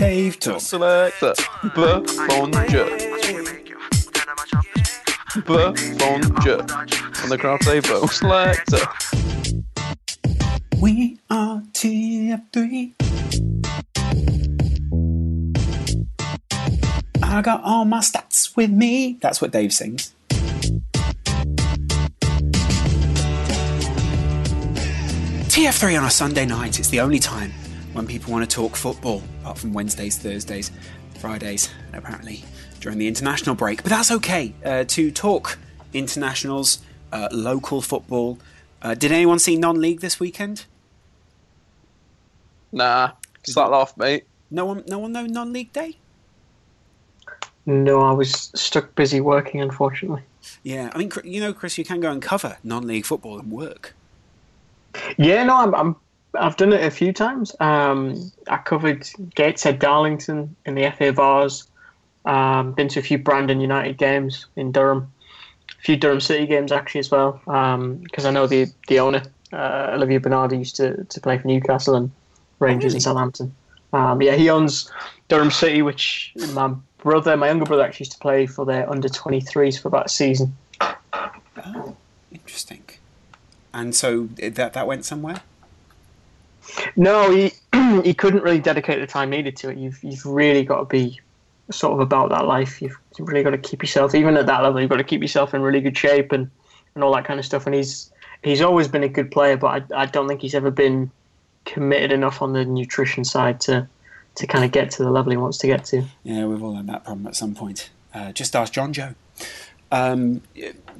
Dave 0.00 0.40
Talk. 0.40 0.62
Selector. 0.62 1.34
Bonja. 1.76 2.88
Bonja. 5.44 7.22
On 7.22 7.28
the 7.28 7.36
crowd 7.38 7.60
table. 7.60 8.08
Selector. 8.08 8.78
We 10.80 11.18
are 11.28 11.60
TF3. 11.74 12.94
I 17.22 17.42
got 17.42 17.62
all 17.62 17.84
my 17.84 17.98
stats 17.98 18.56
with 18.56 18.70
me. 18.70 19.18
That's 19.20 19.42
what 19.42 19.50
Dave 19.50 19.70
sings. 19.74 20.14
TF3 25.50 25.98
on 25.98 26.06
a 26.06 26.10
Sunday 26.10 26.46
night. 26.46 26.78
It's 26.78 26.88
the 26.88 27.00
only 27.00 27.18
time 27.18 27.52
when 27.92 28.06
people 28.06 28.32
want 28.32 28.48
to 28.48 28.54
talk 28.54 28.76
football, 28.76 29.22
apart 29.40 29.58
from 29.58 29.72
Wednesdays, 29.72 30.18
Thursdays, 30.18 30.70
Fridays, 31.18 31.70
and 31.88 31.96
apparently 31.96 32.44
during 32.80 32.98
the 32.98 33.08
international 33.08 33.54
break. 33.54 33.82
But 33.82 33.90
that's 33.90 34.10
okay 34.10 34.54
uh, 34.64 34.84
to 34.88 35.10
talk 35.10 35.58
internationals, 35.92 36.80
uh, 37.12 37.28
local 37.32 37.82
football. 37.82 38.38
Uh, 38.82 38.94
did 38.94 39.12
anyone 39.12 39.38
see 39.38 39.56
non-league 39.56 40.00
this 40.00 40.18
weekend? 40.18 40.64
Nah. 42.72 43.12
Slack 43.42 43.70
off, 43.70 43.96
mate. 43.96 44.24
No 44.50 44.64
one, 44.64 44.84
no 44.86 44.98
one 44.98 45.12
know 45.12 45.26
non-league 45.26 45.72
day. 45.72 45.96
No, 47.66 48.00
I 48.00 48.12
was 48.12 48.50
stuck 48.54 48.94
busy 48.94 49.20
working, 49.20 49.60
unfortunately. 49.60 50.22
Yeah, 50.62 50.90
I 50.94 50.98
mean, 50.98 51.10
you 51.24 51.40
know, 51.40 51.52
Chris, 51.52 51.78
you 51.78 51.84
can 51.84 52.00
go 52.00 52.10
and 52.10 52.22
cover 52.22 52.56
non-league 52.64 53.04
football 53.04 53.38
and 53.38 53.50
work. 53.50 53.94
Yeah, 55.18 55.44
no, 55.44 55.56
I'm, 55.56 55.74
I'm 55.74 55.96
I've 56.34 56.56
done 56.56 56.72
it 56.72 56.84
a 56.84 56.90
few 56.90 57.12
times. 57.12 57.54
Um, 57.60 58.32
I 58.48 58.58
covered 58.58 59.08
Gateshead 59.34 59.78
Darlington 59.78 60.54
in 60.64 60.74
the 60.74 60.90
FA 60.90 61.12
Vase. 61.12 61.66
Um, 62.24 62.72
been 62.72 62.88
to 62.88 63.00
a 63.00 63.02
few 63.02 63.18
Brandon 63.18 63.60
United 63.60 63.96
games 63.96 64.46
in 64.54 64.72
Durham, 64.72 65.10
a 65.70 65.82
few 65.82 65.96
Durham 65.96 66.20
City 66.20 66.46
games 66.46 66.70
actually 66.70 67.00
as 67.00 67.10
well. 67.10 67.40
Because 67.44 68.26
I 68.26 68.30
know 68.30 68.46
the 68.46 68.66
the 68.88 69.00
owner 69.00 69.22
uh, 69.52 69.92
Olivier 69.94 70.18
Bernard 70.18 70.52
used 70.52 70.76
to, 70.76 71.04
to 71.04 71.20
play 71.20 71.38
for 71.38 71.46
Newcastle 71.46 71.94
and 71.96 72.10
Rangers 72.58 72.92
really? 72.92 72.96
and 72.96 73.02
Southampton. 73.02 73.54
Um, 73.92 74.22
yeah, 74.22 74.36
he 74.36 74.50
owns 74.50 74.90
Durham 75.28 75.50
City, 75.50 75.82
which 75.82 76.32
my 76.52 76.74
brother, 76.98 77.36
my 77.36 77.48
younger 77.48 77.64
brother, 77.64 77.82
actually 77.82 78.04
used 78.04 78.12
to 78.12 78.18
play 78.18 78.46
for 78.46 78.64
their 78.64 78.88
under 78.88 79.08
23s 79.08 79.80
for 79.80 79.88
about 79.88 80.06
a 80.06 80.08
season. 80.08 80.56
Oh, 80.80 81.96
interesting. 82.30 82.84
And 83.72 83.94
so 83.94 84.28
that 84.38 84.72
that 84.72 84.86
went 84.86 85.04
somewhere. 85.04 85.42
No, 86.96 87.30
he 87.30 87.52
he 88.04 88.14
couldn't 88.14 88.42
really 88.42 88.60
dedicate 88.60 89.00
the 89.00 89.06
time 89.06 89.30
needed 89.30 89.56
to 89.56 89.70
it. 89.70 89.78
You've 89.78 90.02
you've 90.02 90.24
really 90.26 90.64
got 90.64 90.78
to 90.80 90.84
be 90.84 91.20
sort 91.70 91.92
of 91.92 92.00
about 92.00 92.30
that 92.30 92.46
life. 92.46 92.82
You've 92.82 92.96
really 93.18 93.42
got 93.42 93.50
to 93.50 93.58
keep 93.58 93.82
yourself, 93.82 94.14
even 94.14 94.36
at 94.36 94.46
that 94.46 94.62
level, 94.62 94.80
you've 94.80 94.90
got 94.90 94.96
to 94.96 95.04
keep 95.04 95.22
yourself 95.22 95.54
in 95.54 95.62
really 95.62 95.80
good 95.80 95.96
shape 95.96 96.32
and, 96.32 96.50
and 96.94 97.04
all 97.04 97.14
that 97.14 97.24
kind 97.24 97.38
of 97.38 97.46
stuff. 97.46 97.66
And 97.66 97.74
he's 97.74 98.10
he's 98.42 98.60
always 98.60 98.88
been 98.88 99.02
a 99.02 99.08
good 99.08 99.30
player, 99.30 99.56
but 99.56 99.92
I, 99.92 100.02
I 100.02 100.06
don't 100.06 100.28
think 100.28 100.40
he's 100.40 100.54
ever 100.54 100.70
been 100.70 101.10
committed 101.64 102.12
enough 102.12 102.42
on 102.42 102.52
the 102.52 102.64
nutrition 102.64 103.24
side 103.24 103.60
to 103.62 103.86
to 104.36 104.46
kind 104.46 104.64
of 104.64 104.72
get 104.72 104.90
to 104.92 105.02
the 105.02 105.10
level 105.10 105.30
he 105.30 105.36
wants 105.36 105.58
to 105.58 105.66
get 105.66 105.84
to. 105.86 106.04
Yeah, 106.22 106.46
we've 106.46 106.62
all 106.62 106.74
had 106.74 106.86
that 106.86 107.04
problem 107.04 107.26
at 107.26 107.36
some 107.36 107.54
point. 107.54 107.90
Uh, 108.14 108.32
just 108.32 108.54
ask 108.56 108.72
John 108.72 108.92
Joe. 108.92 109.14
Um, 109.92 110.42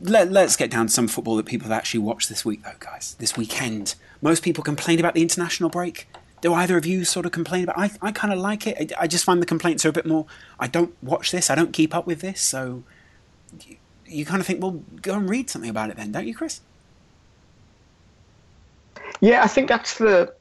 let, 0.03 0.33
let's 0.33 0.56
get 0.56 0.71
down 0.71 0.87
to 0.87 0.93
some 0.93 1.09
football 1.09 1.37
that 1.37 1.47
people 1.47 1.69
have 1.69 1.77
actually 1.77 2.01
watched 2.01 2.28
this 2.28 2.45
week, 2.45 2.65
though, 2.65 2.73
guys. 2.78 3.15
This 3.19 3.37
weekend. 3.37 3.95
Most 4.23 4.43
people 4.43 4.65
complained 4.65 5.01
about 5.01 5.15
the 5.15 5.23
international 5.23 5.71
break. 5.71 6.09
Do 6.41 6.55
either 6.55 6.77
of 6.77 6.87
you 6.87 7.05
sort 7.05 7.27
of 7.27 7.33
complain 7.33 7.65
about? 7.65 7.78
I 7.78 7.91
I 8.01 8.12
kind 8.12 8.33
of 8.33 8.39
like 8.39 8.67
it. 8.67 8.93
I, 8.99 9.03
I 9.03 9.06
just 9.06 9.25
find 9.25 9.43
the 9.43 9.47
complaints 9.47 9.84
are 9.84 9.91
a 9.91 9.93
bit 9.93 10.06
more. 10.06 10.27
I 10.59 10.67
don't 10.67 10.95
watch 11.03 11.31
this. 11.31 11.51
I 11.51 11.55
don't 11.55 11.73
keep 11.73 11.95
up 11.95 12.06
with 12.06 12.21
this. 12.21 12.41
So 12.41 12.83
you, 13.67 13.77
you 14.06 14.25
kind 14.25 14.41
of 14.41 14.47
think, 14.47 14.62
well, 14.62 14.83
go 15.03 15.15
and 15.15 15.28
read 15.28 15.51
something 15.51 15.71
about 15.71 15.91
it 15.91 15.97
then, 15.97 16.12
don't 16.12 16.27
you, 16.27 16.34
Chris? 16.34 16.62
Yeah, 19.21 19.43
I 19.43 19.49
think 19.49 19.69
that's 19.69 19.99
the 19.99 20.33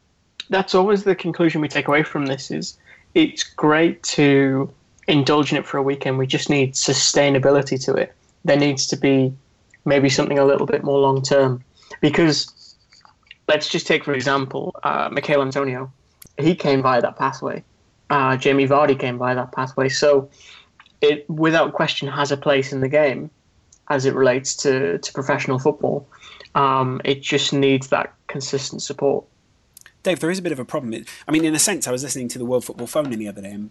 that's 0.49 0.73
always 0.73 1.03
the 1.03 1.15
conclusion 1.15 1.61
we 1.61 1.67
take 1.67 1.87
away 1.87 2.03
from 2.03 2.25
this 2.25 2.49
is 2.49 2.77
it's 3.13 3.43
great 3.43 4.01
to 4.03 4.71
indulge 5.07 5.51
in 5.51 5.57
it 5.57 5.65
for 5.65 5.77
a 5.77 5.83
weekend. 5.83 6.17
We 6.17 6.27
just 6.27 6.49
need 6.49 6.73
sustainability 6.73 7.83
to 7.85 7.95
it. 7.95 8.13
There 8.45 8.57
needs 8.57 8.87
to 8.87 8.97
be 8.97 9.33
maybe 9.85 10.09
something 10.09 10.39
a 10.39 10.45
little 10.45 10.65
bit 10.67 10.83
more 10.83 10.99
long 10.99 11.21
term. 11.21 11.63
Because 12.01 12.75
let's 13.47 13.67
just 13.67 13.87
take 13.87 14.03
for 14.03 14.13
example, 14.13 14.75
uh, 14.83 15.09
Michail 15.11 15.41
Antonio. 15.41 15.91
He 16.37 16.55
came 16.55 16.81
via 16.81 17.01
that 17.01 17.17
pathway. 17.17 17.63
Uh, 18.09 18.37
Jamie 18.37 18.67
Vardy 18.67 18.97
came 18.97 19.17
via 19.17 19.35
that 19.35 19.51
pathway. 19.51 19.89
So 19.89 20.29
it 21.01 21.29
without 21.29 21.73
question 21.73 22.07
has 22.07 22.31
a 22.31 22.37
place 22.37 22.71
in 22.71 22.81
the 22.81 22.89
game 22.89 23.29
as 23.89 24.05
it 24.05 24.13
relates 24.13 24.55
to, 24.57 24.97
to 24.99 25.13
professional 25.13 25.59
football. 25.59 26.07
Um, 26.55 27.01
it 27.03 27.21
just 27.21 27.53
needs 27.53 27.89
that 27.89 28.13
consistent 28.27 28.81
support. 28.81 29.25
Dave, 30.03 30.19
there 30.19 30.31
is 30.31 30.39
a 30.39 30.41
bit 30.41 30.51
of 30.51 30.59
a 30.59 30.65
problem. 30.65 31.03
I 31.27 31.31
mean, 31.31 31.43
in 31.43 31.53
a 31.53 31.59
sense, 31.59 31.87
I 31.87 31.91
was 31.91 32.03
listening 32.03 32.29
to 32.29 32.39
the 32.39 32.45
World 32.45 32.63
Football 32.63 32.87
Phone 32.87 33.11
in 33.11 33.19
the 33.19 33.27
other 33.27 33.41
day, 33.41 33.51
and 33.51 33.69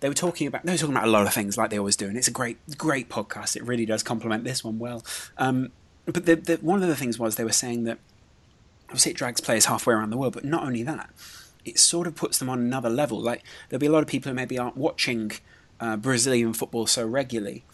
they 0.00 0.08
were 0.08 0.14
talking 0.14 0.46
about 0.46 0.64
they 0.64 0.72
were 0.72 0.78
talking 0.78 0.94
about 0.94 1.08
a 1.08 1.10
lot 1.10 1.26
of 1.26 1.32
things 1.32 1.56
like 1.56 1.70
they 1.70 1.78
always 1.78 1.96
do, 1.96 2.06
and 2.06 2.16
it's 2.16 2.28
a 2.28 2.32
great, 2.32 2.58
great 2.76 3.08
podcast. 3.08 3.56
It 3.56 3.64
really 3.64 3.86
does 3.86 4.02
complement 4.02 4.44
this 4.44 4.62
one 4.62 4.78
well. 4.78 5.04
Um, 5.38 5.72
but 6.04 6.26
the, 6.26 6.36
the, 6.36 6.56
one 6.56 6.82
of 6.82 6.88
the 6.88 6.96
things 6.96 7.18
was 7.18 7.36
they 7.36 7.44
were 7.44 7.52
saying 7.52 7.84
that 7.84 7.98
obviously 8.84 9.12
it 9.12 9.16
drags 9.16 9.40
players 9.40 9.66
halfway 9.66 9.94
around 9.94 10.10
the 10.10 10.16
world, 10.16 10.34
but 10.34 10.44
not 10.44 10.62
only 10.62 10.82
that, 10.84 11.10
it 11.64 11.78
sort 11.78 12.06
of 12.06 12.14
puts 12.14 12.38
them 12.38 12.48
on 12.48 12.60
another 12.60 12.88
level. 12.88 13.20
Like 13.20 13.42
there'll 13.68 13.80
be 13.80 13.86
a 13.86 13.92
lot 13.92 14.02
of 14.02 14.08
people 14.08 14.30
who 14.30 14.36
maybe 14.36 14.58
aren't 14.58 14.76
watching 14.76 15.32
uh, 15.80 15.96
Brazilian 15.96 16.52
football 16.52 16.86
so 16.86 17.06
regularly, 17.06 17.64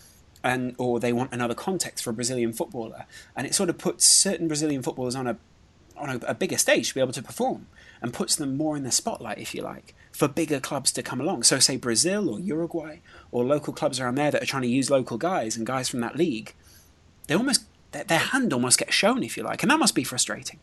and 0.42 0.74
or 0.78 1.00
they 1.00 1.12
want 1.12 1.32
another 1.32 1.54
context 1.54 2.04
for 2.04 2.10
a 2.10 2.14
Brazilian 2.14 2.52
footballer, 2.52 3.04
and 3.36 3.46
it 3.46 3.54
sort 3.54 3.68
of 3.68 3.78
puts 3.78 4.04
certain 4.04 4.48
Brazilian 4.48 4.82
footballers 4.82 5.14
on 5.14 5.26
a 5.26 5.36
on 5.96 6.08
a, 6.08 6.26
a 6.26 6.34
bigger 6.34 6.56
stage 6.56 6.88
to 6.88 6.94
be 6.94 7.00
able 7.00 7.12
to 7.12 7.22
perform, 7.22 7.66
and 8.00 8.14
puts 8.14 8.36
them 8.36 8.56
more 8.56 8.76
in 8.76 8.82
the 8.82 8.90
spotlight, 8.90 9.38
if 9.38 9.54
you 9.54 9.62
like, 9.62 9.94
for 10.12 10.28
bigger 10.28 10.60
clubs 10.60 10.92
to 10.92 11.02
come 11.02 11.20
along. 11.20 11.42
So 11.42 11.58
say 11.58 11.76
Brazil 11.76 12.28
or 12.28 12.38
Uruguay 12.38 12.98
or 13.30 13.44
local 13.44 13.72
clubs 13.72 13.98
around 13.98 14.16
there 14.16 14.30
that 14.30 14.42
are 14.42 14.46
trying 14.46 14.62
to 14.62 14.68
use 14.68 14.90
local 14.90 15.18
guys 15.18 15.56
and 15.56 15.66
guys 15.66 15.88
from 15.88 16.00
that 16.00 16.16
league, 16.16 16.54
they 17.26 17.34
almost 17.34 17.64
their, 17.92 18.18
hand 18.18 18.52
almost 18.52 18.78
gets 18.78 18.94
shown, 18.94 19.22
if 19.22 19.36
you 19.36 19.42
like, 19.42 19.62
and 19.62 19.70
that 19.70 19.78
must 19.78 19.94
be 19.94 20.04
frustrating. 20.04 20.58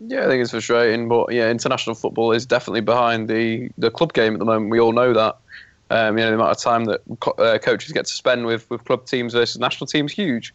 Yeah, 0.00 0.24
I 0.24 0.26
think 0.26 0.42
it's 0.42 0.50
frustrating, 0.50 1.08
but 1.08 1.32
yeah, 1.32 1.50
international 1.50 1.94
football 1.94 2.32
is 2.32 2.44
definitely 2.44 2.80
behind 2.80 3.28
the, 3.28 3.70
the 3.78 3.90
club 3.90 4.12
game 4.12 4.34
at 4.34 4.38
the 4.38 4.44
moment. 4.44 4.70
We 4.70 4.80
all 4.80 4.92
know 4.92 5.12
that. 5.12 5.36
Um, 5.88 6.18
you 6.18 6.24
know, 6.24 6.30
the 6.30 6.34
amount 6.34 6.50
of 6.50 6.58
time 6.58 6.84
that 6.86 7.00
co- 7.20 7.30
uh, 7.32 7.58
coaches 7.58 7.92
get 7.92 8.06
to 8.06 8.12
spend 8.12 8.44
with, 8.44 8.68
with 8.68 8.84
club 8.84 9.06
teams 9.06 9.34
versus 9.34 9.58
national 9.60 9.86
teams 9.86 10.12
huge. 10.12 10.52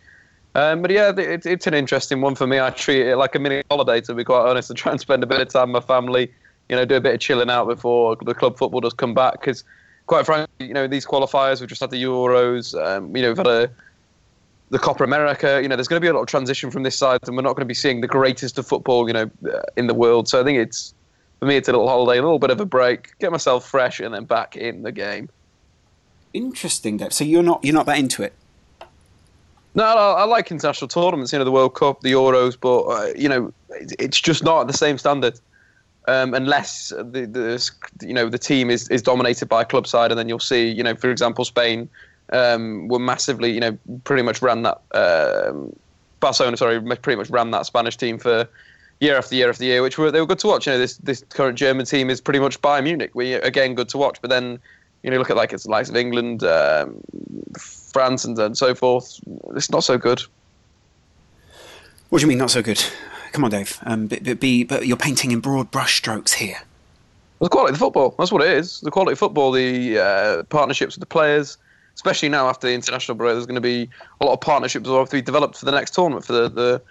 Um, 0.56 0.82
but 0.82 0.92
yeah, 0.92 1.18
it, 1.18 1.46
it's 1.46 1.68
an 1.68 1.74
interesting 1.74 2.20
one 2.20 2.36
for 2.36 2.46
me. 2.46 2.60
I 2.60 2.70
treat 2.70 3.08
it 3.08 3.16
like 3.16 3.34
a 3.36 3.40
mini 3.40 3.64
holiday, 3.72 4.02
to 4.02 4.14
be 4.14 4.26
quite 4.26 4.42
honest, 4.42 4.70
and 4.70 4.78
try 4.78 4.92
and 4.92 5.00
spend 5.00 5.24
a 5.24 5.26
bit 5.26 5.40
of 5.40 5.48
time 5.48 5.72
with 5.72 5.84
my 5.84 5.88
family. 5.88 6.34
You 6.72 6.78
know, 6.78 6.86
do 6.86 6.96
a 6.96 7.02
bit 7.02 7.14
of 7.14 7.20
chilling 7.20 7.52
out 7.52 7.68
before 7.68 8.16
the 8.16 8.34
club 8.34 8.58
football 8.58 8.80
does 8.80 8.94
come 8.94 9.14
back. 9.14 9.34
Because, 9.34 9.64
quite 10.08 10.26
frankly, 10.26 10.68
you 10.68 10.74
know, 10.74 10.88
these 10.88 11.06
qualifiers, 11.06 11.60
we've 11.60 11.70
just 11.70 11.82
had 11.82 11.92
the 11.92 12.02
Euros. 12.02 12.74
Um, 12.84 13.16
you 13.16 13.22
know, 13.22 13.28
we've 13.28 13.38
had 13.38 13.48
a 13.48 13.70
the 14.72 14.80
Copa 14.80 15.04
America. 15.04 15.60
You 15.62 15.68
know, 15.68 15.76
there's 15.76 15.88
going 15.88 16.02
to 16.02 16.04
be 16.04 16.08
a 16.08 16.14
lot 16.14 16.22
of 16.22 16.28
transition 16.28 16.72
from 16.72 16.84
this 16.84 16.98
side, 16.98 17.20
and 17.28 17.36
we're 17.36 17.44
not 17.44 17.56
going 17.56 17.62
to 17.62 17.66
be 17.66 17.76
seeing 17.76 18.02
the 18.02 18.08
greatest 18.08 18.58
of 18.58 18.66
football, 18.66 19.08
you 19.08 19.14
know, 19.14 19.30
uh, 19.54 19.62
in 19.78 19.88
the 19.88 19.94
world. 19.94 20.28
So 20.28 20.42
I 20.42 20.44
think 20.44 20.58
it's 20.58 20.94
for 21.40 21.46
me, 21.46 21.58
it's 21.58 21.68
a 21.68 21.72
little 21.72 21.88
holiday, 21.88 22.20
a 22.20 22.22
little 22.22 22.40
bit 22.40 22.52
of 22.52 22.60
a 22.60 22.66
break, 22.66 23.18
get 23.20 23.32
myself 23.32 23.68
fresh, 23.68 24.00
and 24.00 24.14
then 24.14 24.26
back 24.26 24.56
in 24.56 24.84
the 24.84 24.92
game. 24.92 25.28
Interesting, 26.34 26.98
Dave. 26.98 27.12
So 27.12 27.24
you're 27.24 27.44
not 27.44 27.64
you're 27.66 27.74
not 27.74 27.86
that 27.88 27.98
into 27.98 28.24
it. 28.24 28.34
No, 29.74 29.84
I, 29.84 30.22
I 30.22 30.24
like 30.24 30.52
international 30.52 30.88
tournaments. 30.88 31.34
You 31.34 31.40
know, 31.40 31.46
the 31.46 31.52
World 31.52 31.76
Cup, 31.76 32.02
the 32.02 32.12
Euros, 32.12 32.58
but 32.60 32.84
uh, 32.84 33.14
you 33.18 33.28
know, 33.28 33.52
it's 33.70 34.22
just 34.22 34.44
not 34.44 34.62
at 34.62 34.68
the 34.68 34.74
same 34.74 34.98
standard. 34.98 35.40
Um, 36.08 36.34
unless 36.34 36.90
the, 36.90 37.28
the 37.28 37.72
you 38.06 38.14
know 38.14 38.28
the 38.28 38.40
team 38.40 38.72
is, 38.72 38.88
is 38.90 39.04
dominated 39.04 39.48
by 39.48 39.62
a 39.62 39.66
club 39.66 39.86
side, 39.86 40.12
and 40.12 40.18
then 40.18 40.28
you'll 40.28 40.40
see 40.40 40.68
you 40.68 40.82
know 40.82 40.96
for 40.96 41.12
example 41.12 41.46
Spain 41.46 41.88
um, 42.34 42.88
were 42.88 43.00
massively 43.00 43.52
you 43.52 43.60
know 43.60 43.78
pretty 44.04 44.24
much 44.24 44.42
ran 44.42 44.64
that 44.64 44.82
um, 44.94 45.76
Barcelona 46.20 46.58
sorry 46.58 46.82
pretty 46.98 47.18
much 47.18 47.30
ran 47.30 47.52
that 47.52 47.66
Spanish 47.66 47.98
team 47.98 48.18
for 48.18 48.48
year 49.02 49.18
after 49.18 49.36
year 49.36 49.50
after 49.50 49.66
year, 49.66 49.82
which 49.82 49.98
were 49.98 50.12
they 50.12 50.22
were 50.22 50.28
good 50.28 50.40
to 50.40 50.48
watch. 50.48 50.66
You 50.66 50.74
know 50.74 50.80
this 50.80 50.98
this 50.98 51.26
current 51.30 51.58
German 51.58 51.86
team 51.86 52.10
is 52.10 52.22
pretty 52.22 52.40
much 52.40 52.62
Bayern 52.62 52.84
Munich. 52.84 53.12
We 53.14 53.34
again 53.34 53.76
good 53.76 53.90
to 53.90 53.98
watch, 53.98 54.20
but 54.22 54.30
then 54.30 54.60
you 55.04 55.12
know 55.12 55.18
look 55.18 55.30
at 55.30 55.36
like 55.36 55.52
it's 55.52 55.64
the 55.64 55.72
likes 55.72 55.90
of 55.90 55.96
England, 55.96 56.44
um, 56.44 57.02
France, 57.58 58.24
and, 58.24 58.38
and 58.40 58.58
so 58.58 58.74
forth. 58.74 59.20
It's 59.56 59.70
not 59.70 59.84
so 59.84 59.98
good. 59.98 60.22
What 62.10 62.20
do 62.20 62.24
you 62.24 62.28
mean 62.28 62.38
not 62.38 62.52
so 62.52 62.62
good? 62.62 62.84
Come 63.32 63.46
on, 63.46 63.52
Dave. 63.52 63.80
Um, 63.84 64.08
but, 64.08 64.24
but, 64.24 64.40
be, 64.40 64.64
but 64.64 64.86
you're 64.86 64.98
painting 64.98 65.32
in 65.32 65.40
broad 65.40 65.72
brushstrokes 65.72 66.34
here. 66.34 66.58
the 67.40 67.50
quality 67.50 67.72
of 67.74 67.76
the 67.76 67.86
football. 67.86 68.16
That's 68.18 68.32
what 68.32 68.42
it 68.42 68.50
is. 68.50 68.82
The 68.82 68.92
quality 68.92 69.14
of 69.14 69.20
football, 69.20 69.52
the 69.52 70.00
uh, 70.00 70.44
partnerships 70.44 70.96
with 70.96 71.02
the 71.02 71.08
players, 71.08 71.58
especially 71.96 72.30
now 72.30 72.48
after 72.48 72.68
the 72.68 72.74
international 72.74 73.16
break, 73.16 73.34
there's 73.34 73.46
going 73.46 73.56
to 73.56 73.62
be 73.62 73.90
a 74.20 74.26
lot 74.26 74.34
of 74.34 74.42
partnerships 74.42 74.88
that 74.88 74.94
have 74.94 75.10
to 75.10 75.18
be 75.18 75.22
developed 75.22 75.58
for 75.58 75.66
the 75.66 75.72
next 75.72 75.94
tournament 75.94 76.26
for 76.26 76.34
the, 76.34 76.50
the, 76.50 76.82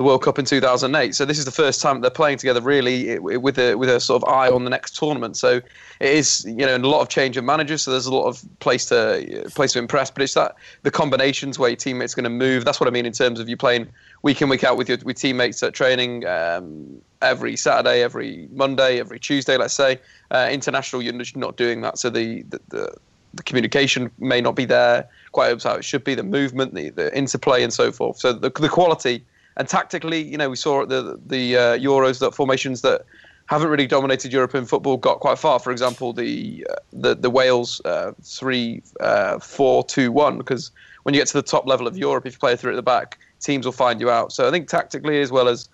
the 0.00 0.04
World 0.04 0.22
Cup 0.22 0.38
in 0.38 0.46
2008. 0.46 1.14
So 1.14 1.26
this 1.26 1.38
is 1.38 1.44
the 1.44 1.50
first 1.50 1.82
time 1.82 2.00
they're 2.00 2.10
playing 2.10 2.38
together 2.38 2.62
really 2.62 3.18
with 3.18 3.58
a 3.58 3.74
with 3.74 3.90
a 3.90 4.00
sort 4.00 4.22
of 4.22 4.28
eye 4.30 4.48
on 4.48 4.64
the 4.64 4.70
next 4.70 4.96
tournament. 4.96 5.36
So 5.36 5.56
it 5.56 5.64
is 6.00 6.42
you 6.46 6.64
know 6.64 6.74
a 6.74 6.78
lot 6.78 7.02
of 7.02 7.10
change 7.10 7.36
of 7.36 7.44
managers. 7.44 7.82
So 7.82 7.90
there's 7.90 8.06
a 8.06 8.14
lot 8.14 8.26
of 8.26 8.42
place 8.60 8.86
to 8.86 9.44
place 9.54 9.74
to 9.74 9.78
impress. 9.78 10.10
But 10.10 10.22
it's 10.22 10.32
that 10.32 10.54
the 10.84 10.90
combinations 10.90 11.58
where 11.58 11.68
your 11.68 11.76
teammates 11.76 12.14
going 12.14 12.24
to 12.24 12.30
move. 12.30 12.64
That's 12.64 12.80
what 12.80 12.88
I 12.88 12.92
mean 12.92 13.04
in 13.04 13.12
terms 13.12 13.40
of 13.40 13.46
you 13.50 13.58
playing 13.58 13.88
week 14.22 14.40
in 14.40 14.48
week 14.48 14.64
out 14.64 14.78
with 14.78 14.88
your 14.88 14.96
with 15.04 15.18
teammates 15.18 15.62
at 15.62 15.74
training 15.74 16.26
um, 16.26 17.02
every 17.20 17.54
Saturday, 17.54 18.02
every 18.02 18.48
Monday, 18.52 19.00
every 19.00 19.20
Tuesday. 19.20 19.58
Let's 19.58 19.74
say 19.74 20.00
uh, 20.30 20.48
international, 20.50 21.02
you're 21.02 21.12
not 21.34 21.58
doing 21.58 21.82
that. 21.82 21.98
So 21.98 22.08
the, 22.08 22.40
the, 22.44 22.60
the 22.68 22.94
the 23.34 23.42
communication 23.42 24.10
may 24.18 24.40
not 24.40 24.56
be 24.56 24.64
there 24.64 25.06
quite 25.32 25.54
as 25.54 25.64
how 25.64 25.74
it 25.74 25.84
should 25.84 26.04
be. 26.04 26.14
The 26.14 26.22
movement, 26.22 26.74
the, 26.74 26.88
the 26.88 27.14
interplay, 27.14 27.62
and 27.62 27.70
so 27.70 27.92
forth. 27.92 28.16
So 28.16 28.32
the 28.32 28.48
the 28.48 28.70
quality 28.70 29.26
and 29.60 29.68
tactically, 29.68 30.22
you 30.22 30.38
know, 30.38 30.48
we 30.48 30.56
saw 30.56 30.86
the 30.86 31.20
the 31.26 31.54
uh, 31.54 31.60
Euros 31.76 32.18
that 32.20 32.34
formations 32.34 32.80
that 32.80 33.04
haven't 33.44 33.68
really 33.68 33.86
dominated 33.86 34.32
European 34.32 34.64
football 34.64 34.96
got 34.96 35.20
quite 35.20 35.38
far. 35.38 35.58
For 35.58 35.70
example, 35.70 36.14
the 36.14 36.66
uh, 36.70 36.76
the 36.94 37.14
the 37.14 37.28
Wales 37.28 37.82
uh, 37.84 38.12
three 38.22 38.82
uh, 39.00 39.38
four 39.38 39.84
two 39.84 40.12
one 40.12 40.38
because 40.38 40.70
when 41.02 41.14
you 41.14 41.20
get 41.20 41.28
to 41.28 41.34
the 41.34 41.42
top 41.42 41.66
level 41.66 41.86
of 41.86 41.98
Europe, 41.98 42.24
if 42.24 42.32
you 42.32 42.38
play 42.38 42.56
through 42.56 42.72
at 42.72 42.76
the 42.76 42.82
back, 42.82 43.18
teams 43.38 43.66
will 43.66 43.72
find 43.72 44.00
you 44.00 44.08
out. 44.08 44.32
So 44.32 44.48
I 44.48 44.50
think 44.50 44.66
tactically 44.66 45.20
as 45.20 45.30
well 45.30 45.46
as 45.46 45.68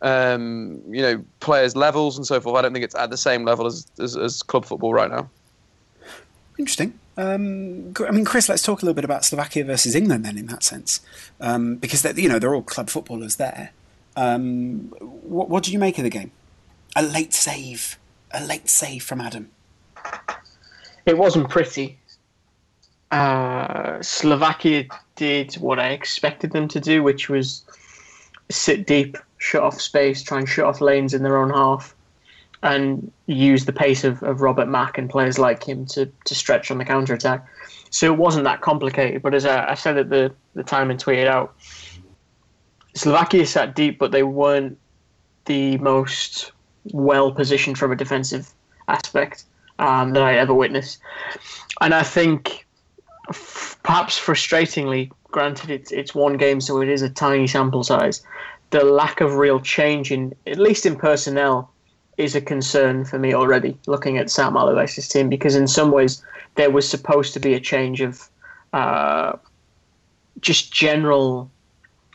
um, 0.00 0.82
you 0.88 1.02
know 1.02 1.24
players 1.38 1.76
levels 1.76 2.16
and 2.16 2.26
so 2.26 2.40
forth, 2.40 2.58
I 2.58 2.62
don't 2.62 2.72
think 2.72 2.84
it's 2.84 2.96
at 2.96 3.10
the 3.10 3.16
same 3.16 3.44
level 3.44 3.64
as 3.64 3.86
as, 4.00 4.16
as 4.16 4.42
club 4.42 4.64
football 4.64 4.92
right 4.92 5.08
now. 5.08 5.30
Interesting. 6.58 6.98
Um, 7.16 7.92
I 8.06 8.10
mean, 8.10 8.24
Chris, 8.24 8.48
let's 8.48 8.62
talk 8.62 8.82
a 8.82 8.84
little 8.84 8.94
bit 8.94 9.04
about 9.04 9.24
Slovakia 9.24 9.64
versus 9.64 9.94
England 9.94 10.24
then, 10.24 10.38
in 10.38 10.46
that 10.46 10.62
sense, 10.62 11.00
um, 11.40 11.76
because 11.76 12.04
you 12.16 12.28
know 12.28 12.38
they're 12.38 12.54
all 12.54 12.62
club 12.62 12.88
footballers 12.88 13.36
there. 13.36 13.70
Um, 14.16 14.94
what, 14.98 15.48
what 15.48 15.62
did 15.62 15.72
you 15.72 15.78
make 15.78 15.98
of 15.98 16.04
the 16.04 16.10
game? 16.10 16.32
A 16.96 17.02
late 17.02 17.34
save, 17.34 17.98
a 18.30 18.44
late 18.44 18.68
save 18.68 19.02
from 19.02 19.20
Adam. 19.20 19.50
It 21.04 21.18
wasn't 21.18 21.50
pretty. 21.50 21.98
Uh, 23.10 24.00
Slovakia 24.00 24.84
did 25.16 25.54
what 25.54 25.78
I 25.78 25.90
expected 25.90 26.52
them 26.52 26.68
to 26.68 26.80
do, 26.80 27.02
which 27.02 27.28
was 27.28 27.64
sit 28.50 28.86
deep, 28.86 29.18
shut 29.38 29.62
off 29.62 29.80
space, 29.80 30.22
try 30.22 30.38
and 30.38 30.48
shut 30.48 30.64
off 30.64 30.80
lanes 30.80 31.12
in 31.12 31.22
their 31.22 31.36
own 31.36 31.50
half, 31.50 31.94
and 32.62 33.10
use 33.26 33.64
the 33.64 33.72
pace 33.72 34.04
of, 34.04 34.22
of 34.22 34.40
Robert 34.40 34.68
Mak 34.68 34.98
and 34.98 35.10
players 35.10 35.38
like 35.38 35.64
him 35.64 35.84
to, 35.86 36.06
to 36.24 36.34
stretch 36.34 36.70
on 36.70 36.78
the 36.78 36.84
counter 36.84 37.14
attack. 37.14 37.46
So 37.90 38.06
it 38.06 38.16
wasn't 38.16 38.44
that 38.44 38.60
complicated. 38.60 39.22
But 39.22 39.34
as 39.34 39.44
I, 39.44 39.70
I 39.70 39.74
said 39.74 39.98
at 39.98 40.10
the, 40.10 40.32
the 40.54 40.62
time 40.62 40.90
and 40.90 41.02
tweeted 41.02 41.26
out, 41.26 41.54
Slovakia 42.94 43.46
sat 43.46 43.74
deep, 43.74 43.98
but 43.98 44.12
they 44.12 44.22
weren't 44.22 44.78
the 45.46 45.78
most 45.78 46.52
well 46.92 47.32
positioned 47.32 47.78
from 47.78 47.90
a 47.90 47.96
defensive 47.96 48.50
aspect 48.88 49.44
um, 49.78 50.12
that 50.12 50.22
I 50.22 50.34
ever 50.36 50.54
witnessed. 50.54 51.00
And 51.80 51.94
I 51.94 52.02
think 52.02 52.66
perhaps 53.82 54.18
frustratingly, 54.18 55.10
granted 55.30 55.70
it's 55.70 55.90
it's 55.90 56.14
one 56.14 56.36
game, 56.36 56.60
so 56.60 56.80
it 56.80 56.88
is 56.88 57.02
a 57.02 57.10
tiny 57.10 57.46
sample 57.46 57.82
size. 57.82 58.22
The 58.70 58.84
lack 58.84 59.20
of 59.20 59.34
real 59.34 59.60
change 59.60 60.12
in, 60.12 60.34
at 60.46 60.58
least 60.58 60.86
in 60.86 60.96
personnel, 60.96 61.71
is 62.22 62.34
a 62.34 62.40
concern 62.40 63.04
for 63.04 63.18
me 63.18 63.34
already. 63.34 63.76
Looking 63.86 64.18
at 64.18 64.30
Sam 64.30 64.56
Allardyce's 64.56 65.08
team, 65.08 65.28
because 65.28 65.54
in 65.54 65.66
some 65.66 65.90
ways 65.90 66.22
there 66.54 66.70
was 66.70 66.88
supposed 66.88 67.32
to 67.34 67.40
be 67.40 67.54
a 67.54 67.60
change 67.60 68.00
of 68.00 68.28
uh, 68.72 69.36
just 70.40 70.72
general 70.72 71.50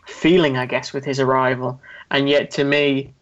feeling, 0.05 0.57
I 0.57 0.65
guess, 0.65 0.93
with 0.93 1.05
his 1.05 1.19
arrival, 1.19 1.79
and 2.11 2.29
yet 2.29 2.51
to 2.51 2.63
me, 2.63 3.13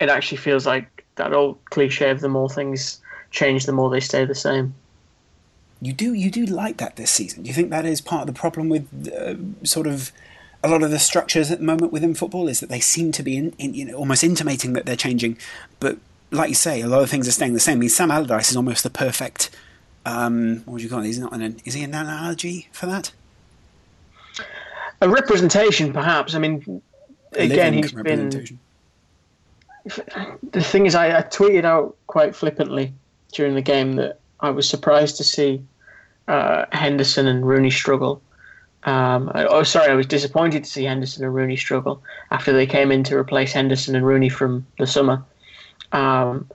it 0.00 0.08
actually 0.08 0.38
feels 0.38 0.66
like 0.66 1.04
that 1.16 1.32
old 1.32 1.64
cliche 1.66 2.10
of 2.10 2.20
the 2.20 2.28
more 2.28 2.50
things 2.50 3.00
change, 3.30 3.66
the 3.66 3.72
more 3.72 3.90
they 3.90 4.00
stay 4.00 4.24
the 4.24 4.34
same 4.34 4.74
you 5.82 5.92
do 5.92 6.14
you 6.14 6.30
do 6.30 6.46
like 6.46 6.76
that 6.76 6.94
this 6.94 7.10
season. 7.10 7.42
Do 7.42 7.48
you 7.48 7.54
think 7.54 7.70
that 7.70 7.84
is 7.84 8.00
part 8.00 8.28
of 8.28 8.34
the 8.34 8.38
problem 8.38 8.68
with 8.68 9.12
uh, 9.12 9.34
sort 9.66 9.88
of 9.88 10.12
a 10.64 10.68
lot 10.68 10.82
of 10.82 10.90
the 10.90 10.98
structures 10.98 11.50
at 11.50 11.58
the 11.58 11.64
moment 11.64 11.92
within 11.92 12.14
football 12.14 12.48
is 12.48 12.60
that 12.60 12.68
they 12.68 12.80
seem 12.80 13.12
to 13.12 13.22
be 13.22 13.36
in, 13.36 13.52
in, 13.58 13.74
you 13.74 13.84
know 13.84 13.94
almost 13.94 14.22
intimating 14.22 14.72
that 14.74 14.86
they're 14.86 14.96
changing, 14.96 15.36
but 15.80 15.98
like 16.32 16.48
you 16.48 16.54
say, 16.54 16.80
a 16.80 16.86
lot 16.86 17.02
of 17.02 17.10
things 17.10 17.28
are 17.28 17.32
staying 17.32 17.52
the 17.52 17.60
same. 17.60 17.76
I 17.76 17.80
mean, 17.80 17.88
Sam 17.90 18.10
Allardyce 18.10 18.50
is 18.50 18.56
almost 18.56 18.82
the 18.82 18.90
perfect. 18.90 19.50
Um, 20.06 20.62
what 20.64 20.74
would 20.74 20.82
you 20.82 20.88
call 20.88 21.00
it? 21.00 21.06
He's 21.06 21.18
not 21.18 21.32
an. 21.32 21.60
Is 21.64 21.74
he 21.74 21.84
an 21.84 21.94
analogy 21.94 22.68
for 22.72 22.86
that? 22.86 23.12
A 25.00 25.08
representation, 25.08 25.92
perhaps. 25.92 26.34
I 26.34 26.38
mean, 26.38 26.82
again, 27.32 27.74
he's 27.74 27.92
been. 27.92 28.58
The 29.84 30.62
thing 30.62 30.86
is, 30.86 30.94
I, 30.94 31.18
I 31.18 31.22
tweeted 31.22 31.64
out 31.64 31.96
quite 32.06 32.36
flippantly 32.36 32.92
during 33.32 33.54
the 33.54 33.62
game 33.62 33.96
that 33.96 34.20
I 34.40 34.50
was 34.50 34.68
surprised 34.68 35.16
to 35.16 35.24
see 35.24 35.62
uh, 36.28 36.66
Henderson 36.72 37.26
and 37.26 37.46
Rooney 37.46 37.70
struggle. 37.70 38.22
Um, 38.84 39.30
oh, 39.34 39.62
sorry, 39.62 39.90
I 39.90 39.94
was 39.94 40.06
disappointed 40.06 40.64
to 40.64 40.70
see 40.70 40.84
Henderson 40.84 41.24
and 41.24 41.34
Rooney 41.34 41.56
struggle 41.56 42.02
after 42.30 42.52
they 42.52 42.66
came 42.66 42.90
in 42.90 43.04
to 43.04 43.16
replace 43.16 43.52
Henderson 43.52 43.94
and 43.94 44.04
Rooney 44.04 44.28
from 44.28 44.66
the 44.78 44.86
summer. 44.86 45.22
Um, 45.92 46.48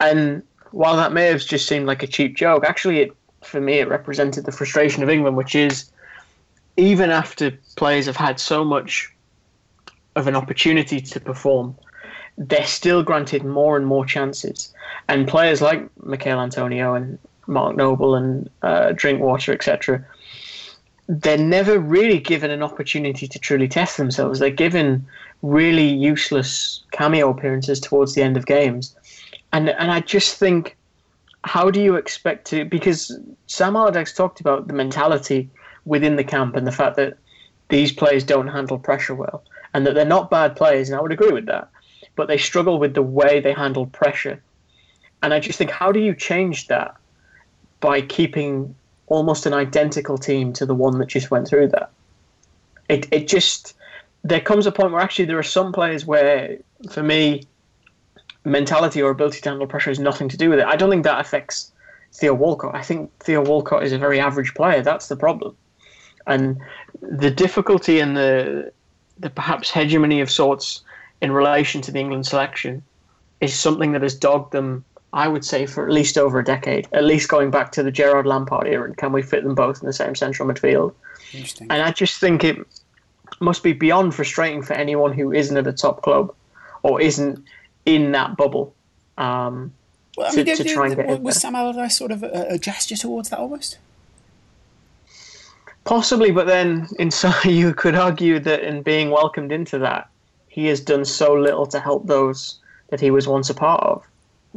and 0.00 0.42
while 0.72 0.96
that 0.96 1.12
may 1.12 1.26
have 1.26 1.40
just 1.40 1.68
seemed 1.68 1.86
like 1.86 2.02
a 2.02 2.06
cheap 2.06 2.36
joke, 2.36 2.64
actually, 2.64 3.00
it 3.00 3.12
for 3.42 3.60
me 3.60 3.74
it 3.74 3.88
represented 3.88 4.44
the 4.44 4.52
frustration 4.52 5.02
of 5.02 5.08
England, 5.08 5.36
which 5.36 5.54
is 5.54 5.90
even 6.76 7.10
after 7.10 7.52
players 7.76 8.06
have 8.06 8.16
had 8.16 8.40
so 8.40 8.64
much 8.64 9.12
of 10.16 10.26
an 10.26 10.36
opportunity 10.36 11.00
to 11.00 11.20
perform, 11.20 11.76
they're 12.36 12.66
still 12.66 13.02
granted 13.02 13.44
more 13.44 13.76
and 13.76 13.86
more 13.86 14.04
chances. 14.04 14.72
And 15.08 15.26
players 15.26 15.60
like 15.60 15.88
Michail 16.04 16.40
Antonio 16.40 16.94
and 16.94 17.18
Mark 17.46 17.76
Noble 17.76 18.14
and 18.14 18.48
uh, 18.62 18.92
Drinkwater, 18.92 19.52
etc., 19.52 20.04
they're 21.08 21.38
never 21.38 21.78
really 21.78 22.18
given 22.18 22.50
an 22.50 22.62
opportunity 22.62 23.26
to 23.26 23.38
truly 23.38 23.66
test 23.66 23.96
themselves. 23.96 24.38
They're 24.38 24.50
given 24.50 25.06
really 25.42 25.88
useless 25.88 26.82
cameo 26.90 27.30
appearances 27.30 27.80
towards 27.80 28.14
the 28.14 28.22
end 28.22 28.36
of 28.36 28.46
games, 28.46 28.94
and 29.52 29.70
and 29.70 29.90
I 29.90 30.00
just 30.00 30.36
think, 30.36 30.76
how 31.44 31.70
do 31.70 31.80
you 31.80 31.96
expect 31.96 32.46
to? 32.48 32.64
Because 32.64 33.18
Sam 33.46 33.74
Allardyce 33.74 34.12
talked 34.12 34.40
about 34.40 34.68
the 34.68 34.74
mentality 34.74 35.48
within 35.86 36.16
the 36.16 36.24
camp 36.24 36.54
and 36.56 36.66
the 36.66 36.72
fact 36.72 36.96
that 36.96 37.16
these 37.70 37.92
players 37.92 38.24
don't 38.24 38.48
handle 38.48 38.78
pressure 38.78 39.14
well, 39.14 39.42
and 39.72 39.86
that 39.86 39.94
they're 39.94 40.04
not 40.04 40.30
bad 40.30 40.56
players, 40.56 40.90
and 40.90 40.98
I 40.98 41.02
would 41.02 41.12
agree 41.12 41.32
with 41.32 41.46
that, 41.46 41.68
but 42.16 42.28
they 42.28 42.38
struggle 42.38 42.78
with 42.78 42.94
the 42.94 43.02
way 43.02 43.40
they 43.40 43.52
handle 43.52 43.86
pressure, 43.86 44.42
and 45.22 45.32
I 45.32 45.40
just 45.40 45.58
think, 45.58 45.70
how 45.70 45.90
do 45.90 46.00
you 46.00 46.14
change 46.14 46.68
that? 46.68 46.94
by 47.80 48.00
keeping 48.00 48.74
almost 49.08 49.46
an 49.46 49.54
identical 49.54 50.18
team 50.18 50.52
to 50.54 50.66
the 50.66 50.74
one 50.74 50.98
that 50.98 51.08
just 51.08 51.30
went 51.30 51.48
through 51.48 51.68
that. 51.68 51.90
It 52.88 53.08
it 53.10 53.28
just 53.28 53.74
there 54.24 54.40
comes 54.40 54.66
a 54.66 54.72
point 54.72 54.92
where 54.92 55.00
actually 55.00 55.26
there 55.26 55.38
are 55.38 55.42
some 55.42 55.72
players 55.72 56.06
where 56.06 56.58
for 56.90 57.02
me 57.02 57.42
mentality 58.44 59.02
or 59.02 59.10
ability 59.10 59.40
to 59.40 59.48
handle 59.48 59.66
pressure 59.66 59.90
has 59.90 59.98
nothing 59.98 60.28
to 60.28 60.36
do 60.36 60.50
with 60.50 60.58
it. 60.58 60.66
I 60.66 60.76
don't 60.76 60.90
think 60.90 61.04
that 61.04 61.20
affects 61.20 61.72
Theo 62.12 62.34
Walcott. 62.34 62.74
I 62.74 62.82
think 62.82 63.10
Theo 63.20 63.42
Walcott 63.42 63.82
is 63.82 63.92
a 63.92 63.98
very 63.98 64.18
average 64.18 64.54
player. 64.54 64.82
That's 64.82 65.08
the 65.08 65.16
problem. 65.16 65.56
And 66.26 66.60
the 67.00 67.30
difficulty 67.30 68.00
and 68.00 68.16
the 68.16 68.72
the 69.18 69.30
perhaps 69.30 69.70
hegemony 69.70 70.20
of 70.20 70.30
sorts 70.30 70.82
in 71.20 71.32
relation 71.32 71.80
to 71.82 71.90
the 71.90 71.98
England 71.98 72.26
selection 72.26 72.82
is 73.40 73.54
something 73.54 73.92
that 73.92 74.02
has 74.02 74.14
dogged 74.14 74.52
them, 74.52 74.84
I 75.12 75.26
would 75.28 75.44
say, 75.44 75.64
for 75.66 75.86
at 75.86 75.92
least 75.92 76.18
over 76.18 76.38
a 76.38 76.44
decade, 76.44 76.86
at 76.92 77.04
least 77.04 77.28
going 77.28 77.50
back 77.50 77.72
to 77.72 77.82
the 77.82 77.90
Gerrard 77.90 78.26
Lampard 78.26 78.66
era. 78.66 78.84
And 78.84 78.96
can 78.96 79.12
we 79.12 79.22
fit 79.22 79.42
them 79.42 79.54
both 79.54 79.80
in 79.80 79.86
the 79.86 79.92
same 79.92 80.14
central 80.14 80.48
midfield? 80.48 80.94
Interesting. 81.32 81.66
And 81.70 81.82
I 81.82 81.90
just 81.92 82.20
think 82.20 82.44
it 82.44 82.58
must 83.40 83.62
be 83.62 83.72
beyond 83.72 84.14
frustrating 84.14 84.62
for 84.62 84.74
anyone 84.74 85.12
who 85.12 85.32
isn't 85.32 85.56
at 85.56 85.66
a 85.66 85.72
top 85.72 86.02
club 86.02 86.34
or 86.82 87.00
isn't 87.00 87.42
in 87.86 88.12
that 88.12 88.36
bubble. 88.36 88.74
Um, 89.16 89.72
Well, 90.16 90.26
I 90.26 90.30
to- 90.30 90.36
mean, 90.44 90.56
to 90.56 90.62
did- 90.62 90.74
try 90.74 90.86
and 90.88 90.96
get 90.96 91.20
was. 91.22 91.40
Sam 91.40 91.54
Allardyce 91.54 91.96
sort 91.96 92.12
of 92.12 92.22
a, 92.22 92.46
a 92.50 92.58
gesture 92.58 92.96
towards 92.96 93.30
that 93.30 93.38
almost? 93.38 93.78
Possibly, 95.84 96.30
but 96.30 96.46
then 96.46 96.86
inside 96.98 97.44
you 97.50 97.72
could 97.72 97.94
argue 97.94 98.38
that 98.40 98.60
in 98.62 98.82
being 98.82 99.10
welcomed 99.10 99.52
into 99.52 99.78
that, 99.78 100.08
he 100.48 100.66
has 100.66 100.80
done 100.80 101.04
so 101.04 101.32
little 101.34 101.66
to 101.66 101.80
help 101.80 102.06
those 102.06 102.58
that 102.90 103.00
he 103.00 103.10
was 103.10 103.26
once 103.28 103.48
a 103.48 103.54
part 103.54 103.82
of. 103.82 104.04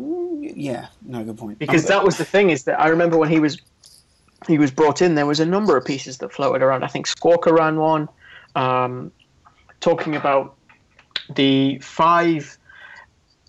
Ooh, 0.02 0.40
yeah, 0.42 0.88
no, 1.04 1.24
good 1.24 1.38
point. 1.38 1.60
Because 1.60 1.86
that 1.86 2.04
was 2.04 2.18
the 2.18 2.26
thing 2.26 2.50
is 2.50 2.64
that 2.64 2.80
I 2.80 2.88
remember 2.88 3.18
when 3.18 3.30
he 3.30 3.40
was 3.40 3.60
he 4.48 4.58
was 4.58 4.72
brought 4.72 5.02
in, 5.02 5.16
there 5.16 5.28
was 5.28 5.40
a 5.40 5.46
number 5.46 5.78
of 5.78 5.86
pieces 5.86 6.18
that 6.18 6.34
floated 6.34 6.64
around. 6.64 6.84
I 6.84 6.88
think 6.88 7.08
Squawka 7.08 7.52
ran 7.52 7.78
one, 7.78 8.10
um, 8.56 9.12
talking 9.80 10.16
about 10.16 10.56
the 11.36 11.78
five 11.80 12.58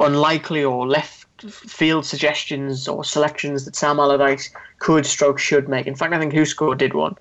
unlikely 0.01 0.63
or 0.63 0.87
left 0.87 1.27
field 1.51 2.05
suggestions 2.05 2.87
or 2.87 3.05
selections 3.05 3.65
that 3.65 3.75
Sam 3.75 3.99
Allardyce 3.99 4.51
could 4.79 5.07
stroke 5.07 5.39
should 5.39 5.69
make. 5.69 5.87
In 5.87 5.95
fact, 5.95 6.13
I 6.13 6.19
think 6.19 6.33
Who 6.35 6.75
did 6.75 6.95
one 6.95 7.17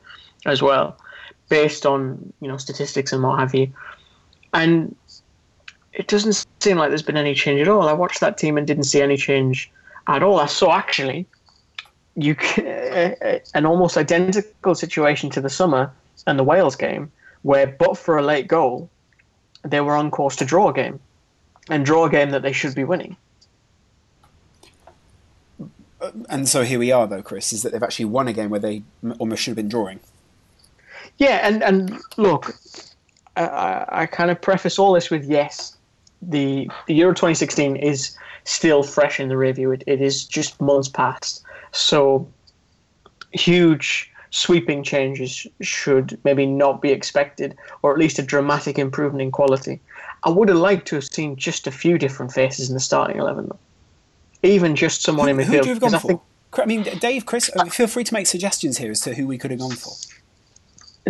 as 0.46 0.62
well, 0.62 0.98
based 1.48 1.86
on 1.86 2.34
you 2.42 2.48
know 2.48 2.58
statistics 2.58 3.14
and 3.14 3.24
what 3.24 3.40
have 3.40 3.56
you. 3.56 3.72
And 4.54 4.96
it 5.94 6.08
doesn't 6.08 6.46
seem 6.60 6.78
like 6.78 6.90
there's 6.90 7.02
been 7.02 7.18
any 7.18 7.34
change 7.34 7.62
at 7.62 7.68
all. 7.68 7.88
I 7.88 7.94
watched 7.94 8.20
that 8.22 8.38
team 8.38 8.58
and 8.58 8.66
didn't 8.66 8.86
see 8.86 9.02
any 9.02 9.18
change 9.18 9.70
at 10.08 10.24
all. 10.24 10.40
I 10.40 10.46
saw 10.46 10.76
actually 10.76 11.26
you 12.16 12.36
an 13.56 13.66
almost 13.66 13.98
identical 13.98 14.76
situation 14.76 15.30
to 15.32 15.42
the 15.42 15.50
summer 15.50 15.92
and 16.28 16.38
the 16.38 16.44
Wales 16.44 16.76
game, 16.76 17.12
where 17.44 17.68
but 17.68 17.98
for 17.98 18.18
a 18.18 18.22
late 18.22 18.48
goal, 18.48 18.90
they 19.64 19.82
were 19.82 19.96
on 19.96 20.12
course 20.12 20.36
to 20.38 20.46
draw 20.46 20.70
a 20.70 20.74
game, 20.74 21.00
and 21.70 21.86
draw 21.86 22.06
a 22.06 22.10
game 22.10 22.32
that 22.32 22.42
they 22.42 22.52
should 22.52 22.76
be 22.76 22.84
winning. 22.84 23.16
Uh, 26.02 26.12
and 26.30 26.50
so 26.50 26.64
here 26.64 26.80
we 26.80 26.92
are, 26.92 27.08
though, 27.08 27.22
Chris, 27.22 27.54
is 27.54 27.62
that 27.64 27.72
they've 27.72 27.84
actually 27.84 28.06
won 28.06 28.28
a 28.28 28.34
game 28.34 28.50
where 28.50 28.60
they 28.60 28.84
almost 29.20 29.44
should 29.44 29.52
have 29.52 29.58
been 29.58 29.70
drawing. 29.70 30.00
Yeah, 31.18 31.48
and 31.48 31.64
and 31.64 32.00
look, 32.18 32.56
I, 33.38 33.86
I 33.90 34.06
kind 34.06 34.32
of 34.32 34.42
preface 34.42 34.80
all 34.80 34.94
this 34.94 35.10
with 35.10 35.26
yes, 35.26 35.78
the 36.22 36.70
the 36.88 36.94
Euro 36.96 37.14
2016 37.14 37.76
is 37.76 38.18
still 38.44 38.84
fresh 38.84 39.20
in 39.20 39.30
the 39.30 39.38
review. 39.38 39.72
It, 39.72 39.84
it 39.88 40.02
is 40.02 40.26
just 40.26 40.60
months 40.62 40.88
past, 40.88 41.44
so 41.72 42.28
huge 43.32 44.12
sweeping 44.34 44.82
changes 44.82 45.46
should 45.60 46.18
maybe 46.24 46.46
not 46.46 46.82
be 46.82 46.92
expected, 46.92 47.58
or 47.82 47.92
at 47.92 48.00
least 48.00 48.18
a 48.20 48.24
dramatic 48.24 48.80
improvement 48.80 49.22
in 49.22 49.32
quality. 49.32 49.80
I 50.24 50.30
would 50.30 50.50
have 50.50 50.58
liked 50.58 50.88
to 50.90 50.96
have 50.96 51.04
seen 51.04 51.36
just 51.36 51.68
a 51.68 51.72
few 51.72 51.98
different 51.98 52.32
faces 52.32 52.70
in 52.70 52.74
the 52.74 52.80
starting 52.80 53.18
eleven, 53.18 53.48
though. 53.48 53.60
Even 54.44 54.76
just 54.76 55.02
someone 55.02 55.30
in 55.30 55.38
midfield. 55.38 55.46
Who 55.46 55.52
midfield. 55.52 55.58
would 55.58 55.66
you 55.66 55.72
have 55.74 55.82
gone 55.82 55.96
I 55.96 56.00
for? 56.00 56.08
think 56.08 56.22
I 56.58 56.66
mean, 56.66 56.84
Dave, 57.00 57.26
Chris, 57.26 57.50
uh, 57.56 57.66
feel 57.66 57.88
free 57.88 58.04
to 58.04 58.14
make 58.14 58.28
suggestions 58.28 58.78
here 58.78 58.92
as 58.92 59.00
to 59.02 59.16
who 59.16 59.26
we 59.26 59.38
could 59.38 59.52
have 59.52 59.60
gone 59.60 59.72
for. 59.72 59.94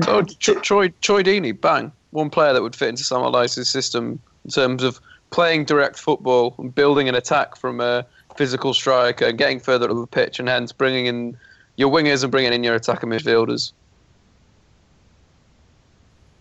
Oh, 0.07 0.21
Troy 0.21 0.89
Troy 1.01 1.23
Deeney, 1.23 1.59
bang! 1.59 1.91
One 2.11 2.29
player 2.29 2.53
that 2.53 2.61
would 2.61 2.75
fit 2.75 2.89
into 2.89 3.03
Sam 3.03 3.21
Allardyce's 3.21 3.69
system 3.69 4.19
in 4.45 4.51
terms 4.51 4.83
of 4.83 4.99
playing 5.29 5.65
direct 5.65 5.97
football 5.97 6.55
and 6.57 6.73
building 6.73 7.07
an 7.07 7.15
attack 7.15 7.55
from 7.55 7.79
a 7.79 8.05
physical 8.35 8.73
striker 8.73 9.25
and 9.25 9.37
getting 9.37 9.59
further 9.59 9.89
up 9.89 9.95
the 9.95 10.07
pitch, 10.07 10.39
and 10.39 10.47
hence 10.47 10.71
bringing 10.71 11.05
in 11.05 11.37
your 11.77 11.89
wingers 11.89 12.23
and 12.23 12.31
bringing 12.31 12.53
in 12.53 12.63
your 12.63 12.75
attacking 12.75 13.09
midfielders. 13.09 13.71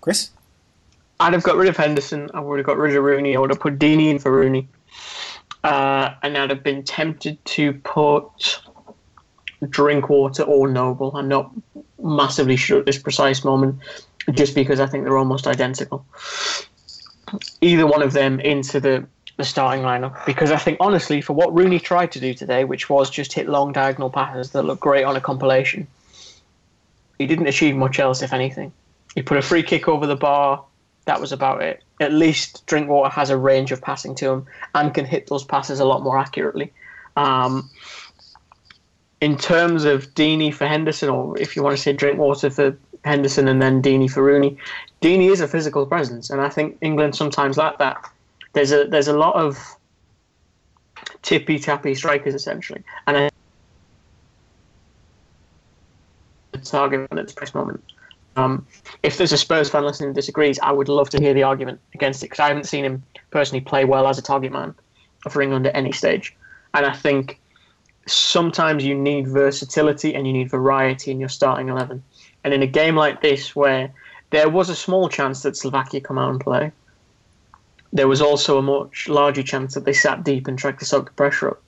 Chris? 0.00 0.30
I'd 1.20 1.34
have 1.34 1.42
got 1.42 1.56
rid 1.56 1.68
of 1.68 1.76
Henderson. 1.76 2.30
I 2.32 2.40
would 2.40 2.58
have 2.58 2.66
got 2.66 2.78
rid 2.78 2.96
of 2.96 3.04
Rooney. 3.04 3.36
I 3.36 3.40
would 3.40 3.50
have 3.50 3.60
put 3.60 3.78
Deeney 3.78 4.10
in 4.10 4.18
for 4.18 4.32
Rooney. 4.32 4.66
Uh, 5.62 6.14
and 6.22 6.38
I'd 6.38 6.48
have 6.48 6.62
been 6.62 6.82
tempted 6.82 7.44
to 7.44 7.74
put 7.74 8.60
Drinkwater 9.68 10.44
or 10.44 10.68
Noble. 10.68 11.14
I'm 11.14 11.28
not 11.28 11.50
massively 12.02 12.56
sure 12.56 12.78
at 12.78 12.86
this 12.86 12.98
precise 12.98 13.44
moment, 13.44 13.78
just 14.32 14.54
because 14.54 14.80
I 14.80 14.86
think 14.86 15.04
they're 15.04 15.18
almost 15.18 15.46
identical. 15.46 16.06
Either 17.60 17.86
one 17.86 18.02
of 18.02 18.12
them 18.12 18.40
into 18.40 18.80
the, 18.80 19.06
the 19.36 19.44
starting 19.44 19.84
lineup, 19.84 20.24
because 20.26 20.50
I 20.50 20.56
think 20.56 20.78
honestly, 20.80 21.20
for 21.20 21.32
what 21.32 21.54
Rooney 21.54 21.78
tried 21.78 22.12
to 22.12 22.20
do 22.20 22.34
today, 22.34 22.64
which 22.64 22.88
was 22.88 23.10
just 23.10 23.32
hit 23.32 23.48
long 23.48 23.72
diagonal 23.72 24.10
passes 24.10 24.50
that 24.52 24.64
look 24.64 24.80
great 24.80 25.04
on 25.04 25.16
a 25.16 25.20
compilation, 25.20 25.86
he 27.18 27.26
didn't 27.26 27.46
achieve 27.46 27.76
much 27.76 27.98
else, 27.98 28.22
if 28.22 28.32
anything. 28.32 28.72
He 29.14 29.22
put 29.22 29.36
a 29.36 29.42
free 29.42 29.62
kick 29.62 29.88
over 29.88 30.06
the 30.06 30.16
bar. 30.16 30.64
That 31.04 31.20
was 31.20 31.32
about 31.32 31.62
it. 31.62 31.82
At 32.00 32.12
least 32.12 32.64
Drinkwater 32.66 33.10
has 33.10 33.30
a 33.30 33.36
range 33.36 33.72
of 33.72 33.82
passing 33.82 34.14
to 34.16 34.30
him 34.30 34.46
and 34.74 34.94
can 34.94 35.04
hit 35.04 35.26
those 35.26 35.44
passes 35.44 35.80
a 35.80 35.84
lot 35.84 36.02
more 36.02 36.18
accurately. 36.18 36.72
Um, 37.16 37.68
in 39.20 39.36
terms 39.36 39.84
of 39.84 40.14
Deeney 40.14 40.52
for 40.52 40.66
Henderson, 40.66 41.08
or 41.08 41.36
if 41.38 41.56
you 41.56 41.62
want 41.62 41.76
to 41.76 41.82
say 41.82 41.92
Drinkwater 41.92 42.50
for 42.50 42.78
Henderson 43.04 43.48
and 43.48 43.60
then 43.60 43.82
Deeney 43.82 44.10
for 44.10 44.22
Rooney, 44.22 44.56
Deeney 45.00 45.30
is 45.30 45.40
a 45.40 45.48
physical 45.48 45.86
presence, 45.86 46.30
and 46.30 46.40
I 46.40 46.48
think 46.48 46.76
England 46.80 47.14
sometimes 47.14 47.56
lack 47.56 47.78
that. 47.78 48.08
There's 48.52 48.72
a 48.72 48.84
there's 48.84 49.08
a 49.08 49.16
lot 49.16 49.34
of 49.34 49.58
tippy 51.22 51.58
tappy 51.58 51.94
strikers 51.94 52.34
essentially, 52.34 52.82
and 53.06 53.16
a 53.16 53.30
target 56.58 57.08
at 57.10 57.16
this 57.16 57.32
press 57.32 57.54
moment. 57.54 57.82
Um, 58.36 58.66
if 59.02 59.18
there's 59.18 59.32
a 59.32 59.38
Spurs 59.38 59.68
fan 59.68 59.84
listening 59.84 60.10
who 60.10 60.14
disagrees, 60.14 60.58
I 60.60 60.72
would 60.72 60.88
love 60.88 61.10
to 61.10 61.18
hear 61.18 61.34
the 61.34 61.42
argument 61.42 61.80
against 61.94 62.22
it 62.22 62.26
because 62.26 62.40
I 62.40 62.48
haven't 62.48 62.64
seen 62.64 62.84
him 62.84 63.02
personally 63.30 63.60
play 63.60 63.84
well 63.84 64.06
as 64.06 64.18
a 64.18 64.22
target 64.22 64.52
man 64.52 64.74
for 65.28 65.42
England 65.42 65.66
at 65.66 65.74
any 65.74 65.92
stage. 65.92 66.36
And 66.74 66.86
I 66.86 66.92
think 66.92 67.40
sometimes 68.06 68.84
you 68.84 68.94
need 68.94 69.28
versatility 69.28 70.14
and 70.14 70.26
you 70.26 70.32
need 70.32 70.50
variety 70.50 71.10
in 71.10 71.20
your 71.20 71.28
starting 71.28 71.68
11. 71.68 72.02
And 72.44 72.54
in 72.54 72.62
a 72.62 72.66
game 72.66 72.96
like 72.96 73.20
this, 73.20 73.54
where 73.54 73.92
there 74.30 74.48
was 74.48 74.68
a 74.68 74.74
small 74.74 75.08
chance 75.08 75.42
that 75.42 75.56
Slovakia 75.56 76.00
come 76.00 76.18
out 76.18 76.30
and 76.30 76.40
play, 76.40 76.72
there 77.92 78.08
was 78.08 78.22
also 78.22 78.58
a 78.58 78.62
much 78.62 79.08
larger 79.08 79.42
chance 79.42 79.74
that 79.74 79.84
they 79.84 79.92
sat 79.92 80.24
deep 80.24 80.46
and 80.46 80.58
tried 80.58 80.78
to 80.78 80.84
soak 80.84 81.06
the 81.06 81.12
pressure 81.12 81.50
up. 81.50 81.62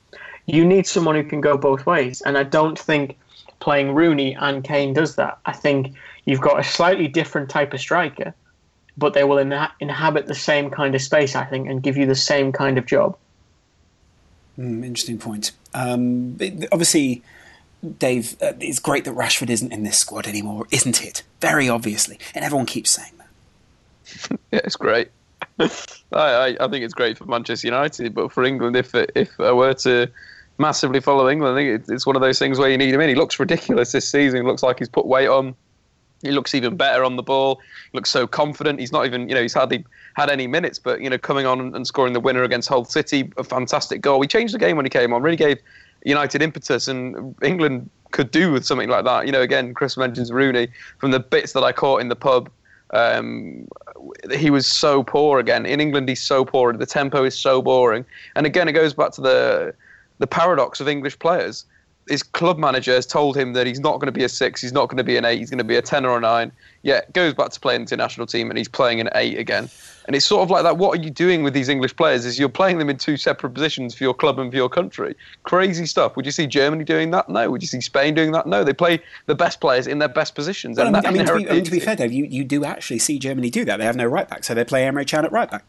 You 0.47 0.65
need 0.65 0.87
someone 0.87 1.15
who 1.15 1.25
can 1.25 1.41
go 1.41 1.57
both 1.57 1.87
ways. 1.87 2.21
And 2.23 2.39
I 2.39 2.45
don't 2.45 2.79
think 2.79 3.19
playing 3.61 3.95
Rooney 3.95 4.35
and 4.35 4.63
Kane 4.63 4.93
does 4.93 5.17
that. 5.17 5.39
I 5.47 5.53
think 5.53 5.95
you've 6.25 6.41
got 6.41 6.61
a 6.61 6.65
slightly 6.65 7.09
different 7.09 7.49
type 7.49 7.73
of 7.73 7.81
striker, 7.81 8.35
but 8.97 9.15
they 9.15 9.25
will 9.25 9.37
inha- 9.37 9.73
inhabit 9.81 10.27
the 10.27 10.35
same 10.35 10.71
kind 10.71 10.95
of 10.95 11.03
space, 11.03 11.35
I 11.35 11.45
think, 11.45 11.69
and 11.69 11.83
give 11.83 11.97
you 11.97 12.07
the 12.07 12.15
same 12.15 12.53
kind 12.53 12.79
of 12.79 12.87
job. 12.87 13.17
Mm, 14.59 14.85
interesting 14.85 15.19
point. 15.19 15.53
Um, 15.75 16.37
obviously, 16.71 17.23
Dave, 17.99 18.37
uh, 18.41 18.53
it's 18.61 18.79
great 18.79 19.05
that 19.05 19.15
Rashford 19.15 19.51
isn't 19.51 19.73
in 19.73 19.83
this 19.83 19.99
squad 19.99 20.27
anymore, 20.27 20.67
isn't 20.71 21.03
it? 21.03 21.23
Very 21.41 21.69
obviously. 21.69 22.19
And 22.35 22.45
everyone 22.45 22.67
keeps 22.67 22.91
saying 22.91 23.13
that. 23.19 24.39
Yeah, 24.53 24.61
it's 24.65 24.77
great. 24.77 25.09
I, 25.59 25.69
I, 26.13 26.57
I 26.61 26.69
think 26.69 26.85
it's 26.85 26.95
great 26.95 27.19
for 27.19 27.25
Manchester 27.25 27.67
United, 27.67 28.15
but 28.15 28.31
for 28.31 28.45
England, 28.45 28.77
if 28.77 28.95
if 28.95 29.39
I 29.41 29.53
were 29.53 29.75
to 29.75 30.11
massively 30.59 31.01
follow 31.01 31.29
England, 31.29 31.57
I 31.57 31.61
think 31.61 31.89
it, 31.89 31.93
it's 31.93 32.07
one 32.07 32.17
of 32.17 32.23
those 32.23 32.39
things 32.39 32.59
where 32.59 32.71
you 32.71 32.79
need 32.79 32.95
him 32.95 33.01
in. 33.01 33.09
He 33.09 33.15
looks 33.15 33.41
ridiculous 33.41 33.93
this 33.93 34.09
season. 34.09 34.43
He 34.43 34.47
looks 34.47 34.63
like 34.63 34.79
he's 34.79 34.89
put 34.89 35.07
weight 35.07 35.29
on. 35.29 35.55
He 36.23 36.31
looks 36.31 36.55
even 36.55 36.77
better 36.77 37.03
on 37.03 37.17
the 37.17 37.23
ball. 37.23 37.61
He 37.91 37.99
looks 37.99 38.11
so 38.11 38.27
confident. 38.27 38.79
He's 38.79 38.93
not 38.93 39.07
even, 39.07 39.29
you 39.29 39.35
know, 39.35 39.43
he's 39.43 39.55
hardly 39.55 39.85
had 40.15 40.31
any 40.31 40.47
minutes, 40.47 40.79
but 40.79 41.01
you 41.01 41.11
know, 41.11 41.19
coming 41.19 41.47
on 41.47 41.75
and 41.75 41.87
scoring 41.87 42.13
the 42.13 42.21
winner 42.21 42.45
against 42.45 42.69
Hull 42.69 42.85
City, 42.85 43.33
a 43.37 43.45
fantastic 43.45 44.03
goal. 44.03 44.21
We 44.21 44.29
changed 44.29 44.55
the 44.55 44.59
game 44.59 44.77
when 44.77 44.87
he 44.87 44.91
came 44.91 45.13
on. 45.13 45.23
Really 45.23 45.37
gave 45.37 45.59
United 46.05 46.43
impetus, 46.43 46.89
and 46.89 47.35
England 47.43 47.91
could 48.11 48.31
do 48.31 48.53
with 48.53 48.65
something 48.65 48.89
like 48.89 49.05
that. 49.05 49.27
You 49.27 49.33
know, 49.33 49.41
again, 49.41 49.75
Chris 49.75 49.97
mentions 49.97 50.31
Rooney 50.31 50.69
from 50.99 51.11
the 51.11 51.21
bits 51.21 51.53
that 51.53 51.63
I 51.63 51.73
caught 51.73 52.01
in 52.01 52.09
the 52.09 52.17
pub. 52.17 52.51
Um, 52.93 53.67
he 54.31 54.51
was 54.51 54.67
so 54.67 55.03
poor 55.03 55.39
again. 55.39 55.65
In 55.65 55.81
England, 55.81 56.09
he's 56.09 56.23
so 56.23 56.45
poor. 56.45 56.73
The 56.73 56.87
tempo 56.87 57.25
is 57.25 57.39
so 57.39 57.63
boring. 57.63 58.05
And 58.37 58.47
again, 58.47 58.69
it 58.69 58.73
goes 58.73 58.95
back 58.95 59.13
to 59.13 59.21
the 59.21 59.75
the 60.19 60.27
paradox 60.27 60.81
of 60.81 60.89
English 60.89 61.19
players. 61.19 61.65
His 62.09 62.23
club 62.23 62.59
manager 62.59 62.93
has 62.93 63.07
told 63.07 63.37
him 63.37 63.53
that 63.53 63.67
he's 63.67 63.81
not 63.81 63.95
going 63.95 64.07
to 64.07 64.13
be 64.13 64.25
a 64.25 64.29
six, 64.29 64.61
he's 64.61 64.73
not 64.73 64.89
going 64.89 64.99
to 64.99 65.05
be 65.05 65.17
an 65.17 65.25
eight, 65.25 65.39
he's 65.39 65.51
going 65.51 65.59
to 65.59 65.65
be 65.65 65.77
a 65.77 65.83
ten 65.83 66.05
or 66.05 66.19
a 66.19 66.21
nine. 66.21 66.53
Yet 66.83 67.13
goes 67.13 67.33
back 67.33 67.51
to 67.51 67.61
playing 67.61 67.85
the 67.85 67.97
national 67.97 68.27
team 68.27 68.51
and 68.51 68.59
he's 68.59 68.69
playing 68.69 69.01
an 69.01 69.09
eight 69.15 69.39
again. 69.39 69.69
And 70.07 70.17
it's 70.17 70.27
sort 70.27 70.43
of 70.43 70.51
like 70.51 70.65
that. 70.65 70.79
What 70.79 70.99
are 70.99 71.03
you 71.03 71.11
doing 71.11 71.45
with 71.45 71.55
these 71.55 71.69
English 71.69 71.95
players? 71.95 72.27
Is 72.27 72.39
you're 72.39 72.49
playing 72.49 72.79
them 72.79 72.91
in 72.91 72.99
two 72.99 73.17
separate 73.17 73.51
positions 73.51 73.95
for 73.95 74.03
your 74.03 74.15
club 74.15 74.41
and 74.41 74.51
for 74.51 74.57
your 74.57 74.69
country? 74.69 75.15
Crazy 75.45 75.87
stuff. 75.87 76.17
Would 76.17 76.27
you 76.27 76.33
see 76.33 76.49
Germany 76.49 76.83
doing 76.83 77.13
that? 77.13 77.29
No. 77.29 77.49
Would 77.53 77.63
you 77.63 77.69
see 77.69 77.81
Spain 77.81 78.15
doing 78.15 78.33
that? 78.33 78.47
No. 78.47 78.65
They 78.65 78.73
play 78.73 79.01
the 79.27 79.37
best 79.37 79.61
players 79.61 79.87
in 79.87 80.01
their 80.01 80.09
best 80.09 80.35
positions. 80.35 80.77
Well, 80.79 80.87
I 80.87 80.99
and 80.99 81.05
mean, 81.05 81.07
I 81.07 81.11
mean, 81.13 81.27
to, 81.27 81.37
be, 81.37 81.51
I 81.51 81.55
mean, 81.55 81.65
to 81.65 81.71
be 81.71 81.79
fair, 81.79 81.95
Dave, 81.95 82.13
you, 82.13 82.25
you 82.25 82.43
do 82.43 82.65
actually 82.65 82.99
see 82.99 83.21
Germany 83.21 83.49
do 83.49 83.65
that. 83.65 83.77
They 83.77 83.85
have 83.85 83.95
no 83.95 84.07
right 84.07 84.29
back, 84.29 84.43
so 84.43 84.55
they 84.55 84.65
play 84.65 84.83
Emre 84.83 85.07
Can 85.07 85.25
at 85.25 85.31
right 85.31 85.49
back. 85.49 85.65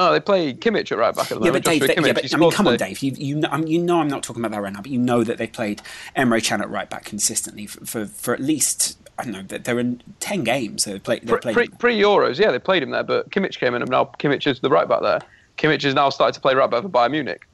No, 0.00 0.12
they 0.12 0.20
play 0.20 0.54
Kimmich 0.54 0.90
at 0.90 0.96
right 0.96 1.14
back 1.14 1.30
at 1.30 1.38
the 1.38 1.44
Yeah, 1.44 1.50
moment. 1.50 1.64
but 1.64 1.70
Dave, 1.70 1.80
they- 1.82 1.88
yeah, 1.94 2.12
but, 2.14 2.34
I 2.34 2.36
mean, 2.38 2.50
come 2.52 2.66
on. 2.68 2.76
Dave. 2.78 3.00
You, 3.00 3.12
you, 3.18 3.34
know, 3.34 3.48
I 3.50 3.58
mean, 3.58 3.66
you 3.66 3.78
know 3.82 4.00
I'm 4.00 4.08
not 4.08 4.22
talking 4.22 4.40
about 4.42 4.52
that 4.56 4.62
right 4.62 4.72
now, 4.72 4.80
but 4.80 4.90
you 4.90 4.98
know 4.98 5.22
that 5.24 5.36
they've 5.36 5.52
played 5.52 5.82
Emre 6.16 6.42
Can 6.42 6.62
at 6.62 6.70
right 6.70 6.88
back 6.88 7.04
consistently 7.04 7.66
for, 7.66 7.84
for, 7.84 8.06
for 8.06 8.32
at 8.32 8.40
least, 8.40 8.96
I 9.18 9.24
don't 9.24 9.32
know, 9.32 9.42
that 9.42 9.64
they're 9.64 9.78
in 9.78 10.02
10 10.20 10.42
games 10.44 10.86
they've 10.86 11.02
played. 11.02 11.26
They've 11.26 11.38
Pre, 11.38 11.68
pre, 11.68 12.00
Euros, 12.00 12.38
yeah, 12.38 12.50
they 12.50 12.58
played 12.58 12.82
him 12.82 12.92
there, 12.92 13.02
but 13.02 13.28
Kimmich 13.30 13.58
came 13.58 13.74
in, 13.74 13.82
and 13.82 13.90
now 13.90 14.06
Kimmich 14.18 14.46
is 14.46 14.60
the 14.60 14.70
right 14.70 14.88
back 14.88 15.02
there. 15.02 15.20
Kimmich 15.58 15.82
has 15.82 15.92
now 15.92 16.08
started 16.08 16.32
to 16.32 16.40
play 16.40 16.54
right 16.54 16.70
back 16.70 16.82
for 16.82 16.88
Bayern 16.88 17.10
Munich. 17.10 17.46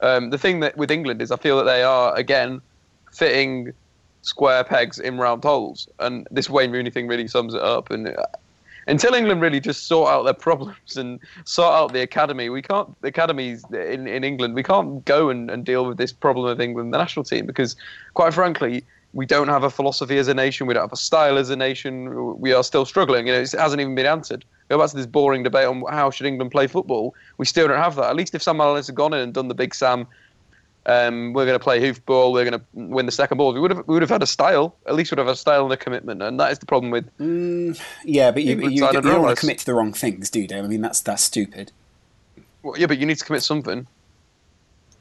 Um, 0.00 0.30
the 0.30 0.38
thing 0.38 0.58
that 0.60 0.76
with 0.76 0.90
England 0.90 1.22
is, 1.22 1.30
I 1.30 1.36
feel 1.36 1.56
that 1.58 1.64
they 1.64 1.84
are 1.84 2.12
again 2.16 2.60
fitting 3.12 3.72
square 4.22 4.64
pegs 4.64 4.98
in 4.98 5.18
round 5.18 5.44
holes, 5.44 5.86
and 6.00 6.26
this 6.32 6.50
Wayne 6.50 6.72
Rooney 6.72 6.90
thing 6.90 7.06
really 7.06 7.28
sums 7.28 7.54
it 7.54 7.62
up. 7.62 7.90
And 7.90 8.08
uh, 8.08 8.26
until 8.86 9.14
England 9.14 9.40
really 9.40 9.60
just 9.60 9.86
sort 9.86 10.10
out 10.10 10.24
their 10.24 10.34
problems 10.48 10.96
and 10.96 11.20
sort 11.44 11.72
out 11.72 11.92
the 11.92 12.02
academy, 12.02 12.48
we 12.48 12.62
can't. 12.62 13.00
The 13.02 13.08
academies 13.08 13.64
in, 13.70 14.06
in 14.06 14.24
England, 14.24 14.54
we 14.54 14.62
can't 14.62 15.04
go 15.04 15.28
and, 15.28 15.50
and 15.50 15.64
deal 15.64 15.86
with 15.86 15.98
this 15.98 16.12
problem 16.12 16.46
of 16.46 16.60
England, 16.60 16.92
the 16.92 16.98
national 16.98 17.24
team, 17.24 17.46
because 17.46 17.76
quite 18.14 18.34
frankly, 18.34 18.84
we 19.14 19.26
don't 19.26 19.48
have 19.48 19.62
a 19.62 19.70
philosophy 19.70 20.18
as 20.18 20.26
a 20.26 20.34
nation. 20.34 20.66
We 20.66 20.74
don't 20.74 20.82
have 20.82 20.92
a 20.92 20.96
style 20.96 21.38
as 21.38 21.48
a 21.48 21.56
nation. 21.56 22.40
We 22.40 22.52
are 22.52 22.64
still 22.64 22.84
struggling. 22.84 23.28
You 23.28 23.34
know, 23.34 23.40
it 23.40 23.52
hasn't 23.52 23.80
even 23.80 23.94
been 23.94 24.06
answered. 24.06 24.44
Go 24.68 24.78
back 24.78 24.90
to 24.90 24.96
this 24.96 25.06
boring 25.06 25.44
debate 25.44 25.66
on 25.66 25.84
how 25.88 26.10
should 26.10 26.26
England 26.26 26.50
play 26.50 26.66
football. 26.66 27.14
We 27.38 27.46
still 27.46 27.68
don't 27.68 27.78
have 27.78 27.94
that. 27.96 28.06
At 28.06 28.16
least 28.16 28.34
if 28.34 28.42
Sam 28.42 28.60
Allardyce 28.60 28.88
had 28.88 28.96
gone 28.96 29.14
in 29.14 29.20
and 29.20 29.32
done 29.32 29.48
the 29.48 29.54
big 29.54 29.74
Sam, 29.74 30.06
um, 30.86 31.32
we're 31.32 31.46
going 31.46 31.58
to 31.58 31.62
play 31.62 31.80
hoofball. 31.80 32.32
We're 32.32 32.48
going 32.48 32.60
to 32.60 32.64
win 32.72 33.06
the 33.06 33.12
second 33.12 33.38
ball. 33.38 33.52
We 33.52 33.60
would 33.60 33.70
have 33.70 33.86
we 33.86 33.94
would 33.94 34.02
have 34.02 34.10
had 34.10 34.22
a 34.22 34.26
style. 34.26 34.76
At 34.86 34.94
least 34.94 35.10
we 35.10 35.16
would 35.16 35.26
have 35.26 35.32
a 35.32 35.36
style 35.36 35.64
and 35.64 35.72
a 35.72 35.76
commitment. 35.76 36.22
And 36.22 36.38
that 36.40 36.52
is 36.52 36.58
the 36.58 36.66
problem 36.66 36.90
with. 36.90 37.08
Yeah, 38.04 38.30
but 38.30 38.42
you, 38.44 38.56
you, 38.56 38.68
you, 38.68 38.80
don't 38.80 39.22
want 39.22 39.36
to 39.36 39.40
commit 39.40 39.58
to 39.58 39.66
the 39.66 39.74
wrong 39.74 39.92
things, 39.92 40.30
do 40.30 40.40
you, 40.40 40.46
Dave? 40.46 40.64
I 40.64 40.66
mean, 40.66 40.82
that's, 40.82 41.00
that's 41.00 41.22
stupid. 41.22 41.72
Well, 42.62 42.78
yeah, 42.78 42.86
but 42.86 42.98
you 42.98 43.06
need 43.06 43.18
to 43.18 43.24
commit 43.24 43.42
something. 43.42 43.86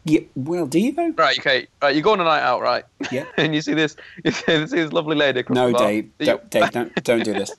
Yeah, 0.05 0.21
well, 0.35 0.67
do 0.67 0.79
you, 0.79 0.91
though? 0.91 1.11
Right. 1.11 1.39
Okay. 1.39 1.67
Right. 1.81 1.95
You 1.95 2.01
go 2.01 2.11
on 2.11 2.19
a 2.19 2.25
night 2.25 2.41
out, 2.41 2.61
right? 2.61 2.83
Yeah. 3.11 3.25
and 3.37 3.55
you 3.55 3.61
see 3.61 3.73
this. 3.73 3.95
You 4.25 4.31
see 4.31 4.65
this 4.67 4.91
lovely 4.91 5.15
lady 5.15 5.39
across 5.39 5.55
No. 5.55 5.71
Dave, 5.71 6.11
don't, 6.19 6.49
Dave, 6.49 6.71
don't, 6.71 7.03
don't 7.03 7.23
do 7.23 7.33
this. 7.33 7.51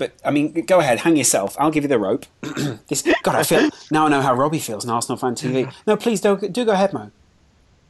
But 0.00 0.12
I 0.24 0.30
mean, 0.30 0.52
go 0.64 0.80
ahead, 0.80 1.00
hang 1.00 1.14
yourself. 1.18 1.54
I'll 1.60 1.70
give 1.70 1.84
you 1.84 1.88
the 1.88 1.98
rope. 1.98 2.24
this, 2.88 3.06
God, 3.22 3.34
I 3.34 3.42
feel 3.42 3.68
now. 3.90 4.06
I 4.06 4.08
know 4.08 4.22
how 4.22 4.34
Robbie 4.34 4.58
feels 4.58 4.82
in 4.82 4.88
Arsenal 4.90 5.18
fan 5.18 5.34
TV. 5.34 5.70
No, 5.86 5.94
please 5.94 6.22
do 6.22 6.38
do 6.38 6.64
go 6.64 6.72
ahead, 6.72 6.94
Mo. 6.94 7.10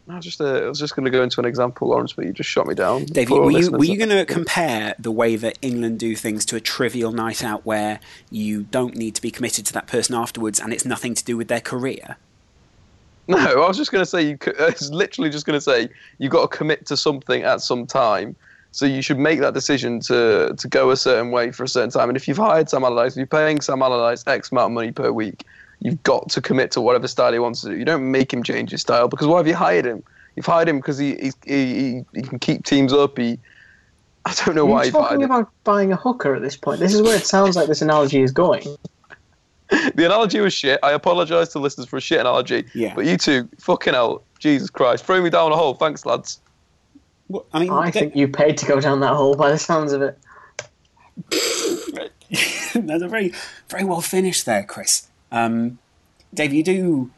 I 0.09 0.17
was 0.17 0.25
just, 0.25 0.41
uh, 0.41 0.45
I 0.65 0.69
was 0.69 0.81
just 0.81 0.97
going 0.97 1.05
to 1.05 1.11
go 1.13 1.23
into 1.23 1.39
an 1.39 1.47
example, 1.47 1.87
Laurence, 1.89 2.15
but 2.15 2.25
you 2.27 2.33
just 2.33 2.51
shot 2.51 2.67
me 2.67 2.75
down. 2.75 3.05
Dave, 3.05 3.31
were 3.31 3.49
you 3.53 3.71
were 3.71 3.85
you 3.85 3.97
going 3.97 4.09
to 4.09 4.27
compare 4.27 4.97
the 4.99 5.13
way 5.13 5.37
that 5.37 5.57
England 5.63 6.01
do 6.01 6.17
things 6.17 6.45
to 6.47 6.57
a 6.57 6.61
trivial 6.61 7.13
night 7.13 7.45
out 7.45 7.65
where 7.65 8.01
you 8.29 8.65
don't 8.65 8.97
need 8.97 9.15
to 9.15 9.23
be 9.23 9.31
committed 9.31 9.67
to 9.67 9.73
that 9.75 9.87
person 9.87 10.17
afterwards, 10.17 10.59
and 10.59 10.73
it's 10.73 10.85
nothing 10.85 11.15
to 11.15 11.25
do 11.25 11.37
with 11.37 11.47
their 11.47 11.61
career? 11.61 12.17
No, 13.29 13.39
I 13.39 13.69
was 13.69 13.77
just 13.77 13.93
going 13.93 14.03
to 14.03 14.11
say 14.11 14.23
you. 14.23 14.37
could- 14.37 14.61
I 14.61 14.71
was 14.71 14.91
literally 14.93 15.31
just 15.31 15.47
going 15.47 15.57
to 15.57 15.61
say 15.61 15.89
you've 16.19 16.33
got 16.33 16.51
to 16.51 16.57
commit 16.57 16.87
to 16.87 16.97
something 16.97 17.45
at 17.45 17.61
some 17.61 17.87
time. 17.87 18.35
So 18.73 18.87
you 18.87 19.03
should 19.03 19.19
make 19.19 19.41
that 19.41 19.55
decision 19.55 20.01
to 20.01 20.55
to 20.57 20.69
go 20.69 20.91
a 20.91 20.97
certain 20.97 21.31
way 21.31 21.51
for 21.51 21.65
a 21.65 21.69
certain 21.69 21.91
time. 21.91 22.09
And 22.09 22.17
if 22.17 22.29
you've 22.29 22.37
hired 22.37 22.69
Sam 22.69 22.85
Allardyce, 22.85 23.13
if 23.13 23.17
you're 23.19 23.27
paying 23.27 23.61
Sam 23.61 23.83
Allardyce 23.83 24.25
X 24.27 24.53
amount 24.53 24.67
of 24.67 24.73
money 24.73 24.93
per 24.93 25.11
week, 25.11 25.45
you've 25.81 26.03
got 26.05 26.29
to 26.31 26.41
commit 26.41 26.71
to 26.73 26.81
whatever 26.81 27.09
style 27.09 27.33
he 27.33 27.39
wants 27.39 27.63
to 27.63 27.71
do. 27.71 27.77
You 27.77 27.85
don't 27.85 28.11
make 28.11 28.33
him 28.33 28.43
change 28.43 28.71
his 28.71 28.81
style 28.83 29.09
because 29.09 29.27
why 29.27 29.39
have 29.39 29.49
you 29.49 29.57
hired 29.57 29.87
him? 29.87 30.03
You've 30.37 30.47
hired 30.47 30.69
him 30.69 30.77
because 30.77 30.99
he, 30.99 31.17
he 31.17 31.33
he 31.47 32.05
he 32.15 32.23
can 32.23 32.39
keep 32.39 32.65
teams 32.65 32.93
up. 32.93 33.19
He 33.19 33.39
I 34.25 34.35
don't 34.45 34.55
know 34.55 34.63
Are 34.63 34.67
why 34.67 34.81
you 34.83 34.87
you've 34.87 34.95
hired 34.95 35.05
talking 35.09 35.21
him. 35.23 35.31
about 35.31 35.51
buying 35.65 35.93
a 35.93 35.97
hooker 35.97 36.35
at 36.35 36.43
this 36.43 36.57
point? 36.57 36.79
This 36.79 36.95
is 36.95 37.03
where 37.03 37.17
it 37.17 37.25
sounds 37.27 37.57
like 37.57 37.67
this 37.69 37.83
analogy 37.83 38.23
is 38.23 38.33
going. 38.33 38.65
The 39.95 40.05
analogy 40.05 40.41
was 40.41 40.53
shit. 40.53 40.81
I 40.83 40.91
apologise 40.91 41.51
to 41.51 41.61
listeners 41.61 41.87
for 41.87 41.97
a 41.97 42.01
shit 42.01 42.19
analogy. 42.19 42.65
Yeah. 42.75 42.93
But 42.93 43.07
you 43.07 43.17
two, 43.17 43.49
fucking 43.59 43.95
hell, 43.95 44.25
Jesus 44.41 44.69
Christ, 44.69 45.05
throw 45.05 45.23
me 45.23 45.31
down 45.31 45.53
a 45.53 45.57
hole. 45.57 45.75
Thanks, 45.75 46.05
lads. 46.05 46.41
Well, 47.31 47.47
I 47.53 47.61
mean, 47.61 47.71
I 47.71 47.91
they- 47.91 48.01
think 48.01 48.17
you 48.17 48.27
paid 48.27 48.59
to 48.59 48.67
go 48.67 48.81
down 48.81 48.99
that 49.01 49.15
hole 49.15 49.37
by 49.37 49.51
the 49.53 49.59
sounds 49.59 49.93
of 49.93 50.03
it. 50.03 50.19
That's 52.75 53.03
a 53.03 53.09
very, 53.09 53.33
very 53.69 53.85
well 53.85 54.01
finished 54.01 54.47
there, 54.47 54.65
Chris. 54.65 55.07
Um, 55.31 55.79
Dave, 56.35 56.53
you 56.53 56.65
do. 56.65 57.11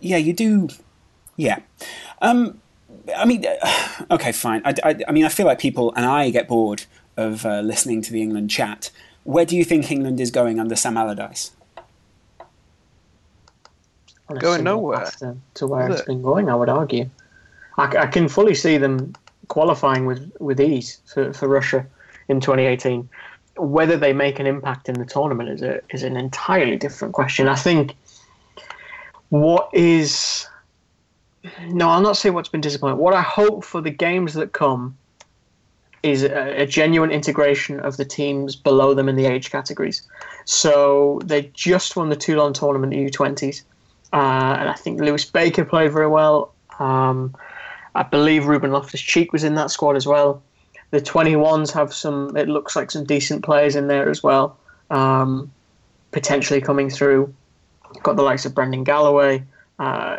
Yeah, 0.00 0.18
you 0.18 0.34
do. 0.34 0.68
Yeah. 1.36 1.60
Um, 2.20 2.60
I 3.16 3.24
mean, 3.24 3.44
okay, 4.10 4.32
fine. 4.32 4.60
I, 4.66 4.74
I, 4.84 4.96
I 5.08 5.12
mean, 5.12 5.24
I 5.24 5.30
feel 5.30 5.46
like 5.46 5.58
people 5.58 5.94
and 5.96 6.04
I 6.04 6.28
get 6.28 6.46
bored 6.46 6.84
of 7.16 7.46
uh, 7.46 7.60
listening 7.60 8.02
to 8.02 8.12
the 8.12 8.20
England 8.20 8.50
chat. 8.50 8.90
Where 9.24 9.46
do 9.46 9.56
you 9.56 9.64
think 9.64 9.90
England 9.90 10.20
is 10.20 10.30
going 10.30 10.60
under 10.60 10.76
Sam 10.76 10.96
Allardyce? 10.98 11.52
Going 14.38 14.62
nowhere. 14.64 15.06
To, 15.54 15.66
where 15.66 15.80
where 15.80 15.88
Is 15.88 15.94
it's 15.94 16.02
it? 16.02 16.06
been 16.06 16.20
going, 16.22 16.50
I 16.50 16.54
would 16.54 16.68
argue. 16.68 17.08
I, 17.78 17.96
I 17.96 18.06
can 18.06 18.28
fully 18.28 18.54
see 18.54 18.76
them 18.76 19.14
qualifying 19.48 20.04
with, 20.04 20.30
with 20.40 20.60
ease 20.60 21.00
for, 21.06 21.32
for 21.32 21.48
Russia 21.48 21.86
in 22.28 22.40
2018. 22.40 23.08
Whether 23.56 23.96
they 23.96 24.12
make 24.12 24.38
an 24.38 24.46
impact 24.46 24.88
in 24.88 24.96
the 24.96 25.04
tournament 25.04 25.48
is 25.48 25.62
a, 25.62 25.80
is 25.90 26.02
an 26.02 26.16
entirely 26.16 26.76
different 26.76 27.14
question. 27.14 27.48
I 27.48 27.56
think 27.56 27.94
what 29.30 29.68
is 29.72 30.46
no, 31.68 31.88
I'll 31.88 32.02
not 32.02 32.16
say 32.16 32.30
what's 32.30 32.48
been 32.48 32.60
disappointing. 32.60 32.98
What 32.98 33.14
I 33.14 33.22
hope 33.22 33.64
for 33.64 33.80
the 33.80 33.90
games 33.90 34.34
that 34.34 34.52
come 34.52 34.96
is 36.02 36.22
a, 36.22 36.62
a 36.62 36.66
genuine 36.66 37.10
integration 37.10 37.80
of 37.80 37.96
the 37.96 38.04
teams 38.04 38.54
below 38.54 38.94
them 38.94 39.08
in 39.08 39.16
the 39.16 39.26
age 39.26 39.50
categories. 39.50 40.02
So 40.44 41.20
they 41.24 41.50
just 41.54 41.96
won 41.96 42.08
the 42.08 42.16
Toulon 42.16 42.52
tournament 42.52 42.92
the 42.92 43.10
U20s, 43.10 43.62
uh, 44.12 44.16
and 44.60 44.68
I 44.68 44.74
think 44.74 45.00
Lewis 45.00 45.24
Baker 45.24 45.64
played 45.64 45.92
very 45.92 46.08
well. 46.08 46.52
Um, 46.78 47.34
I 47.98 48.04
believe 48.04 48.46
Ruben 48.46 48.70
Loftus 48.70 49.00
Cheek 49.00 49.32
was 49.32 49.42
in 49.42 49.56
that 49.56 49.72
squad 49.72 49.96
as 49.96 50.06
well. 50.06 50.40
The 50.92 51.00
21s 51.00 51.72
have 51.72 51.92
some, 51.92 52.36
it 52.36 52.48
looks 52.48 52.76
like 52.76 52.92
some 52.92 53.02
decent 53.04 53.42
players 53.42 53.74
in 53.74 53.88
there 53.88 54.08
as 54.08 54.22
well, 54.22 54.56
um, 54.90 55.50
potentially 56.12 56.60
coming 56.60 56.90
through. 56.90 57.34
Got 58.04 58.14
the 58.14 58.22
likes 58.22 58.46
of 58.46 58.54
Brendan 58.54 58.84
Galloway. 58.84 59.42
Uh, 59.80 60.18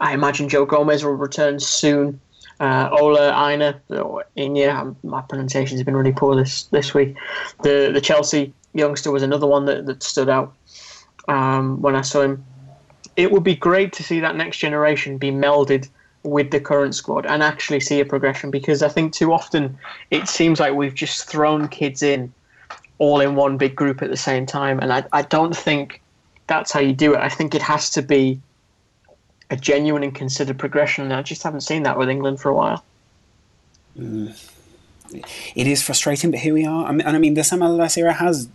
I 0.00 0.14
imagine 0.14 0.48
Joe 0.48 0.64
Gomez 0.64 1.04
will 1.04 1.12
return 1.12 1.60
soon. 1.60 2.18
Uh, 2.60 2.88
Ola 2.98 3.30
Aina, 3.46 3.78
or 3.90 4.24
Inya, 4.38 4.74
um, 4.74 4.96
my 5.02 5.20
pronunciation 5.20 5.76
has 5.76 5.84
been 5.84 5.96
really 5.96 6.12
poor 6.12 6.34
this, 6.34 6.64
this 6.64 6.94
week. 6.94 7.14
The 7.62 7.90
the 7.92 8.00
Chelsea 8.00 8.52
youngster 8.72 9.12
was 9.12 9.22
another 9.22 9.46
one 9.46 9.66
that, 9.66 9.86
that 9.86 10.02
stood 10.02 10.28
out 10.28 10.54
um, 11.28 11.80
when 11.82 11.94
I 11.94 12.00
saw 12.00 12.22
him. 12.22 12.44
It 13.16 13.30
would 13.30 13.44
be 13.44 13.54
great 13.54 13.92
to 13.92 14.02
see 14.02 14.18
that 14.20 14.34
next 14.34 14.58
generation 14.58 15.18
be 15.18 15.30
melded 15.30 15.88
with 16.30 16.50
the 16.50 16.60
current 16.60 16.94
squad 16.94 17.26
and 17.26 17.42
actually 17.42 17.80
see 17.80 18.00
a 18.00 18.04
progression 18.04 18.50
because 18.50 18.82
I 18.82 18.88
think 18.88 19.12
too 19.12 19.32
often 19.32 19.78
it 20.10 20.28
seems 20.28 20.60
like 20.60 20.74
we've 20.74 20.94
just 20.94 21.28
thrown 21.28 21.68
kids 21.68 22.02
in 22.02 22.32
all 22.98 23.20
in 23.20 23.36
one 23.36 23.56
big 23.56 23.76
group 23.76 24.02
at 24.02 24.10
the 24.10 24.16
same 24.16 24.46
time. 24.46 24.78
And 24.80 24.92
I, 24.92 25.04
I 25.12 25.22
don't 25.22 25.56
think 25.56 26.00
that's 26.46 26.72
how 26.72 26.80
you 26.80 26.92
do 26.92 27.14
it. 27.14 27.20
I 27.20 27.28
think 27.28 27.54
it 27.54 27.62
has 27.62 27.90
to 27.90 28.02
be 28.02 28.40
a 29.50 29.56
genuine 29.56 30.02
and 30.02 30.14
considered 30.14 30.58
progression. 30.58 31.04
And 31.04 31.12
I 31.12 31.22
just 31.22 31.42
haven't 31.42 31.62
seen 31.62 31.84
that 31.84 31.98
with 31.98 32.08
England 32.08 32.40
for 32.40 32.50
a 32.50 32.54
while. 32.54 32.84
It 35.54 35.66
is 35.66 35.82
frustrating, 35.82 36.30
but 36.30 36.40
here 36.40 36.54
we 36.54 36.66
are. 36.66 36.86
I 36.86 36.92
mean, 36.92 37.06
and 37.06 37.16
I 37.16 37.18
mean, 37.18 37.34
the 37.34 37.44
Sam 37.44 37.62
Allardyce 37.62 37.96
era 37.96 38.12
has 38.12 38.48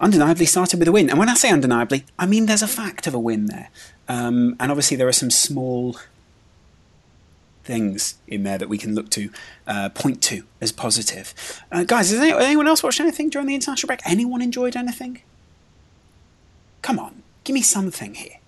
undeniably 0.00 0.46
started 0.46 0.78
with 0.78 0.88
a 0.88 0.92
win. 0.92 1.10
And 1.10 1.18
when 1.18 1.28
I 1.28 1.34
say 1.34 1.50
undeniably, 1.50 2.04
I 2.18 2.26
mean 2.26 2.46
there's 2.46 2.62
a 2.62 2.68
fact 2.68 3.06
of 3.06 3.14
a 3.14 3.18
win 3.18 3.46
there. 3.46 3.68
Um, 4.08 4.56
and 4.58 4.70
obviously, 4.70 4.96
there 4.96 5.08
are 5.08 5.12
some 5.12 5.30
small 5.30 5.96
things 7.66 8.16
in 8.26 8.44
there 8.44 8.58
that 8.58 8.68
we 8.68 8.78
can 8.78 8.94
look 8.94 9.10
to, 9.10 9.30
uh, 9.66 9.88
point 9.90 10.22
to 10.22 10.44
as 10.60 10.72
positive. 10.72 11.34
Uh, 11.70 11.84
guys, 11.84 12.10
has 12.10 12.20
any- 12.20 12.32
anyone 12.32 12.66
else 12.68 12.82
watched 12.82 13.00
anything 13.00 13.28
during 13.28 13.46
the 13.46 13.54
international 13.54 13.88
break? 13.88 14.00
Anyone 14.06 14.40
enjoyed 14.40 14.76
anything? 14.76 15.20
Come 16.82 16.98
on, 16.98 17.22
give 17.44 17.54
me 17.54 17.62
something 17.62 18.14
here. 18.14 18.38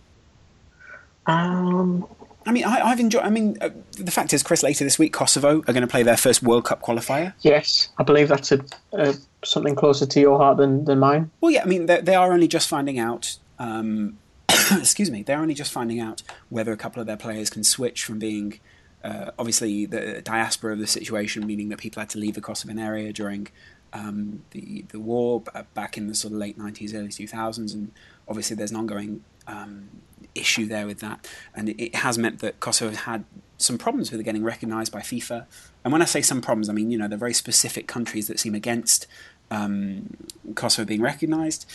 Um, 1.26 2.06
I 2.46 2.52
mean, 2.52 2.64
I, 2.64 2.80
I've 2.80 3.00
enjoyed. 3.00 3.22
I 3.22 3.30
mean, 3.30 3.58
uh, 3.60 3.70
the 3.98 4.10
fact 4.10 4.32
is, 4.32 4.42
Chris, 4.42 4.62
later 4.62 4.84
this 4.84 4.98
week, 4.98 5.12
Kosovo 5.12 5.58
are 5.58 5.72
going 5.72 5.82
to 5.82 5.86
play 5.86 6.02
their 6.02 6.16
first 6.16 6.42
World 6.42 6.64
Cup 6.64 6.80
qualifier. 6.80 7.34
yes, 7.40 7.88
I 7.98 8.02
believe 8.04 8.28
that's 8.28 8.52
a, 8.52 8.64
a 8.92 9.14
something 9.44 9.74
closer 9.74 10.06
to 10.06 10.20
your 10.20 10.38
heart 10.38 10.56
than, 10.56 10.84
than 10.84 10.98
mine. 10.98 11.30
Well, 11.40 11.50
yeah, 11.50 11.62
I 11.62 11.66
mean, 11.66 11.86
they, 11.86 12.00
they 12.00 12.14
are 12.14 12.32
only 12.32 12.48
just 12.48 12.68
finding 12.68 12.98
out. 12.98 13.36
Um, 13.58 14.18
excuse 14.48 15.10
me, 15.10 15.22
they're 15.22 15.40
only 15.40 15.54
just 15.54 15.72
finding 15.72 16.00
out 16.00 16.22
whether 16.48 16.72
a 16.72 16.76
couple 16.76 17.00
of 17.00 17.06
their 17.06 17.16
players 17.18 17.50
can 17.50 17.64
switch 17.64 18.02
from 18.04 18.18
being, 18.18 18.60
uh, 19.04 19.30
obviously, 19.38 19.86
the 19.86 20.22
diaspora 20.22 20.72
of 20.72 20.78
the 20.78 20.86
situation, 20.86 21.46
meaning 21.46 21.68
that 21.68 21.78
people 21.78 22.00
had 22.00 22.10
to 22.10 22.18
leave 22.18 22.34
the 22.34 22.40
Kosovan 22.40 22.78
area 22.78 23.12
during 23.12 23.48
um, 23.92 24.42
the 24.50 24.84
the 24.90 25.00
war 25.00 25.42
back 25.74 25.96
in 25.96 26.08
the 26.08 26.14
sort 26.14 26.32
of 26.32 26.38
late 26.38 26.58
nineties, 26.58 26.94
early 26.94 27.08
two 27.08 27.26
thousands, 27.26 27.72
and 27.72 27.92
obviously 28.26 28.56
there's 28.56 28.70
an 28.70 28.76
ongoing 28.76 29.24
um, 29.46 29.88
issue 30.34 30.66
there 30.66 30.86
with 30.86 31.00
that, 31.00 31.28
and 31.54 31.68
it, 31.68 31.82
it 31.82 31.94
has 31.96 32.18
meant 32.18 32.40
that 32.40 32.60
Kosovo 32.60 32.90
has 32.90 33.00
had 33.00 33.24
some 33.56 33.78
problems 33.78 34.10
with 34.10 34.20
it 34.20 34.24
getting 34.24 34.44
recognised 34.44 34.92
by 34.92 35.00
FIFA. 35.00 35.46
And 35.84 35.92
when 35.92 36.02
I 36.02 36.04
say 36.04 36.22
some 36.22 36.40
problems, 36.40 36.68
I 36.68 36.72
mean 36.72 36.90
you 36.90 36.98
know 36.98 37.08
they're 37.08 37.18
very 37.18 37.34
specific 37.34 37.86
countries 37.86 38.26
that 38.28 38.38
seem 38.40 38.54
against 38.54 39.06
um, 39.50 40.16
Kosovo 40.54 40.86
being 40.86 41.02
recognised. 41.02 41.66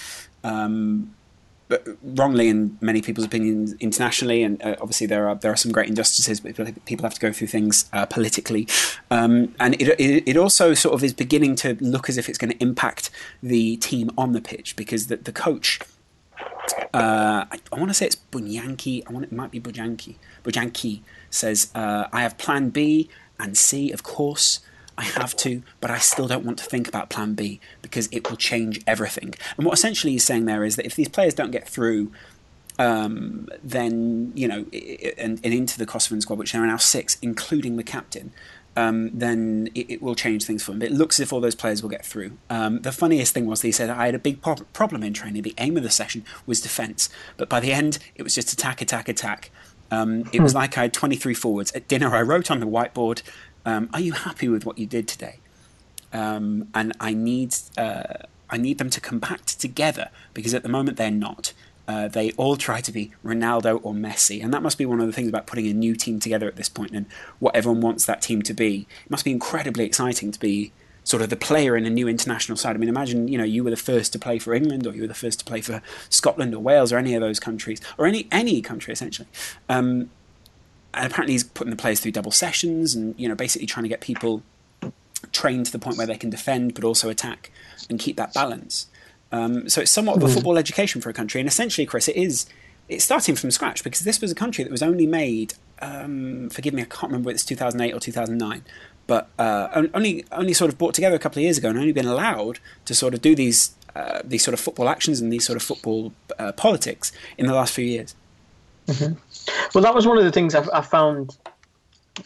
Um, 0.44 1.16
wrongly 2.02 2.50
in 2.50 2.78
many 2.82 3.02
people's 3.02 3.26
opinions 3.26 3.74
internationally, 3.80 4.44
and 4.44 4.62
uh, 4.64 4.76
obviously 4.82 5.08
there 5.08 5.28
are 5.28 5.36
there 5.36 5.52
are 5.52 5.56
some 5.56 5.72
great 5.72 5.88
injustices, 5.88 6.40
but 6.40 6.56
people 6.86 7.04
have 7.04 7.14
to 7.14 7.20
go 7.20 7.32
through 7.32 7.48
things 7.48 7.90
uh, 7.94 8.06
politically, 8.06 8.68
um, 9.12 9.54
and 9.60 9.76
it, 9.76 10.00
it, 10.00 10.24
it 10.28 10.38
also 10.38 10.74
sort 10.74 10.94
of 10.94 11.04
is 11.04 11.14
beginning 11.14 11.56
to 11.56 11.78
look 11.80 12.10
as 12.10 12.18
if 12.18 12.30
it's 12.30 12.38
going 12.38 12.52
to 12.52 12.62
impact 12.62 13.10
the 13.42 13.78
team 13.78 14.10
on 14.18 14.34
the 14.34 14.42
pitch 14.42 14.76
because 14.76 15.08
the, 15.08 15.18
the 15.18 15.32
coach. 15.34 15.80
Uh, 16.94 17.46
I, 17.52 17.60
I 17.72 17.80
want 17.80 17.90
to 17.90 17.94
say 17.94 18.06
it's 18.06 18.16
Bunyanki. 18.16 19.04
I 19.08 19.12
want 19.12 19.26
it 19.26 19.32
might 19.32 19.52
be 19.52 19.60
Bujanki. 19.60 20.16
Bujanki 20.44 21.02
says 21.30 21.72
uh, 21.76 22.08
I 22.14 22.22
have 22.22 22.38
Plan 22.38 22.70
B 22.70 23.10
and 23.40 23.58
C, 23.58 23.92
of 23.92 24.04
course. 24.04 24.60
I 24.97 25.03
have 25.03 25.36
to, 25.38 25.63
but 25.79 25.89
I 25.89 25.97
still 25.97 26.27
don't 26.27 26.45
want 26.45 26.60
to 26.60 26.65
think 26.65 26.88
about 26.88 27.10
plan 27.10 27.34
B 27.34 27.60
because 27.82 28.08
it 28.12 28.29
will 28.29 28.38
change 28.38 28.82
everything. 28.86 29.34
And 29.58 29.65
what 29.65 29.73
essentially 29.73 30.13
he's 30.13 30.23
saying 30.23 30.45
there 30.45 30.63
is 30.63 30.75
that 30.75 30.86
if 30.86 30.95
these 30.95 31.10
players 31.10 31.34
don't 31.34 31.51
get 31.51 31.67
through, 31.67 32.12
um, 32.79 33.47
then, 33.63 34.32
you 34.36 34.47
know, 34.47 34.65
and, 35.17 35.39
and, 35.43 35.53
into 35.53 35.77
the 35.77 35.86
Kosovan 35.86 36.21
squad, 36.21 36.39
which 36.39 36.53
there 36.53 36.63
are 36.63 36.67
now 36.67 36.77
six, 36.77 37.17
including 37.21 37.77
the 37.77 37.84
captain, 37.84 38.32
um, 38.75 39.12
then 39.13 39.69
it, 39.75 39.91
it, 39.91 40.01
will 40.01 40.15
change 40.15 40.45
things 40.45 40.63
for 40.63 40.71
them. 40.71 40.82
It 40.82 40.91
looks 40.91 41.19
as 41.19 41.27
if 41.27 41.34
all 41.34 41.39
those 41.39 41.56
players 41.56 41.84
will 41.84 41.89
get 41.89 42.06
through. 42.06 42.38
Um, 42.49 42.82
the 42.82 42.91
funniest 42.91 43.34
thing 43.34 43.45
was 43.45 43.62
that 43.62 43.67
he 43.67 43.71
said, 43.71 43.89
I 43.89 44.08
had 44.08 44.15
a 44.15 44.19
big 44.19 44.41
problem 44.41 45.03
in 45.03 45.13
training. 45.13 45.43
The 45.43 45.53
aim 45.60 45.77
of 45.77 45.84
the 45.84 45.91
session 45.91 46.25
was 46.47 46.62
defence, 46.62 47.10
but 47.38 47.49
by 47.49 47.60
the 47.60 47.71
end, 47.71 47.99
it 48.15 48.23
was 48.23 48.34
just 48.34 48.51
attack, 48.51 48.82
attack, 48.82 49.08
attack. 49.08 49.51
Um, 49.91 50.27
it 50.34 50.41
was 50.41 50.53
hmm. 50.53 50.60
like 50.60 50.77
I 50.77 50.84
had 50.84 50.93
23 50.93 51.36
forwards. 51.36 51.71
At 51.73 51.88
dinner, 51.88 52.15
I 52.15 52.23
wrote 52.23 52.49
on 52.49 52.60
the 52.60 52.65
whiteboard, 52.65 53.21
um, 53.65 53.89
are 53.93 53.99
you 53.99 54.13
happy 54.13 54.47
with 54.47 54.65
what 54.65 54.78
you 54.78 54.86
did 54.86 55.08
today? 55.08 55.39
Um, 56.12 56.69
and 56.73 56.93
I 56.99 57.13
need 57.13 57.56
uh, 57.78 58.26
I 58.49 58.58
need 58.58 58.78
them 58.78 58.89
to 58.91 59.02
come 59.02 59.19
back 59.19 59.45
together 59.45 60.10
because 60.34 60.54
at 60.54 60.63
the 60.63 60.69
moment 60.69 60.97
they're 60.97 61.12
not. 61.12 61.54
Uh, 61.86 62.08
they 62.08 62.32
all 62.34 62.56
try 62.56 62.80
to 62.80 62.93
be 62.93 63.12
Ronaldo 63.26 63.78
or 63.84 63.93
Messi, 63.93 64.41
and 64.41 64.54
that 64.54 64.63
must 64.63 64.78
be 64.78 64.86
one 64.86 65.02
of 65.02 65.08
the 65.08 65.12
things 65.12 65.28
about 65.28 65.47
putting 65.47 65.67
a 65.67 65.73
new 65.73 65.95
team 65.95 66.17
together 66.17 66.47
at 66.47 66.56
this 66.56 66.69
point 66.69 66.91
and 66.91 67.06
what 67.39 67.54
everyone 67.54 67.82
wants 67.82 68.06
that 68.06 68.21
team 68.21 68.41
to 68.41 68.54
be. 68.54 68.88
It 69.04 69.12
must 69.12 69.26
be 69.26 69.32
incredibly 69.32 69.84
exciting 69.84 70.32
to 70.32 70.39
be 70.39 70.71
sort 71.04 71.21
of 71.21 71.30
the 71.30 71.36
player 71.36 71.76
in 71.76 71.86
a 71.86 71.89
new 71.89 72.08
international 72.08 72.58
side. 72.58 72.78
I 72.78 72.80
mean, 72.80 72.88
imagine 72.88 73.28
you 73.28 73.38
know 73.38 73.43
you 73.43 73.65
were 73.65 73.69
the 73.69 73.76
first 73.76 74.13
to 74.13 74.19
play 74.19 74.39
for 74.39 74.54
England, 74.54 74.88
or 74.88 74.95
you 74.95 75.02
were 75.02 75.08
the 75.08 75.13
first 75.13 75.39
to 75.39 75.45
play 75.45 75.60
for 75.60 75.82
Scotland 76.10 76.56
or 76.56 76.60
Wales 76.60 76.93
or 76.93 76.97
any 76.97 77.15
of 77.15 77.21
those 77.21 77.39
countries, 77.39 77.82
or 77.97 78.06
any 78.06 78.28
any 78.32 78.62
country 78.62 78.93
essentially. 78.93 79.28
Um, 79.67 80.10
and 80.93 81.12
apparently 81.12 81.34
he's 81.34 81.43
putting 81.43 81.71
the 81.71 81.77
players 81.77 81.99
through 81.99 82.12
double 82.12 82.32
sessions 82.32 82.95
and 82.95 83.15
you 83.17 83.27
know 83.27 83.36
basically 83.36 83.67
trying 83.67 83.84
to 83.84 83.89
get 83.89 84.01
people 84.01 84.43
trained 85.32 85.65
to 85.65 85.71
the 85.71 85.79
point 85.79 85.97
where 85.97 86.08
they 86.08 86.17
can 86.17 86.29
defend 86.29 86.73
but 86.73 86.84
also 86.84 87.10
attack 87.10 87.51
and 87.89 87.99
keep 87.99 88.17
that 88.17 88.34
balance. 88.34 88.88
Um, 89.32 89.67
so 89.67 89.82
it's 89.82 89.91
somewhat 89.91 90.17
of 90.17 90.23
a 90.23 90.27
hmm. 90.27 90.34
football 90.34 90.58
education 90.58 91.01
for 91.01 91.10
a 91.10 91.13
country, 91.13 91.41
and 91.41 91.47
essentially, 91.47 91.88
Chris, 91.88 92.08
it 92.08 92.15
is 92.15 92.45
it's 92.88 93.03
starting 93.03 93.36
from 93.36 93.49
scratch 93.51 93.84
because 93.84 94.01
this 94.01 94.21
was 94.21 94.32
a 94.32 94.36
country 94.36 94.63
that 94.63 94.71
was 94.71 94.84
only 94.84 95.08
made. 95.08 95.56
Um, 95.79 96.49
forgive 96.49 96.73
me, 96.73 96.84
I 96.84 96.86
can't 96.86 97.03
remember 97.03 97.27
whether 97.27 97.36
it's 97.36 97.45
2008 97.45 97.93
or 97.93 97.99
2009, 97.99 98.63
but 99.08 99.29
uh, 99.39 99.88
only 99.93 100.25
only 100.32 100.53
sort 100.53 100.71
of 100.71 100.77
brought 100.77 100.93
together 100.93 101.15
a 101.15 101.19
couple 101.19 101.39
of 101.39 101.43
years 101.43 101.58
ago 101.58 101.69
and 101.69 101.79
only 101.79 101.93
been 101.93 102.06
allowed 102.06 102.60
to 102.86 102.93
sort 102.93 103.13
of 103.13 103.21
do 103.21 103.36
these 103.36 103.75
uh, 103.95 104.21
these 104.23 104.43
sort 104.43 104.53
of 104.53 104.60
football 104.60 104.89
actions 104.89 105.19
and 105.19 105.32
these 105.32 105.45
sort 105.45 105.58
of 105.58 105.63
football 105.63 106.13
uh, 106.38 106.51
politics 106.51 107.12
in 107.38 107.47
the 107.47 107.53
last 107.53 107.73
few 107.73 107.86
years. 107.86 108.15
Mm-hmm. 108.88 109.13
Well, 109.74 109.84
that 109.84 109.96
was 109.96 110.06
one 110.08 110.17
of 110.17 110.24
the 110.24 110.32
things 110.32 110.56
I, 110.56 110.65
I 110.74 110.82
found 110.82 111.38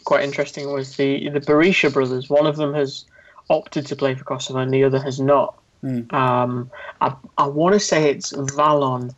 quite 0.04 0.24
interesting 0.24 0.70
was 0.72 0.96
the 0.96 1.28
the 1.30 1.40
Berisha 1.40 1.92
brothers. 1.92 2.28
One 2.28 2.46
of 2.46 2.56
them 2.56 2.74
has 2.74 3.04
opted 3.50 3.86
to 3.86 3.96
play 3.96 4.14
for 4.14 4.24
Kosovo, 4.24 4.58
and 4.58 4.72
the 4.72 4.84
other 4.84 5.00
has 5.00 5.20
not. 5.20 5.58
Mm. 5.82 6.12
Um, 6.12 6.70
I 7.00 7.14
I 7.36 7.46
want 7.46 7.74
to 7.74 7.80
say 7.80 8.10
it's 8.10 8.32
Valon 8.32 9.14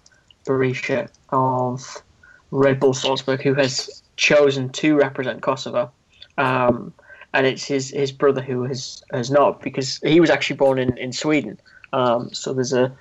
Berisha 0.46 1.09
of 1.31 2.03
Red 2.50 2.81
Bull 2.81 2.94
Salzburg 2.94 3.42
who 3.42 3.55
has 3.55 4.03
chosen 4.16 4.68
to 4.70 4.96
represent 4.96 5.42
Kosovo. 5.42 5.90
Um, 6.38 6.92
and 7.33 7.46
it's 7.46 7.64
his, 7.64 7.90
his 7.90 8.12
brother 8.12 8.40
who 8.40 8.64
has, 8.64 9.03
has 9.12 9.31
not 9.31 9.62
because 9.62 9.98
he 10.03 10.20
was 10.20 10.31
actually 10.31 10.57
born 10.57 10.79
in, 10.79 10.96
in 10.98 11.12
Sweden. 11.12 11.61
Um, 11.92 12.33
so 12.33 12.53
there's 12.53 12.72
a, 12.72 12.92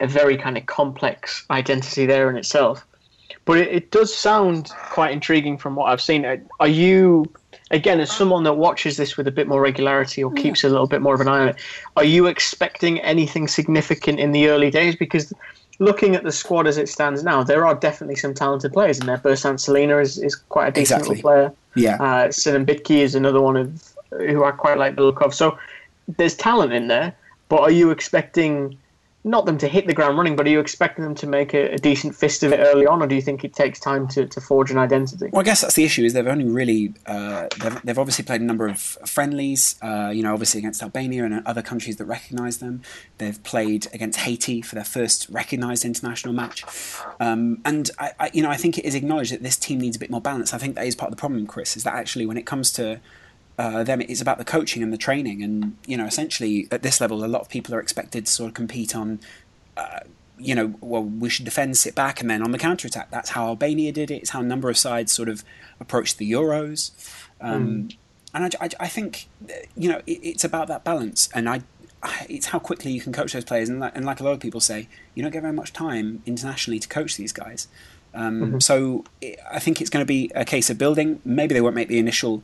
a 0.00 0.06
very 0.06 0.36
kind 0.36 0.56
of 0.56 0.66
complex 0.66 1.44
identity 1.50 2.06
there 2.06 2.30
in 2.30 2.36
itself 2.36 2.86
but 3.44 3.58
it, 3.58 3.68
it 3.68 3.90
does 3.90 4.14
sound 4.14 4.70
quite 4.90 5.12
intriguing 5.12 5.58
from 5.58 5.76
what 5.76 5.90
I've 5.90 6.00
seen. 6.00 6.24
Are 6.60 6.68
you, 6.68 7.30
again, 7.70 8.00
as 8.00 8.10
someone 8.10 8.44
that 8.44 8.54
watches 8.54 8.96
this 8.96 9.16
with 9.16 9.26
a 9.28 9.30
bit 9.30 9.46
more 9.46 9.60
regularity 9.60 10.24
or 10.24 10.32
keeps 10.32 10.64
a 10.64 10.68
little 10.68 10.86
bit 10.86 11.02
more 11.02 11.14
of 11.14 11.20
an 11.20 11.28
eye 11.28 11.40
on 11.40 11.48
it, 11.48 11.56
are 11.96 12.04
you 12.04 12.26
expecting 12.26 13.00
anything 13.00 13.48
significant 13.48 14.18
in 14.18 14.32
the 14.32 14.48
early 14.48 14.70
days? 14.70 14.96
Because 14.96 15.32
looking 15.78 16.14
at 16.14 16.22
the 16.22 16.32
squad 16.32 16.66
as 16.66 16.78
it 16.78 16.88
stands 16.88 17.22
now, 17.22 17.42
there 17.42 17.66
are 17.66 17.74
definitely 17.74 18.16
some 18.16 18.32
talented 18.32 18.72
players 18.72 18.98
in 18.98 19.06
there. 19.06 19.18
Bersant 19.18 19.60
Celina 19.60 19.98
is, 19.98 20.18
is 20.18 20.36
quite 20.36 20.68
a 20.68 20.72
decent 20.72 21.00
exactly. 21.00 21.22
player. 21.22 21.52
Yeah. 21.74 22.02
Uh, 22.02 22.30
Sinan 22.30 22.64
Bytyqi 22.64 22.98
is 22.98 23.14
another 23.14 23.40
one 23.40 23.56
of 23.56 23.94
who 24.10 24.44
I 24.44 24.52
quite 24.52 24.78
like 24.78 24.96
the 24.96 25.02
look 25.02 25.20
of. 25.20 25.34
So 25.34 25.58
there's 26.16 26.36
talent 26.36 26.72
in 26.72 26.88
there, 26.88 27.14
but 27.48 27.60
are 27.60 27.70
you 27.70 27.90
expecting 27.90 28.78
not 29.24 29.46
them 29.46 29.56
to 29.58 29.68
hit 29.68 29.86
the 29.86 29.94
ground 29.94 30.18
running, 30.18 30.36
but 30.36 30.46
are 30.46 30.50
you 30.50 30.60
expecting 30.60 31.02
them 31.02 31.14
to 31.14 31.26
make 31.26 31.54
a, 31.54 31.72
a, 31.72 31.78
decent 31.78 32.14
fist 32.14 32.42
of 32.42 32.52
it 32.52 32.60
early 32.60 32.86
on, 32.86 33.02
or 33.02 33.06
do 33.06 33.14
you 33.14 33.22
think 33.22 33.42
it 33.42 33.54
takes 33.54 33.80
time 33.80 34.06
to, 34.08 34.26
to 34.26 34.40
forge 34.40 34.70
an 34.70 34.76
identity? 34.76 35.30
Well, 35.32 35.40
I 35.40 35.44
guess 35.44 35.62
that's 35.62 35.74
the 35.74 35.84
issue. 35.84 36.04
Is 36.04 36.12
they've 36.12 36.26
only 36.26 36.44
really 36.44 36.92
uh, 37.06 37.48
they've, 37.58 37.82
they've 37.82 37.98
obviously 37.98 38.24
played 38.24 38.42
a 38.42 38.44
number 38.44 38.68
of 38.68 38.78
friendlies. 38.78 39.76
Uh, 39.80 40.10
you 40.14 40.22
know, 40.22 40.34
obviously 40.34 40.58
against 40.58 40.82
Albania 40.82 41.24
and 41.24 41.46
other 41.46 41.62
countries 41.62 41.96
that 41.96 42.04
recognise 42.04 42.58
them. 42.58 42.82
They've 43.16 43.42
played 43.42 43.88
against 43.94 44.20
Haiti 44.20 44.60
for 44.60 44.74
their 44.74 44.84
first 44.84 45.28
recognised 45.30 45.86
international 45.86 46.34
match, 46.34 46.64
um, 47.18 47.62
and 47.64 47.90
I, 47.98 48.12
I, 48.20 48.30
you 48.34 48.42
know, 48.42 48.50
I 48.50 48.56
think 48.56 48.76
it 48.76 48.84
is 48.84 48.94
acknowledged 48.94 49.32
that 49.32 49.42
this 49.42 49.56
team 49.56 49.80
needs 49.80 49.96
a 49.96 50.00
bit 50.00 50.10
more 50.10 50.20
balance. 50.20 50.52
I 50.52 50.58
think 50.58 50.74
that 50.74 50.86
is 50.86 50.94
part 50.94 51.10
of 51.10 51.16
the 51.16 51.20
problem, 51.20 51.46
Chris. 51.46 51.78
Is 51.78 51.84
that 51.84 51.94
actually 51.94 52.26
when 52.26 52.36
it 52.36 52.44
comes 52.44 52.70
to 52.72 53.00
uh, 53.58 53.84
them 53.84 54.00
it's 54.00 54.20
about 54.20 54.38
the 54.38 54.44
coaching 54.44 54.82
and 54.82 54.92
the 54.92 54.98
training. 54.98 55.42
And 55.42 55.76
you 55.86 55.96
know 55.96 56.06
essentially 56.06 56.68
at 56.70 56.82
this 56.82 57.00
level 57.00 57.24
a 57.24 57.26
lot 57.26 57.42
of 57.42 57.48
people 57.48 57.74
are 57.74 57.80
expected 57.80 58.26
to 58.26 58.32
sort 58.32 58.48
of 58.48 58.54
compete 58.54 58.94
on 58.94 59.20
uh, 59.76 60.00
you 60.38 60.54
know 60.54 60.74
well 60.80 61.04
we 61.04 61.28
should 61.28 61.44
defend 61.44 61.76
sit 61.76 61.94
back 61.94 62.20
and 62.20 62.28
then 62.28 62.42
on 62.42 62.50
the 62.50 62.58
counter 62.58 62.88
attack 62.88 63.10
that's 63.10 63.30
how 63.30 63.46
Albania 63.46 63.92
did 63.92 64.10
it. 64.10 64.16
It's 64.16 64.30
how 64.30 64.40
a 64.40 64.44
number 64.44 64.68
of 64.70 64.78
sides 64.78 65.12
sort 65.12 65.28
of 65.28 65.44
approached 65.80 66.18
the 66.18 66.30
Euros. 66.30 66.90
Um, 67.40 67.88
mm. 67.88 67.96
and 68.32 68.44
I, 68.44 68.64
I, 68.64 68.68
I, 68.80 68.88
think 68.88 69.28
you 69.76 69.90
know 69.90 70.00
it, 70.06 70.20
it's 70.22 70.44
about 70.44 70.68
that 70.68 70.84
balance. 70.84 71.28
And 71.34 71.48
I 71.48 71.62
it's 72.28 72.46
how 72.46 72.58
quickly 72.58 72.92
you 72.92 73.00
can 73.00 73.12
coach 73.12 73.32
those 73.32 73.44
players. 73.44 73.68
And 73.68 73.80
like, 73.80 73.96
and 73.96 74.04
like 74.04 74.20
a 74.20 74.24
lot 74.24 74.32
of 74.32 74.40
people 74.40 74.60
say 74.60 74.88
you 75.14 75.22
don't 75.22 75.32
get 75.32 75.42
very 75.42 75.54
much 75.54 75.72
time 75.72 76.22
internationally 76.26 76.78
to 76.78 76.88
coach 76.88 77.16
these 77.16 77.32
guys. 77.32 77.68
Um, 78.14 78.40
mm-hmm. 78.40 78.58
so 78.60 79.04
it, 79.20 79.38
I 79.50 79.58
think 79.58 79.80
it's 79.80 79.90
going 79.90 80.02
to 80.02 80.06
be 80.06 80.30
a 80.34 80.44
case 80.44 80.70
of 80.70 80.78
building. 80.78 81.20
Maybe 81.24 81.54
they 81.54 81.60
won't 81.60 81.74
make 81.74 81.88
the 81.88 81.98
initial 81.98 82.42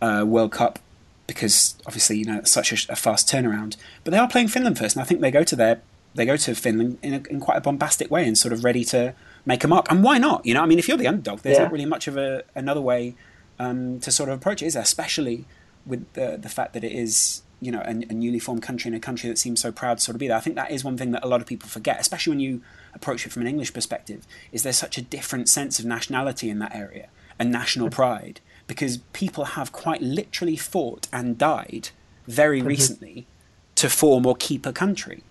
uh, 0.00 0.24
World 0.26 0.52
Cup 0.52 0.78
because 1.26 1.76
obviously 1.86 2.18
you 2.18 2.24
know 2.24 2.38
it's 2.38 2.50
such 2.50 2.72
a, 2.72 2.92
a, 2.92 2.96
fast 2.96 3.28
turnaround. 3.28 3.76
But 4.02 4.10
they 4.10 4.18
are 4.18 4.28
playing 4.28 4.48
Finland 4.48 4.78
first, 4.78 4.96
and 4.96 5.02
I 5.02 5.06
think 5.06 5.20
they 5.20 5.30
go 5.30 5.44
to 5.44 5.56
their 5.56 5.80
they 6.14 6.26
go 6.26 6.36
to 6.36 6.54
Finland 6.54 6.98
in, 7.02 7.14
a, 7.14 7.22
in 7.30 7.38
quite 7.40 7.56
a 7.56 7.60
bombastic 7.60 8.10
way 8.10 8.26
and 8.26 8.36
sort 8.36 8.52
of 8.52 8.64
ready 8.64 8.84
to 8.86 9.14
make 9.46 9.62
a 9.62 9.68
mark. 9.68 9.90
And 9.90 10.02
why 10.02 10.18
not? 10.18 10.44
You 10.44 10.54
know, 10.54 10.62
I 10.62 10.66
mean, 10.66 10.78
if 10.78 10.88
you're 10.88 10.96
the 10.96 11.06
underdog, 11.06 11.40
there's 11.40 11.56
yeah. 11.56 11.64
not 11.64 11.72
really 11.72 11.86
much 11.86 12.08
of 12.08 12.16
a 12.16 12.42
another 12.54 12.80
way 12.80 13.14
um, 13.58 14.00
to 14.00 14.10
sort 14.10 14.28
of 14.28 14.38
approach 14.38 14.62
it, 14.62 14.66
is 14.66 14.74
there? 14.74 14.82
Especially 14.82 15.44
with 15.86 16.12
the 16.14 16.36
the 16.40 16.48
fact 16.48 16.72
that 16.74 16.84
it 16.84 16.92
is 16.92 17.42
you 17.60 17.70
know 17.70 17.80
a, 17.80 17.90
a 17.90 18.14
newly 18.14 18.38
formed 18.38 18.62
country 18.62 18.88
and 18.88 18.96
a 18.96 19.00
country 19.00 19.28
that 19.28 19.38
seems 19.38 19.60
so 19.60 19.70
proud 19.70 19.98
to 19.98 20.04
sort 20.04 20.16
of 20.16 20.18
be 20.18 20.28
there. 20.28 20.36
I 20.36 20.40
think 20.40 20.56
that 20.56 20.70
is 20.70 20.82
one 20.82 20.96
thing 20.96 21.12
that 21.12 21.24
a 21.24 21.28
lot 21.28 21.40
of 21.40 21.46
people 21.46 21.68
forget, 21.68 22.00
especially 22.00 22.32
when 22.32 22.40
you 22.40 22.62
approach 22.92 23.24
it 23.24 23.30
from 23.30 23.42
an 23.42 23.48
English 23.48 23.72
perspective. 23.72 24.26
Is 24.50 24.64
there 24.64 24.72
such 24.72 24.98
a 24.98 25.02
different 25.02 25.48
sense 25.48 25.78
of 25.78 25.84
nationality 25.84 26.50
in 26.50 26.58
that 26.58 26.74
area 26.74 27.08
and 27.38 27.52
national 27.52 27.88
mm. 27.88 27.92
pride? 27.92 28.40
Because 28.70 28.98
people 29.12 29.46
have 29.56 29.72
quite 29.72 30.00
literally 30.00 30.54
fought 30.54 31.08
and 31.12 31.36
died 31.36 31.88
very 32.28 32.60
mm-hmm. 32.60 32.68
recently 32.68 33.26
to 33.74 33.90
form 33.90 34.24
or 34.24 34.36
keep 34.36 34.64
a 34.64 34.72
country. 34.72 35.24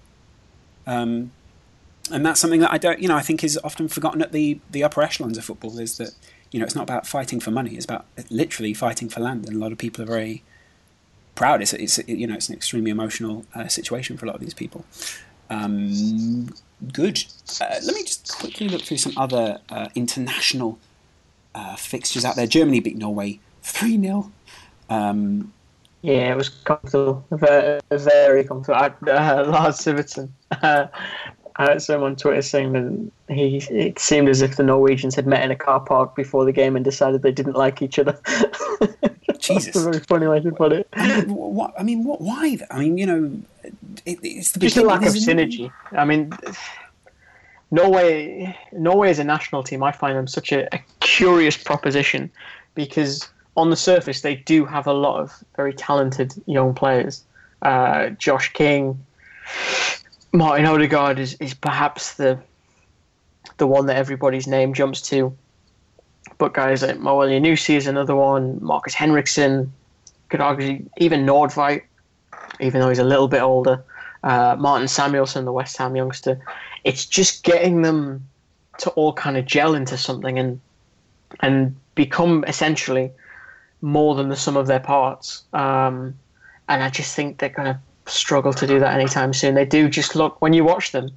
Um, 0.85 1.31
and 2.11 2.25
that's 2.25 2.41
something 2.41 2.59
that 2.59 2.73
I 2.73 2.77
don't, 2.77 2.99
you 2.99 3.07
know, 3.07 3.15
I 3.15 3.21
think 3.21 3.41
is 3.41 3.57
often 3.63 3.87
forgotten 3.87 4.21
at 4.21 4.33
the, 4.33 4.59
the 4.69 4.83
upper 4.83 5.01
echelons 5.01 5.37
of 5.37 5.45
football 5.45 5.79
is 5.79 5.97
that, 5.99 6.11
you 6.51 6.59
know, 6.59 6.65
it's 6.65 6.75
not 6.75 6.81
about 6.81 7.07
fighting 7.07 7.39
for 7.39 7.49
money, 7.49 7.75
it's 7.75 7.85
about 7.85 8.05
literally 8.29 8.73
fighting 8.73 9.07
for 9.07 9.21
land. 9.21 9.47
And 9.47 9.55
a 9.55 9.59
lot 9.59 9.71
of 9.71 9.77
people 9.77 10.03
are 10.03 10.07
very 10.07 10.43
proud. 11.35 11.61
It's, 11.61 11.71
it's 11.71 11.97
you 12.09 12.27
know, 12.27 12.33
it's 12.33 12.49
an 12.49 12.55
extremely 12.55 12.91
emotional 12.91 13.45
uh, 13.55 13.69
situation 13.69 14.17
for 14.17 14.25
a 14.25 14.27
lot 14.27 14.35
of 14.35 14.41
these 14.41 14.53
people. 14.53 14.83
Um, 15.49 16.49
good. 16.91 17.23
Uh, 17.61 17.79
let 17.85 17.95
me 17.95 18.03
just 18.03 18.37
quickly 18.37 18.67
look 18.67 18.81
through 18.81 18.97
some 18.97 19.13
other 19.15 19.61
uh, 19.69 19.87
international 19.95 20.77
uh, 21.55 21.75
fixtures 21.75 22.25
out 22.25 22.35
there. 22.35 22.47
Germany 22.47 22.79
beat 22.79 22.97
Norway 22.97 23.39
3 23.63 24.01
0. 24.01 24.31
Um, 24.89 25.53
yeah, 26.01 26.31
it 26.31 26.37
was 26.37 26.49
comfortable. 26.49 27.25
Very, 27.31 27.81
very 27.91 28.43
comfortable. 28.43 28.79
Uh, 28.79 28.91
Lars 29.47 29.77
Sivertsen. 29.77 30.29
Uh, 30.51 30.87
I 31.57 31.65
heard 31.65 31.81
someone 31.81 32.11
on 32.11 32.15
Twitter 32.15 32.41
saying 32.41 32.71
that 32.71 33.35
he 33.35 33.57
it 33.69 33.99
seemed 33.99 34.29
as 34.29 34.41
if 34.41 34.55
the 34.55 34.63
Norwegians 34.63 35.13
had 35.13 35.27
met 35.27 35.43
in 35.43 35.51
a 35.51 35.57
car 35.57 35.81
park 35.81 36.15
before 36.15 36.45
the 36.45 36.53
game 36.53 36.77
and 36.77 36.85
decided 36.85 37.21
they 37.21 37.33
didn't 37.33 37.57
like 37.57 37.81
each 37.81 37.99
other. 37.99 38.17
Jesus, 39.39 39.65
That's 39.65 39.77
a 39.77 39.91
very 39.91 39.99
funny 39.99 40.27
way 40.27 40.39
to 40.39 40.51
put 40.51 40.71
it. 40.71 40.87
I 40.93 41.21
mean, 41.21 41.35
what? 41.35 41.73
I 41.77 41.83
mean, 41.83 42.05
what? 42.05 42.21
Why? 42.21 42.57
I 42.71 42.79
mean, 42.79 42.97
you 42.97 43.05
know, 43.05 43.41
it, 44.05 44.19
it's 44.23 44.53
the 44.53 44.59
just 44.59 44.77
a 44.77 44.83
lack 44.83 45.01
of 45.01 45.15
it? 45.15 45.21
synergy. 45.21 45.71
I 45.91 46.05
mean, 46.05 46.31
Norway, 47.71 48.57
Norway 48.71 49.09
as 49.09 49.19
a 49.19 49.23
national 49.23 49.63
team, 49.63 49.83
I 49.83 49.91
find 49.91 50.17
them 50.17 50.27
such 50.27 50.51
a, 50.51 50.73
a 50.73 50.79
curious 50.99 51.55
proposition 51.55 52.31
because 52.75 53.27
on 53.55 53.69
the 53.69 53.75
surface 53.75 54.21
they 54.21 54.35
do 54.35 54.65
have 54.65 54.87
a 54.87 54.93
lot 54.93 55.19
of 55.19 55.43
very 55.55 55.73
talented 55.73 56.33
young 56.45 56.73
players. 56.73 57.23
Uh, 57.61 58.09
Josh 58.11 58.53
King, 58.53 59.05
Martin 60.31 60.65
Odegaard 60.65 61.19
is, 61.19 61.35
is 61.35 61.53
perhaps 61.53 62.15
the 62.15 62.39
the 63.57 63.67
one 63.67 63.87
that 63.87 63.97
everybody's 63.97 64.47
name 64.47 64.73
jumps 64.73 65.01
to. 65.01 65.35
But 66.37 66.53
guys 66.53 66.81
like 66.81 66.99
Mo 66.99 67.17
Elyounoussi 67.17 67.75
is 67.75 67.87
another 67.87 68.15
one. 68.15 68.57
Markus 68.63 68.93
Henriksen, 68.93 69.71
could 70.29 70.41
argue 70.41 70.85
even 70.97 71.25
Nordtveit, 71.25 71.83
even 72.59 72.79
though 72.79 72.89
he's 72.89 72.99
a 72.99 73.03
little 73.03 73.27
bit 73.27 73.41
older. 73.41 73.83
Uh, 74.23 74.55
Martin 74.57 74.87
Samuelsen, 74.87 75.45
the 75.45 75.51
West 75.51 75.77
Ham 75.77 75.95
youngster. 75.95 76.39
It's 76.83 77.05
just 77.05 77.43
getting 77.43 77.81
them 77.81 78.27
to 78.79 78.89
all 78.91 79.13
kind 79.13 79.37
of 79.37 79.45
gel 79.45 79.75
into 79.75 79.97
something 79.97 80.39
and 80.39 80.59
and 81.41 81.75
become 81.95 82.43
essentially 82.47 83.11
more 83.81 84.15
than 84.15 84.29
the 84.29 84.35
sum 84.35 84.57
of 84.57 84.67
their 84.67 84.79
parts. 84.79 85.43
Um, 85.53 86.15
and 86.67 86.83
I 86.83 86.89
just 86.89 87.15
think 87.15 87.37
they're 87.37 87.49
going 87.49 87.73
to 87.73 87.79
struggle 88.11 88.53
to 88.53 88.67
do 88.67 88.79
that 88.79 88.93
anytime 88.93 89.33
soon. 89.33 89.55
They 89.55 89.65
do 89.65 89.89
just 89.89 90.15
look 90.15 90.41
when 90.41 90.53
you 90.53 90.63
watch 90.63 90.91
them, 90.91 91.11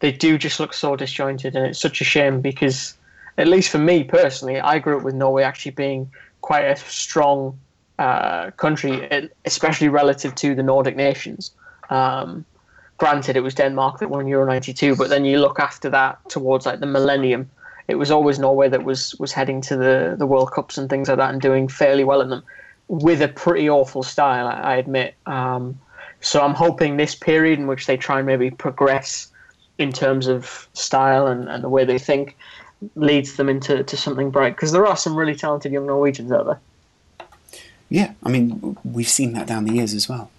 they 0.00 0.12
do 0.12 0.36
just 0.38 0.60
look 0.60 0.74
so 0.74 0.96
disjointed, 0.96 1.56
and 1.56 1.66
it's 1.66 1.78
such 1.78 2.00
a 2.00 2.04
shame 2.04 2.40
because, 2.40 2.94
at 3.38 3.48
least 3.48 3.70
for 3.70 3.78
me 3.78 4.04
personally, 4.04 4.60
I 4.60 4.78
grew 4.78 4.98
up 4.98 5.04
with 5.04 5.14
Norway 5.14 5.42
actually 5.42 5.72
being 5.72 6.10
quite 6.40 6.64
a 6.64 6.76
strong 6.76 7.58
uh, 7.98 8.50
country, 8.52 9.30
especially 9.44 9.88
relative 9.88 10.34
to 10.36 10.54
the 10.54 10.62
Nordic 10.62 10.96
nations. 10.96 11.52
Um, 11.90 12.44
granted, 12.98 13.36
it 13.36 13.40
was 13.40 13.54
Denmark 13.54 13.98
that 14.00 14.10
won 14.10 14.26
Euro 14.26 14.46
'92, 14.46 14.96
but 14.96 15.08
then 15.08 15.24
you 15.24 15.40
look 15.40 15.58
after 15.58 15.90
that 15.90 16.18
towards 16.28 16.66
like 16.66 16.80
the 16.80 16.86
millennium, 16.86 17.50
it 17.88 17.96
was 17.96 18.10
always 18.10 18.38
Norway 18.38 18.68
that 18.68 18.84
was 18.84 19.14
was 19.16 19.32
heading 19.32 19.60
to 19.62 19.76
the 19.76 20.14
the 20.18 20.26
World 20.26 20.52
Cups 20.52 20.78
and 20.78 20.88
things 20.88 21.08
like 21.08 21.18
that 21.18 21.30
and 21.32 21.40
doing 21.40 21.68
fairly 21.68 22.04
well 22.04 22.20
in 22.20 22.30
them, 22.30 22.42
with 22.88 23.22
a 23.22 23.28
pretty 23.28 23.68
awful 23.68 24.02
style, 24.02 24.46
I, 24.46 24.74
I 24.74 24.76
admit. 24.76 25.14
Um, 25.26 25.78
so 26.20 26.40
I'm 26.40 26.54
hoping 26.54 26.96
this 26.96 27.14
period 27.14 27.58
in 27.58 27.66
which 27.66 27.86
they 27.86 27.96
try 27.96 28.18
and 28.18 28.26
maybe 28.26 28.50
progress 28.50 29.30
in 29.78 29.92
terms 29.92 30.26
of 30.26 30.68
style 30.72 31.26
and, 31.26 31.48
and 31.48 31.62
the 31.62 31.68
way 31.68 31.84
they 31.84 31.98
think 31.98 32.36
leads 32.94 33.36
them 33.36 33.48
into 33.48 33.82
to 33.82 33.96
something 33.96 34.30
bright 34.30 34.54
because 34.54 34.72
there 34.72 34.86
are 34.86 34.96
some 34.96 35.16
really 35.16 35.34
talented 35.34 35.72
young 35.72 35.86
Norwegians 35.86 36.32
out 36.32 36.46
there. 36.46 36.60
Yeah, 37.90 38.12
I 38.22 38.30
mean, 38.30 38.76
we've 38.84 39.08
seen 39.08 39.34
that 39.34 39.46
down 39.46 39.64
the 39.64 39.74
years 39.74 39.94
as 39.94 40.08
well. 40.08 40.30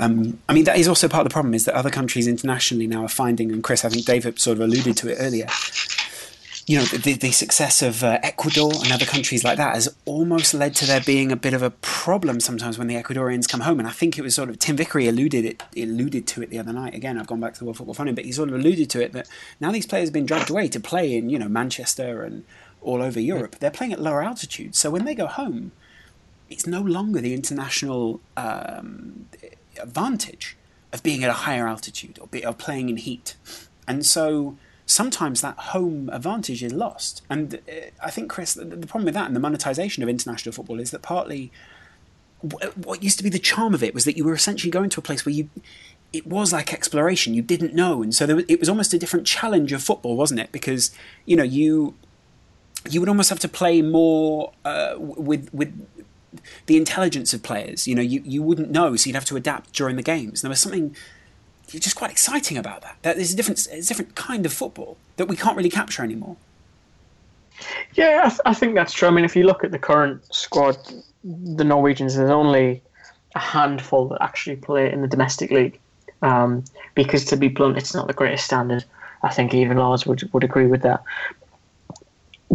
Um, 0.00 0.38
I 0.48 0.54
mean, 0.54 0.64
that 0.64 0.78
is 0.78 0.88
also 0.88 1.08
part 1.08 1.26
of 1.26 1.28
the 1.28 1.32
problem 1.32 1.52
is 1.52 1.66
that 1.66 1.74
other 1.74 1.90
countries 1.90 2.26
internationally 2.26 2.86
now 2.86 3.04
are 3.04 3.08
finding, 3.08 3.52
and 3.52 3.62
Chris, 3.62 3.84
I 3.84 3.90
think 3.90 4.06
David 4.06 4.40
sort 4.40 4.56
of 4.56 4.62
alluded 4.62 4.96
to 4.96 5.12
it 5.12 5.16
earlier. 5.20 5.46
You 6.66 6.78
know, 6.78 6.84
the, 6.84 7.14
the 7.14 7.32
success 7.32 7.82
of 7.82 8.02
uh, 8.02 8.18
Ecuador 8.22 8.72
and 8.72 8.92
other 8.92 9.04
countries 9.04 9.44
like 9.44 9.58
that 9.58 9.74
has 9.74 9.94
almost 10.04 10.54
led 10.54 10.74
to 10.76 10.86
there 10.86 11.00
being 11.00 11.32
a 11.32 11.36
bit 11.36 11.52
of 11.52 11.62
a 11.62 11.70
problem 11.70 12.38
sometimes 12.38 12.78
when 12.78 12.86
the 12.86 12.94
Ecuadorians 12.94 13.48
come 13.48 13.60
home. 13.60 13.78
And 13.78 13.88
I 13.88 13.90
think 13.90 14.16
it 14.16 14.22
was 14.22 14.36
sort 14.36 14.48
of 14.48 14.58
Tim 14.58 14.76
Vickery 14.76 15.08
alluded 15.08 15.44
it 15.44 15.62
alluded 15.76 16.28
to 16.28 16.42
it 16.42 16.50
the 16.50 16.60
other 16.60 16.72
night. 16.72 16.94
Again, 16.94 17.18
I've 17.18 17.26
gone 17.26 17.40
back 17.40 17.54
to 17.54 17.58
the 17.58 17.64
World 17.64 17.76
Football 17.76 17.94
Fund, 17.94 18.14
but 18.14 18.24
he 18.24 18.32
sort 18.32 18.50
of 18.50 18.54
alluded 18.54 18.88
to 18.90 19.02
it 19.02 19.12
that 19.12 19.28
now 19.58 19.72
these 19.72 19.86
players 19.86 20.08
have 20.08 20.14
been 20.14 20.26
dragged 20.26 20.48
away 20.48 20.68
to 20.68 20.78
play 20.78 21.16
in, 21.16 21.28
you 21.28 21.38
know, 21.38 21.48
Manchester 21.48 22.22
and 22.22 22.44
all 22.80 23.02
over 23.02 23.18
Europe. 23.18 23.56
They're 23.58 23.70
playing 23.70 23.92
at 23.92 24.00
lower 24.00 24.22
altitudes, 24.22 24.78
so 24.78 24.90
when 24.90 25.04
they 25.04 25.14
go 25.14 25.26
home, 25.26 25.72
it's 26.48 26.68
no 26.68 26.80
longer 26.80 27.20
the 27.20 27.34
international 27.34 28.20
um, 28.36 29.26
advantage 29.82 30.56
of 30.92 31.02
being 31.02 31.22
at 31.24 31.30
a 31.30 31.34
higher 31.34 31.68
altitude 31.68 32.18
or, 32.20 32.26
be, 32.26 32.42
playing 32.58 32.88
in 32.88 32.96
heat. 32.96 33.36
And 33.86 34.04
so 34.04 34.56
sometimes 34.86 35.40
that 35.40 35.56
home 35.56 36.10
advantage 36.12 36.62
is 36.62 36.72
lost. 36.72 37.22
And 37.30 37.54
uh, 37.54 37.90
I 38.02 38.10
think, 38.10 38.30
Chris, 38.30 38.54
the, 38.54 38.64
the 38.64 38.86
problem 38.86 39.04
with 39.04 39.14
that 39.14 39.26
and 39.26 39.36
the 39.36 39.40
monetization 39.40 40.02
of 40.02 40.08
international 40.08 40.52
football 40.52 40.80
is 40.80 40.90
that 40.90 41.02
partly 41.02 41.52
what 42.42 43.02
used 43.02 43.18
to 43.18 43.24
be 43.24 43.28
the 43.28 43.38
charm 43.38 43.74
of 43.74 43.82
it 43.82 43.92
was 43.92 44.06
that 44.06 44.16
you 44.16 44.24
were 44.24 44.32
essentially 44.32 44.70
going 44.70 44.88
to 44.88 44.98
a 44.98 45.02
place 45.02 45.26
where 45.26 45.34
you 45.34 45.50
it 46.10 46.26
was 46.26 46.54
like 46.54 46.72
exploration 46.72 47.34
you 47.34 47.42
didn't 47.42 47.74
know 47.74 48.02
and 48.02 48.14
so 48.14 48.26
was, 48.34 48.44
it 48.48 48.58
was 48.58 48.66
almost 48.66 48.94
a 48.94 48.98
different 48.98 49.26
challenge 49.26 49.72
of 49.72 49.82
football 49.82 50.16
wasn't 50.16 50.40
it 50.40 50.50
because 50.50 50.90
you 51.26 51.36
know 51.36 51.42
you 51.42 51.94
you 52.88 52.98
would 52.98 53.10
almost 53.10 53.28
have 53.28 53.38
to 53.38 53.48
play 53.48 53.82
more 53.82 54.52
uh, 54.64 54.94
with 54.98 55.52
with 55.52 55.86
the 56.66 56.76
intelligence 56.76 57.32
of 57.34 57.42
players. 57.42 57.86
You 57.86 57.94
know, 57.94 58.02
you, 58.02 58.22
you 58.24 58.42
wouldn't 58.42 58.70
know, 58.70 58.96
so 58.96 59.08
you'd 59.08 59.14
have 59.14 59.24
to 59.26 59.36
adapt 59.36 59.72
during 59.72 59.96
the 59.96 60.02
games. 60.02 60.40
And 60.40 60.48
there 60.48 60.50
was 60.50 60.60
something 60.60 60.94
just 61.68 61.96
quite 61.96 62.10
exciting 62.10 62.58
about 62.58 62.82
that. 62.82 62.96
That 63.02 63.16
there's 63.16 63.32
a 63.32 63.36
different, 63.36 63.66
a 63.72 63.82
different 63.82 64.14
kind 64.14 64.44
of 64.44 64.52
football 64.52 64.96
that 65.16 65.26
we 65.26 65.36
can't 65.36 65.56
really 65.56 65.70
capture 65.70 66.02
anymore. 66.02 66.36
Yeah, 67.94 68.22
I, 68.24 68.28
th- 68.28 68.40
I 68.46 68.54
think 68.54 68.74
that's 68.74 68.92
true. 68.92 69.08
I 69.08 69.10
mean, 69.10 69.24
if 69.24 69.36
you 69.36 69.44
look 69.44 69.64
at 69.64 69.70
the 69.70 69.78
current 69.78 70.22
squad, 70.34 70.76
the 71.24 71.64
Norwegians, 71.64 72.16
there's 72.16 72.30
only 72.30 72.82
a 73.34 73.38
handful 73.38 74.08
that 74.08 74.22
actually 74.22 74.56
play 74.56 74.90
in 74.90 75.02
the 75.02 75.08
domestic 75.08 75.50
league. 75.50 75.78
Um, 76.22 76.64
because 76.94 77.24
to 77.26 77.36
be 77.36 77.48
blunt, 77.48 77.76
it's 77.78 77.94
not 77.94 78.06
the 78.06 78.12
greatest 78.12 78.44
standard. 78.44 78.84
I 79.22 79.32
think 79.32 79.54
even 79.54 79.76
Lars 79.76 80.06
would 80.06 80.28
would 80.32 80.44
agree 80.44 80.66
with 80.66 80.82
that 80.82 81.02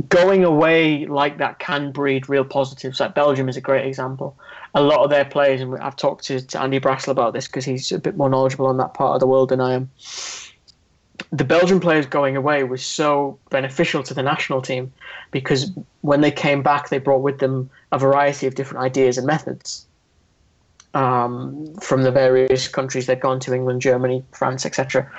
going 0.10 0.44
away 0.44 1.06
like 1.06 1.38
that 1.38 1.60
can 1.60 1.92
breed 1.92 2.28
real 2.28 2.44
positives. 2.44 3.00
Like 3.00 3.16
Belgium 3.16 3.48
is 3.48 3.58
a 3.58 3.62
great 3.62 3.86
example. 3.86 4.38
A 4.74 4.82
lot 4.82 5.04
of 5.04 5.10
their 5.10 5.26
players, 5.26 5.62
and 5.62 5.78
I've 5.78 5.96
talked 5.96 6.26
to, 6.26 6.42
to 6.42 6.62
Andy 6.62 6.80
Brassell 6.80 7.10
about 7.10 7.34
this 7.34 7.48
because 7.48 7.64
he's 7.64 7.92
a 7.92 8.00
bit 8.00 8.18
more 8.18 8.30
knowledgeable 8.30 8.66
on 8.66 8.78
that 8.78 8.94
part 8.94 9.16
of 9.16 9.20
the 9.22 9.28
world 9.28 9.50
than 9.50 9.62
I 9.62 9.74
am. 9.74 9.90
The 11.32 11.46
Belgian 11.46 11.80
players 11.80 12.06
going 12.06 12.36
away 12.36 12.66
was 12.66 12.86
so 12.86 13.40
beneficial 13.50 14.04
to 14.04 14.14
the 14.14 14.22
national 14.22 14.62
team 14.62 14.92
because 15.32 15.72
when 16.02 16.20
they 16.20 16.32
came 16.32 16.62
back, 16.62 16.90
they 16.90 17.00
brought 17.00 17.22
with 17.22 17.40
them 17.40 17.70
a 17.94 17.98
variety 17.98 18.48
of 18.48 18.56
different 18.56 18.84
ideas 18.84 19.18
and 19.18 19.26
methods 19.26 19.86
um, 20.94 21.74
from 21.76 22.04
the 22.04 22.12
various 22.12 22.68
countries 22.68 23.06
they'd 23.06 23.22
gone 23.22 23.40
to 23.42 23.54
England, 23.54 23.82
Germany, 23.82 24.26
France, 24.32 24.66
etc. 24.66 25.10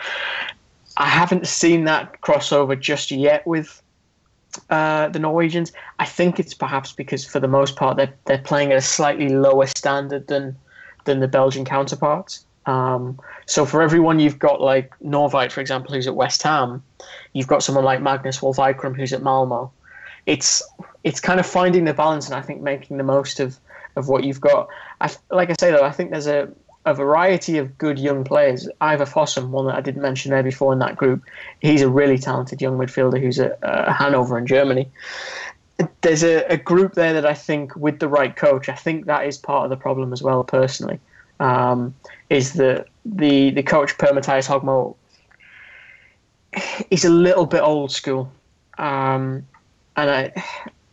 I 0.98 1.06
haven't 1.08 1.46
seen 1.46 1.84
that 1.84 2.20
crossover 2.20 2.78
just 2.78 3.10
yet 3.10 3.46
with 3.46 3.82
uh, 4.70 5.08
the 5.08 5.18
Norwegians. 5.18 5.72
I 5.98 6.06
think 6.06 6.40
it's 6.40 6.54
perhaps 6.54 6.92
because 6.92 7.24
for 7.24 7.40
the 7.40 7.48
most 7.48 7.76
part 7.76 7.96
they're 7.96 8.12
they're 8.24 8.38
playing 8.38 8.72
at 8.72 8.78
a 8.78 8.82
slightly 8.82 9.28
lower 9.28 9.66
standard 9.66 10.26
than 10.28 10.56
than 11.04 11.20
the 11.20 11.28
Belgian 11.28 11.64
counterparts. 11.64 12.44
Um, 12.66 13.20
so 13.46 13.64
for 13.64 13.80
everyone 13.80 14.18
you've 14.18 14.40
got 14.40 14.60
like 14.60 14.92
Nordtveit, 14.98 15.52
for 15.52 15.60
example, 15.60 15.94
who's 15.94 16.08
at 16.08 16.16
West 16.16 16.42
Ham, 16.42 16.82
you've 17.32 17.46
got 17.46 17.62
someone 17.62 17.84
like 17.84 18.02
Magnus 18.02 18.42
Wolff-Eikrem 18.42 18.96
who's 18.96 19.12
at 19.12 19.22
Malmo. 19.22 19.70
It's 20.26 20.62
it's 21.04 21.20
kind 21.20 21.38
of 21.38 21.46
finding 21.46 21.84
the 21.84 21.94
balance 21.94 22.26
and 22.26 22.34
I 22.34 22.42
think 22.42 22.60
making 22.60 22.96
the 22.96 23.04
most 23.04 23.38
of, 23.38 23.56
of 23.94 24.08
what 24.08 24.24
you've 24.24 24.40
got. 24.40 24.68
I, 25.00 25.10
like 25.30 25.50
I 25.50 25.54
say 25.60 25.70
though, 25.70 25.84
I 25.84 25.92
think 25.92 26.10
there's 26.10 26.26
a 26.26 26.48
a 26.86 26.94
variety 26.94 27.58
of 27.58 27.76
good 27.76 27.98
young 27.98 28.24
players. 28.24 28.68
Ivar 28.80 29.04
Fossum, 29.04 29.48
one 29.48 29.66
that 29.66 29.74
I 29.74 29.80
didn't 29.80 30.02
mention 30.02 30.30
there 30.30 30.42
before 30.42 30.72
in 30.72 30.78
that 30.78 30.96
group, 30.96 31.22
he's 31.60 31.82
a 31.82 31.90
really 31.90 32.16
talented 32.16 32.62
young 32.62 32.78
midfielder 32.78 33.20
who's 33.20 33.40
at 33.40 33.58
uh, 33.62 33.92
Hanover 33.92 34.38
in 34.38 34.46
Germany. 34.46 34.88
There's 36.00 36.22
a, 36.22 36.44
a, 36.44 36.56
group 36.56 36.94
there 36.94 37.12
that 37.12 37.26
I 37.26 37.34
think, 37.34 37.76
with 37.76 37.98
the 37.98 38.08
right 38.08 38.34
coach, 38.34 38.70
I 38.70 38.74
think 38.74 39.04
that 39.06 39.26
is 39.26 39.36
part 39.36 39.64
of 39.64 39.70
the 39.70 39.76
problem 39.76 40.12
as 40.12 40.22
well. 40.22 40.42
Personally, 40.42 40.98
um, 41.38 41.94
is 42.30 42.54
that 42.54 42.86
the 43.04 43.50
the 43.50 43.62
coach 43.62 43.98
Per 43.98 44.10
Mathias 44.14 44.48
Høgmo 44.48 44.96
he's 46.88 47.04
a 47.04 47.10
little 47.10 47.46
bit 47.46 47.60
old 47.60 47.92
school, 47.92 48.32
um, 48.78 49.46
and 49.96 50.10
I 50.10 50.44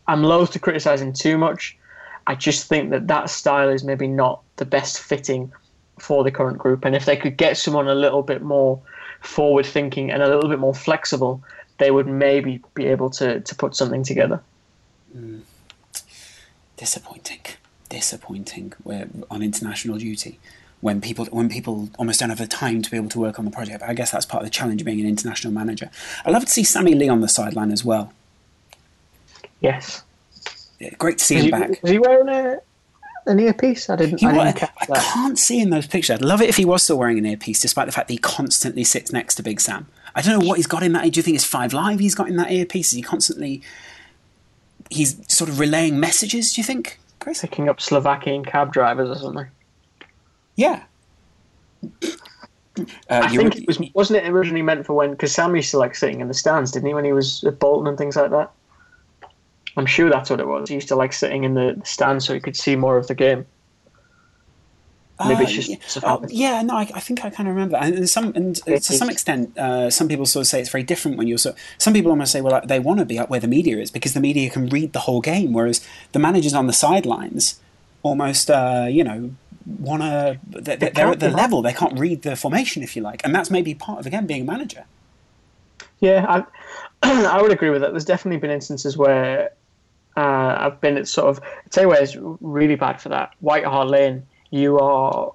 I'm 0.06 0.22
loath 0.22 0.52
to 0.52 0.58
criticise 0.58 1.00
him 1.00 1.12
too 1.12 1.38
much. 1.38 1.78
I 2.26 2.34
just 2.34 2.68
think 2.68 2.90
that 2.90 3.06
that 3.08 3.30
style 3.30 3.68
is 3.68 3.84
maybe 3.84 4.06
not 4.06 4.42
the 4.56 4.64
best 4.64 5.00
fitting 5.00 5.52
for 5.98 6.24
the 6.24 6.30
current 6.30 6.58
group. 6.58 6.84
And 6.84 6.94
if 6.94 7.04
they 7.04 7.16
could 7.16 7.36
get 7.36 7.56
someone 7.56 7.88
a 7.88 7.94
little 7.94 8.22
bit 8.22 8.42
more 8.42 8.80
forward 9.20 9.66
thinking 9.66 10.10
and 10.10 10.22
a 10.22 10.28
little 10.28 10.50
bit 10.50 10.58
more 10.58 10.74
flexible, 10.74 11.42
they 11.78 11.90
would 11.90 12.06
maybe 12.06 12.60
be 12.74 12.86
able 12.86 13.10
to, 13.10 13.40
to 13.40 13.54
put 13.54 13.74
something 13.74 14.02
together. 14.02 14.40
Mm. 15.16 15.42
Disappointing. 16.76 17.40
Disappointing. 17.88 18.72
We're 18.82 19.08
on 19.30 19.42
international 19.42 19.98
duty 19.98 20.38
when 20.80 21.00
people 21.00 21.24
when 21.26 21.48
people 21.48 21.88
almost 21.98 22.20
don't 22.20 22.28
have 22.28 22.38
the 22.38 22.46
time 22.46 22.82
to 22.82 22.90
be 22.90 22.96
able 22.96 23.08
to 23.08 23.18
work 23.18 23.38
on 23.38 23.44
the 23.44 23.50
project. 23.50 23.80
But 23.80 23.88
I 23.88 23.94
guess 23.94 24.10
that's 24.10 24.26
part 24.26 24.42
of 24.42 24.46
the 24.46 24.50
challenge 24.50 24.82
of 24.82 24.84
being 24.84 25.00
an 25.00 25.06
international 25.06 25.52
manager. 25.52 25.90
I 26.26 26.30
love 26.30 26.44
to 26.44 26.50
see 26.50 26.64
Sammy 26.64 26.94
Lee 26.94 27.08
on 27.08 27.20
the 27.20 27.28
sideline 27.28 27.72
as 27.72 27.84
well. 27.84 28.12
Yes. 29.60 30.02
Yeah, 30.78 30.90
great 30.98 31.18
to 31.18 31.24
see 31.24 31.36
him 31.36 31.44
he, 31.44 31.50
back. 31.50 31.70
Is 31.82 31.90
he 31.90 31.98
wearing 31.98 32.28
a 32.28 32.60
an 33.26 33.40
earpiece? 33.40 33.88
I 33.88 33.96
didn't. 33.96 34.20
He, 34.20 34.26
I, 34.26 34.52
didn't 34.52 34.62
I, 34.64 34.92
I 34.92 34.98
can't 35.00 35.38
see 35.38 35.60
in 35.60 35.70
those 35.70 35.86
pictures. 35.86 36.14
I'd 36.14 36.24
love 36.24 36.40
it 36.42 36.48
if 36.48 36.56
he 36.56 36.64
was 36.64 36.82
still 36.82 36.98
wearing 36.98 37.18
an 37.18 37.26
earpiece, 37.26 37.60
despite 37.60 37.86
the 37.86 37.92
fact 37.92 38.08
that 38.08 38.14
he 38.14 38.18
constantly 38.18 38.84
sits 38.84 39.12
next 39.12 39.36
to 39.36 39.42
Big 39.42 39.60
Sam. 39.60 39.86
I 40.14 40.22
don't 40.22 40.38
know 40.38 40.46
what 40.46 40.56
he's 40.56 40.66
got 40.66 40.82
in 40.82 40.92
that. 40.92 41.10
Do 41.10 41.18
you 41.18 41.22
think 41.22 41.34
it's 41.34 41.44
Five 41.44 41.72
Live 41.72 41.98
he's 42.00 42.14
got 42.14 42.28
in 42.28 42.36
that 42.36 42.52
earpiece? 42.52 42.88
Is 42.88 42.96
he 42.96 43.02
constantly? 43.02 43.62
He's 44.90 45.16
sort 45.32 45.50
of 45.50 45.58
relaying 45.58 45.98
messages. 45.98 46.52
Do 46.52 46.60
you 46.60 46.64
think, 46.64 46.98
Chris? 47.18 47.40
Picking 47.40 47.68
up 47.68 47.80
Slovakian 47.80 48.44
cab 48.44 48.72
drivers 48.72 49.08
or 49.10 49.16
something. 49.20 49.46
Yeah. 50.56 50.84
Uh, 51.88 52.84
I 53.08 53.30
you 53.30 53.38
think 53.40 53.54
were- 53.54 53.60
it 53.60 53.66
was 53.66 53.80
wasn't 53.94 54.24
it 54.24 54.28
originally 54.28 54.62
meant 54.62 54.84
for 54.84 54.94
when 54.94 55.12
because 55.12 55.32
Sam 55.32 55.54
used 55.54 55.70
to 55.70 55.78
like 55.78 55.94
sitting 55.94 56.20
in 56.20 56.28
the 56.28 56.34
stands, 56.34 56.72
didn't 56.72 56.88
he, 56.88 56.94
when 56.94 57.04
he 57.04 57.12
was 57.12 57.44
at 57.44 57.58
Bolton 57.58 57.86
and 57.86 57.96
things 57.96 58.16
like 58.16 58.30
that? 58.30 58.50
I'm 59.76 59.86
sure 59.86 60.08
that's 60.08 60.30
what 60.30 60.40
it 60.40 60.46
was. 60.46 60.68
He 60.68 60.76
used 60.76 60.88
to 60.88 60.96
like 60.96 61.12
sitting 61.12 61.44
in 61.44 61.54
the 61.54 61.80
stand 61.84 62.22
so 62.22 62.34
he 62.34 62.40
could 62.40 62.56
see 62.56 62.76
more 62.76 62.96
of 62.96 63.06
the 63.08 63.14
game. 63.14 63.46
Maybe 65.20 65.34
Uh, 65.34 65.40
it's 65.42 65.52
just 65.52 65.68
yeah, 65.68 65.76
oh, 66.02 66.24
yeah, 66.28 66.62
no, 66.62 66.76
I, 66.76 66.90
I 66.92 67.00
think 67.00 67.24
I 67.24 67.30
kind 67.30 67.48
of 67.48 67.54
remember 67.54 67.78
that. 67.78 67.84
And, 67.84 67.98
and 67.98 68.10
some, 68.10 68.32
and 68.34 68.60
It 68.66 68.82
to 68.82 68.92
some 68.92 69.08
extent, 69.08 69.56
uh, 69.56 69.88
some 69.88 70.08
people 70.08 70.26
sort 70.26 70.42
of 70.42 70.48
say 70.48 70.60
it's 70.60 70.70
very 70.70 70.82
different 70.82 71.18
when 71.18 71.28
you're. 71.28 71.38
So, 71.38 71.54
some 71.78 71.92
people 71.92 72.10
almost 72.10 72.32
say, 72.32 72.40
well, 72.40 72.60
they 72.64 72.80
want 72.80 72.98
to 72.98 73.06
be 73.06 73.16
up 73.16 73.30
where 73.30 73.38
the 73.38 73.46
media 73.46 73.78
is 73.78 73.92
because 73.92 74.12
the 74.12 74.20
media 74.20 74.50
can 74.50 74.68
read 74.68 74.92
the 74.92 75.00
whole 75.00 75.20
game, 75.20 75.52
whereas 75.52 75.86
the 76.12 76.18
managers 76.18 76.52
on 76.52 76.66
the 76.66 76.72
sidelines 76.72 77.60
almost, 78.02 78.50
uh, 78.50 78.86
you 78.90 79.04
know, 79.04 79.30
want 79.66 80.02
to. 80.02 80.40
They're, 80.48 80.76
they're 80.76 81.06
at 81.06 81.20
the 81.20 81.30
level 81.30 81.62
they 81.62 81.72
can't 81.72 81.96
read 81.96 82.22
the 82.22 82.34
formation, 82.34 82.82
if 82.82 82.96
you 82.96 83.02
like, 83.02 83.24
and 83.24 83.32
that's 83.32 83.50
maybe 83.52 83.72
part 83.72 84.00
of 84.00 84.06
again 84.06 84.26
being 84.26 84.42
a 84.42 84.44
manager. 84.44 84.84
Yeah, 86.00 86.26
I, 86.28 86.44
I 87.26 87.40
would 87.40 87.52
agree 87.52 87.70
with 87.70 87.82
that. 87.82 87.92
There's 87.92 88.04
definitely 88.04 88.40
been 88.40 88.50
instances 88.50 88.96
where 88.96 89.52
uh, 90.16 90.56
I've 90.58 90.80
been 90.80 90.96
at 90.96 91.08
sort 91.08 91.28
of. 91.28 91.42
I 91.42 91.68
tell 91.70 91.84
you 91.84 92.38
really 92.40 92.76
bad 92.76 93.00
for 93.00 93.08
that. 93.10 93.32
White 93.40 93.64
Hart 93.64 93.88
Lane, 93.88 94.24
you 94.50 94.78
are 94.78 95.32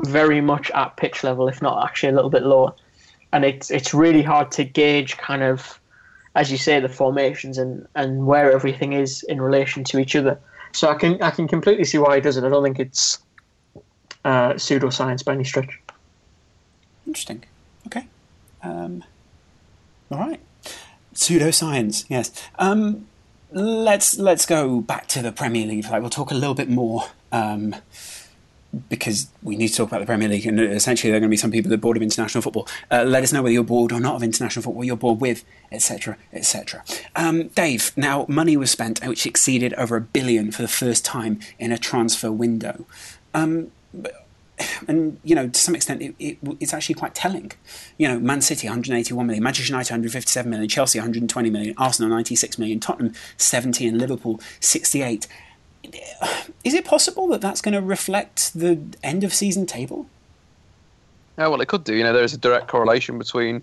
very 0.00 0.40
much 0.40 0.70
at 0.72 0.96
pitch 0.96 1.22
level, 1.24 1.48
if 1.48 1.62
not 1.62 1.84
actually 1.84 2.10
a 2.10 2.12
little 2.12 2.30
bit 2.30 2.42
lower, 2.42 2.74
and 3.32 3.44
it's 3.44 3.70
it's 3.70 3.94
really 3.94 4.22
hard 4.22 4.50
to 4.52 4.64
gauge 4.64 5.16
kind 5.16 5.42
of, 5.42 5.80
as 6.34 6.50
you 6.50 6.58
say, 6.58 6.80
the 6.80 6.88
formations 6.88 7.58
and 7.58 7.86
and 7.94 8.26
where 8.26 8.52
everything 8.52 8.92
is 8.92 9.22
in 9.24 9.40
relation 9.40 9.84
to 9.84 9.98
each 9.98 10.16
other. 10.16 10.38
So 10.72 10.88
I 10.88 10.94
can 10.94 11.22
I 11.22 11.30
can 11.30 11.48
completely 11.48 11.84
see 11.84 11.98
why 11.98 12.16
he 12.16 12.20
does 12.20 12.36
it. 12.36 12.44
I 12.44 12.48
don't 12.48 12.62
think 12.62 12.78
it's 12.78 13.18
uh, 14.24 14.54
pseudoscience 14.54 15.24
by 15.24 15.32
any 15.34 15.44
stretch. 15.44 15.80
Interesting. 17.06 17.42
Okay. 17.86 18.06
Um, 18.62 19.02
all 20.10 20.18
right. 20.18 20.40
Pseudoscience. 21.14 22.04
Yes. 22.08 22.30
Um, 22.58 23.07
let's 23.52 24.18
let's 24.18 24.46
go 24.46 24.80
back 24.80 25.06
to 25.08 25.22
the 25.22 25.32
Premier 25.32 25.66
League. 25.66 25.84
Like 25.88 26.00
we'll 26.00 26.10
talk 26.10 26.30
a 26.30 26.34
little 26.34 26.54
bit 26.54 26.68
more 26.68 27.04
um, 27.32 27.74
because 28.88 29.28
we 29.42 29.56
need 29.56 29.68
to 29.68 29.76
talk 29.76 29.88
about 29.88 30.00
the 30.00 30.06
Premier 30.06 30.28
League, 30.28 30.46
and 30.46 30.60
essentially 30.60 31.10
there 31.10 31.16
are 31.16 31.20
going 31.20 31.30
to 31.30 31.32
be 31.32 31.38
some 31.38 31.50
people 31.50 31.70
that 31.70 31.76
are 31.76 31.80
bored 31.80 31.96
of 31.96 32.02
international 32.02 32.42
football. 32.42 32.68
Uh, 32.90 33.04
let 33.04 33.22
us 33.22 33.32
know 33.32 33.42
whether 33.42 33.52
you're 33.52 33.64
bored 33.64 33.92
or 33.92 34.00
not 34.00 34.16
of 34.16 34.22
international 34.22 34.62
football. 34.62 34.84
You're 34.84 34.96
bored 34.96 35.20
with, 35.20 35.44
etc., 35.72 36.16
etc. 36.32 36.84
Um, 37.16 37.48
Dave. 37.48 37.92
Now, 37.96 38.26
money 38.28 38.56
was 38.56 38.70
spent, 38.70 39.04
which 39.06 39.26
exceeded 39.26 39.72
over 39.74 39.96
a 39.96 40.00
billion 40.00 40.52
for 40.52 40.62
the 40.62 40.68
first 40.68 41.04
time 41.04 41.40
in 41.58 41.72
a 41.72 41.78
transfer 41.78 42.30
window. 42.30 42.86
Um, 43.32 43.70
and 44.86 45.18
you 45.24 45.34
know 45.34 45.48
to 45.48 45.60
some 45.60 45.74
extent 45.74 46.02
it, 46.02 46.14
it, 46.18 46.38
it's 46.60 46.74
actually 46.74 46.94
quite 46.94 47.14
telling. 47.14 47.52
You 47.96 48.08
know 48.08 48.18
man 48.18 48.40
city 48.40 48.66
181 48.66 49.26
million 49.26 49.42
manchester 49.42 49.72
united 49.72 49.92
157 49.92 50.50
million 50.50 50.68
chelsea 50.68 50.98
120 50.98 51.50
million 51.50 51.74
arsenal 51.78 52.10
96 52.10 52.58
million 52.58 52.80
tottenham 52.80 53.14
70 53.36 53.86
and 53.86 53.98
liverpool 53.98 54.40
68 54.60 55.28
is 56.64 56.74
it 56.74 56.84
possible 56.84 57.28
that 57.28 57.40
that's 57.40 57.60
going 57.60 57.74
to 57.74 57.80
reflect 57.80 58.52
the 58.54 58.80
end 59.02 59.24
of 59.24 59.32
season 59.32 59.66
table? 59.66 60.06
Yeah, 61.38 61.48
well, 61.48 61.60
it 61.60 61.68
could 61.68 61.84
do. 61.84 61.94
You 61.94 62.02
know, 62.02 62.12
there 62.12 62.24
is 62.24 62.34
a 62.34 62.38
direct 62.38 62.68
correlation 62.68 63.18
between 63.18 63.62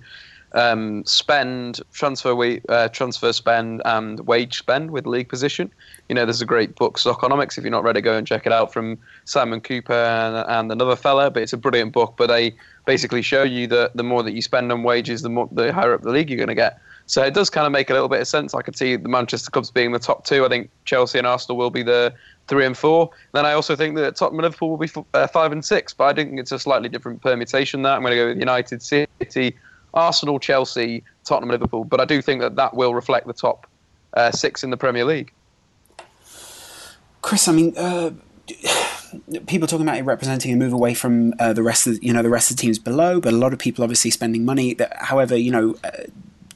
um, 0.55 1.05
spend, 1.05 1.81
transfer 1.93 2.33
we, 2.33 2.61
uh, 2.69 2.87
transfer 2.87 3.31
spend, 3.33 3.81
and 3.85 4.21
wage 4.21 4.57
spend 4.57 4.91
with 4.91 5.05
league 5.05 5.29
position. 5.29 5.71
You 6.09 6.15
know, 6.15 6.25
there's 6.25 6.41
a 6.41 6.45
great 6.45 6.75
book, 6.75 6.97
Soccernomics. 6.97 7.57
If 7.57 7.63
you're 7.63 7.71
not 7.71 7.83
ready, 7.83 8.01
go 8.01 8.17
and 8.17 8.25
check 8.25 8.45
it 8.45 8.53
out 8.53 8.73
from 8.73 8.97
Simon 9.25 9.61
Kuper 9.61 9.91
and, 9.91 10.49
and 10.49 10.71
another 10.71 10.95
fella. 10.95 11.29
But 11.29 11.43
it's 11.43 11.53
a 11.53 11.57
brilliant 11.57 11.93
book. 11.93 12.15
But 12.17 12.27
they 12.27 12.55
basically 12.85 13.21
show 13.21 13.43
you 13.43 13.67
that 13.67 13.95
the 13.95 14.03
more 14.03 14.23
that 14.23 14.33
you 14.33 14.41
spend 14.41 14.71
on 14.71 14.83
wages, 14.83 15.21
the 15.21 15.29
more 15.29 15.49
the 15.51 15.73
higher 15.73 15.93
up 15.93 16.01
the 16.01 16.09
league 16.09 16.29
you're 16.29 16.37
going 16.37 16.47
to 16.47 16.55
get. 16.55 16.79
So 17.07 17.23
it 17.23 17.33
does 17.35 17.49
kind 17.49 17.67
of 17.67 17.71
make 17.71 17.89
a 17.89 17.93
little 17.93 18.09
bit 18.09 18.21
of 18.21 18.27
sense. 18.27 18.53
I 18.55 18.61
could 18.61 18.75
see 18.75 18.95
the 18.95 19.09
Manchester 19.09 19.51
clubs 19.51 19.69
being 19.69 19.91
the 19.91 19.99
top 19.99 20.25
two. 20.25 20.43
I 20.43 20.49
think 20.49 20.71
Chelsea 20.85 21.19
and 21.19 21.27
Arsenal 21.27 21.57
will 21.57 21.69
be 21.69 21.83
the 21.83 22.13
three 22.47 22.65
and 22.65 22.75
four. 22.75 23.11
Then 23.33 23.45
I 23.45 23.53
also 23.53 23.75
think 23.75 23.95
that 23.97 24.15
Tottenham 24.15 24.39
and 24.39 24.45
Liverpool 24.45 24.71
will 24.71 24.77
be 24.77 24.87
f- 24.87 25.05
uh, 25.13 25.27
five 25.27 25.51
and 25.51 25.63
six. 25.63 25.93
But 25.93 26.05
I 26.05 26.13
think 26.13 26.39
it's 26.39 26.51
a 26.51 26.57
slightly 26.57 26.89
different 26.89 27.21
permutation. 27.21 27.83
That 27.83 27.95
I'm 27.95 28.01
going 28.01 28.11
to 28.11 28.17
go 28.17 28.27
with 28.29 28.39
United, 28.39 28.81
City, 28.81 29.55
Arsenal, 29.95 30.39
Chelsea, 30.39 31.03
Tottenham, 31.23 31.49
Liverpool. 31.49 31.83
But 31.83 31.99
I 32.01 32.05
do 32.05 32.21
think 32.21 32.41
that 32.41 32.55
that 32.57 32.73
will 32.75 32.93
reflect 32.93 33.27
the 33.27 33.33
top 33.33 33.67
uh, 34.13 34.31
six 34.31 34.63
in 34.63 34.69
the 34.69 34.77
Premier 34.77 35.05
League. 35.05 35.31
chris 37.21 37.47
i 37.47 37.51
mean 37.51 37.73
uh, 37.77 38.11
people 39.47 39.67
talking 39.67 39.85
about 39.87 39.97
it 39.97 40.03
representing 40.03 40.53
a 40.53 40.55
move 40.55 40.73
away 40.73 40.93
from 40.93 41.33
uh, 41.39 41.51
the 41.53 41.63
rest 41.63 41.87
of 41.87 42.01
you 42.03 42.13
know 42.13 42.21
the 42.21 42.29
rest 42.29 42.51
of 42.51 42.57
the 42.57 42.61
teams 42.61 42.77
below 42.77 43.19
but 43.19 43.33
a 43.33 43.35
lot 43.37 43.51
of 43.53 43.57
people 43.59 43.83
obviously 43.83 44.11
spending 44.11 44.45
money 44.45 44.73
that 44.75 44.95
however 44.97 45.35
you 45.35 45.51
know 45.51 45.75
uh, 45.83 45.89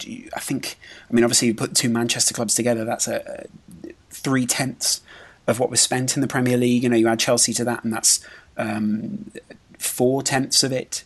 you- 0.04 0.30
I 0.36 0.40
think, 0.40 0.78
I 1.10 1.14
mean, 1.14 1.26
obviously, 1.26 1.50
you 1.50 1.54
put 1.54 1.76
two 1.76 1.90
Manchester 1.90 2.34
clubs 2.34 2.56
together, 2.56 2.86
that's 2.86 3.06
a, 3.08 3.48
a 3.86 3.92
three 4.10 4.46
tenths 4.46 5.02
of 5.46 5.60
what 5.60 5.70
was 5.70 5.82
spent 5.82 6.16
in 6.16 6.22
the 6.22 6.28
Premier 6.28 6.56
League. 6.56 6.84
You 6.84 6.90
know, 6.90 6.96
you 6.96 7.10
add 7.10 7.20
Chelsea 7.20 7.52
to 7.56 7.66
that, 7.66 7.84
and 7.84 7.92
that's 7.92 8.26
um, 8.56 9.30
four 9.78 10.24
tenths 10.24 10.64
of 10.64 10.72
it. 10.72 11.04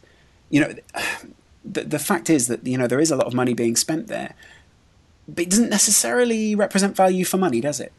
You 0.52 0.62
know, 0.62 0.74
the, 1.66 1.82
the 1.84 2.00
fact 2.00 2.30
is 2.30 2.48
that, 2.48 2.66
you 2.66 2.78
know, 2.78 2.88
there 2.88 3.00
is 3.00 3.12
a 3.12 3.16
lot 3.16 3.28
of 3.28 3.34
money 3.34 3.54
being 3.54 3.76
spent 3.76 4.08
there, 4.08 4.34
but 5.28 5.44
it 5.44 5.50
doesn't 5.50 5.70
necessarily 5.70 6.56
represent 6.56 6.96
value 6.96 7.26
for 7.26 7.38
money, 7.38 7.62
does 7.62 7.80
it? 7.80 7.94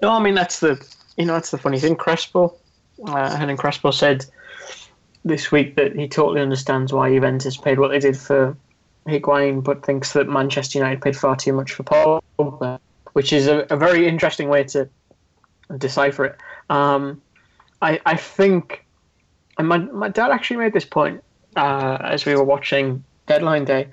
No, 0.00 0.10
I 0.10 0.20
mean 0.20 0.34
that's 0.34 0.60
the 0.60 0.84
you 1.16 1.24
know 1.24 1.34
that's 1.34 1.50
the 1.50 1.58
funny 1.58 1.78
thing. 1.80 1.96
Crespo, 1.96 2.54
uh, 3.04 3.36
Hernan 3.36 3.56
Crespo 3.56 3.90
said 3.90 4.24
this 5.24 5.50
week 5.50 5.74
that 5.76 5.96
he 5.96 6.06
totally 6.06 6.40
understands 6.40 6.92
why 6.92 7.10
Juventus 7.10 7.56
paid 7.56 7.78
what 7.80 7.88
they 7.88 7.98
did 7.98 8.16
for 8.16 8.56
Higuain, 9.06 9.62
but 9.64 9.84
thinks 9.84 10.12
that 10.12 10.28
Manchester 10.28 10.78
United 10.78 11.02
paid 11.02 11.16
far 11.16 11.34
too 11.34 11.52
much 11.52 11.72
for 11.72 11.82
Pogba, 11.82 12.78
which 13.14 13.32
is 13.32 13.48
a, 13.48 13.66
a 13.70 13.76
very 13.76 14.06
interesting 14.06 14.48
way 14.48 14.62
to 14.64 14.88
decipher 15.78 16.26
it. 16.26 16.36
Um, 16.70 17.20
I 17.82 18.00
I 18.06 18.16
think, 18.16 18.84
and 19.58 19.66
my 19.66 19.78
my 19.78 20.08
dad 20.08 20.30
actually 20.30 20.58
made 20.58 20.72
this 20.72 20.84
point 20.84 21.24
uh, 21.58 21.98
as 22.00 22.24
we 22.24 22.34
were 22.34 22.44
watching 22.44 23.02
Deadline 23.26 23.64
Day. 23.64 23.88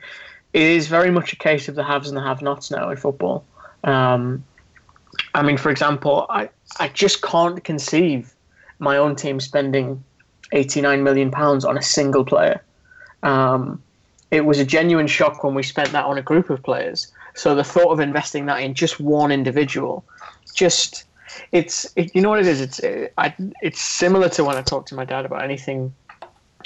It 0.53 0.61
is 0.61 0.87
very 0.87 1.11
much 1.11 1.33
a 1.33 1.35
case 1.35 1.67
of 1.67 1.75
the 1.75 1.83
haves 1.83 2.07
and 2.07 2.15
the 2.15 2.21
have-nots 2.21 2.71
now 2.71 2.89
in 2.89 2.97
football. 2.97 3.43
Um, 3.83 4.45
I 5.33 5.41
mean, 5.41 5.57
for 5.57 5.69
example, 5.69 6.25
I, 6.29 6.49
I 6.79 6.87
just 6.89 7.21
can't 7.21 7.63
conceive 7.63 8.33
my 8.79 8.97
own 8.97 9.15
team 9.15 9.39
spending 9.39 10.03
89 10.51 11.03
million 11.03 11.31
pounds 11.31 11.65
on 11.65 11.77
a 11.77 11.81
single 11.81 12.23
player. 12.23 12.63
Um, 13.23 13.81
it 14.31 14.45
was 14.45 14.59
a 14.59 14.65
genuine 14.65 15.07
shock 15.07 15.43
when 15.43 15.55
we 15.55 15.63
spent 15.63 15.91
that 15.91 16.05
on 16.05 16.17
a 16.17 16.21
group 16.21 16.49
of 16.49 16.61
players. 16.63 17.11
So 17.33 17.55
the 17.55 17.63
thought 17.63 17.91
of 17.91 17.99
investing 17.99 18.45
that 18.45 18.61
in 18.61 18.73
just 18.73 18.99
one 18.99 19.31
individual, 19.31 20.05
just 20.53 21.05
it's 21.51 21.91
it, 21.95 22.15
you 22.15 22.21
know 22.21 22.29
what 22.29 22.39
it 22.39 22.47
is. 22.47 22.61
It's 22.61 22.79
it, 22.79 23.13
I, 23.17 23.33
it's 23.61 23.81
similar 23.81 24.29
to 24.29 24.43
when 24.43 24.55
I 24.55 24.61
talk 24.61 24.85
to 24.87 24.95
my 24.95 25.03
dad 25.03 25.25
about 25.25 25.43
anything 25.43 25.93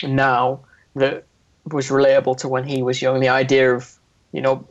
now 0.04 0.60
that 0.95 1.23
was 1.65 1.89
relatable 1.89 2.38
to 2.38 2.47
when 2.47 2.63
he 2.63 2.82
was 2.82 3.02
young. 3.02 3.19
The 3.19 3.30
idea 3.30 3.73
of 3.73 3.99
you 4.32 4.41
know, 4.41 4.65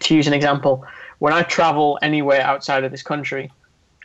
to 0.00 0.14
use 0.14 0.26
an 0.26 0.32
example, 0.32 0.84
when 1.18 1.32
I 1.32 1.42
travel 1.42 1.98
anywhere 2.02 2.40
outside 2.40 2.84
of 2.84 2.90
this 2.90 3.02
country, 3.02 3.50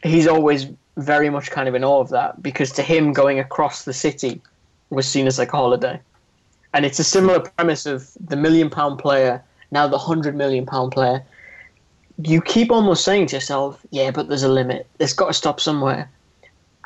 he's 0.03 0.27
always 0.27 0.67
very 0.97 1.29
much 1.29 1.51
kind 1.51 1.67
of 1.67 1.75
in 1.75 1.83
awe 1.83 1.99
of 1.99 2.09
that 2.09 2.41
because 2.41 2.71
to 2.73 2.81
him 2.81 3.13
going 3.13 3.39
across 3.39 3.85
the 3.85 3.93
city 3.93 4.41
was 4.89 5.07
seen 5.07 5.27
as 5.27 5.37
like 5.37 5.53
a 5.53 5.57
holiday. 5.57 5.99
And 6.73 6.85
it's 6.85 6.99
a 6.99 7.03
similar 7.03 7.39
premise 7.39 7.85
of 7.85 8.11
the 8.19 8.35
million 8.35 8.69
pound 8.69 8.99
player, 8.99 9.41
now 9.71 9.87
the 9.87 9.97
hundred 9.97 10.35
million 10.35 10.65
pound 10.65 10.91
player. 10.91 11.23
You 12.21 12.41
keep 12.41 12.71
almost 12.71 13.03
saying 13.03 13.27
to 13.27 13.37
yourself, 13.37 13.79
yeah, 13.91 14.11
but 14.11 14.27
there's 14.27 14.43
a 14.43 14.49
limit. 14.49 14.87
It's 14.99 15.13
got 15.13 15.27
to 15.27 15.33
stop 15.33 15.59
somewhere. 15.59 16.09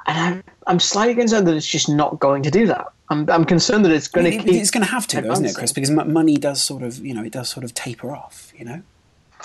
And 0.05 0.17
I'm, 0.17 0.43
I'm 0.67 0.79
slightly 0.79 1.15
concerned 1.15 1.47
that 1.47 1.55
it's 1.55 1.67
just 1.67 1.89
not 1.89 2.19
going 2.19 2.43
to 2.43 2.51
do 2.51 2.67
that. 2.67 2.87
I'm, 3.09 3.29
I'm 3.29 3.45
concerned 3.45 3.85
that 3.85 3.91
it's 3.91 4.07
going 4.07 4.27
I 4.27 4.31
to 4.31 4.37
keep. 4.37 4.53
It's 4.53 4.71
going 4.71 4.85
to 4.85 4.91
have 4.91 5.07
to, 5.07 5.25
isn't 5.31 5.45
it. 5.45 5.55
Chris? 5.55 5.71
Because 5.71 5.91
money 5.91 6.37
does 6.37 6.61
sort 6.61 6.83
of, 6.83 7.03
you 7.05 7.13
know, 7.13 7.23
it 7.23 7.31
does 7.31 7.49
sort 7.49 7.63
of 7.63 7.73
taper 7.73 8.15
off, 8.15 8.53
you 8.55 8.65
know? 8.65 8.81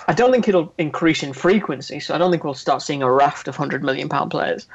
I 0.07 0.12
don't 0.12 0.32
think 0.32 0.48
it'll 0.48 0.72
increase 0.76 1.22
in 1.22 1.32
frequency, 1.32 2.00
so 2.00 2.14
I 2.14 2.18
don't 2.18 2.30
think 2.30 2.44
we'll 2.44 2.55
start 2.55 2.82
seeing 2.82 3.02
a 3.02 3.11
raft 3.11 3.48
of 3.48 3.57
hundred 3.57 3.82
million 3.82 4.09
pound 4.09 4.30
players. 4.30 4.66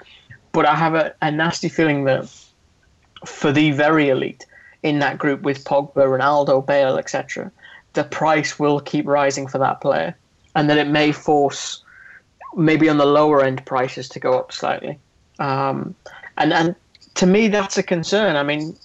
But 0.51 0.65
I 0.65 0.75
have 0.75 0.95
a, 0.95 1.13
a 1.21 1.29
nasty 1.29 1.69
feeling 1.69 2.05
that 2.05 2.33
for 3.25 3.51
the 3.51 3.71
very 3.71 4.09
elite 4.09 4.45
in 4.81 4.99
that 4.99 5.17
group 5.17 5.41
with 5.41 5.63
Pogba, 5.65 5.93
Ronaldo, 5.93 6.65
Bale, 6.65 6.97
etc., 6.97 7.51
the 7.93 8.03
price 8.03 8.57
will 8.57 8.79
keep 8.79 9.05
rising 9.05 9.47
for 9.47 9.57
that 9.59 9.81
player, 9.81 10.15
and 10.55 10.69
that 10.69 10.77
it 10.77 10.87
may 10.87 11.11
force 11.11 11.83
maybe 12.55 12.89
on 12.89 12.97
the 12.97 13.05
lower 13.05 13.43
end 13.43 13.63
prices 13.65 14.09
to 14.09 14.19
go 14.19 14.37
up 14.39 14.51
slightly. 14.51 14.97
Um, 15.39 15.95
and 16.37 16.53
and 16.53 16.75
to 17.15 17.25
me, 17.25 17.47
that's 17.47 17.77
a 17.77 17.83
concern. 17.83 18.35
I 18.35 18.43
mean, 18.43 18.75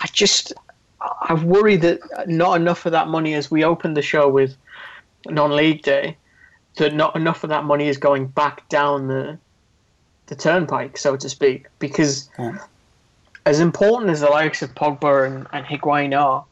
I 0.00 0.06
just 0.12 0.52
I 1.00 1.34
worry 1.34 1.76
that 1.76 2.00
not 2.28 2.56
enough 2.60 2.86
of 2.86 2.92
that 2.92 3.08
money, 3.08 3.34
as 3.34 3.50
we 3.50 3.64
opened 3.64 3.96
the 3.96 4.02
show 4.02 4.28
with 4.28 4.56
non-league 5.26 5.82
day, 5.82 6.16
that 6.76 6.94
not 6.94 7.16
enough 7.16 7.44
of 7.44 7.50
that 7.50 7.64
money 7.64 7.88
is 7.88 7.98
going 7.98 8.26
back 8.26 8.68
down 8.68 9.08
the 9.08 9.38
the 10.26 10.36
turnpike, 10.36 10.98
so 10.98 11.16
to 11.16 11.28
speak, 11.28 11.66
because 11.78 12.28
Yeah. 12.38 12.58
as 13.46 13.60
important 13.60 14.10
as 14.10 14.20
the 14.20 14.28
likes 14.28 14.60
of 14.60 14.74
Pogba 14.74 15.26
and, 15.26 15.46
and 15.54 15.64
Higuain 15.64 16.14
are, 16.14 16.44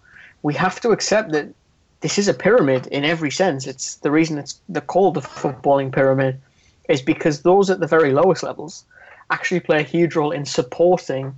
we 0.42 0.54
have 0.54 0.80
to 0.80 0.92
accept 0.92 1.32
that 1.32 1.48
this 2.00 2.18
is 2.18 2.26
a 2.26 2.32
pyramid 2.34 2.86
in 2.86 3.04
every 3.04 3.30
sense. 3.30 3.66
It's 3.66 3.96
the 3.96 4.10
reason 4.10 4.38
it's 4.38 4.60
they're 4.68 4.80
called 4.80 5.14
the 5.14 5.20
footballing 5.20 5.92
pyramid 5.92 6.40
is 6.88 7.02
because 7.02 7.42
those 7.42 7.70
at 7.70 7.80
the 7.80 7.86
very 7.86 8.12
lowest 8.12 8.42
levels 8.42 8.84
actually 9.30 9.60
play 9.60 9.80
a 9.80 9.82
huge 9.82 10.14
role 10.14 10.30
in 10.30 10.44
supporting 10.44 11.34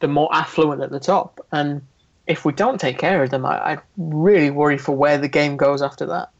the 0.00 0.08
more 0.08 0.28
affluent 0.34 0.82
at 0.82 0.90
the 0.90 1.00
top. 1.00 1.40
And 1.52 1.82
if 2.26 2.44
we 2.44 2.52
don't 2.52 2.80
take 2.80 2.98
care 2.98 3.22
of 3.22 3.30
them, 3.30 3.46
I, 3.46 3.74
I 3.74 3.78
really 3.96 4.50
worry 4.50 4.78
for 4.78 4.94
where 4.94 5.18
the 5.18 5.28
game 5.28 5.56
goes 5.56 5.82
after 5.82 6.06
that. 6.06 6.30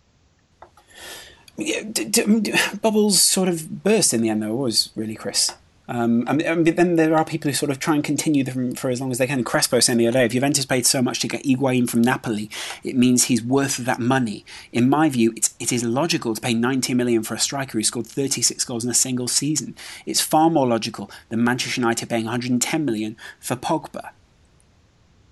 Yeah, 1.56 1.82
d- 1.82 2.04
d- 2.04 2.54
bubbles 2.80 3.20
sort 3.22 3.48
of 3.48 3.82
burst 3.82 4.14
in 4.14 4.22
the 4.22 4.30
end, 4.30 4.42
though, 4.42 4.54
was 4.54 4.90
really, 4.96 5.14
Chris. 5.14 5.54
Um, 5.92 6.24
and, 6.26 6.66
then 6.66 6.96
there 6.96 7.14
are 7.14 7.22
people 7.22 7.50
who 7.50 7.54
sort 7.54 7.70
of 7.70 7.78
try 7.78 7.94
and 7.94 8.02
continue 8.02 8.42
them 8.42 8.74
for 8.74 8.88
as 8.88 8.98
long 8.98 9.10
as 9.10 9.18
they 9.18 9.26
can. 9.26 9.44
Crespo 9.44 9.78
saying 9.78 9.98
the 9.98 10.06
other 10.06 10.20
day, 10.20 10.24
if 10.24 10.32
Juventus 10.32 10.64
paid 10.64 10.86
so 10.86 11.02
much 11.02 11.20
to 11.20 11.28
get 11.28 11.42
Higuain 11.42 11.86
from 11.86 12.00
Napoli, 12.00 12.48
it 12.82 12.96
means 12.96 13.24
he's 13.24 13.44
worth 13.44 13.76
that 13.76 14.00
money. 14.00 14.42
In 14.72 14.88
my 14.88 15.10
view, 15.10 15.34
it's, 15.36 15.54
it 15.60 15.70
is 15.70 15.84
logical 15.84 16.34
to 16.34 16.40
pay 16.40 16.54
90 16.54 16.94
million 16.94 17.22
for 17.22 17.34
a 17.34 17.38
striker 17.38 17.76
who 17.76 17.84
scored 17.84 18.06
36 18.06 18.64
goals 18.64 18.84
in 18.84 18.90
a 18.90 18.94
single 18.94 19.28
season. 19.28 19.76
It's 20.06 20.22
far 20.22 20.48
more 20.48 20.66
logical 20.66 21.10
than 21.28 21.44
Manchester 21.44 21.82
United 21.82 22.08
paying 22.08 22.24
110 22.24 22.86
million 22.86 23.14
for 23.38 23.54
Pogba. 23.54 24.12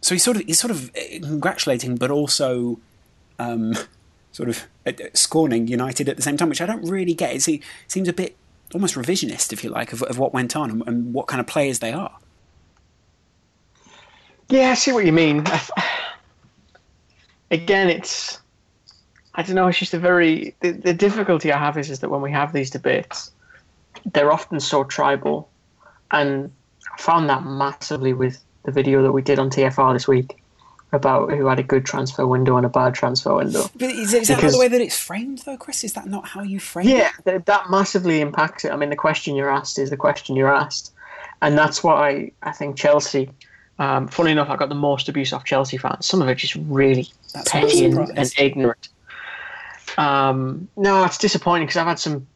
So 0.03 0.15
he's 0.15 0.25
sort 0.25 0.37
of 0.37 0.43
he's 0.45 0.59
sort 0.59 0.73
of 0.73 0.91
eh, 0.95 1.21
congratulating, 1.21 1.97
but 1.97 2.11
also 2.11 2.79
um, 3.39 3.75
sort 4.33 4.51
of 4.51 4.67
uh, 4.87 4.93
scorning 5.15 5.69
United 5.69 6.07
at 6.07 6.17
the 6.17 6.23
same 6.23 6.37
time, 6.37 6.51
which 6.51 6.61
I 6.61 6.67
don't 6.67 6.87
really 6.87 7.15
get. 7.15 7.35
It 7.35 7.63
seems 7.89 8.09
a 8.09 8.13
bit 8.13 8.37
almost 8.75 8.95
revisionist, 8.95 9.53
if 9.53 9.65
you 9.65 9.71
like, 9.71 9.93
of, 9.93 10.03
of 10.03 10.19
what 10.19 10.33
went 10.33 10.57
on 10.57 10.71
and, 10.71 10.83
and, 10.87 11.15
what 11.15 11.27
kind 11.27 11.41
of 11.41 11.47
players 11.47 11.81
they 11.81 11.93
are. 11.93 12.17
Yeah, 14.49 14.71
I 14.71 14.75
see 14.75 14.93
what 14.93 15.05
you 15.05 15.13
mean. 15.13 15.45
Again, 17.51 17.89
it's 17.89 18.41
I 19.35 19.43
don't 19.43 19.55
know. 19.55 19.69
It's 19.69 19.79
just 19.79 19.95
a 19.95 19.99
very 19.99 20.55
the, 20.61 20.73
the 20.73 20.95
difficulty 20.95 21.53
I 21.53 21.59
have 21.59 21.79
is 21.79 21.91
is 21.91 22.01
that 22.01 22.11
when 22.11 22.21
we 22.21 22.33
have 22.33 22.53
these 22.53 22.71
debates, 22.71 23.33
they're 24.13 24.33
often 24.33 24.61
so 24.61 24.85
tribal, 24.85 25.49
and 26.11 26.51
I 26.93 27.01
found 27.01 27.29
that 27.31 27.45
massively 27.45 28.13
with 28.13 28.43
the 28.65 28.73
video 28.73 29.03
that 29.03 29.13
we 29.13 29.23
did 29.23 29.39
on 29.39 29.51
TFR 29.51 29.93
this 29.93 30.07
week 30.07 30.40
about 30.93 31.31
who 31.31 31.47
had 31.47 31.59
a 31.59 31.63
good 31.63 31.85
transfer 31.85 32.27
window 32.27 32.57
and 32.57 32.67
a 32.67 32.69
bad 32.69 32.95
transfer 32.95 33.35
window. 33.35 33.65
But 33.77 33.91
is, 33.91 34.13
is 34.13 34.29
that 34.29 34.41
the 34.41 34.59
way 34.59 34.69
that 34.69 34.81
it's 34.81 34.99
framed, 34.99 35.39
though, 35.39 35.57
Chris? 35.57 35.85
Is 35.85 35.93
that 35.93 36.07
not 36.07 36.27
how 36.27 36.43
you 36.43 36.59
frame 36.59 36.89
yeah, 36.89 37.11
it? 37.19 37.23
Yeah, 37.27 37.39
that 37.39 37.71
massively 37.71 38.21
impacts 38.21 38.65
it. 38.65 38.73
I 38.73 38.77
mean, 38.77 38.91
the 38.91 38.97
question 38.97 39.37
you're 39.37 39.51
asked 39.51 39.79
is 39.79 39.91
the 39.91 39.97
question 39.97 40.37
you're 40.37 40.53
asked. 40.53 40.93
And 41.43 41.57
that's 41.57 41.83
why 41.83 42.33
I 42.43 42.53
think 42.53 42.77
Chelsea, 42.77 43.31
um, 43.79 44.09
funny 44.09 44.33
enough, 44.33 44.51
I 44.51 44.57
got 44.57 44.69
the 44.69 44.75
most 44.75 45.09
abuse 45.09 45.33
off 45.33 45.45
Chelsea 45.45 45.77
fans. 45.77 46.07
Some 46.07 46.21
of 46.21 46.29
it 46.29 46.35
just 46.37 46.57
really 46.57 47.09
that's 47.33 47.51
petty 47.51 47.85
and, 47.85 47.99
and, 47.99 48.33
ignorant. 48.37 48.89
Um, 49.97 50.69
no, 50.77 51.05
it's 51.05 51.19
disappointing 51.19 51.67
because 51.67 51.79
I've 51.79 51.87
had 51.87 51.99
some. 51.99 52.27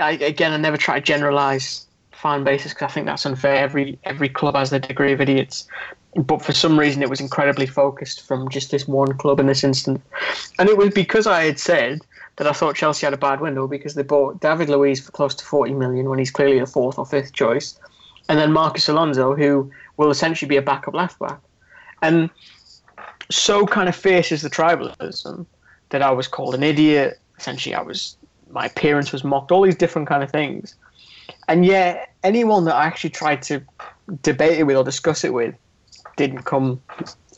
I, 0.00 0.12
again, 0.12 0.52
I 0.52 0.56
never 0.56 0.76
try 0.76 0.98
to 0.98 1.04
generalise 1.04 1.86
fan 2.12 2.44
bases 2.44 2.72
because 2.72 2.90
I 2.90 2.92
think 2.92 3.06
that's 3.06 3.24
unfair. 3.24 3.56
Every 3.56 3.98
every 4.04 4.28
club 4.28 4.56
has 4.56 4.70
their 4.70 4.80
degree 4.80 5.12
of 5.12 5.20
idiots, 5.20 5.68
but 6.14 6.42
for 6.42 6.52
some 6.52 6.78
reason 6.78 7.02
it 7.02 7.10
was 7.10 7.20
incredibly 7.20 7.66
focused 7.66 8.26
from 8.26 8.48
just 8.48 8.70
this 8.70 8.88
one 8.88 9.16
club 9.18 9.40
in 9.40 9.46
this 9.46 9.62
instance. 9.62 10.00
And 10.58 10.68
it 10.68 10.76
was 10.76 10.90
because 10.90 11.26
I 11.26 11.44
had 11.44 11.58
said 11.58 12.00
that 12.36 12.46
I 12.46 12.52
thought 12.52 12.74
Chelsea 12.76 13.06
had 13.06 13.14
a 13.14 13.18
bad 13.18 13.40
window 13.40 13.66
because 13.66 13.94
they 13.94 14.02
bought 14.02 14.40
David 14.40 14.68
Luiz 14.68 15.04
for 15.04 15.12
close 15.12 15.34
to 15.36 15.44
40 15.44 15.74
million 15.74 16.08
when 16.08 16.18
he's 16.18 16.30
clearly 16.30 16.58
a 16.58 16.66
fourth 16.66 16.98
or 16.98 17.06
fifth 17.06 17.32
choice, 17.32 17.78
and 18.28 18.38
then 18.38 18.52
Marcos 18.52 18.88
Alonso, 18.88 19.34
who 19.34 19.70
will 19.96 20.10
essentially 20.10 20.48
be 20.48 20.56
a 20.56 20.62
backup 20.62 20.94
left 20.94 21.18
back. 21.18 21.40
And 22.02 22.30
so 23.30 23.66
kind 23.66 23.88
of 23.88 23.94
fierce 23.94 24.32
is 24.32 24.42
the 24.42 24.50
tribalism 24.50 25.46
that 25.90 26.02
I 26.02 26.10
was 26.10 26.26
called 26.28 26.54
an 26.54 26.62
idiot. 26.62 27.20
Essentially, 27.38 27.74
I 27.74 27.82
was 27.82 28.16
my 28.50 28.66
appearance 28.66 29.12
was 29.12 29.22
mocked. 29.22 29.52
All 29.52 29.62
these 29.62 29.76
different 29.76 30.08
kind 30.08 30.22
of 30.22 30.30
things, 30.30 30.74
and 31.46 31.64
yet 31.64 32.14
anyone 32.24 32.64
that 32.64 32.74
I 32.74 32.86
actually 32.86 33.10
tried 33.10 33.42
to 33.42 33.62
debate 34.22 34.58
it 34.58 34.64
with 34.64 34.76
or 34.76 34.84
discuss 34.84 35.24
it 35.24 35.32
with 35.32 35.54
didn't 36.20 36.42
come 36.42 36.82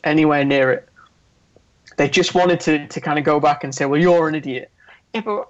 anywhere 0.03 0.43
near 0.43 0.69
it. 0.73 0.89
They 1.95 2.09
just 2.09 2.35
wanted 2.35 2.59
to, 2.61 2.85
to 2.87 2.99
kind 2.99 3.17
of 3.17 3.23
go 3.23 3.39
back 3.39 3.63
and 3.63 3.73
say, 3.73 3.85
well, 3.85 3.99
you're 3.99 4.27
an 4.27 4.35
idiot. 4.35 4.69
Yeah, 5.13 5.21
but 5.21 5.47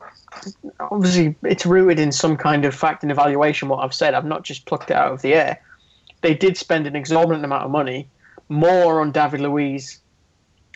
obviously 0.80 1.36
it's 1.42 1.66
rooted 1.66 1.98
in 1.98 2.12
some 2.12 2.38
kind 2.38 2.64
of 2.64 2.76
fact 2.76 3.02
and 3.02 3.12
evaluation, 3.12 3.70
what 3.70 3.84
I've 3.84 3.94
said. 3.94 4.14
I've 4.14 4.26
not 4.26 4.44
just 4.44 4.68
plucked 4.68 4.92
it 4.92 4.98
out 4.98 5.12
of 5.12 5.24
the 5.24 5.34
air. 5.34 5.60
They 6.22 6.36
did 6.36 6.58
spend 6.58 6.86
an 6.86 6.96
exorbitant 6.96 7.44
amount 7.44 7.64
of 7.64 7.72
money, 7.72 8.08
more 8.50 9.02
on 9.02 9.12
David 9.12 9.42
Luiz 9.42 10.00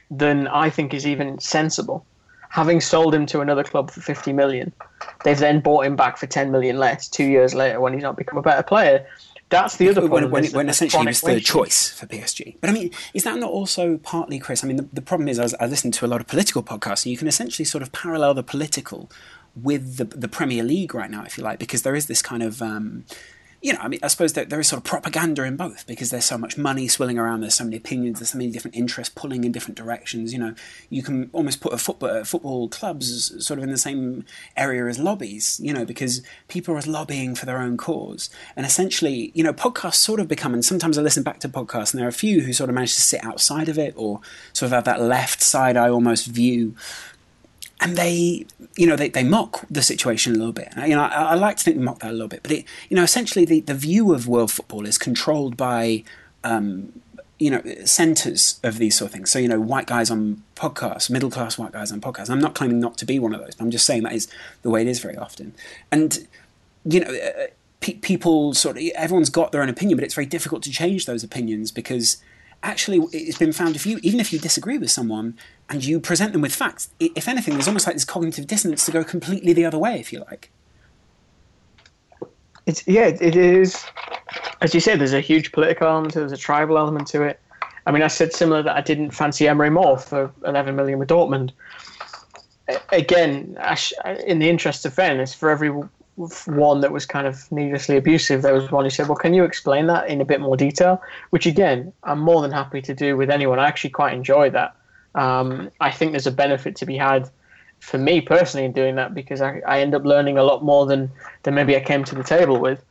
than 0.09 0.47
I 0.47 0.71
think 0.71 0.95
is 0.95 1.05
even 1.05 1.39
sensible. 1.39 2.05
Having 2.49 2.81
sold 2.81 3.13
him 3.13 3.27
to 3.27 3.41
another 3.41 3.63
club 3.63 3.91
for 3.91 4.01
50 4.01 4.33
million, 4.33 4.71
they've 5.23 5.37
then 5.37 5.59
bought 5.59 5.85
him 5.85 5.95
back 5.95 6.17
for 6.17 6.25
10 6.25 6.49
million 6.49 6.79
less 6.79 7.07
two 7.07 7.25
years 7.25 7.53
later 7.53 7.79
when 7.79 7.93
he's 7.93 8.01
not 8.01 8.17
become 8.17 8.39
a 8.39 8.41
better 8.41 8.63
player. 8.63 9.05
That's 9.49 9.77
the 9.77 9.89
other 9.89 10.01
problem. 10.01 10.31
When, 10.31 10.43
when, 10.43 10.51
when 10.51 10.69
essentially 10.69 11.03
he 11.03 11.07
was 11.07 11.21
third 11.21 11.43
choice 11.43 11.89
for 11.89 12.05
PSG. 12.05 12.57
But 12.59 12.69
I 12.69 12.73
mean, 12.73 12.91
is 13.13 13.23
that 13.23 13.39
not 13.39 13.49
also 13.49 13.97
partly, 13.97 14.39
Chris? 14.39 14.63
I 14.63 14.67
mean, 14.67 14.77
the, 14.77 14.89
the 14.91 15.01
problem 15.01 15.29
is 15.29 15.39
I, 15.39 15.43
was, 15.43 15.53
I 15.55 15.67
listen 15.67 15.91
to 15.91 16.05
a 16.05 16.07
lot 16.07 16.19
of 16.19 16.27
political 16.27 16.61
podcasts, 16.61 17.05
and 17.05 17.11
you 17.11 17.17
can 17.17 17.27
essentially 17.27 17.65
sort 17.65 17.81
of 17.81 17.91
parallel 17.93 18.33
the 18.33 18.43
political 18.43 19.09
with 19.55 19.97
the, 19.97 20.03
the 20.03 20.27
Premier 20.27 20.63
League 20.63 20.93
right 20.93 21.09
now, 21.09 21.23
if 21.23 21.37
you 21.37 21.43
like, 21.43 21.59
because 21.59 21.83
there 21.83 21.95
is 21.95 22.07
this 22.07 22.21
kind 22.21 22.43
of 22.43 22.61
um, 22.61 23.05
you 23.67 23.73
know, 23.73 23.79
I 23.81 23.89
mean, 23.89 23.99
I 24.01 24.07
suppose 24.07 24.31
that 24.31 24.49
there 24.49 24.61
is 24.61 24.69
sort 24.69 24.77
of 24.77 24.85
propaganda 24.85 25.43
in 25.43 25.57
both 25.57 25.85
because 25.87 26.09
there's 26.09 26.23
so 26.23 26.37
much 26.37 26.57
money 26.57 26.87
swilling 26.87 27.19
around, 27.19 27.41
there's 27.41 27.55
so 27.55 27.65
many 27.65 27.75
opinions, 27.75 28.19
there's 28.19 28.29
so 28.29 28.37
many 28.37 28.49
different 28.49 28.77
interests 28.77 29.13
pulling 29.13 29.43
in 29.43 29.51
different 29.51 29.75
directions. 29.75 30.31
You 30.31 30.39
know, 30.39 30.55
you 30.89 31.03
can 31.03 31.29
almost 31.33 31.59
put 31.59 31.73
a 31.73 31.77
football, 31.77 32.09
uh, 32.09 32.23
football 32.23 32.69
clubs 32.69 33.45
sort 33.45 33.57
of 33.59 33.65
in 33.65 33.69
the 33.69 33.77
same 33.77 34.23
area 34.55 34.85
as 34.85 34.99
lobbies, 34.99 35.59
you 35.61 35.73
know, 35.73 35.83
because 35.83 36.21
people 36.47 36.77
are 36.77 36.81
lobbying 36.83 37.35
for 37.35 37.45
their 37.45 37.57
own 37.57 37.75
cause. 37.75 38.29
And 38.55 38.65
essentially, 38.65 39.33
you 39.35 39.43
know, 39.43 39.51
podcasts 39.51 39.95
sort 39.95 40.21
of 40.21 40.29
become, 40.29 40.53
and 40.53 40.63
sometimes 40.63 40.97
I 40.97 41.01
listen 41.01 41.23
back 41.23 41.41
to 41.41 41.49
podcasts, 41.49 41.91
and 41.91 41.99
there 41.99 42.07
are 42.07 42.09
a 42.09 42.13
few 42.13 42.43
who 42.43 42.53
sort 42.53 42.69
of 42.69 42.73
manage 42.73 42.95
to 42.95 43.01
sit 43.01 43.21
outside 43.25 43.67
of 43.67 43.77
it 43.77 43.93
or 43.97 44.21
sort 44.53 44.67
of 44.67 44.71
have 44.71 44.85
that 44.85 45.01
left 45.01 45.41
side 45.41 45.75
eye 45.75 45.89
almost 45.89 46.27
view 46.27 46.73
and 47.79 47.95
they, 47.95 48.45
you 48.75 48.87
know, 48.87 48.95
they, 48.95 49.09
they 49.09 49.23
mock 49.23 49.65
the 49.69 49.81
situation 49.81 50.33
a 50.33 50.37
little 50.37 50.53
bit. 50.53 50.69
You 50.77 50.95
know, 50.95 51.03
I, 51.03 51.07
I 51.07 51.33
like 51.35 51.57
to 51.57 51.63
think 51.63 51.77
they 51.77 51.83
mock 51.83 51.99
that 51.99 52.11
a 52.11 52.13
little 52.13 52.27
bit, 52.27 52.41
but 52.43 52.51
it, 52.51 52.65
you 52.89 52.95
know, 52.95 53.03
essentially 53.03 53.45
the, 53.45 53.61
the 53.61 53.75
view 53.75 54.13
of 54.13 54.27
world 54.27 54.51
football 54.51 54.85
is 54.85 54.97
controlled 54.97 55.55
by, 55.55 56.03
um, 56.43 56.91
you 57.37 57.51
know, 57.51 57.61
centres 57.85 58.59
of 58.63 58.79
these 58.79 58.97
sort 58.97 59.09
of 59.09 59.13
things. 59.13 59.29
So, 59.29 59.37
you 59.37 59.47
know, 59.47 59.59
white 59.59 59.85
guys 59.85 60.09
on 60.09 60.41
podcasts, 60.55 61.09
middle 61.09 61.29
class 61.29 61.57
white 61.59 61.71
guys 61.71 61.91
on 61.91 62.01
podcasts. 62.01 62.31
I'm 62.31 62.41
not 62.41 62.55
claiming 62.55 62.79
not 62.79 62.97
to 62.97 63.05
be 63.05 63.19
one 63.19 63.35
of 63.35 63.41
those, 63.41 63.53
but 63.53 63.63
I'm 63.63 63.71
just 63.71 63.85
saying 63.85 64.03
that 64.03 64.13
is 64.13 64.27
the 64.63 64.71
way 64.71 64.81
it 64.81 64.87
is 64.87 64.99
very 64.99 65.15
often. 65.15 65.53
And, 65.91 66.27
you 66.83 67.01
know, 67.01 67.11
uh, 67.11 67.47
pe- 67.79 67.93
people 67.93 68.55
sort 68.55 68.77
of, 68.77 68.83
everyone's 68.95 69.29
got 69.29 69.51
their 69.51 69.61
own 69.61 69.69
opinion, 69.69 69.97
but 69.97 70.03
it's 70.03 70.15
very 70.15 70.25
difficult 70.25 70.63
to 70.63 70.71
change 70.71 71.05
those 71.05 71.23
opinions 71.23 71.71
because 71.71 72.17
actually 72.63 72.99
it's 73.11 73.37
been 73.37 73.53
found 73.53 73.75
if 73.75 73.85
you 73.85 73.99
even 74.03 74.19
if 74.19 74.33
you 74.33 74.39
disagree 74.39 74.77
with 74.77 74.91
someone 74.91 75.37
and 75.69 75.85
you 75.85 75.99
present 75.99 76.33
them 76.33 76.41
with 76.41 76.53
facts 76.53 76.89
if 76.99 77.27
anything 77.27 77.53
there's 77.53 77.67
almost 77.67 77.85
like 77.85 77.95
this 77.95 78.05
cognitive 78.05 78.47
dissonance 78.47 78.85
to 78.85 78.91
go 78.91 79.03
completely 79.03 79.53
the 79.53 79.65
other 79.65 79.77
way 79.77 79.99
if 79.99 80.11
you 80.11 80.19
like. 80.19 80.51
It's 82.65 82.85
yeah 82.87 83.07
it 83.07 83.35
is. 83.35 83.85
As 84.61 84.73
you 84.73 84.79
said 84.79 84.99
there's 84.99 85.13
a 85.13 85.21
huge 85.21 85.51
political 85.51 85.87
element 85.87 86.13
there's 86.13 86.31
a 86.31 86.37
tribal 86.37 86.77
element 86.77 87.07
to 87.07 87.23
it. 87.23 87.39
I 87.85 87.91
mean 87.91 88.01
i 88.01 88.07
said 88.07 88.33
similar 88.33 88.63
that 88.63 88.75
i 88.75 88.81
didn't 88.81 89.11
fancy 89.11 89.45
Emre 89.45 89.71
Mor 89.71 89.97
for 89.97 90.31
11 90.45 90.75
million 90.75 90.99
with 90.99 91.09
dortmund. 91.09 91.51
Again 92.91 93.57
in 94.25 94.39
the 94.39 94.49
interest 94.49 94.85
of 94.85 94.93
fairness 94.93 95.33
for 95.33 95.49
every 95.49 95.71
one 96.17 96.81
that 96.81 96.91
was 96.91 97.05
kind 97.05 97.27
of 97.27 97.49
needlessly 97.51 97.95
abusive, 97.95 98.41
there 98.41 98.53
was 98.53 98.71
one 98.71 98.83
who 98.83 98.89
said, 98.89 99.07
Well, 99.07 99.17
can 99.17 99.33
you 99.33 99.43
explain 99.43 99.87
that 99.87 100.09
in 100.09 100.19
a 100.19 100.25
bit 100.25 100.41
more 100.41 100.57
detail? 100.57 101.01
Which, 101.29 101.45
again, 101.45 101.93
I'm 102.03 102.19
more 102.19 102.41
than 102.41 102.51
happy 102.51 102.81
to 102.81 102.93
do 102.93 103.15
with 103.15 103.29
anyone. 103.29 103.59
I 103.59 103.67
actually 103.67 103.91
quite 103.91 104.13
enjoy 104.13 104.49
that. 104.49 104.75
Um, 105.13 105.69
I 105.79 105.91
think 105.91 106.11
there's 106.11 106.27
a 106.27 106.31
benefit 106.31 106.75
to 106.77 106.85
be 106.85 106.97
had 106.97 107.29
for 107.79 107.99
me 107.99 108.21
personally 108.21 108.65
in 108.65 108.71
doing 108.71 108.95
that 108.95 109.13
because 109.13 109.41
I, 109.41 109.61
I 109.67 109.79
end 109.81 109.93
up 109.93 110.05
learning 110.05 110.39
a 110.39 110.43
lot 110.43 110.63
more 110.63 110.87
than, 110.87 111.11
than 111.43 111.53
maybe 111.53 111.75
I 111.75 111.81
came 111.81 112.03
to 112.05 112.15
the 112.15 112.23
table 112.23 112.59
with. 112.59 112.83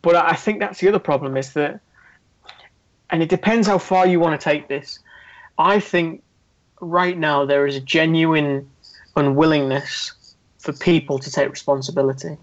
But 0.00 0.16
I 0.16 0.34
think 0.34 0.60
that's 0.60 0.80
the 0.80 0.88
other 0.88 0.98
problem 0.98 1.36
is 1.36 1.52
that, 1.52 1.80
and 3.10 3.22
it 3.22 3.28
depends 3.28 3.66
how 3.66 3.78
far 3.78 4.06
you 4.06 4.18
want 4.18 4.38
to 4.38 4.42
take 4.42 4.68
this. 4.68 4.98
I 5.58 5.80
think 5.80 6.22
right 6.80 7.18
now 7.18 7.44
there 7.44 7.66
is 7.66 7.76
a 7.76 7.80
genuine 7.80 8.70
unwillingness 9.16 10.12
for 10.58 10.72
people 10.72 11.18
to 11.18 11.30
take 11.30 11.48
responsibility. 11.50 12.36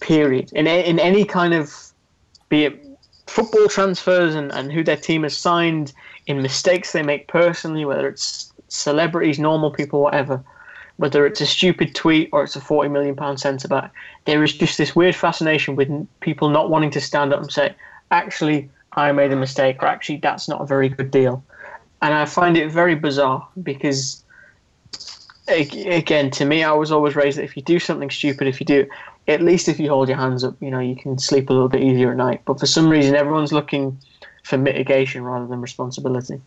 Period. 0.00 0.52
In 0.52 0.66
in 0.66 0.98
any 0.98 1.24
kind 1.24 1.54
of 1.54 1.74
be 2.48 2.64
it 2.64 2.84
football 3.26 3.68
transfers 3.68 4.34
and, 4.34 4.50
and 4.52 4.72
who 4.72 4.82
their 4.82 4.96
team 4.96 5.22
has 5.22 5.36
signed, 5.36 5.92
in 6.26 6.40
mistakes 6.40 6.92
they 6.92 7.02
make 7.02 7.28
personally, 7.28 7.84
whether 7.84 8.08
it's 8.08 8.52
celebrities, 8.68 9.38
normal 9.38 9.70
people, 9.70 10.00
whatever, 10.00 10.42
whether 10.96 11.26
it's 11.26 11.40
a 11.40 11.46
stupid 11.46 11.94
tweet 11.94 12.28
or 12.32 12.42
it's 12.44 12.56
a 12.56 12.60
forty 12.60 12.88
million 12.88 13.16
pound 13.16 13.40
centre 13.40 13.68
back, 13.68 13.92
there 14.24 14.42
is 14.44 14.56
just 14.56 14.78
this 14.78 14.96
weird 14.96 15.16
fascination 15.16 15.76
with 15.76 15.88
people 16.20 16.48
not 16.48 16.70
wanting 16.70 16.90
to 16.90 17.00
stand 17.00 17.32
up 17.32 17.40
and 17.40 17.52
say, 17.52 17.74
actually, 18.10 18.70
I 18.92 19.12
made 19.12 19.32
a 19.32 19.36
mistake, 19.36 19.82
or 19.82 19.86
actually, 19.86 20.18
that's 20.18 20.48
not 20.48 20.60
a 20.60 20.66
very 20.66 20.88
good 20.88 21.10
deal. 21.10 21.42
And 22.00 22.14
I 22.14 22.24
find 22.24 22.56
it 22.56 22.70
very 22.70 22.94
bizarre 22.94 23.46
because, 23.62 24.24
again, 25.48 26.30
to 26.32 26.44
me, 26.44 26.62
I 26.62 26.72
was 26.72 26.92
always 26.92 27.16
raised 27.16 27.38
that 27.38 27.44
if 27.44 27.56
you 27.56 27.62
do 27.62 27.78
something 27.78 28.10
stupid, 28.10 28.46
if 28.46 28.60
you 28.60 28.66
do, 28.66 28.86
at 29.26 29.42
least 29.42 29.68
if 29.68 29.78
you 29.78 29.88
hold 29.88 30.08
your 30.08 30.16
hands 30.16 30.44
up, 30.44 30.56
you 30.60 30.70
know, 30.70 30.80
you 30.80 30.96
can 30.96 31.18
sleep 31.18 31.50
a 31.50 31.52
little 31.52 31.68
bit 31.68 31.82
easier 31.82 32.10
at 32.10 32.16
night. 32.16 32.42
But 32.44 32.60
for 32.60 32.66
some 32.66 32.88
reason, 32.88 33.14
everyone's 33.14 33.52
looking 33.52 33.98
for 34.44 34.56
mitigation 34.56 35.22
rather 35.22 35.46
than 35.46 35.60
responsibility. 35.60 36.40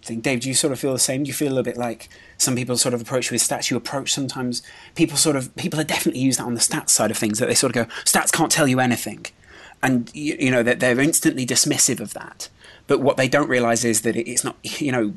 Dave, 0.00 0.40
do 0.40 0.48
you 0.48 0.54
sort 0.54 0.72
of 0.72 0.80
feel 0.80 0.92
the 0.92 0.98
same? 0.98 1.22
Do 1.22 1.28
you 1.28 1.34
feel 1.34 1.48
a 1.48 1.54
little 1.54 1.62
bit 1.62 1.76
like 1.76 2.08
some 2.38 2.56
people 2.56 2.76
sort 2.76 2.94
of 2.94 3.00
approach 3.00 3.30
with 3.30 3.40
stats? 3.40 3.70
You 3.70 3.76
approach 3.76 4.12
sometimes 4.12 4.62
people 4.94 5.16
sort 5.16 5.36
of 5.36 5.54
people 5.56 5.78
are 5.78 5.84
definitely 5.84 6.20
use 6.20 6.38
that 6.38 6.44
on 6.44 6.54
the 6.54 6.60
stats 6.60 6.90
side 6.90 7.10
of 7.10 7.16
things 7.16 7.38
that 7.38 7.46
they 7.46 7.54
sort 7.54 7.76
of 7.76 7.86
go 7.86 7.94
stats 8.04 8.32
can't 8.32 8.50
tell 8.50 8.66
you 8.66 8.80
anything, 8.80 9.26
and 9.82 10.10
you, 10.14 10.36
you 10.40 10.50
know 10.50 10.62
that 10.62 10.80
they're 10.80 10.98
instantly 10.98 11.46
dismissive 11.46 12.00
of 12.00 12.14
that. 12.14 12.48
But 12.86 13.00
what 13.00 13.16
they 13.16 13.28
don't 13.28 13.48
realise 13.48 13.84
is 13.84 14.02
that 14.02 14.16
it's 14.16 14.42
not 14.42 14.56
you 14.80 14.90
know 14.90 15.14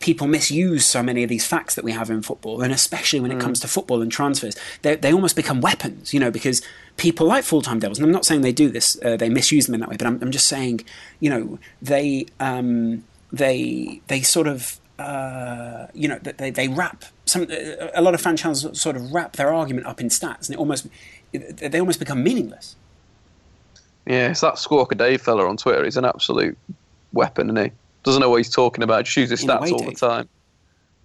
people 0.00 0.26
misuse 0.26 0.84
so 0.84 1.02
many 1.02 1.22
of 1.22 1.28
these 1.28 1.46
facts 1.46 1.74
that 1.74 1.84
we 1.84 1.92
have 1.92 2.10
in 2.10 2.22
football, 2.22 2.62
and 2.62 2.72
especially 2.72 3.20
when 3.20 3.30
it 3.30 3.38
mm. 3.38 3.40
comes 3.40 3.60
to 3.60 3.68
football 3.68 4.02
and 4.02 4.12
transfers, 4.12 4.56
they, 4.82 4.96
they 4.96 5.12
almost 5.12 5.36
become 5.36 5.60
weapons, 5.60 6.12
you 6.12 6.20
know, 6.20 6.30
because 6.30 6.62
people 6.96 7.26
like 7.26 7.44
full 7.44 7.62
time 7.62 7.78
devils, 7.78 7.98
and 7.98 8.04
I'm 8.04 8.12
not 8.12 8.24
saying 8.24 8.42
they 8.42 8.52
do 8.52 8.68
this, 8.68 8.98
uh, 9.04 9.16
they 9.16 9.28
misuse 9.28 9.66
them 9.66 9.74
in 9.74 9.80
that 9.80 9.88
way, 9.88 9.96
but 9.96 10.06
I'm, 10.06 10.22
I'm 10.22 10.30
just 10.30 10.46
saying, 10.46 10.80
you 11.20 11.30
know, 11.30 11.58
they 11.80 12.26
um, 12.40 13.04
they 13.32 14.00
they 14.08 14.22
sort 14.22 14.46
of 14.46 14.78
uh, 14.98 15.86
you 15.92 16.08
know 16.08 16.18
they 16.18 16.50
they 16.50 16.68
wrap 16.68 17.04
some 17.24 17.46
a 17.94 18.02
lot 18.02 18.14
of 18.14 18.20
fan 18.20 18.36
channels 18.36 18.80
sort 18.80 18.96
of 18.96 19.12
wrap 19.12 19.34
their 19.34 19.52
argument 19.52 19.86
up 19.86 20.00
in 20.00 20.08
stats, 20.08 20.46
and 20.46 20.54
it 20.54 20.58
almost 20.58 20.86
they 21.32 21.80
almost 21.80 21.98
become 21.98 22.22
meaningless. 22.22 22.76
Yeah, 24.06 24.28
it's 24.28 24.40
that 24.40 24.54
Squawka 24.54 24.96
Dave 24.96 25.20
fella 25.20 25.48
on 25.48 25.56
Twitter. 25.56 25.84
He's 25.84 25.96
an 25.96 26.04
absolute 26.04 26.56
weapon, 27.12 27.50
isn't 27.50 27.64
he? 27.64 27.72
Doesn't 28.06 28.20
know 28.20 28.30
what 28.30 28.36
he's 28.36 28.48
talking 28.48 28.82
about. 28.82 29.04
Just 29.04 29.16
uses 29.16 29.44
stats 29.44 29.60
way, 29.60 29.70
all 29.72 29.84
the 29.84 29.92
time. 29.92 30.28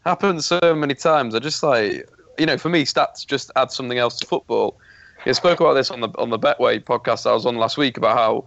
Happens 0.05 0.45
so 0.45 0.75
many 0.75 0.93
times. 0.93 1.35
I 1.35 1.39
just 1.39 1.63
like 1.63 2.07
you 2.37 2.45
know, 2.45 2.57
for 2.57 2.69
me, 2.69 2.85
stats 2.85 3.25
just 3.25 3.51
add 3.55 3.71
something 3.71 3.97
else 3.97 4.17
to 4.19 4.25
football. 4.27 4.77
I 5.25 5.31
spoke 5.33 5.59
about 5.59 5.73
this 5.73 5.91
on 5.91 6.01
the 6.01 6.09
on 6.17 6.29
the 6.29 6.39
Betway 6.39 6.83
podcast 6.83 7.29
I 7.29 7.33
was 7.33 7.45
on 7.45 7.57
last 7.57 7.77
week 7.77 7.97
about 7.97 8.17
how 8.17 8.45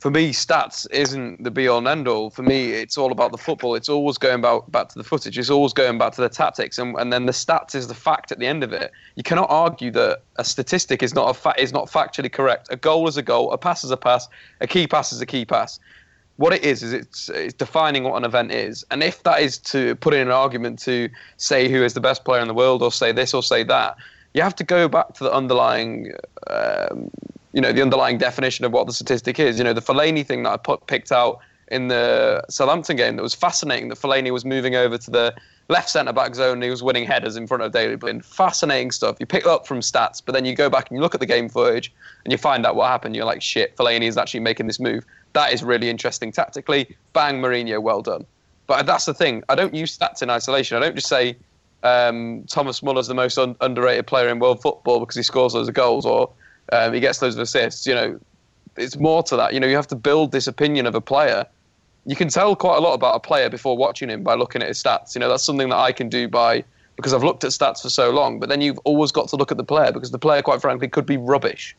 for 0.00 0.10
me, 0.10 0.30
stats 0.30 0.86
isn't 0.90 1.44
the 1.44 1.50
be 1.50 1.68
all 1.68 1.76
and 1.76 1.86
end 1.86 2.08
all. 2.08 2.30
For 2.30 2.42
me, 2.42 2.72
it's 2.72 2.96
all 2.96 3.12
about 3.12 3.32
the 3.32 3.38
football. 3.38 3.74
It's 3.74 3.90
always 3.90 4.16
going 4.16 4.36
about, 4.36 4.72
back 4.72 4.88
to 4.88 4.98
the 4.98 5.04
footage. 5.04 5.38
It's 5.38 5.50
always 5.50 5.74
going 5.74 5.98
back 5.98 6.12
to 6.14 6.22
the 6.22 6.30
tactics, 6.30 6.78
and, 6.78 6.96
and 6.98 7.12
then 7.12 7.26
the 7.26 7.32
stats 7.32 7.74
is 7.74 7.86
the 7.86 7.94
fact 7.94 8.32
at 8.32 8.38
the 8.38 8.46
end 8.46 8.64
of 8.64 8.72
it. 8.72 8.92
You 9.16 9.22
cannot 9.22 9.48
argue 9.50 9.90
that 9.90 10.22
a 10.36 10.44
statistic 10.44 11.02
is 11.02 11.14
not 11.14 11.28
a 11.28 11.34
fa- 11.34 11.54
is 11.58 11.74
not 11.74 11.90
factually 11.90 12.32
correct. 12.32 12.68
A 12.70 12.76
goal 12.76 13.06
is 13.08 13.18
a 13.18 13.22
goal. 13.22 13.52
A 13.52 13.58
pass 13.58 13.84
is 13.84 13.90
a 13.90 13.96
pass. 13.96 14.26
A 14.62 14.66
key 14.66 14.86
pass 14.86 15.12
is 15.12 15.20
a 15.20 15.26
key 15.26 15.44
pass. 15.44 15.78
What 16.40 16.54
it 16.54 16.64
is 16.64 16.82
is 16.82 16.94
it's, 16.94 17.28
it's 17.28 17.52
defining 17.52 18.04
what 18.04 18.16
an 18.16 18.24
event 18.24 18.50
is, 18.50 18.82
and 18.90 19.02
if 19.02 19.22
that 19.24 19.42
is 19.42 19.58
to 19.58 19.94
put 19.96 20.14
in 20.14 20.22
an 20.22 20.30
argument 20.30 20.78
to 20.80 21.10
say 21.36 21.68
who 21.68 21.84
is 21.84 21.92
the 21.92 22.00
best 22.00 22.24
player 22.24 22.40
in 22.40 22.48
the 22.48 22.54
world, 22.54 22.82
or 22.82 22.90
say 22.90 23.12
this 23.12 23.34
or 23.34 23.42
say 23.42 23.62
that, 23.64 23.98
you 24.32 24.40
have 24.40 24.56
to 24.56 24.64
go 24.64 24.88
back 24.88 25.12
to 25.16 25.24
the 25.24 25.32
underlying 25.32 26.14
um, 26.46 27.10
you 27.52 27.60
know 27.60 27.72
the 27.72 27.82
underlying 27.82 28.16
definition 28.16 28.64
of 28.64 28.72
what 28.72 28.86
the 28.86 28.92
statistic 28.94 29.38
is. 29.38 29.58
You 29.58 29.64
know 29.64 29.74
the 29.74 29.82
Fellaini 29.82 30.24
thing 30.24 30.44
that 30.44 30.52
I 30.52 30.56
put, 30.56 30.86
picked 30.86 31.12
out 31.12 31.40
in 31.70 31.88
the 31.88 32.42
Southampton 32.48 32.96
game 32.96 33.16
that 33.16 33.22
was 33.22 33.34
fascinating. 33.34 33.88
That 33.88 33.98
Fellaini 33.98 34.32
was 34.32 34.46
moving 34.46 34.74
over 34.76 34.96
to 34.96 35.10
the 35.10 35.34
left 35.68 35.90
centre 35.90 36.12
back 36.12 36.34
zone 36.34 36.54
and 36.54 36.62
he 36.62 36.70
was 36.70 36.82
winning 36.82 37.04
headers 37.04 37.36
in 37.36 37.46
front 37.46 37.62
of 37.62 37.72
Daley 37.72 37.96
Blind. 37.96 38.24
Fascinating 38.24 38.90
stuff. 38.90 39.16
You 39.20 39.26
pick 39.26 39.42
it 39.42 39.46
up 39.46 39.66
from 39.66 39.80
stats, 39.80 40.22
but 40.24 40.32
then 40.32 40.46
you 40.46 40.54
go 40.54 40.70
back 40.70 40.88
and 40.88 40.96
you 40.96 41.02
look 41.02 41.14
at 41.14 41.20
the 41.20 41.26
game 41.26 41.50
footage 41.50 41.92
and 42.24 42.32
you 42.32 42.38
find 42.38 42.64
out 42.64 42.76
what 42.76 42.88
happened. 42.88 43.14
You're 43.14 43.26
like, 43.26 43.42
shit, 43.42 43.76
Fellaini 43.76 44.08
is 44.08 44.16
actually 44.16 44.40
making 44.40 44.66
this 44.66 44.80
move. 44.80 45.04
That 45.32 45.52
is 45.52 45.62
really 45.62 45.88
interesting 45.88 46.32
tactically. 46.32 46.96
Bang, 47.12 47.40
Mourinho, 47.40 47.80
well 47.80 48.02
done. 48.02 48.24
But 48.66 48.86
that's 48.86 49.04
the 49.04 49.14
thing. 49.14 49.42
I 49.48 49.54
don't 49.54 49.74
use 49.74 49.96
stats 49.96 50.22
in 50.22 50.30
isolation. 50.30 50.76
I 50.76 50.80
don't 50.80 50.94
just 50.94 51.08
say 51.08 51.36
um, 51.82 52.44
Thomas 52.48 52.82
Muller's 52.82 53.08
the 53.08 53.14
most 53.14 53.38
un- 53.38 53.56
underrated 53.60 54.06
player 54.06 54.28
in 54.28 54.38
world 54.38 54.60
football 54.60 55.00
because 55.00 55.16
he 55.16 55.22
scores 55.22 55.54
loads 55.54 55.68
of 55.68 55.74
goals 55.74 56.06
or 56.06 56.30
um, 56.72 56.92
he 56.92 57.00
gets 57.00 57.20
loads 57.22 57.36
of 57.36 57.42
assists. 57.42 57.86
You 57.86 57.94
know, 57.94 58.20
it's 58.76 58.96
more 58.96 59.22
to 59.24 59.36
that. 59.36 59.54
You 59.54 59.60
know, 59.60 59.66
you 59.66 59.76
have 59.76 59.88
to 59.88 59.96
build 59.96 60.32
this 60.32 60.46
opinion 60.46 60.86
of 60.86 60.94
a 60.94 61.00
player. 61.00 61.46
You 62.06 62.16
can 62.16 62.28
tell 62.28 62.54
quite 62.56 62.76
a 62.76 62.80
lot 62.80 62.94
about 62.94 63.14
a 63.16 63.20
player 63.20 63.50
before 63.50 63.76
watching 63.76 64.08
him 64.08 64.22
by 64.22 64.34
looking 64.34 64.62
at 64.62 64.68
his 64.68 64.82
stats. 64.82 65.14
You 65.14 65.20
know, 65.20 65.28
that's 65.28 65.44
something 65.44 65.68
that 65.68 65.78
I 65.78 65.92
can 65.92 66.08
do 66.08 66.28
by 66.28 66.64
because 66.96 67.14
I've 67.14 67.24
looked 67.24 67.44
at 67.44 67.50
stats 67.50 67.82
for 67.82 67.88
so 67.88 68.10
long. 68.10 68.38
But 68.38 68.48
then 68.48 68.60
you've 68.60 68.78
always 68.84 69.10
got 69.10 69.28
to 69.28 69.36
look 69.36 69.50
at 69.50 69.56
the 69.56 69.64
player 69.64 69.92
because 69.92 70.10
the 70.10 70.18
player, 70.18 70.42
quite 70.42 70.60
frankly, 70.60 70.88
could 70.88 71.06
be 71.06 71.16
rubbish. 71.16 71.76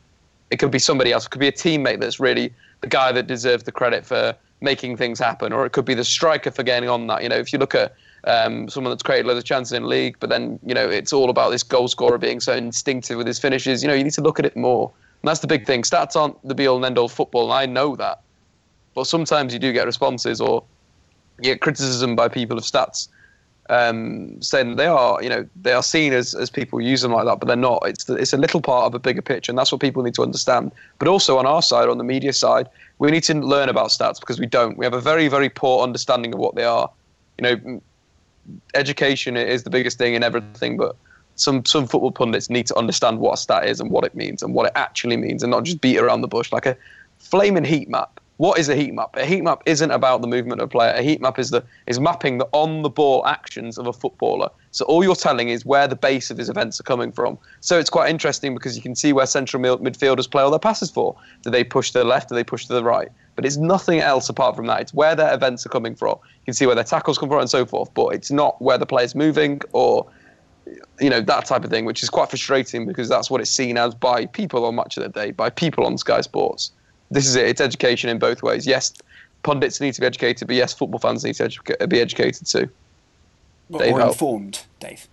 It 0.49 0.57
could 0.57 0.71
be 0.71 0.79
somebody 0.79 1.11
else. 1.11 1.25
It 1.25 1.29
could 1.29 1.39
be 1.39 1.47
a 1.47 1.51
teammate 1.51 2.01
that's 2.01 2.19
really 2.19 2.53
the 2.81 2.87
guy 2.87 3.11
that 3.11 3.27
deserves 3.27 3.63
the 3.63 3.71
credit 3.71 4.05
for 4.05 4.35
making 4.59 4.97
things 4.97 5.19
happen, 5.19 5.53
or 5.53 5.65
it 5.65 5.71
could 5.71 5.85
be 5.85 5.93
the 5.93 6.03
striker 6.03 6.51
for 6.51 6.63
getting 6.63 6.89
on 6.89 7.07
that. 7.07 7.23
You 7.23 7.29
know, 7.29 7.37
if 7.37 7.51
you 7.51 7.59
look 7.59 7.73
at 7.73 7.95
um, 8.25 8.69
someone 8.69 8.91
that's 8.91 9.03
created 9.03 9.25
loads 9.25 9.39
of 9.39 9.45
chances 9.45 9.73
in 9.73 9.83
the 9.83 9.89
league, 9.89 10.17
but 10.19 10.29
then 10.29 10.59
you 10.65 10.73
know 10.73 10.89
it's 10.89 11.13
all 11.13 11.29
about 11.29 11.49
this 11.49 11.63
goal 11.63 11.87
scorer 11.87 12.17
being 12.17 12.39
so 12.39 12.53
instinctive 12.53 13.17
with 13.17 13.27
his 13.27 13.39
finishes. 13.39 13.81
You 13.81 13.87
know, 13.87 13.95
you 13.95 14.03
need 14.03 14.13
to 14.13 14.21
look 14.21 14.39
at 14.39 14.45
it 14.45 14.55
more. 14.55 14.91
And 15.21 15.29
that's 15.29 15.39
the 15.39 15.47
big 15.47 15.65
thing. 15.65 15.83
Stats 15.83 16.15
aren't 16.15 16.35
the 16.47 16.55
be 16.55 16.67
all 16.67 16.77
and 16.77 16.85
end 16.85 16.97
all 16.97 17.07
football, 17.07 17.51
and 17.51 17.53
I 17.53 17.65
know 17.71 17.95
that. 17.95 18.21
But 18.93 19.05
sometimes 19.05 19.53
you 19.53 19.59
do 19.59 19.71
get 19.71 19.85
responses 19.85 20.41
or 20.41 20.63
you 21.37 21.51
get 21.51 21.61
criticism 21.61 22.15
by 22.15 22.27
people 22.27 22.57
of 22.57 22.63
stats 22.63 23.07
um, 23.69 24.41
saying 24.41 24.75
they 24.75 24.87
are, 24.87 25.21
you 25.23 25.29
know, 25.29 25.47
they 25.61 25.71
are 25.71 25.83
seen 25.83 26.13
as, 26.13 26.33
as 26.33 26.49
people 26.49 26.81
use 26.81 27.01
them 27.01 27.13
like 27.13 27.25
that, 27.25 27.39
but 27.39 27.47
they're 27.47 27.55
not. 27.55 27.83
It's 27.85 28.05
the, 28.05 28.15
it's 28.15 28.33
a 28.33 28.37
little 28.37 28.61
part 28.61 28.85
of 28.85 28.95
a 28.95 28.99
bigger 28.99 29.21
picture, 29.21 29.51
and 29.51 29.57
that's 29.57 29.71
what 29.71 29.81
people 29.81 30.03
need 30.03 30.15
to 30.15 30.23
understand. 30.23 30.71
But 30.99 31.07
also 31.07 31.37
on 31.37 31.45
our 31.45 31.61
side, 31.61 31.87
on 31.87 31.97
the 31.97 32.03
media 32.03 32.33
side, 32.33 32.67
we 32.99 33.11
need 33.11 33.23
to 33.23 33.35
learn 33.35 33.69
about 33.69 33.89
stats 33.89 34.19
because 34.19 34.39
we 34.39 34.45
don't. 34.45 34.77
We 34.77 34.85
have 34.85 34.93
a 34.93 35.01
very 35.01 35.27
very 35.27 35.49
poor 35.49 35.83
understanding 35.83 36.33
of 36.33 36.39
what 36.39 36.55
they 36.55 36.63
are. 36.63 36.89
You 37.37 37.43
know, 37.43 37.81
education 38.73 39.37
is 39.37 39.63
the 39.63 39.69
biggest 39.69 39.97
thing 39.97 40.13
in 40.15 40.23
everything, 40.23 40.77
but 40.77 40.95
some 41.35 41.65
some 41.65 41.87
football 41.87 42.11
pundits 42.11 42.49
need 42.49 42.67
to 42.67 42.77
understand 42.77 43.19
what 43.19 43.33
a 43.33 43.37
stat 43.37 43.67
is 43.67 43.79
and 43.79 43.91
what 43.91 44.03
it 44.03 44.15
means 44.15 44.43
and 44.43 44.53
what 44.53 44.67
it 44.67 44.73
actually 44.75 45.17
means, 45.17 45.43
and 45.43 45.51
not 45.51 45.63
just 45.63 45.81
beat 45.81 45.97
around 45.97 46.21
the 46.21 46.27
bush 46.27 46.51
like 46.51 46.65
a 46.65 46.77
flaming 47.19 47.63
heat 47.63 47.89
map. 47.89 48.19
What 48.41 48.57
is 48.57 48.69
a 48.69 48.75
heat 48.75 48.95
map? 48.95 49.15
A 49.17 49.23
heat 49.23 49.43
map 49.43 49.61
isn't 49.67 49.91
about 49.91 50.21
the 50.21 50.27
movement 50.27 50.61
of 50.61 50.65
a 50.65 50.67
player. 50.67 50.95
A 50.95 51.03
heat 51.03 51.21
map 51.21 51.37
is 51.37 51.51
the 51.51 51.63
is 51.85 51.99
mapping 51.99 52.39
the 52.39 52.47
on 52.53 52.81
the 52.81 52.89
ball 52.89 53.23
actions 53.27 53.77
of 53.77 53.85
a 53.85 53.93
footballer. 53.93 54.49
So 54.71 54.83
all 54.85 55.03
you're 55.03 55.13
telling 55.13 55.49
is 55.49 55.63
where 55.63 55.87
the 55.87 55.95
base 55.95 56.31
of 56.31 56.39
his 56.39 56.49
events 56.49 56.79
are 56.79 56.83
coming 56.83 57.11
from. 57.11 57.37
So 57.59 57.77
it's 57.77 57.91
quite 57.91 58.09
interesting 58.09 58.55
because 58.55 58.75
you 58.75 58.81
can 58.81 58.95
see 58.95 59.13
where 59.13 59.27
central 59.27 59.61
midfielders 59.61 60.27
play 60.27 60.41
all 60.41 60.49
their 60.49 60.57
passes 60.57 60.89
for. 60.89 61.15
Do 61.43 61.51
they 61.51 61.63
push 61.63 61.91
to 61.91 61.99
the 61.99 62.03
left? 62.03 62.29
Do 62.29 62.33
they 62.33 62.43
push 62.43 62.65
to 62.65 62.73
the 62.73 62.83
right? 62.83 63.09
But 63.35 63.45
it's 63.45 63.57
nothing 63.57 63.99
else 63.99 64.27
apart 64.27 64.55
from 64.55 64.65
that. 64.65 64.81
It's 64.81 64.93
where 64.95 65.15
their 65.15 65.31
events 65.31 65.63
are 65.67 65.69
coming 65.69 65.93
from. 65.93 66.17
You 66.23 66.45
can 66.45 66.55
see 66.55 66.65
where 66.65 66.73
their 66.73 66.83
tackles 66.83 67.19
come 67.19 67.29
from 67.29 67.41
and 67.41 67.49
so 67.49 67.63
forth. 67.63 67.93
But 67.93 68.15
it's 68.15 68.31
not 68.31 68.59
where 68.59 68.79
the 68.79 68.87
player's 68.87 69.13
moving 69.13 69.61
or 69.71 70.07
you 70.99 71.11
know 71.11 71.21
that 71.21 71.45
type 71.45 71.63
of 71.63 71.69
thing, 71.69 71.85
which 71.85 72.01
is 72.01 72.09
quite 72.09 72.31
frustrating 72.31 72.87
because 72.87 73.07
that's 73.07 73.29
what 73.29 73.39
it's 73.39 73.51
seen 73.51 73.77
as 73.77 73.93
by 73.93 74.25
people 74.25 74.65
on 74.65 74.73
Match 74.73 74.97
of 74.97 75.03
the 75.03 75.09
Day, 75.09 75.29
by 75.29 75.51
people 75.51 75.85
on 75.85 75.99
Sky 75.99 76.21
Sports 76.21 76.71
this 77.11 77.27
is 77.27 77.35
it. 77.35 77.45
It's 77.45 77.61
education 77.61 78.09
in 78.09 78.17
both 78.17 78.41
ways. 78.41 78.65
Yes, 78.65 78.93
pundits 79.43 79.79
need 79.81 79.93
to 79.93 80.01
be 80.01 80.07
educated, 80.07 80.47
but 80.47 80.55
yes, 80.55 80.73
football 80.73 80.99
fans 80.99 81.23
need 81.23 81.35
to 81.35 81.43
educa- 81.43 81.89
be 81.89 81.99
educated 81.99 82.47
too. 82.47 82.69
Dave, 83.71 83.93
or 83.93 84.01
informed, 84.01 84.65
Dave. 84.79 85.07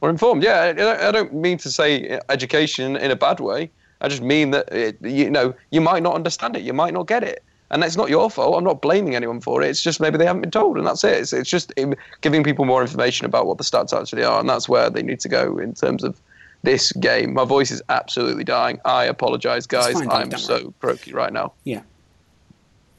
Or 0.00 0.10
informed, 0.10 0.42
yeah. 0.42 0.98
I 1.00 1.10
don't 1.10 1.32
mean 1.34 1.58
to 1.58 1.70
say 1.70 2.20
education 2.28 2.96
in 2.96 3.10
a 3.10 3.16
bad 3.16 3.40
way. 3.40 3.70
I 4.00 4.08
just 4.08 4.22
mean 4.22 4.50
that 4.50 4.70
it, 4.72 5.00
you 5.00 5.30
know 5.30 5.54
you 5.70 5.80
might 5.80 6.02
not 6.02 6.14
understand 6.14 6.56
it, 6.56 6.62
you 6.62 6.72
might 6.72 6.92
not 6.92 7.06
get 7.06 7.24
it, 7.24 7.42
and 7.70 7.82
that's 7.82 7.96
not 7.96 8.10
your 8.10 8.30
fault. 8.30 8.56
I'm 8.56 8.64
not 8.64 8.82
blaming 8.82 9.16
anyone 9.16 9.40
for 9.40 9.62
it. 9.62 9.68
It's 9.68 9.82
just 9.82 10.00
maybe 10.00 10.18
they 10.18 10.26
haven't 10.26 10.42
been 10.42 10.50
told, 10.50 10.76
and 10.76 10.86
that's 10.86 11.02
it. 11.02 11.14
It's, 11.14 11.32
it's 11.32 11.50
just 11.50 11.72
giving 12.20 12.44
people 12.44 12.64
more 12.64 12.82
information 12.82 13.24
about 13.24 13.46
what 13.46 13.58
the 13.58 13.64
stats 13.64 13.98
actually 13.98 14.24
are, 14.24 14.38
and 14.38 14.48
that's 14.48 14.68
where 14.68 14.90
they 14.90 15.02
need 15.02 15.20
to 15.20 15.28
go 15.28 15.58
in 15.58 15.74
terms 15.74 16.04
of 16.04 16.20
this 16.66 16.90
game. 16.92 17.32
My 17.32 17.44
voice 17.44 17.70
is 17.70 17.80
absolutely 17.88 18.42
dying. 18.42 18.80
I 18.84 19.04
apologize, 19.04 19.68
guys. 19.68 19.94
Fine, 19.94 20.10
I'm 20.10 20.32
so 20.32 20.74
croaky 20.80 21.12
right 21.12 21.32
now. 21.32 21.52
Yeah. 21.62 21.82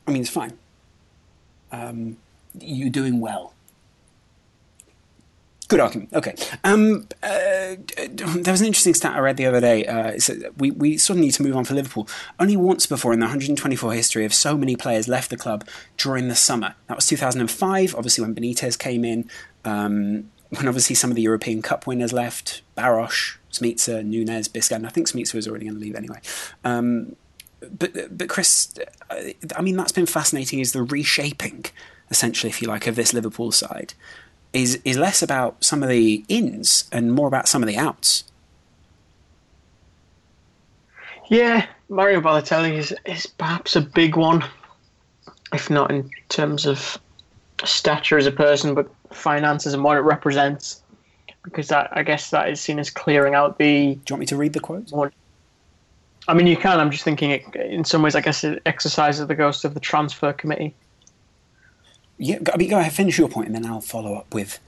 I 0.07 0.11
mean, 0.11 0.21
it's 0.21 0.31
fine. 0.31 0.57
Um, 1.73 2.15
you're 2.57 2.89
doing 2.89 3.19
well. 3.19 3.53
Good 5.67 5.81
argument. 5.81 6.13
Okay. 6.13 6.33
Um, 6.63 7.09
uh, 7.21 7.75
there 8.07 8.53
was 8.53 8.61
an 8.61 8.67
interesting 8.67 8.93
stat 8.93 9.17
I 9.17 9.19
read 9.19 9.35
the 9.35 9.45
other 9.45 9.59
day. 9.59 9.85
Uh, 9.85 10.17
we, 10.57 10.71
we 10.71 10.97
sort 10.97 11.17
of 11.17 11.21
need 11.21 11.31
to 11.31 11.43
move 11.43 11.57
on 11.57 11.65
for 11.65 11.73
Liverpool. 11.73 12.07
Only 12.39 12.55
once 12.55 12.85
before 12.85 13.11
in 13.11 13.19
the 13.19 13.25
124 13.25 13.91
history 13.91 14.23
of 14.23 14.33
so 14.33 14.57
many 14.57 14.77
players 14.77 15.09
left 15.09 15.29
the 15.29 15.35
club 15.35 15.67
during 15.97 16.29
the 16.29 16.35
summer. 16.35 16.75
That 16.87 16.95
was 16.95 17.05
2005, 17.07 17.95
obviously, 17.95 18.21
when 18.21 18.33
Benitez 18.33 18.79
came 18.79 19.03
in. 19.03 19.29
Um, 19.65 20.31
when 20.51 20.69
obviously 20.69 20.95
some 20.95 21.09
of 21.09 21.17
the 21.17 21.21
European 21.21 21.61
Cup 21.61 21.85
winners 21.85 22.13
left, 22.13 22.61
Baros, 22.77 23.35
Smicer, 23.57 24.03
Nunez, 24.03 24.47
Biscan. 24.47 24.85
I 24.85 24.89
think 24.89 25.07
Smicer 25.07 25.35
was 25.35 25.47
already 25.47 25.65
going 25.65 25.77
to 25.77 25.81
leave 25.81 25.95
anyway. 25.95 26.19
Um, 26.63 27.15
but 27.59 28.17
but 28.17 28.29
Chris, 28.29 28.73
I 29.55 29.61
mean 29.61 29.75
that's 29.75 29.91
been 29.91 30.05
fascinating. 30.05 30.59
Is 30.59 30.73
the 30.73 30.83
reshaping, 30.83 31.65
essentially, 32.09 32.49
if 32.49 32.61
you 32.61 32.67
like, 32.67 32.87
of 32.87 32.95
this 32.95 33.13
Liverpool 33.13 33.51
side, 33.51 33.93
is 34.53 34.79
is 34.85 34.97
less 34.97 35.21
about 35.21 35.63
some 35.63 35.83
of 35.83 35.89
the 35.89 36.23
ins 36.27 36.89
and 36.91 37.13
more 37.13 37.27
about 37.27 37.47
some 37.47 37.63
of 37.63 37.67
the 37.67 37.77
outs. 37.77 38.23
Yeah, 41.29 41.65
Mario 41.89 42.21
Balotelli 42.21 42.77
is, 42.77 42.95
is 43.05 43.27
perhaps 43.27 43.75
a 43.75 43.81
big 43.81 44.15
one, 44.15 44.45
if 45.53 45.69
not 45.69 45.91
in 45.91 46.09
terms 46.29 46.65
of 46.65 46.97
stature 47.65 48.17
as 48.17 48.25
a 48.25 48.31
person, 48.31 48.73
but 48.73 48.89
finances 49.11 49.73
and 49.73 49.83
what 49.83 49.97
it 49.97 50.01
represents. 50.01 50.81
Because 51.47 51.69
that, 51.69 51.89
I 51.91 52.03
guess 52.03 52.29
that 52.31 52.49
is 52.49 52.59
seen 52.59 52.77
as 52.77 52.89
clearing 52.89 53.33
out 53.33 53.57
the. 53.57 53.95
Do 53.95 54.01
you 54.09 54.13
want 54.15 54.19
me 54.19 54.25
to 54.25 54.35
read 54.35 54.53
the 54.53 54.59
quote? 54.59 54.91
More, 54.91 55.13
I 56.27 56.33
mean, 56.33 56.45
you 56.47 56.57
can. 56.57 56.79
I'm 56.79 56.91
just 56.91 57.03
thinking, 57.03 57.31
it, 57.31 57.55
in 57.55 57.85
some 57.85 58.01
ways, 58.01 58.15
I 58.15 58.21
guess 58.21 58.43
it 58.43 58.61
exercises 58.65 59.25
the 59.27 59.35
ghost 59.35 59.63
of 59.63 59.73
the 59.73 59.79
transfer 59.79 60.33
committee. 60.33 60.75
Yeah, 62.17 62.39
I 62.53 62.57
mean, 62.57 62.69
go 62.69 62.79
ahead, 62.79 62.91
finish 62.91 63.17
your 63.17 63.29
point, 63.29 63.47
and 63.47 63.55
then 63.55 63.65
I'll 63.65 63.79
follow 63.79 64.15
up 64.15 64.33
with 64.33 64.59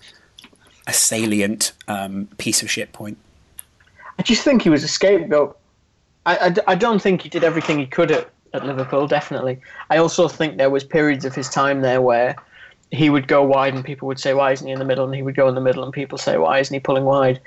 a 0.88 0.94
salient 0.94 1.74
um, 1.88 2.30
piece 2.38 2.62
of 2.62 2.72
shit 2.72 2.94
point. 2.94 3.18
I 4.18 4.24
just 4.24 4.44
think 4.44 4.62
he 4.62 4.70
was 4.70 4.84
a 4.84 4.88
scapegoat. 4.88 5.58
I, 6.26 6.38
I, 6.38 6.56
I 6.68 6.76
don't 6.76 7.02
think 7.02 7.22
he 7.22 7.30
did 7.30 7.44
everything 7.44 7.80
he 7.80 7.86
could 7.88 8.12
at, 8.12 8.30
at 8.54 8.66
Liverpool, 8.66 9.08
definitely. 9.08 9.60
I 9.90 9.98
also 9.98 10.28
think 10.28 10.58
there 10.58 10.70
was 10.70 10.84
periods 10.84 11.26
of 11.26 11.36
his 11.36 11.50
time 11.50 11.82
there 11.82 12.02
where 12.02 12.36
he 12.92 13.10
would 13.10 13.28
go 13.28 13.44
wide 13.44 13.74
and 13.74 13.86
people 13.86 14.08
would 14.08 14.20
say, 14.20 14.34
why 14.34 14.52
isn't 14.52 14.66
he 14.66 14.74
in 14.74 14.80
the 14.80 14.86
middle? 14.86 15.06
And 15.06 15.14
he 15.14 15.22
would 15.22 15.36
go 15.36 15.48
in 15.48 15.56
the 15.56 15.62
middle 15.62 15.84
and 15.84 15.94
people 15.94 16.18
say, 16.18 16.38
why 16.38 16.60
isn't 16.60 16.74
he 16.74 16.80
pulling 16.80 17.06
wide? 17.06 17.40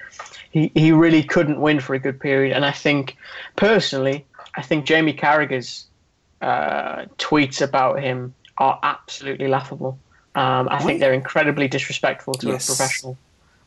He, 0.51 0.70
he 0.74 0.93
really 0.93 1.22
couldn't 1.22 1.61
win 1.61 1.80
for 1.80 1.95
a 1.95 1.99
good 1.99 2.20
period. 2.20 2.55
And 2.55 2.64
I 2.64 2.70
think, 2.70 3.16
personally, 3.57 4.24
I 4.55 4.62
think 4.62 4.84
Jamie 4.84 5.14
Carragher's 5.14 5.86
uh, 6.40 7.07
tweets 7.18 7.61
about 7.61 8.01
him 8.01 8.34
are 8.59 8.78
absolutely 8.82 9.49
laughable. 9.49 9.99
Um, 10.34 10.68
I 10.70 10.78
think 10.82 11.01
they're 11.01 11.12
incredibly 11.12 11.68
disrespectful 11.68 12.34
to 12.34 12.49
yes. 12.49 12.68
a 12.68 12.72
professional. 12.72 13.18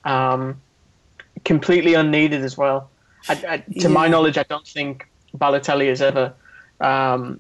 Um, 0.04 0.62
completely 1.44 1.94
unneeded 1.96 2.44
as 2.44 2.58
well. 2.58 2.90
I, 3.28 3.34
I, 3.48 3.58
to 3.58 3.64
yeah. 3.68 3.88
my 3.88 4.08
knowledge, 4.08 4.38
I 4.38 4.44
don't 4.44 4.68
think 4.68 5.08
Balotelli 5.38 5.90
has 5.90 6.02
ever 6.02 6.34
um, 6.80 7.40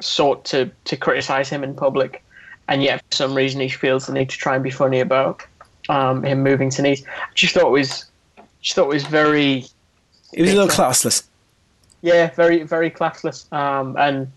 sought 0.00 0.44
to, 0.46 0.70
to 0.84 0.96
criticize 0.96 1.48
him 1.48 1.62
in 1.62 1.74
public, 1.74 2.24
and 2.68 2.82
yet 2.82 3.02
for 3.10 3.16
some 3.16 3.34
reason 3.34 3.60
he 3.60 3.68
feels 3.68 4.06
the 4.06 4.12
need 4.12 4.30
to 4.30 4.36
try 4.36 4.54
and 4.54 4.64
be 4.64 4.70
funny 4.70 5.00
about 5.00 5.42
um, 5.88 6.22
him 6.24 6.42
moving 6.42 6.70
to 6.70 6.82
Nice. 6.82 7.02
I 7.04 7.34
just 7.34 7.54
thought 7.54 7.68
it 7.68 7.70
was, 7.70 8.04
just 8.60 8.76
thought 8.76 8.84
it 8.84 8.94
was 8.94 9.04
very. 9.04 9.64
It 10.32 10.42
was 10.42 10.52
a 10.52 10.56
little 10.56 10.68
classless. 10.68 11.24
Yeah, 12.02 12.30
very 12.34 12.62
very 12.62 12.90
classless, 12.90 13.50
um, 13.52 13.96
and 13.98 14.30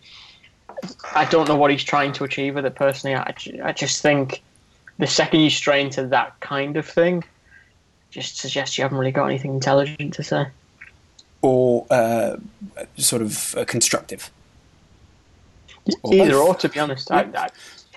I 1.14 1.26
don't 1.26 1.48
know 1.48 1.56
what 1.56 1.72
he's 1.72 1.84
trying 1.84 2.14
to 2.14 2.24
achieve 2.24 2.56
with 2.56 2.66
it 2.66 2.76
personally. 2.76 3.16
I, 3.16 3.34
I 3.64 3.74
just 3.74 4.02
think 4.02 4.42
the 4.98 5.08
second 5.08 5.42
you 5.42 5.50
stray 5.50 5.82
into 5.82 6.08
that 6.08 6.40
kind 6.40 6.78
of 6.78 6.88
thing, 6.88 7.24
just 8.12 8.38
suggests 8.38 8.78
you 8.78 8.84
haven't 8.84 8.98
really 8.98 9.12
got 9.12 9.26
anything 9.26 9.54
intelligent 9.54 10.14
to 10.16 10.24
say 10.24 10.48
or 11.42 11.86
uh, 11.90 12.38
sort 12.98 13.22
of 13.22 13.56
uh, 13.56 13.66
constructive? 13.66 14.30
Or 16.04 16.14
Either 16.14 16.32
both? 16.32 16.48
or, 16.48 16.56
to 16.56 16.70
be 16.70 16.80
honest. 16.80 17.10
Yeah. 17.10 17.30
I, 17.36 17.46
I, 17.46 17.50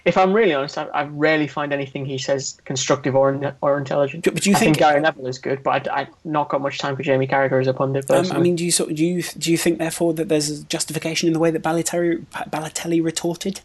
if 0.04 0.16
I'm 0.16 0.32
really 0.32 0.52
honest, 0.52 0.78
I, 0.78 0.84
I, 0.86 1.04
rarely 1.04 1.46
find 1.46 1.72
anything 1.72 2.04
he 2.04 2.18
says 2.18 2.60
constructive 2.64 3.14
or 3.14 3.54
or 3.60 3.78
intelligent. 3.78 4.24
But 4.24 4.42
do 4.42 4.50
you 4.50 4.56
I 4.56 4.58
think, 4.58 4.76
think 4.76 4.78
Gary 4.78 5.00
Neville 5.00 5.26
is 5.26 5.38
good, 5.38 5.62
but 5.62 5.88
I, 5.88 6.02
I 6.02 6.08
not 6.24 6.48
got 6.48 6.60
much 6.60 6.78
time 6.78 6.96
for 6.96 7.02
Jamie 7.02 7.26
Carragher 7.26 7.60
as 7.60 7.68
a 7.68 7.74
pundit. 7.74 8.10
Um, 8.10 8.32
I 8.32 8.38
mean, 8.38 8.56
do 8.56 8.64
you 8.64 8.72
sort 8.72 8.94
do 8.94 9.04
you 9.04 9.22
do 9.22 9.50
you 9.52 9.58
think 9.58 9.78
therefore 9.78 10.12
that 10.14 10.28
there's 10.28 10.50
a 10.50 10.64
justification 10.64 11.28
in 11.28 11.32
the 11.32 11.38
way 11.38 11.50
that 11.50 11.62
Balotelli, 11.62 12.24
Balotelli 12.26 13.02
retorted, 13.02 13.60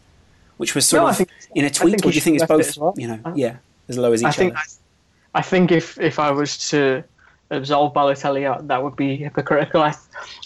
which 0.58 0.76
was 0.76 0.86
sort 0.86 1.04
no, 1.04 1.10
of 1.10 1.18
think, 1.18 1.30
in 1.56 1.66
a 1.66 1.70
tweet? 1.70 2.06
Or 2.06 2.10
do 2.10 2.16
you 2.16 2.22
think 2.22 2.36
it's 2.36 2.46
both? 2.46 2.78
Well. 2.78 2.94
You 2.98 3.08
know, 3.08 3.34
yeah, 3.36 3.58
as 3.90 3.98
low 3.98 4.14
as 4.14 4.22
each 4.22 4.28
I 4.28 4.32
think, 4.32 4.54
other. 4.54 4.64
I 5.34 5.42
think 5.42 5.72
if 5.72 6.00
if 6.00 6.20
I 6.20 6.30
was 6.30 6.58
to 6.70 7.04
absolve 7.50 7.94
Balotelli, 7.94 8.68
that 8.68 8.84
would 8.84 8.96
be 8.96 9.16
hypocritical. 9.16 9.82
I, 9.82 9.96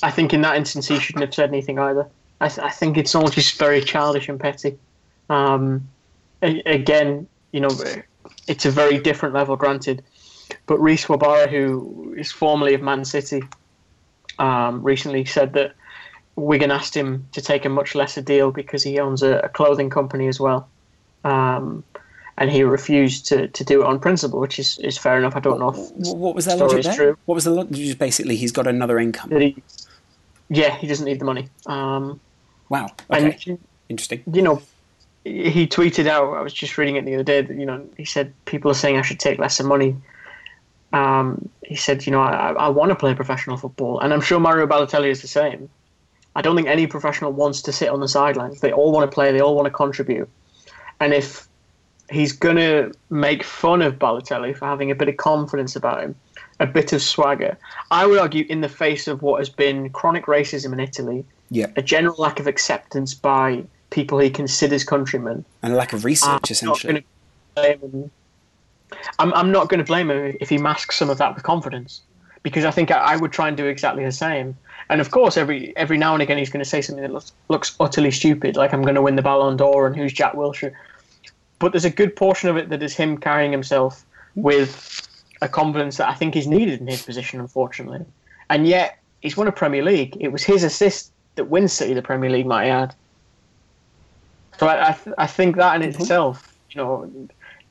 I 0.04 0.12
think 0.12 0.34
in 0.34 0.42
that 0.42 0.56
instance 0.56 0.88
he 0.88 1.00
shouldn't 1.00 1.26
have 1.26 1.34
said 1.34 1.50
anything 1.50 1.80
either. 1.80 2.08
I, 2.39 2.48
th- 2.48 2.60
I 2.60 2.70
think 2.70 2.98
it's 2.98 3.14
all 3.14 3.28
just 3.28 3.60
very 3.60 3.82
childish 3.82 4.30
and 4.30 4.39
petty. 4.39 4.78
Um, 5.32 5.88
again, 6.42 7.28
you 7.52 7.62
know, 7.62 7.70
it's 8.48 8.66
a 8.66 8.72
very 8.72 9.00
different 9.00 9.34
level, 9.34 9.56
granted. 9.56 10.04
But 10.66 10.80
Reece 10.80 11.06
Wabara, 11.06 11.50
who 11.50 12.14
is 12.18 12.32
formerly 12.32 12.74
of 12.74 12.82
Man 12.82 13.06
City, 13.06 13.42
um, 14.40 14.84
recently 14.84 15.24
said 15.24 15.54
that 15.54 15.74
Wigan 16.36 16.72
asked 16.72 16.96
him 16.96 17.28
to 17.32 17.42
take 17.42 17.64
a 17.64 17.70
much 17.70 17.96
lesser 17.96 18.22
deal 18.22 18.52
because 18.52 18.84
he 18.84 19.00
owns 19.00 19.24
a, 19.24 19.40
a 19.40 19.50
clothing 19.50 19.90
company 19.90 20.28
as 20.28 20.40
well. 20.40 20.68
Um, 21.24 21.84
and 22.38 22.50
he 22.50 22.64
refused 22.64 23.28
to, 23.28 23.48
to 23.48 23.64
do 23.64 23.84
it 23.84 23.86
on 23.86 24.00
principle, 24.00 24.40
which 24.40 24.60
is, 24.60 24.80
is 24.80 24.98
fair 24.98 25.18
enough. 25.18 25.36
I 25.36 25.40
don't 25.40 25.60
know 25.60 25.70
if 25.70 26.16
what 26.16 26.36
was 26.36 26.46
that 26.46 26.58
logic 26.58 26.84
there? 26.84 26.96
True. 26.96 27.18
What 27.26 27.36
was 27.36 27.44
the 27.44 27.52
logic? 27.52 27.72
Just 27.74 28.00
basically, 28.00 28.36
he's 28.36 28.52
got 28.52 28.68
another 28.68 29.00
income. 29.00 29.30
He, 29.32 29.62
yeah, 30.50 30.76
he 30.76 30.88
doesn't 30.88 31.06
need 31.06 31.20
the 31.20 31.26
money. 31.26 31.48
Um, 31.68 32.20
wow. 32.68 32.90
Okay. 33.10 33.38
And, 33.48 33.60
Interesting. 33.90 34.24
You 34.32 34.42
know, 34.42 34.62
he 35.24 35.67
tweeted 35.67 36.07
out. 36.07 36.34
I 36.34 36.41
was 36.41 36.53
just 36.53 36.78
reading 36.78 36.95
it 36.95 37.05
the 37.05 37.15
other 37.15 37.24
day. 37.24 37.41
That 37.41 37.55
you 37.55 37.65
know, 37.65 37.88
he 37.97 38.05
said 38.05 38.34
people 38.45 38.72
are 38.72 38.76
saying 38.76 38.97
I 38.97 39.01
should 39.01 39.19
take 39.19 39.39
less 39.39 39.61
money. 39.61 39.95
Um, 40.93 41.49
he 41.63 41.76
said, 41.76 42.05
you 42.05 42.11
know, 42.11 42.22
I, 42.22 42.51
I 42.51 42.67
want 42.67 42.89
to 42.89 42.95
play 42.95 43.13
professional 43.13 43.57
football, 43.57 43.99
and 43.99 44.13
I'm 44.13 44.22
sure 44.22 44.39
Mario 44.39 44.67
Balotelli 44.67 45.09
is 45.09 45.22
the 45.22 45.28
same. 45.28 45.69
I 46.36 46.41
don't 46.41 46.55
think 46.55 46.67
any 46.67 46.88
professional 46.88 47.32
wants 47.32 47.61
to 47.63 47.72
sit 47.72 47.89
on 47.89 47.99
the 47.99 48.07
sidelines. 48.07 48.61
They 48.61 48.72
all 48.72 48.91
want 48.91 49.09
to 49.09 49.13
play. 49.13 49.32
They 49.32 49.41
all 49.41 49.55
want 49.55 49.65
to 49.65 49.72
contribute. 49.72 50.30
And 50.99 51.13
if 51.13 51.47
he's 52.09 52.32
going 52.32 52.57
to 52.57 52.91
make 53.09 53.43
fun 53.43 53.82
of 53.82 53.97
Balotelli 53.97 54.55
for 54.55 54.65
having 54.65 54.91
a 54.91 54.95
bit 54.95 55.07
of 55.07 55.17
confidence 55.17 55.76
about 55.76 56.03
him, 56.03 56.15
a 56.59 56.67
bit 56.67 56.93
of 56.93 57.01
swagger. 57.01 57.57
I 57.89 58.05
would 58.05 58.19
argue, 58.19 58.45
in 58.49 58.61
the 58.61 58.69
face 58.69 59.07
of 59.07 59.22
what 59.22 59.39
has 59.39 59.49
been 59.49 59.89
chronic 59.89 60.26
racism 60.26 60.74
in 60.74 60.80
Italy, 60.80 61.26
yeah. 61.49 61.67
a 61.76 61.82
general 61.82 62.15
lack 62.17 62.39
of 62.39 62.47
acceptance 62.47 63.13
by 63.13 63.63
people 63.92 64.18
he 64.20 64.30
considers 64.30 64.84
countrymen, 64.84 65.46
and 65.62 65.74
a 65.74 65.76
lack 65.76 65.94
of 65.94 66.04
research, 66.04 66.50
I'm 66.50 66.52
essentially. 66.52 67.04
I'm, 69.20 69.34
I'm 69.34 69.52
not 69.52 69.70
going 69.70 69.78
to 69.80 69.86
blame 69.86 70.12
him 70.12 70.36
if 70.42 70.50
he 70.50 70.58
masks 70.58 70.98
some 70.98 71.10
of 71.10 71.18
that 71.20 71.34
with 71.34 71.44
confidence, 71.44 72.02
because 72.44 72.66
I 72.66 72.72
think 72.72 72.92
I, 72.92 72.98
I 72.98 73.16
would 73.16 73.32
try 73.32 73.48
and 73.48 73.56
do 73.56 73.66
exactly 73.66 74.04
the 74.04 74.12
same. 74.12 74.58
And 74.89 75.00
of 75.00 75.12
course, 75.12 75.38
every 75.38 75.76
every 75.78 75.98
now 75.98 76.14
and 76.14 76.22
again, 76.22 76.38
he's 76.38 76.50
going 76.50 76.64
to 76.64 76.70
say 76.70 76.82
something 76.82 77.04
that 77.04 77.14
looks, 77.14 77.32
looks 77.48 77.76
utterly 77.80 78.12
stupid, 78.12 78.58
like 78.58 78.74
I'm 78.74 78.82
going 78.82 78.96
to 78.96 79.02
win 79.02 79.16
the 79.16 79.22
Ballon 79.22 79.56
d'Or 79.56 79.88
and 79.88 79.96
who's 79.96 80.12
Jack 80.12 80.34
Wilshere 80.34 80.74
but 81.62 81.72
there's 81.72 81.86
a 81.86 81.92
good 81.92 82.16
portion 82.16 82.50
of 82.50 82.58
it 82.58 82.70
that 82.70 82.82
is 82.82 82.96
him 82.96 83.18
carrying 83.18 83.52
himself 83.52 84.04
with 84.34 85.08
a 85.44 85.48
confidence 85.48 85.98
that 85.98 86.10
I 86.10 86.16
think 86.16 86.36
is 86.36 86.48
needed 86.48 86.82
in 86.82 86.88
his 86.88 87.04
position, 87.04 87.39
unfortunately. 87.39 88.04
And 88.50 88.68
yet, 88.68 88.98
he's 89.22 89.38
won 89.38 89.48
a 89.48 89.52
Premier 89.52 89.84
League. 89.84 90.18
It 90.20 90.30
was 90.30 90.44
his 90.44 90.64
assist 90.64 91.12
that 91.36 91.46
wins 91.46 91.72
City 91.72 91.94
the 91.94 92.02
Premier 92.02 92.32
League, 92.32 92.48
might 92.48 92.66
I 92.66 92.70
add. 92.70 92.96
So 94.62 94.68
I, 94.68 94.89
I, 94.89 94.91
th- 94.91 95.16
I 95.18 95.26
think 95.26 95.55
that 95.55 95.76
in 95.76 95.89
mm-hmm. 95.89 95.99
itself, 95.99 96.55
you 96.70 96.78
know, 96.80 97.12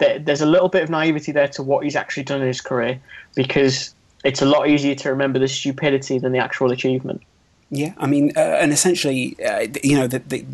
th- 0.01 0.25
there's 0.25 0.41
a 0.41 0.47
little 0.47 0.69
bit 0.69 0.83
of 0.83 0.91
naivety 0.91 1.31
there 1.31 1.47
to 1.47 1.63
what 1.63 1.85
he's 1.85 1.95
actually 1.95 2.25
done 2.25 2.41
in 2.41 2.49
his 2.49 2.61
career 2.61 2.99
because 3.37 3.95
it's 4.25 4.43
a 4.43 4.45
lot 4.45 4.69
easier 4.69 4.97
to 4.97 5.11
remember 5.11 5.39
the 5.39 5.47
stupidity 5.47 6.19
than 6.19 6.33
the 6.33 6.41
actual 6.41 6.73
achievement. 6.73 7.23
Yeah, 7.71 7.95
I 7.97 8.09
mean, 8.09 8.33
uh, 8.37 8.41
and 8.41 8.73
essentially, 8.73 9.37
uh, 9.41 9.69
you 9.85 9.95
know, 9.95 10.09
the, 10.09 10.19
the 10.19 10.45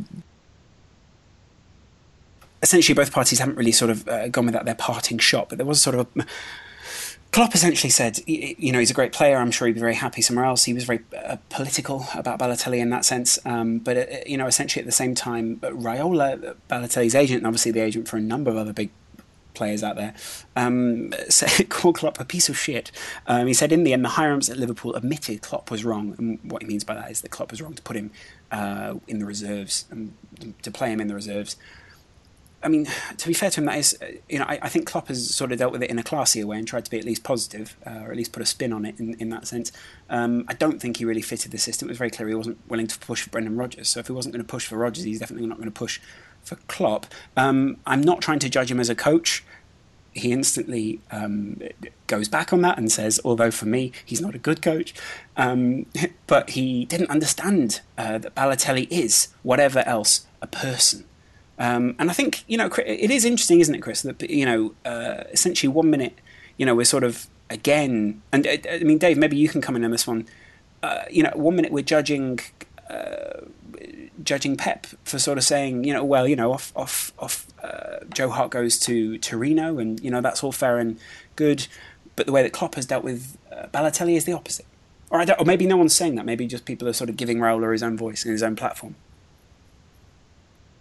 essentially 2.62 2.95
both 2.95 3.12
parties 3.12 3.39
haven't 3.39 3.57
really 3.57 3.72
sort 3.72 3.91
of 3.91 4.07
uh, 4.07 4.28
gone 4.28 4.45
without 4.45 4.66
their 4.66 4.74
parting 4.74 5.16
shot, 5.16 5.49
but 5.49 5.57
there 5.57 5.66
was 5.66 5.80
sort 5.80 5.97
of 5.97 6.07
a. 6.18 6.26
Klopp 7.37 7.55
essentially 7.55 7.91
said, 7.91 8.20
you 8.26 8.72
know, 8.72 8.78
he's 8.78 8.91
a 8.91 8.95
great 8.95 9.12
player. 9.12 9.37
I'm 9.37 9.51
sure 9.51 9.66
he'd 9.66 9.74
be 9.74 9.80
very 9.80 9.95
happy 9.95 10.22
somewhere 10.22 10.47
else. 10.47 10.64
He 10.64 10.72
was 10.72 10.84
very 10.84 11.01
uh, 11.14 11.37
political 11.51 12.07
about 12.14 12.39
Balotelli 12.39 12.78
in 12.78 12.89
that 12.89 13.05
sense. 13.05 13.39
Um, 13.45 13.78
but, 13.78 13.99
uh, 13.99 14.16
you 14.24 14.39
know, 14.39 14.47
essentially 14.47 14.80
at 14.80 14.87
the 14.87 14.91
same 14.91 15.14
time, 15.14 15.59
Raiola, 15.59 16.57
Balotelli's 16.70 17.14
agent, 17.14 17.41
and 17.41 17.47
obviously 17.47 17.72
the 17.72 17.80
agent 17.80 18.09
for 18.09 18.16
a 18.16 18.22
number 18.22 18.51
of 18.51 18.57
other 18.57 18.72
big 18.72 18.89
players 19.53 19.82
out 19.82 19.97
there, 19.97 20.14
um, 20.57 21.12
said, 21.28 21.68
called 21.68 21.97
Klopp 21.97 22.18
a 22.18 22.24
piece 22.24 22.49
of 22.49 22.57
shit. 22.57 22.91
Um, 23.26 23.47
he 23.47 23.53
said, 23.53 23.70
in 23.70 23.84
the 23.84 23.93
end, 23.93 24.03
the 24.03 24.09
higher 24.09 24.32
ups 24.32 24.49
at 24.49 24.57
Liverpool 24.57 24.95
admitted 24.95 25.43
Klopp 25.43 25.70
was 25.70 25.84
wrong. 25.84 26.14
And 26.16 26.39
what 26.51 26.62
he 26.62 26.68
means 26.68 26.84
by 26.84 26.95
that 26.95 27.11
is 27.11 27.20
that 27.20 27.32
Klopp 27.32 27.51
was 27.51 27.61
wrong 27.61 27.74
to 27.74 27.82
put 27.82 27.97
him 27.97 28.12
uh, 28.51 28.95
in 29.07 29.18
the 29.18 29.26
reserves, 29.26 29.84
and 29.91 30.14
to 30.62 30.70
play 30.70 30.91
him 30.91 31.03
in 31.03 31.09
the 31.09 31.14
reserves. 31.14 31.57
I 32.67 32.69
mean, 32.69 32.89
to 33.17 33.29
be 33.29 33.33
fair 33.33 33.49
to 33.49 33.61
him, 33.61 33.67
that 33.67 33.79
is, 33.79 33.97
uh, 34.03 34.07
you 34.29 34.41
know, 34.41 34.45
I, 34.45 34.59
I, 34.62 34.69
think 34.69 34.89
Klopp 34.89 35.07
has 35.07 35.33
sort 35.33 35.53
of 35.53 35.59
dealt 35.59 35.71
with 35.71 35.85
it 35.85 35.89
in 35.89 36.01
a 36.01 36.03
classier 36.03 36.45
way 36.45 36.59
and 36.59 36.67
tried 36.67 36.85
to 36.85 36.91
be 36.91 36.99
at 36.99 37.05
least 37.05 37.23
positive, 37.23 37.77
uh, 37.87 38.01
or 38.01 38.11
at 38.11 38.17
least 38.17 38.33
put 38.33 38.43
a 38.43 38.47
spin 38.47 38.73
on 38.73 38.85
it 38.85 38.99
in, 38.99 39.14
in 39.21 39.29
that 39.29 39.47
sense. 39.47 39.71
Um, 40.11 40.45
I 40.49 40.55
don't 40.55 40.81
think 40.81 40.97
he 40.97 41.05
really 41.05 41.23
fitted 41.23 41.53
the 41.53 41.59
system. 41.59 41.87
It 41.87 41.93
was 41.93 41.99
very 41.99 42.11
clear 42.11 42.27
he 42.27 42.35
wasn't 42.35 42.59
willing 42.69 42.89
to 42.89 42.99
push 42.99 43.23
for 43.23 43.31
Brendan 43.31 43.57
Rodgers. 43.57 43.89
So 43.89 44.01
if 44.01 44.09
he 44.09 44.12
wasn't 44.12 44.35
going 44.35 44.45
to 44.45 44.51
push 44.51 44.67
for 44.67 44.77
Rodgers, 44.77 45.05
he's 45.05 45.21
definitely 45.21 45.47
not 45.47 45.59
going 45.59 45.69
to 45.69 45.79
push 45.79 46.01
for 46.43 46.57
Klopp. 46.67 47.07
Um, 47.37 47.77
I'm 47.87 48.01
not 48.01 48.21
trying 48.21 48.41
to 48.41 48.49
judge 48.49 48.69
him 48.69 48.81
as 48.81 48.91
a 48.91 48.97
coach. 48.97 49.45
He 50.12 50.33
instantly 50.33 51.01
um, 51.12 51.61
goes 52.09 52.27
back 52.27 52.53
on 52.53 52.62
that 52.62 52.79
and 52.79 52.91
says, 52.91 53.21
although 53.25 53.53
for 53.53 53.67
me, 53.67 53.93
he's 54.05 54.21
not 54.21 54.35
a 54.35 54.39
good 54.39 54.61
coach, 54.61 54.93
um, 55.37 55.87
but 56.27 56.51
he 56.51 56.85
didn't 56.87 57.11
understand 57.11 57.81
uh, 57.97 58.19
that 58.19 58.35
Balotelli 58.35 58.89
is, 58.91 59.29
whatever 59.45 59.87
else, 59.87 60.27
a 60.43 60.49
person. 60.49 61.05
Um, 61.59 61.97
and 61.99 62.11
I 62.11 62.13
think 62.13 62.45
you 62.47 62.59
know 62.59 62.69
it 62.85 63.11
is 63.11 63.25
interesting, 63.25 63.61
isn't 63.61 63.75
it, 63.75 63.81
Chris? 63.81 64.03
That 64.03 64.29
you 64.29 64.45
know, 64.45 64.75
uh, 64.85 65.25
essentially 65.33 65.69
one 65.69 65.91
minute, 65.91 66.19
you 66.57 66.67
know, 66.67 66.75
we're 66.75 66.85
sort 66.85 67.05
of 67.05 67.27
again, 67.51 68.23
and 68.33 68.47
uh, 68.47 68.57
I 68.71 68.79
mean, 68.81 68.99
Dave, 68.99 69.17
maybe 69.17 69.37
you 69.37 69.49
can 69.49 69.61
come 69.61 69.77
in 69.77 69.85
on 69.85 69.91
this 69.91 70.07
one. 70.07 70.27
Uh, 70.83 71.03
you 71.11 71.23
know, 71.23 71.33
one 71.35 71.57
minute 71.57 71.73
we're 71.73 71.83
judging 71.83 72.41
uh, 72.91 73.41
judging 74.23 74.57
Pep 74.57 74.87
for 75.05 75.19
sort 75.19 75.39
of 75.39 75.45
saying, 75.45 75.85
you 75.85 75.93
know, 75.93 76.05
well, 76.05 76.29
you 76.29 76.37
know, 76.37 76.53
off 76.53 76.73
off 76.77 77.13
off 77.19 77.47
uh, 77.63 78.05
Joe 78.13 78.31
Hart 78.31 78.51
goes 78.51 78.79
to 78.81 79.19
Torino, 79.19 79.79
and 79.79 80.01
you 80.01 80.11
know 80.11 80.21
that's 80.21 80.45
all 80.45 80.53
fair 80.53 80.79
and 80.79 80.99
good, 81.37 81.67
but 82.17 82.27
the 82.27 82.33
way 82.33 82.43
that 82.43 82.53
Klopp 82.53 82.75
has 82.75 82.87
dealt 82.87 83.05
with 83.05 83.39
uh, 83.51 83.67
Balotelli 83.69 84.17
is 84.17 84.25
the 84.25 84.33
opposite. 84.33 84.67
Or, 85.09 85.25
or 85.39 85.45
maybe 85.45 85.67
no 85.67 85.77
one's 85.77 85.95
saying 85.95 86.17
that. 86.17 86.27
Maybe 86.27 86.47
just 86.47 86.65
people 86.65 86.89
are 86.89 86.93
sort 86.93 87.09
of 87.09 87.17
giving 87.17 87.39
Raiola 87.39 87.73
his 87.73 87.83
own 87.83 87.97
voice 87.97 88.25
and 88.25 88.33
his 88.33 88.43
own 88.43 88.57
platform. 88.57 88.97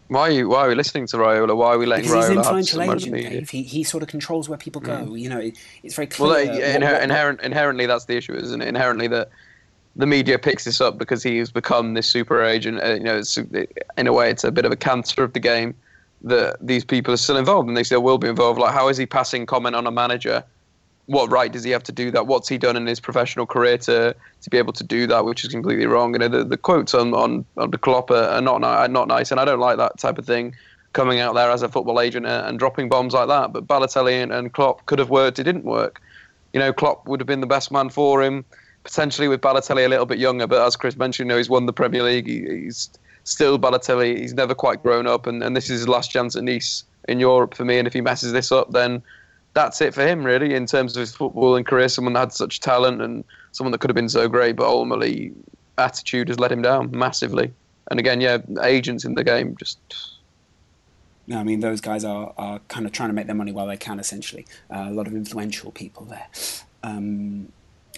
Why 0.08 0.22
are 0.22 0.32
you? 0.32 0.50
Why 0.50 0.66
are 0.66 0.70
we 0.70 0.76
listening 0.76 1.08
to 1.08 1.18
Raiola? 1.18 1.56
Why 1.56 1.74
are 1.74 1.78
we 1.78 1.86
letting 1.86 2.06
because 2.06 2.26
Raiola 2.26 2.30
he's 2.30 2.38
influential 2.38 2.80
influential 2.82 3.16
agent, 3.16 3.34
Dave. 3.34 3.50
He, 3.50 3.64
he 3.64 3.84
sort 3.84 4.04
of 4.04 4.10
controls 4.10 4.48
where 4.48 4.58
people 4.58 4.82
go. 4.82 4.98
Mm. 4.98 5.20
You 5.20 5.30
know, 5.30 5.40
it, 5.40 5.58
it's 5.84 5.96
very 5.96 6.08
clear. 6.08 6.30
Well, 6.30 6.38
uh, 6.38 6.52
inher- 6.52 6.82
what, 6.82 6.92
what, 6.92 7.04
inherent, 7.04 7.42
inherently, 7.42 7.86
that's 7.88 8.06
the 8.06 8.16
issue, 8.16 8.34
isn't 8.34 8.62
it? 8.62 8.68
Inherently, 8.68 9.08
that 9.08 9.30
the 9.96 10.06
media 10.06 10.38
picks 10.38 10.66
this 10.66 10.80
up 10.80 10.98
because 10.98 11.24
he's 11.24 11.50
become 11.50 11.96
this 11.96 12.08
super 12.08 12.44
agent. 12.44 12.84
Uh, 12.84 12.94
you 12.94 13.04
know, 13.04 13.22
in 13.98 14.08
a 14.08 14.14
way, 14.14 14.30
it's 14.30 14.44
a 14.44 14.52
bit 14.52 14.66
of 14.66 14.72
a 14.72 14.76
cancer 14.76 15.24
of 15.24 15.34
the 15.34 15.40
game 15.40 15.74
that 16.22 16.58
these 16.60 16.86
people 16.86 17.14
are 17.14 17.18
still 17.18 17.38
involved 17.38 17.68
and 17.68 17.78
they 17.78 17.84
still 17.84 18.04
will 18.04 18.18
be 18.18 18.28
involved. 18.28 18.60
Like, 18.60 18.74
how 18.74 18.88
is 18.90 18.98
he 18.98 19.06
passing 19.06 19.46
comment 19.46 19.76
on 19.76 19.88
a 19.88 19.92
manager 19.92 20.44
what 21.08 21.32
right 21.32 21.52
does 21.52 21.64
he 21.64 21.72
have 21.72 21.84
to 21.84 21.92
do 21.92 22.12
that? 22.12 22.28
What's 22.28 22.50
he 22.50 22.58
done 22.58 22.76
in 22.76 22.86
his 22.86 23.00
professional 23.00 23.46
career 23.46 23.78
to 23.80 24.16
to 24.42 24.50
be 24.50 24.58
able 24.58 24.74
to 24.74 24.84
do 24.84 25.08
that, 25.08 25.26
which 25.26 25.44
is 25.44 25.52
completely 25.52 25.86
wrong? 25.86 26.14
Know, 26.14 26.28
the, 26.28 26.44
the 26.44 26.58
quotes 26.58 26.94
on, 26.94 27.14
on, 27.14 27.46
on 27.58 27.72
the 27.72 27.78
Klopp 27.78 28.12
are 28.12 28.42
not 28.42 28.64
are 28.64 28.88
not 28.88 29.08
nice, 29.08 29.32
and 29.32 29.40
I 29.40 29.46
don't 29.46 29.60
like 29.60 29.78
that 29.78 30.00
type 30.00 30.18
of 30.18 30.26
thing 30.26 30.56
coming 30.94 31.20
out 31.20 31.36
there 31.36 31.52
as 31.52 31.62
a 31.62 31.70
football 31.70 32.00
agent 32.00 32.26
and, 32.26 32.48
and 32.48 32.60
dropping 32.60 32.90
bombs 32.90 33.14
like 33.14 33.28
that. 33.28 33.54
But 33.54 33.68
Balotelli 33.68 34.24
and, 34.24 34.32
and 34.32 34.54
Klopp 34.54 34.86
could 34.86 34.98
have 34.98 35.10
worked. 35.10 35.40
It 35.40 35.44
didn't 35.44 35.66
work. 35.66 36.02
You 36.54 36.60
know, 36.60 36.72
Klopp 36.72 37.06
would 37.08 37.20
have 37.20 37.28
been 37.28 37.42
the 37.42 37.48
best 37.48 37.72
man 37.72 37.90
for 37.90 38.24
him. 38.24 38.46
Potentially 38.84 39.28
with 39.28 39.42
Balotelli 39.42 39.86
a 39.86 39.90
little 39.90 40.06
bit 40.06 40.20
younger, 40.20 40.48
but 40.48 40.66
as 40.66 40.76
Chris 40.76 40.96
mentioned, 40.96 41.28
you 41.28 41.34
know, 41.34 41.38
he's 41.38 41.50
won 41.50 41.66
the 41.66 41.74
Premier 41.74 42.04
League. 42.04 42.28
He, 42.28 42.46
he's 42.46 42.90
still 43.24 43.60
Balotelli. 43.60 44.18
He's 44.20 44.34
never 44.34 44.56
quite 44.56 44.82
grown 44.82 45.08
up, 45.08 45.28
and, 45.28 45.44
and 45.44 45.56
this 45.56 45.66
is 45.66 45.80
his 45.80 45.88
last 45.88 46.12
chance 46.12 46.36
at 46.36 46.44
Nice 46.44 46.84
in 47.08 47.20
Europe 47.20 47.56
for 47.56 47.66
me. 47.66 47.78
And 47.78 47.88
if 47.88 47.94
he 47.94 48.02
messes 48.02 48.32
this 48.32 48.52
up, 48.52 48.72
then 48.72 49.02
that's 49.56 49.82
it 49.82 49.94
for 49.94 50.06
him, 50.06 50.24
really, 50.24 50.54
in 50.54 50.68
terms 50.68 50.96
of 50.96 51.00
his 51.00 51.16
footballing 51.16 51.66
career. 51.66 51.88
Someone 51.90 52.14
that 52.14 52.20
had 52.20 52.34
such 52.34 52.60
talent 52.60 53.02
and 53.02 53.24
someone 53.54 53.72
that 53.72 53.80
could 53.80 53.90
have 53.90 53.96
been 53.96 54.10
so 54.10 54.28
great, 54.28 54.58
but 54.58 54.68
ultimately, 54.68 55.34
attitude 55.78 56.28
has 56.28 56.40
let 56.40 56.52
him 56.52 56.62
down 56.62 56.92
massively. 56.92 57.52
And 57.90 58.00
again, 58.00 58.22
yeah, 58.22 58.40
agents 58.62 59.06
in 59.06 59.16
the 59.16 59.24
game 59.24 59.56
just. 59.58 59.80
No, 61.28 61.40
I 61.40 61.44
mean 61.44 61.62
those 61.62 61.82
guys 61.82 62.06
are, 62.06 62.34
are 62.38 62.60
kind 62.68 62.86
of 62.86 62.92
trying 62.92 63.10
to 63.10 63.14
make 63.14 63.26
their 63.26 63.36
money 63.36 63.52
while 63.52 63.66
they 63.66 63.78
can. 63.78 64.00
Essentially, 64.00 64.46
uh, 64.70 64.88
a 64.90 64.92
lot 64.92 65.08
of 65.08 65.16
influential 65.16 65.72
people 65.72 66.06
there. 66.06 66.28
Um, 66.84 67.52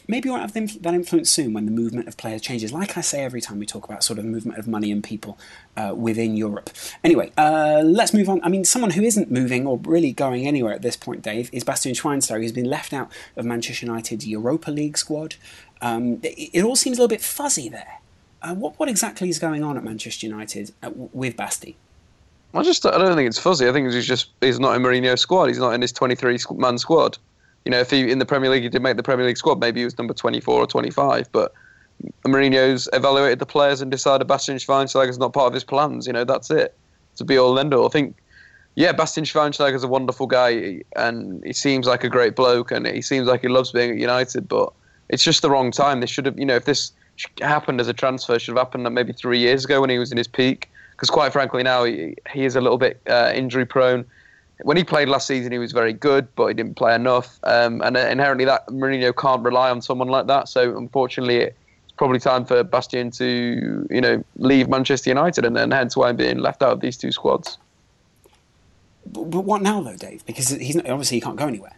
maybe 0.08 0.30
won't 0.30 0.42
have 0.42 0.54
that 0.54 0.94
influence 0.94 1.30
soon 1.30 1.54
when 1.54 1.66
the 1.66 1.72
movement 1.72 2.08
of 2.08 2.18
players 2.18 2.42
changes. 2.42 2.72
Like 2.72 2.98
I 2.98 3.02
say 3.02 3.24
every 3.24 3.42
time 3.42 3.60
we 3.60 3.66
talk 3.66 3.86
about 3.86 4.04
sort 4.04 4.20
of 4.20 4.26
movement 4.26 4.58
of 4.58 4.68
money 4.68 4.92
and 4.92 5.04
people 5.04 5.38
uh, 5.76 5.94
within 5.96 6.36
Europe. 6.36 6.70
Anyway, 7.04 7.32
uh, 7.38 7.82
let's 7.84 8.14
move 8.14 8.30
on. 8.30 8.40
I 8.44 8.50
mean, 8.50 8.64
someone 8.64 8.92
who 8.92 9.04
isn't 9.04 9.30
moving 9.30 9.68
or 9.68 9.78
really 9.80 10.14
going 10.14 10.48
anywhere 10.48 10.74
at 10.74 10.82
this 10.82 10.96
point, 10.96 11.22
Dave, 11.22 11.50
is 11.52 11.64
Bastian 11.64 11.94
Schweinsteiger, 11.94 12.42
who's 12.42 12.52
been 12.52 12.70
left 12.70 12.94
out 12.94 13.12
of 13.36 13.46
Manchester 13.46 13.86
United's 13.86 14.26
Europa 14.26 14.72
League 14.72 14.98
squad. 14.98 15.36
Um, 15.82 16.20
it, 16.24 16.50
it, 16.54 16.64
all 16.64 16.76
seems 16.76 16.98
a 16.98 17.02
little 17.02 17.10
bit 17.10 17.22
fuzzy 17.22 17.70
there. 17.70 18.00
Uh, 18.42 18.56
what, 18.56 18.80
what 18.80 18.90
exactly 18.90 19.30
is 19.30 19.40
going 19.40 19.64
on 19.64 19.78
at 19.78 19.84
Manchester 19.84 20.26
United 20.26 20.72
uh, 20.82 20.92
with 20.94 21.36
Basti? 21.36 21.76
I 22.54 22.64
just 22.64 22.86
I 22.86 22.98
don't 22.98 23.16
think 23.16 23.28
it's 23.28 23.38
fuzzy. 23.38 23.68
I 23.68 23.74
think 23.74 23.92
he's 23.92 24.08
just 24.08 24.30
he's 24.42 24.60
not 24.60 24.76
in 24.76 24.82
Mourinho's 24.82 25.22
squad. 25.22 25.48
He's 25.48 25.60
not 25.60 25.74
in 25.74 25.82
his 25.82 25.92
23 25.92 26.40
man 26.56 26.78
squad 26.78 27.18
you 27.68 27.72
know, 27.72 27.80
if 27.80 27.92
he 27.92 28.10
in 28.10 28.20
the 28.20 28.26
Premier 28.26 28.50
League 28.50 28.64
he 28.64 28.70
did 28.70 28.82
make 28.82 28.96
the 28.96 29.04
Premier 29.04 29.26
League 29.26 29.38
squad, 29.38 29.60
maybe 29.60 29.82
he 29.82 29.84
was 29.84 29.98
number 29.98 30.14
24 30.14 30.58
or 30.58 30.66
25. 30.66 31.30
But 31.34 31.52
Mourinho's 32.26 32.88
evaluated 32.94 33.40
the 33.40 33.46
players 33.46 33.82
and 33.82 33.92
decided 33.92 34.26
Bastian 34.26 34.56
Schweinsteiger 34.56 35.10
is 35.10 35.18
not 35.18 35.34
part 35.34 35.48
of 35.48 35.54
his 35.54 35.66
plans. 35.66 36.08
You 36.08 36.14
know, 36.14 36.24
that's 36.24 36.50
it. 36.50 36.74
To 37.18 37.26
be 37.26 37.38
all 37.38 37.58
and 37.58 37.74
all. 37.74 37.86
I 37.86 37.90
think, 37.90 38.16
yeah, 38.76 38.94
Bastian 38.94 39.26
Schweinsteiger 39.26 39.74
is 39.74 39.84
a 39.84 39.88
wonderful 39.90 40.28
guy 40.28 40.82
and 40.96 41.44
he 41.44 41.52
seems 41.52 41.88
like 41.88 42.06
a 42.06 42.10
great 42.10 42.38
bloke 42.38 42.72
and 42.72 42.88
he 42.88 43.02
seems 43.02 43.28
like 43.28 43.42
he 43.42 43.50
loves 43.50 43.74
being 43.74 43.92
at 43.92 43.98
United, 43.98 44.48
but 44.48 44.72
it's 45.10 45.26
just 45.26 45.42
the 45.42 45.50
wrong 45.50 45.72
time. 45.72 46.00
This 46.00 46.10
should 46.10 46.26
have, 46.26 46.40
you 46.40 46.46
know, 46.46 46.56
if 46.56 46.64
this 46.64 46.94
happened 47.42 47.82
as 47.82 47.90
a 47.90 47.94
transfer, 47.94 48.40
should 48.40 48.56
have 48.56 48.66
happened 48.66 48.90
maybe 48.96 49.12
three 49.12 49.40
years 49.40 49.66
ago 49.66 49.82
when 49.82 49.90
he 49.90 50.00
was 50.00 50.10
in 50.10 50.18
his 50.18 50.30
peak. 50.30 50.70
Because 50.92 51.10
quite 51.10 51.34
frankly, 51.34 51.64
now 51.64 51.84
he, 51.84 52.16
he 52.32 52.46
is 52.46 52.56
a 52.56 52.62
little 52.62 52.78
bit 52.78 53.02
uh, 53.10 53.34
injury 53.36 53.66
prone 53.66 54.06
when 54.64 54.78
he 54.78 54.84
played 54.84 55.08
last 55.08 55.28
season, 55.28 55.52
he 55.52 55.60
was 55.60 55.72
very 55.72 55.94
good, 55.94 56.28
but 56.36 56.48
he 56.48 56.54
didn't 56.54 56.76
play 56.76 56.96
enough. 56.96 57.40
Um, 57.44 57.82
and 57.82 57.96
inherently, 57.96 58.46
that 58.46 58.68
Mourinho 58.68 59.16
can't 59.16 59.44
rely 59.44 59.70
on 59.70 59.82
someone 59.82 60.08
like 60.08 60.28
that. 60.28 60.50
So, 60.50 60.78
unfortunately, 60.78 61.38
it's 61.38 61.54
probably 61.96 62.20
time 62.20 62.46
for 62.46 62.64
Bastian 62.64 63.12
to, 63.12 63.88
you 63.90 64.02
know, 64.02 64.24
leave 64.38 64.68
Manchester 64.68 65.10
United, 65.10 65.46
and 65.46 65.56
then 65.56 65.72
hence 65.72 65.96
why 65.96 66.10
I'm 66.10 66.16
being 66.16 66.40
left 66.40 66.64
out 66.64 66.72
of 66.72 66.82
these 66.82 66.98
two 66.98 67.12
squads. 67.12 67.58
But, 69.06 69.30
but 69.30 69.42
what 69.42 69.62
now, 69.62 69.82
though, 69.82 69.96
Dave? 69.96 70.26
Because 70.26 70.50
he's 70.50 70.76
not, 70.76 70.90
obviously 70.90 71.18
he 71.18 71.22
can't 71.22 71.38
go 71.38 71.48
anywhere. 71.48 71.76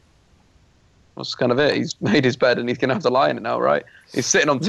That's 1.18 1.36
kind 1.36 1.52
of 1.52 1.60
it. 1.60 1.76
He's 1.76 1.96
made 2.02 2.24
his 2.24 2.38
bed, 2.38 2.60
and 2.60 2.70
he's 2.70 2.78
going 2.78 2.90
to 2.90 2.96
have 2.96 3.04
to 3.04 3.10
lie 3.10 3.30
in 3.30 3.38
it 3.38 3.44
now, 3.44 3.60
right? 3.60 3.84
He's 4.14 4.26
sitting 4.26 4.50
on 4.50 4.60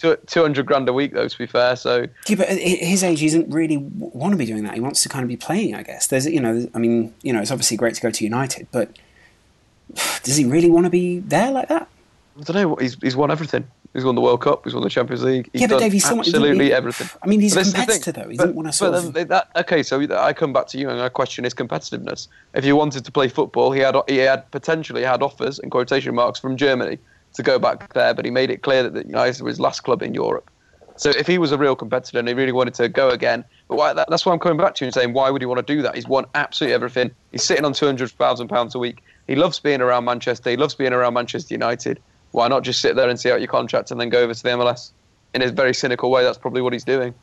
200, 0.00 0.26
200 0.26 0.66
grand 0.66 0.88
a 0.88 0.92
week, 0.92 1.12
though, 1.12 1.28
to 1.28 1.38
be 1.38 1.46
fair. 1.46 1.76
So 1.76 2.06
yeah, 2.26 2.36
but 2.36 2.48
at 2.48 2.58
his 2.58 3.04
age, 3.04 3.20
he 3.20 3.26
doesn't 3.26 3.50
really 3.50 3.76
want 3.76 4.32
to 4.32 4.38
be 4.38 4.46
doing 4.46 4.64
that. 4.64 4.74
He 4.74 4.80
wants 4.80 5.02
to 5.02 5.08
kind 5.08 5.22
of 5.22 5.28
be 5.28 5.36
playing, 5.36 5.74
I 5.74 5.82
guess. 5.82 6.06
There's, 6.06 6.26
you 6.26 6.40
know, 6.40 6.68
I 6.74 6.78
mean, 6.78 7.14
you 7.22 7.32
know, 7.32 7.40
it's 7.40 7.50
obviously 7.50 7.76
great 7.76 7.94
to 7.94 8.00
go 8.00 8.10
to 8.10 8.24
United, 8.24 8.68
but 8.72 8.96
does 10.22 10.36
he 10.36 10.44
really 10.44 10.70
want 10.70 10.86
to 10.86 10.90
be 10.90 11.18
there 11.18 11.50
like 11.50 11.68
that? 11.68 11.88
I 12.38 12.42
don't 12.42 12.56
know. 12.56 12.76
He's 12.76 12.96
he's 13.02 13.16
won 13.16 13.30
everything. 13.30 13.66
He's 13.92 14.04
won 14.04 14.14
the 14.14 14.20
World 14.20 14.40
Cup. 14.40 14.64
He's 14.64 14.72
won 14.72 14.84
the 14.84 14.88
Champions 14.88 15.24
League. 15.24 15.50
He's 15.52 15.62
yeah, 15.62 15.66
but 15.66 15.80
Dave, 15.80 15.92
he's 15.92 16.06
absolutely 16.06 16.66
he, 16.66 16.72
everything. 16.72 17.08
I 17.22 17.26
mean, 17.26 17.40
he's 17.40 17.56
but 17.56 17.66
a 17.66 17.72
competitor, 17.72 18.12
though. 18.12 18.28
He 18.28 18.36
but, 18.36 18.44
doesn't 18.44 18.54
want 18.54 18.68
to 18.68 18.72
sort 18.72 18.94
of... 18.94 19.12
that, 19.28 19.48
okay, 19.56 19.82
so 19.82 20.00
I 20.16 20.32
come 20.32 20.52
back 20.52 20.68
to 20.68 20.78
you 20.78 20.88
and 20.88 21.00
I 21.00 21.08
question 21.08 21.42
his 21.42 21.54
competitiveness. 21.54 22.28
If 22.54 22.62
he 22.62 22.72
wanted 22.72 23.04
to 23.04 23.10
play 23.10 23.28
football, 23.28 23.72
he 23.72 23.80
had 23.80 23.96
he 24.06 24.18
had 24.18 24.48
potentially 24.52 25.02
had 25.02 25.22
offers 25.22 25.58
in 25.58 25.70
quotation 25.70 26.14
marks 26.14 26.38
from 26.38 26.56
Germany 26.56 26.98
to 27.34 27.42
go 27.42 27.58
back 27.58 27.92
there, 27.94 28.14
but 28.14 28.24
he 28.24 28.30
made 28.30 28.50
it 28.50 28.62
clear 28.62 28.88
that 28.88 29.06
United 29.06 29.42
was 29.42 29.52
his 29.52 29.60
last 29.60 29.80
club 29.80 30.02
in 30.02 30.14
Europe. 30.14 30.50
So 30.96 31.10
if 31.10 31.26
he 31.26 31.38
was 31.38 31.50
a 31.50 31.56
real 31.56 31.74
competitor 31.74 32.18
and 32.18 32.28
he 32.28 32.34
really 32.34 32.52
wanted 32.52 32.74
to 32.74 32.88
go 32.88 33.08
again, 33.08 33.42
but 33.68 33.76
why, 33.76 33.92
that, 33.94 34.10
that's 34.10 34.26
why 34.26 34.32
I'm 34.32 34.38
coming 34.38 34.58
back 34.58 34.74
to 34.74 34.84
you 34.84 34.88
and 34.88 34.94
saying, 34.94 35.14
why 35.14 35.30
would 35.30 35.40
he 35.40 35.46
want 35.46 35.64
to 35.66 35.74
do 35.74 35.80
that? 35.80 35.94
He's 35.94 36.06
won 36.06 36.26
absolutely 36.34 36.74
everything. 36.74 37.10
He's 37.32 37.42
sitting 37.42 37.64
on 37.64 37.72
£200,000 37.72 38.74
a 38.74 38.78
week. 38.78 39.02
He 39.26 39.34
loves 39.34 39.58
being 39.60 39.80
around 39.80 40.04
Manchester. 40.04 40.50
He 40.50 40.56
loves 40.58 40.74
being 40.74 40.92
around 40.92 41.14
Manchester 41.14 41.54
United. 41.54 42.00
Why 42.32 42.48
not 42.48 42.64
just 42.64 42.82
sit 42.82 42.96
there 42.96 43.08
and 43.08 43.18
see 43.18 43.30
out 43.30 43.40
your 43.40 43.48
contract 43.48 43.90
and 43.90 43.98
then 44.00 44.10
go 44.10 44.20
over 44.20 44.34
to 44.34 44.42
the 44.42 44.50
MLS? 44.50 44.90
In 45.32 45.40
a 45.40 45.48
very 45.48 45.72
cynical 45.72 46.10
way, 46.10 46.22
that's 46.22 46.36
probably 46.36 46.60
what 46.60 46.72
he's 46.72 46.84
doing. 46.84 47.14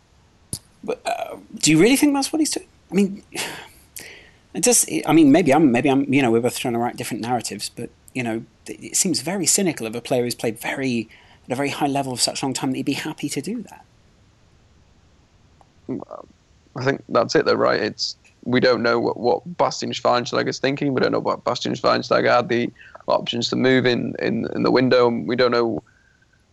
But 0.84 1.01
uh, 1.05 1.38
do 1.60 1.70
you 1.70 1.80
really 1.80 1.97
think 1.97 2.14
that's 2.14 2.34
what 2.34 2.39
he's 2.39 2.51
doing? 2.51 2.68
I 2.91 2.95
mean, 2.95 3.24
it. 4.53 5.03
I 5.05 5.14
mean, 5.14 5.32
maybe 5.32 5.53
I'm. 5.53 5.72
Maybe 5.72 5.89
I'm. 5.89 6.12
You 6.12 6.22
know, 6.22 6.32
we're 6.32 6.41
both 6.41 6.58
trying 6.58 6.74
to 6.74 6.80
write 6.80 6.95
different 6.95 7.22
narratives, 7.22 7.70
but 7.70 7.89
you 8.18 8.24
know, 8.24 8.43
it 8.65 8.95
seems 8.95 9.22
very 9.22 9.45
cynical 9.45 9.86
of 9.86 9.95
a 9.95 10.01
player 10.01 10.24
who's 10.24 10.34
played 10.34 10.59
very 10.59 11.07
at 11.45 11.51
a 11.51 11.55
very 11.55 11.70
high 11.70 11.88
level 11.88 12.15
for 12.15 12.22
such 12.22 12.41
a 12.41 12.45
long 12.45 12.53
time 12.53 12.72
that 12.72 12.78
he'd 12.78 12.86
be 12.86 12.93
happy 12.93 13.30
to 13.30 13.41
do 13.41 13.63
that. 13.70 13.86
I 16.76 16.84
think 16.84 17.03
that's 17.09 17.36
it, 17.36 17.45
though, 17.45 17.53
right? 17.53 17.80
It's 17.80 18.18
we 18.43 18.59
don't 18.59 18.82
know 18.82 18.99
what, 18.99 19.18
what 19.18 19.57
Bastian 19.57 19.91
Schweinsteiger 19.91 20.47
is 20.47 20.57
thinking. 20.57 20.95
We 20.95 21.01
don't 21.01 21.11
know 21.11 21.20
what 21.20 21.43
Bastian 21.43 21.74
Schweinsteiger 21.74 22.30
had 22.30 22.49
the 22.49 22.72
options 23.07 23.49
to 23.49 23.55
move 23.55 23.86
in, 23.86 24.15
in, 24.20 24.47
in 24.55 24.63
the 24.63 24.72
window. 24.72 25.07
And 25.07 25.28
we 25.28 25.36
don't 25.36 25.51
know 25.51 25.84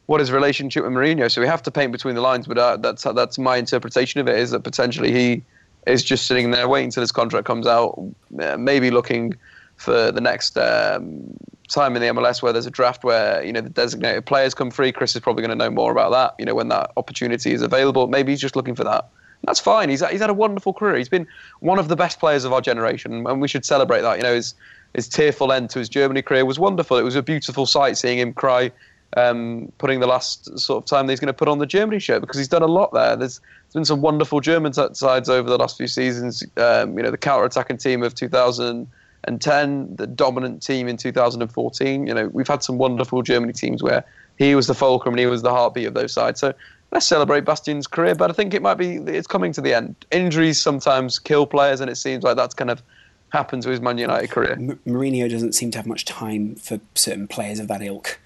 what 0.07 0.21
his 0.21 0.31
relationship 0.31 0.85
with 0.85 0.93
Mourinho. 0.93 1.31
So 1.31 1.41
we 1.41 1.47
have 1.47 1.63
to 1.63 1.71
paint 1.71 1.93
between 1.93 2.15
the 2.15 2.21
lines. 2.21 2.47
But 2.47 2.59
uh, 2.59 2.77
that's 2.77 3.05
that's 3.05 3.39
my 3.39 3.57
interpretation 3.57 4.21
of 4.21 4.29
it 4.29 4.37
is 4.37 4.51
that 4.51 4.61
potentially 4.61 5.13
he 5.13 5.43
is 5.87 6.05
just 6.05 6.27
sitting 6.27 6.51
there 6.51 6.69
waiting 6.69 6.89
until 6.89 7.01
his 7.01 7.13
contract 7.13 7.47
comes 7.47 7.67
out, 7.67 7.99
uh, 8.39 8.57
maybe 8.59 8.91
looking 8.91 9.35
for 9.77 10.13
the 10.13 10.21
next 10.21 10.57
um, 10.57 11.37
time 11.69 11.97
in 11.97 12.03
the 12.03 12.09
MLS 12.09 12.43
where 12.43 12.53
there's 12.53 12.67
a 12.67 12.71
draft 12.71 13.05
where 13.05 13.43
you 13.43 13.53
know 13.53 13.61
the 13.61 13.71
designated 13.71 14.27
players 14.27 14.55
come 14.55 14.71
free. 14.71 14.93
Chris 14.93 15.15
is 15.15 15.23
probably 15.23 15.43
going 15.43 15.57
to 15.57 15.65
know 15.65 15.71
more 15.71 15.93
about 15.93 16.13
that. 16.13 16.35
You 16.39 16.45
know 16.45 16.55
when 16.55 16.69
that 16.69 16.93
opportunity 16.97 17.53
is 17.53 17.63
available. 17.63 18.07
Maybe 18.07 18.33
he's 18.33 18.41
just 18.41 18.57
looking 18.57 18.75
for 18.75 18.85
that. 18.85 19.09
That's 19.45 19.61
fine. 19.61 19.89
He's 19.89 20.07
he's 20.09 20.21
had 20.21 20.31
a 20.31 20.35
wonderful 20.35 20.73
career. 20.73 20.97
He's 20.97 21.09
been 21.09 21.27
one 21.61 21.79
of 21.79 21.89
the 21.89 21.97
best 21.97 22.19
players 22.19 22.45
of 22.45 22.53
our 22.53 22.61
generation, 22.61 23.27
and 23.27 23.41
we 23.41 23.49
should 23.49 23.65
celebrate 23.65 24.03
that. 24.03 24.17
You 24.17 24.23
know 24.23 24.35
his 24.35 24.55
his 24.95 25.09
tearful 25.09 25.53
end 25.53 25.71
to 25.71 25.79
his 25.79 25.89
Germany 25.89 26.23
career 26.23 26.45
was 26.45 26.59
wonderful. 26.59 26.97
It 26.97 27.03
was 27.03 27.17
a 27.17 27.23
beautiful 27.23 27.67
sight 27.67 27.97
seeing 27.97 28.19
him 28.19 28.33
cry. 28.33 28.71
Um, 29.17 29.71
putting 29.79 30.01
the 30.01 30.09
last 30.09 30.59
sort 30.59 30.83
of 30.83 30.87
time 30.87 31.07
that 31.07 31.13
he's 31.13 31.21
going 31.21 31.29
to 31.29 31.33
put 31.33 31.47
on 31.47 31.59
the 31.59 31.67
Germany 31.67 32.01
shirt 32.01 32.21
because 32.21 32.37
he's 32.37 32.49
done 32.49 32.63
a 32.63 32.67
lot 32.67 32.93
there. 32.93 33.15
There's, 33.15 33.39
there's 33.39 33.75
been 33.75 33.85
some 33.85 34.01
wonderful 34.01 34.41
German 34.41 34.73
sides 34.73 35.29
over 35.29 35.49
the 35.49 35.57
last 35.57 35.77
few 35.77 35.87
seasons. 35.87 36.43
Um, 36.57 36.97
you 36.97 37.05
know, 37.05 37.13
the 37.13 37.17
counter-attacking 37.17 37.77
team 37.77 38.03
of 38.03 38.17
2000, 38.17 38.89
and 39.27 39.41
10, 39.41 39.97
the 39.97 40.07
dominant 40.07 40.63
team 40.63 40.89
in 40.89 40.97
2014. 40.97 42.07
You 42.07 42.15
know, 42.15 42.29
we've 42.29 42.49
had 42.49 42.63
some 42.63 42.79
wonderful 42.79 43.23
Germany 43.23 43.53
teams 43.53 43.83
where 43.83 44.05
he 44.39 44.55
was 44.55 44.67
the 44.67 44.75
fulcrum 44.75 45.15
and 45.15 45.21
he 45.21 45.27
was 45.27 45.43
the 45.43 45.51
heartbeat 45.51 45.87
of 45.87 45.95
those 45.95 46.13
sides. 46.13 46.41
So 46.41 46.55
let's 46.93 47.07
celebrate 47.07 47.45
Bastian's 47.45 47.87
career, 47.87 48.15
but 48.15 48.31
I 48.31 48.33
think 48.33 48.55
it 48.55 48.63
might 48.63 48.75
be 48.75 48.97
it's 48.97 49.27
coming 49.27 49.53
to 49.53 49.61
the 49.61 49.75
end. 49.75 49.97
Injuries 50.11 50.61
sometimes 50.61 51.19
kill 51.19 51.47
players, 51.47 51.81
and 51.81 51.91
it 51.91 51.97
seems 51.97 52.25
like 52.25 52.37
that's 52.37 52.55
kind 52.55 52.71
of 52.71 52.83
happened 53.31 53.63
to 53.65 53.71
his 53.71 53.81
Man 53.81 53.99
United 53.99 54.31
career. 54.31 54.53
M- 54.53 54.81
Mourinho 54.87 55.29
doesn't 55.29 55.55
seem 55.55 55.71
to 55.73 55.79
have 55.79 55.87
much 55.87 56.05
time 56.05 56.55
for 56.55 56.81
certain 56.95 57.27
players 57.27 57.59
of 57.59 57.69
that 57.69 57.83
ilk. 57.83 58.19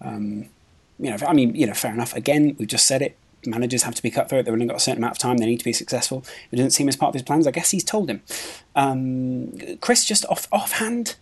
Um, 0.00 0.48
you 0.98 1.10
know, 1.10 1.16
I 1.26 1.32
mean, 1.32 1.54
you 1.54 1.66
know, 1.66 1.74
fair 1.74 1.92
enough. 1.92 2.14
Again, 2.14 2.56
we've 2.58 2.68
just 2.68 2.86
said 2.86 3.02
it. 3.02 3.16
Managers 3.46 3.82
have 3.84 3.94
to 3.94 4.02
be 4.02 4.10
cutthroat. 4.10 4.44
They've 4.44 4.52
only 4.52 4.66
got 4.66 4.76
a 4.76 4.80
certain 4.80 4.98
amount 5.02 5.12
of 5.12 5.18
time. 5.18 5.38
They 5.38 5.46
need 5.46 5.58
to 5.58 5.64
be 5.64 5.72
successful. 5.72 6.24
It 6.50 6.56
doesn't 6.56 6.70
seem 6.70 6.88
as 6.88 6.96
part 6.96 7.10
of 7.10 7.14
his 7.14 7.22
plans. 7.22 7.46
I 7.46 7.50
guess 7.50 7.70
he's 7.70 7.84
told 7.84 8.10
him. 8.10 8.22
Um, 8.74 9.52
Chris, 9.80 10.04
just 10.04 10.24
off 10.26 10.48
offhand, 10.52 11.16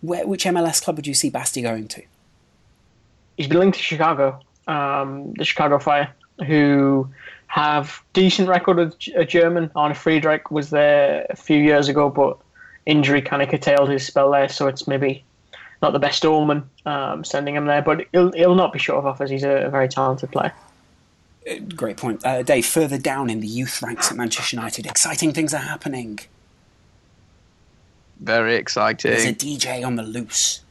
where, 0.00 0.26
which 0.26 0.44
MLS 0.44 0.82
club 0.82 0.96
would 0.96 1.06
you 1.06 1.14
see 1.14 1.30
Basti 1.30 1.62
going 1.62 1.88
to? 1.88 2.02
He's 3.36 3.48
been 3.48 3.58
linked 3.58 3.78
to 3.78 3.82
Chicago, 3.82 4.40
um, 4.66 5.32
the 5.34 5.44
Chicago 5.44 5.78
Fire, 5.78 6.12
who 6.46 7.08
have 7.46 8.02
decent 8.12 8.48
record 8.48 8.78
of 8.78 8.94
a 9.16 9.24
German. 9.24 9.70
Arne 9.74 9.94
Friedrich 9.94 10.50
was 10.50 10.70
there 10.70 11.26
a 11.30 11.36
few 11.36 11.58
years 11.58 11.88
ago, 11.88 12.08
but 12.08 12.38
injury 12.86 13.22
kind 13.22 13.42
of 13.42 13.48
curtailed 13.48 13.88
his 13.88 14.06
spell 14.06 14.30
there, 14.30 14.48
so 14.48 14.68
it's 14.68 14.86
maybe 14.86 15.24
not 15.82 15.92
the 15.92 15.98
best 15.98 16.24
omen 16.24 16.68
um, 16.86 17.24
sending 17.24 17.56
him 17.56 17.66
there. 17.66 17.82
But 17.82 18.06
he'll, 18.12 18.32
he'll 18.32 18.54
not 18.54 18.72
be 18.72 18.78
short 18.78 18.98
of 18.98 19.06
offers. 19.06 19.30
He's 19.30 19.44
a, 19.44 19.66
a 19.66 19.70
very 19.70 19.88
talented 19.88 20.30
player. 20.30 20.52
Great 21.74 21.96
point. 21.96 22.24
Uh, 22.24 22.42
Dave, 22.42 22.66
further 22.66 22.98
down 22.98 23.30
in 23.30 23.40
the 23.40 23.46
youth 23.46 23.82
ranks 23.82 24.10
at 24.10 24.16
Manchester 24.16 24.56
United, 24.56 24.86
exciting 24.86 25.32
things 25.32 25.54
are 25.54 25.58
happening. 25.58 26.20
Very 28.20 28.56
exciting. 28.56 29.12
There's 29.12 29.24
a 29.24 29.32
DJ 29.32 29.84
on 29.84 29.96
the 29.96 30.02
loose. 30.02 30.62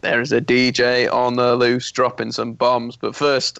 There's 0.00 0.32
a 0.32 0.40
DJ 0.40 1.12
on 1.12 1.34
the 1.34 1.54
loose 1.56 1.92
dropping 1.92 2.32
some 2.32 2.54
bombs. 2.54 2.96
But 2.96 3.14
first, 3.14 3.58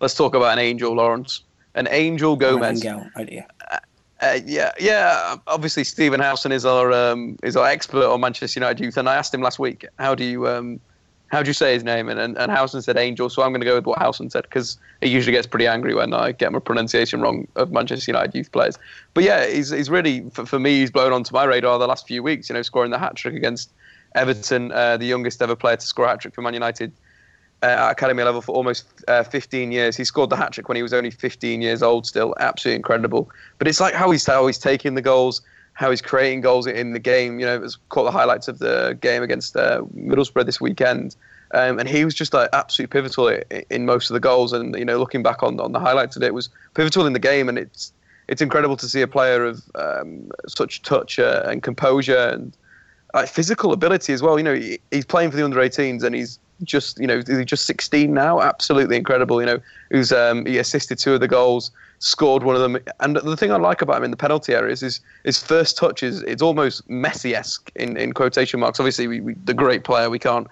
let's 0.00 0.14
talk 0.14 0.34
about 0.34 0.52
an 0.52 0.58
Angel 0.60 0.94
Lawrence. 0.94 1.42
An 1.74 1.88
Angel 1.90 2.36
Gomes. 2.36 2.84
Oh, 2.84 3.26
yeah. 3.28 3.46
Uh, 4.20 4.38
yeah, 4.44 4.72
yeah. 4.78 5.36
Obviously, 5.46 5.82
Stephen 5.82 6.20
Howson 6.20 6.52
is 6.52 6.64
our 6.64 6.92
um, 6.92 7.38
is 7.42 7.56
our 7.56 7.66
expert 7.66 8.04
on 8.04 8.20
Manchester 8.20 8.60
United 8.60 8.82
youth, 8.82 8.96
and 8.96 9.08
I 9.08 9.14
asked 9.16 9.32
him 9.32 9.40
last 9.40 9.58
week, 9.58 9.86
"How 9.98 10.14
do 10.14 10.24
you 10.24 10.46
um, 10.46 10.78
how 11.30 11.42
do 11.42 11.48
you 11.48 11.54
say 11.54 11.72
his 11.72 11.84
name?" 11.84 12.08
And 12.08 12.20
and, 12.20 12.36
and 12.38 12.50
Howson 12.50 12.82
said 12.82 12.96
Angel, 12.96 13.28
so 13.28 13.42
I'm 13.42 13.50
going 13.50 13.60
to 13.60 13.66
go 13.66 13.76
with 13.76 13.86
what 13.86 13.98
Howson 13.98 14.30
said 14.30 14.42
because 14.42 14.78
he 15.00 15.08
usually 15.08 15.32
gets 15.32 15.46
pretty 15.46 15.66
angry 15.66 15.94
when 15.94 16.12
I 16.12 16.32
get 16.32 16.52
my 16.52 16.58
pronunciation 16.58 17.20
wrong 17.20 17.46
of 17.56 17.70
Manchester 17.70 18.10
United 18.10 18.34
youth 18.34 18.52
players. 18.52 18.78
But 19.14 19.24
yeah, 19.24 19.46
he's 19.46 19.70
he's 19.70 19.90
really 19.90 20.28
for, 20.30 20.46
for 20.46 20.58
me 20.58 20.80
he's 20.80 20.90
blown 20.90 21.12
onto 21.12 21.34
my 21.34 21.44
radar 21.44 21.78
the 21.78 21.86
last 21.86 22.06
few 22.06 22.22
weeks. 22.22 22.48
You 22.48 22.54
know, 22.54 22.62
scoring 22.62 22.90
the 22.90 22.98
hat 22.98 23.16
trick 23.16 23.34
against 23.34 23.70
Everton, 24.14 24.72
uh, 24.72 24.96
the 24.96 25.06
youngest 25.06 25.40
ever 25.42 25.56
player 25.56 25.76
to 25.76 25.86
score 25.86 26.06
a 26.06 26.08
hat 26.08 26.20
trick 26.20 26.34
for 26.34 26.42
Man 26.42 26.54
United 26.54 26.92
uh, 27.62 27.66
at 27.66 27.90
academy 27.92 28.22
level 28.22 28.40
for 28.40 28.54
almost 28.54 28.86
uh, 29.08 29.22
15 29.22 29.72
years. 29.72 29.96
He 29.96 30.04
scored 30.04 30.30
the 30.30 30.36
hat 30.36 30.52
trick 30.52 30.68
when 30.68 30.76
he 30.76 30.82
was 30.82 30.92
only 30.92 31.10
15 31.10 31.62
years 31.62 31.82
old. 31.82 32.06
Still, 32.06 32.34
absolutely 32.40 32.76
incredible. 32.76 33.30
But 33.58 33.68
it's 33.68 33.80
like 33.80 33.94
how 33.94 34.10
he's 34.10 34.26
how 34.26 34.46
he's 34.46 34.58
taking 34.58 34.94
the 34.94 35.02
goals, 35.02 35.42
how 35.80 35.88
he's 35.88 36.02
creating 36.02 36.42
goals 36.42 36.66
in 36.66 36.92
the 36.92 36.98
game. 36.98 37.40
You 37.40 37.46
know, 37.46 37.54
it 37.54 37.62
was 37.62 37.78
caught 37.88 38.04
the 38.04 38.10
highlights 38.10 38.48
of 38.48 38.58
the 38.58 38.98
game 39.00 39.22
against 39.22 39.56
uh, 39.56 39.80
Middlesbrough 39.96 40.44
this 40.44 40.60
weekend. 40.60 41.16
Um, 41.52 41.78
and 41.78 41.88
he 41.88 42.04
was 42.04 42.14
just 42.14 42.34
like 42.34 42.50
absolutely 42.52 42.92
pivotal 42.92 43.28
in 43.70 43.86
most 43.86 44.10
of 44.10 44.14
the 44.14 44.20
goals. 44.20 44.52
And 44.52 44.76
you 44.76 44.84
know, 44.84 44.98
looking 44.98 45.22
back 45.22 45.42
on, 45.42 45.58
on 45.58 45.72
the 45.72 45.80
highlights 45.80 46.16
of 46.16 46.22
it, 46.22 46.34
was 46.34 46.50
pivotal 46.74 47.06
in 47.06 47.14
the 47.14 47.18
game. 47.18 47.48
And 47.48 47.56
it's 47.56 47.94
it's 48.28 48.42
incredible 48.42 48.76
to 48.76 48.86
see 48.86 49.00
a 49.00 49.08
player 49.08 49.42
of 49.46 49.62
um, 49.74 50.30
such 50.46 50.82
touch 50.82 51.18
uh, 51.18 51.44
and 51.46 51.62
composure 51.62 52.28
and 52.28 52.54
physical 53.26 53.72
ability 53.72 54.12
as 54.12 54.20
well. 54.20 54.36
You 54.36 54.44
know, 54.44 54.54
he, 54.54 54.78
he's 54.90 55.06
playing 55.06 55.30
for 55.30 55.38
the 55.38 55.44
under 55.44 55.56
18s 55.56 56.04
and 56.04 56.14
he's 56.14 56.38
just 56.62 57.00
you 57.00 57.06
know 57.06 57.22
he's 57.26 57.46
just 57.46 57.64
16 57.64 58.12
now. 58.12 58.42
Absolutely 58.42 58.96
incredible. 58.96 59.40
You 59.40 59.46
know, 59.46 59.60
who's 59.90 60.12
um, 60.12 60.44
he 60.44 60.58
assisted 60.58 60.98
two 60.98 61.14
of 61.14 61.20
the 61.20 61.28
goals, 61.28 61.70
scored 62.00 62.42
one 62.42 62.56
of 62.56 62.62
them. 62.62 62.78
And 62.98 63.16
the 63.16 63.36
thing 63.36 63.52
I 63.52 63.56
like 63.56 63.80
about 63.80 63.98
him 63.98 64.04
in 64.04 64.10
the 64.10 64.16
penalty 64.16 64.52
areas 64.52 64.82
is 64.82 65.00
his 65.24 65.40
first 65.40 65.76
touch 65.76 66.02
is 66.02 66.22
it's 66.22 66.42
almost 66.42 66.86
Messi-esque 66.88 67.70
in, 67.76 67.96
in 67.96 68.12
quotation 68.12 68.58
marks. 68.58 68.80
Obviously, 68.80 69.06
we, 69.06 69.20
we, 69.20 69.34
the 69.44 69.54
great 69.54 69.84
player 69.84 70.10
we 70.10 70.18
can't 70.18 70.48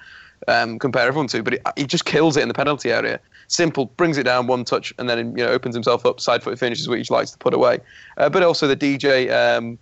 um, 0.46 0.78
compare 0.78 1.07
everyone 1.09 1.26
to, 1.28 1.42
but 1.42 1.55
it, 1.55 1.62
he 1.76 1.84
just 1.84 2.05
kills 2.05 2.36
it 2.36 2.42
in 2.42 2.49
the 2.49 2.55
penalty 2.55 2.92
area. 2.92 3.18
Simple, 3.49 3.86
brings 3.86 4.18
it 4.18 4.24
down 4.24 4.46
one 4.46 4.64
touch, 4.64 4.92
and 4.99 5.09
then 5.09 5.36
you 5.36 5.44
know 5.44 5.49
opens 5.49 5.74
himself 5.74 6.05
up 6.07 6.20
side 6.20 6.42
foot 6.42 6.59
finishes, 6.59 6.86
which 6.86 7.09
he 7.09 7.14
likes 7.14 7.30
to 7.32 7.38
put 7.38 7.55
away. 7.55 7.78
Uh, 8.18 8.28
but 8.28 8.42
also 8.42 8.68
the 8.68 8.76
DJ. 8.76 9.32
Um, 9.32 9.78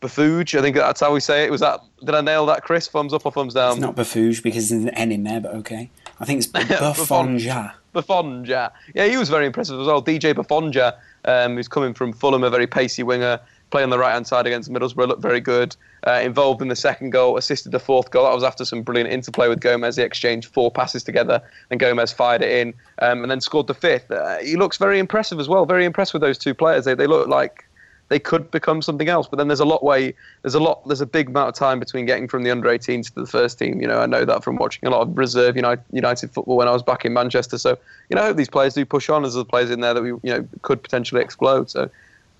Bafuge, 0.00 0.58
I 0.58 0.62
think 0.62 0.74
that's 0.74 1.00
how 1.00 1.14
we 1.14 1.20
say 1.20 1.44
it. 1.44 1.50
Was 1.52 1.60
that? 1.60 1.80
Did 2.04 2.16
I 2.16 2.20
nail 2.22 2.44
that, 2.46 2.64
Chris? 2.64 2.88
Thumbs 2.88 3.14
up 3.14 3.24
or 3.24 3.30
thumbs 3.30 3.54
down? 3.54 3.72
It's 3.72 3.80
not 3.80 3.94
Bafuge 3.94 4.42
because 4.42 4.68
there's 4.68 4.82
an 4.82 4.88
N 4.90 5.12
in 5.12 5.22
there, 5.22 5.40
but 5.40 5.54
okay. 5.54 5.90
I 6.18 6.24
think 6.24 6.38
it's 6.38 6.46
Buffonge. 6.48 7.72
Buffonge. 7.94 8.48
Yeah, 8.94 9.06
he 9.06 9.16
was 9.16 9.28
very 9.28 9.46
impressive 9.46 9.80
as 9.80 9.86
well. 9.86 10.02
DJ 10.02 10.34
Buffonge, 10.34 10.94
um, 11.24 11.56
who's 11.56 11.68
coming 11.68 11.94
from 11.94 12.12
Fulham, 12.12 12.42
a 12.42 12.50
very 12.50 12.66
pacey 12.66 13.02
winger, 13.02 13.40
playing 13.70 13.84
on 13.84 13.90
the 13.90 13.98
right 13.98 14.12
hand 14.12 14.26
side 14.26 14.46
against 14.46 14.70
Middlesbrough, 14.70 15.08
looked 15.08 15.22
very 15.22 15.40
good. 15.40 15.76
Uh, 16.06 16.20
involved 16.22 16.60
in 16.60 16.68
the 16.68 16.76
second 16.76 17.10
goal, 17.10 17.36
assisted 17.36 17.70
the 17.70 17.78
fourth 17.78 18.10
goal. 18.10 18.24
That 18.24 18.34
was 18.34 18.42
after 18.42 18.64
some 18.64 18.82
brilliant 18.82 19.10
interplay 19.10 19.48
with 19.48 19.60
Gomes. 19.60 19.96
They 19.96 20.04
exchanged 20.04 20.48
four 20.48 20.70
passes 20.70 21.04
together, 21.04 21.40
and 21.70 21.78
Gomes 21.78 22.12
fired 22.12 22.42
it 22.42 22.50
in, 22.50 22.74
um, 23.00 23.22
and 23.22 23.30
then 23.30 23.40
scored 23.40 23.68
the 23.68 23.74
fifth. 23.74 24.10
Uh, 24.10 24.38
he 24.38 24.56
looks 24.56 24.78
very 24.78 24.98
impressive 24.98 25.38
as 25.38 25.48
well. 25.48 25.64
Very 25.64 25.84
impressed 25.84 26.12
with 26.12 26.22
those 26.22 26.38
two 26.38 26.54
players. 26.54 26.84
They, 26.84 26.94
they 26.94 27.06
look 27.06 27.28
like 27.28 27.68
they 28.08 28.18
could 28.18 28.50
become 28.50 28.82
something 28.82 29.08
else. 29.08 29.26
But 29.26 29.38
then 29.38 29.48
there's 29.48 29.60
a 29.60 29.64
lot 29.64 29.82
way 29.82 30.14
there's 30.42 30.54
a 30.54 30.60
lot 30.60 30.86
there's 30.86 31.00
a 31.00 31.06
big 31.06 31.28
amount 31.28 31.48
of 31.48 31.54
time 31.54 31.78
between 31.78 32.04
getting 32.04 32.28
from 32.28 32.42
the 32.42 32.50
under 32.50 32.68
18s 32.68 33.06
to 33.14 33.20
the 33.20 33.26
first 33.26 33.58
team. 33.58 33.80
You 33.80 33.88
know, 33.88 34.00
I 34.00 34.06
know 34.06 34.24
that 34.24 34.44
from 34.44 34.56
watching 34.56 34.86
a 34.86 34.90
lot 34.90 35.00
of 35.00 35.16
reserve 35.16 35.56
United, 35.56 35.84
United 35.92 36.30
football 36.30 36.56
when 36.56 36.68
I 36.68 36.72
was 36.72 36.82
back 36.82 37.04
in 37.04 37.12
Manchester. 37.12 37.58
So 37.58 37.78
you 38.10 38.16
know, 38.16 38.32
these 38.32 38.50
players 38.50 38.74
do 38.74 38.84
push 38.84 39.08
on. 39.08 39.24
As 39.24 39.34
the 39.34 39.44
players 39.44 39.70
in 39.70 39.80
there 39.80 39.94
that 39.94 40.02
we 40.02 40.10
you 40.10 40.20
know 40.24 40.46
could 40.62 40.82
potentially 40.82 41.22
explode. 41.22 41.70
So 41.70 41.88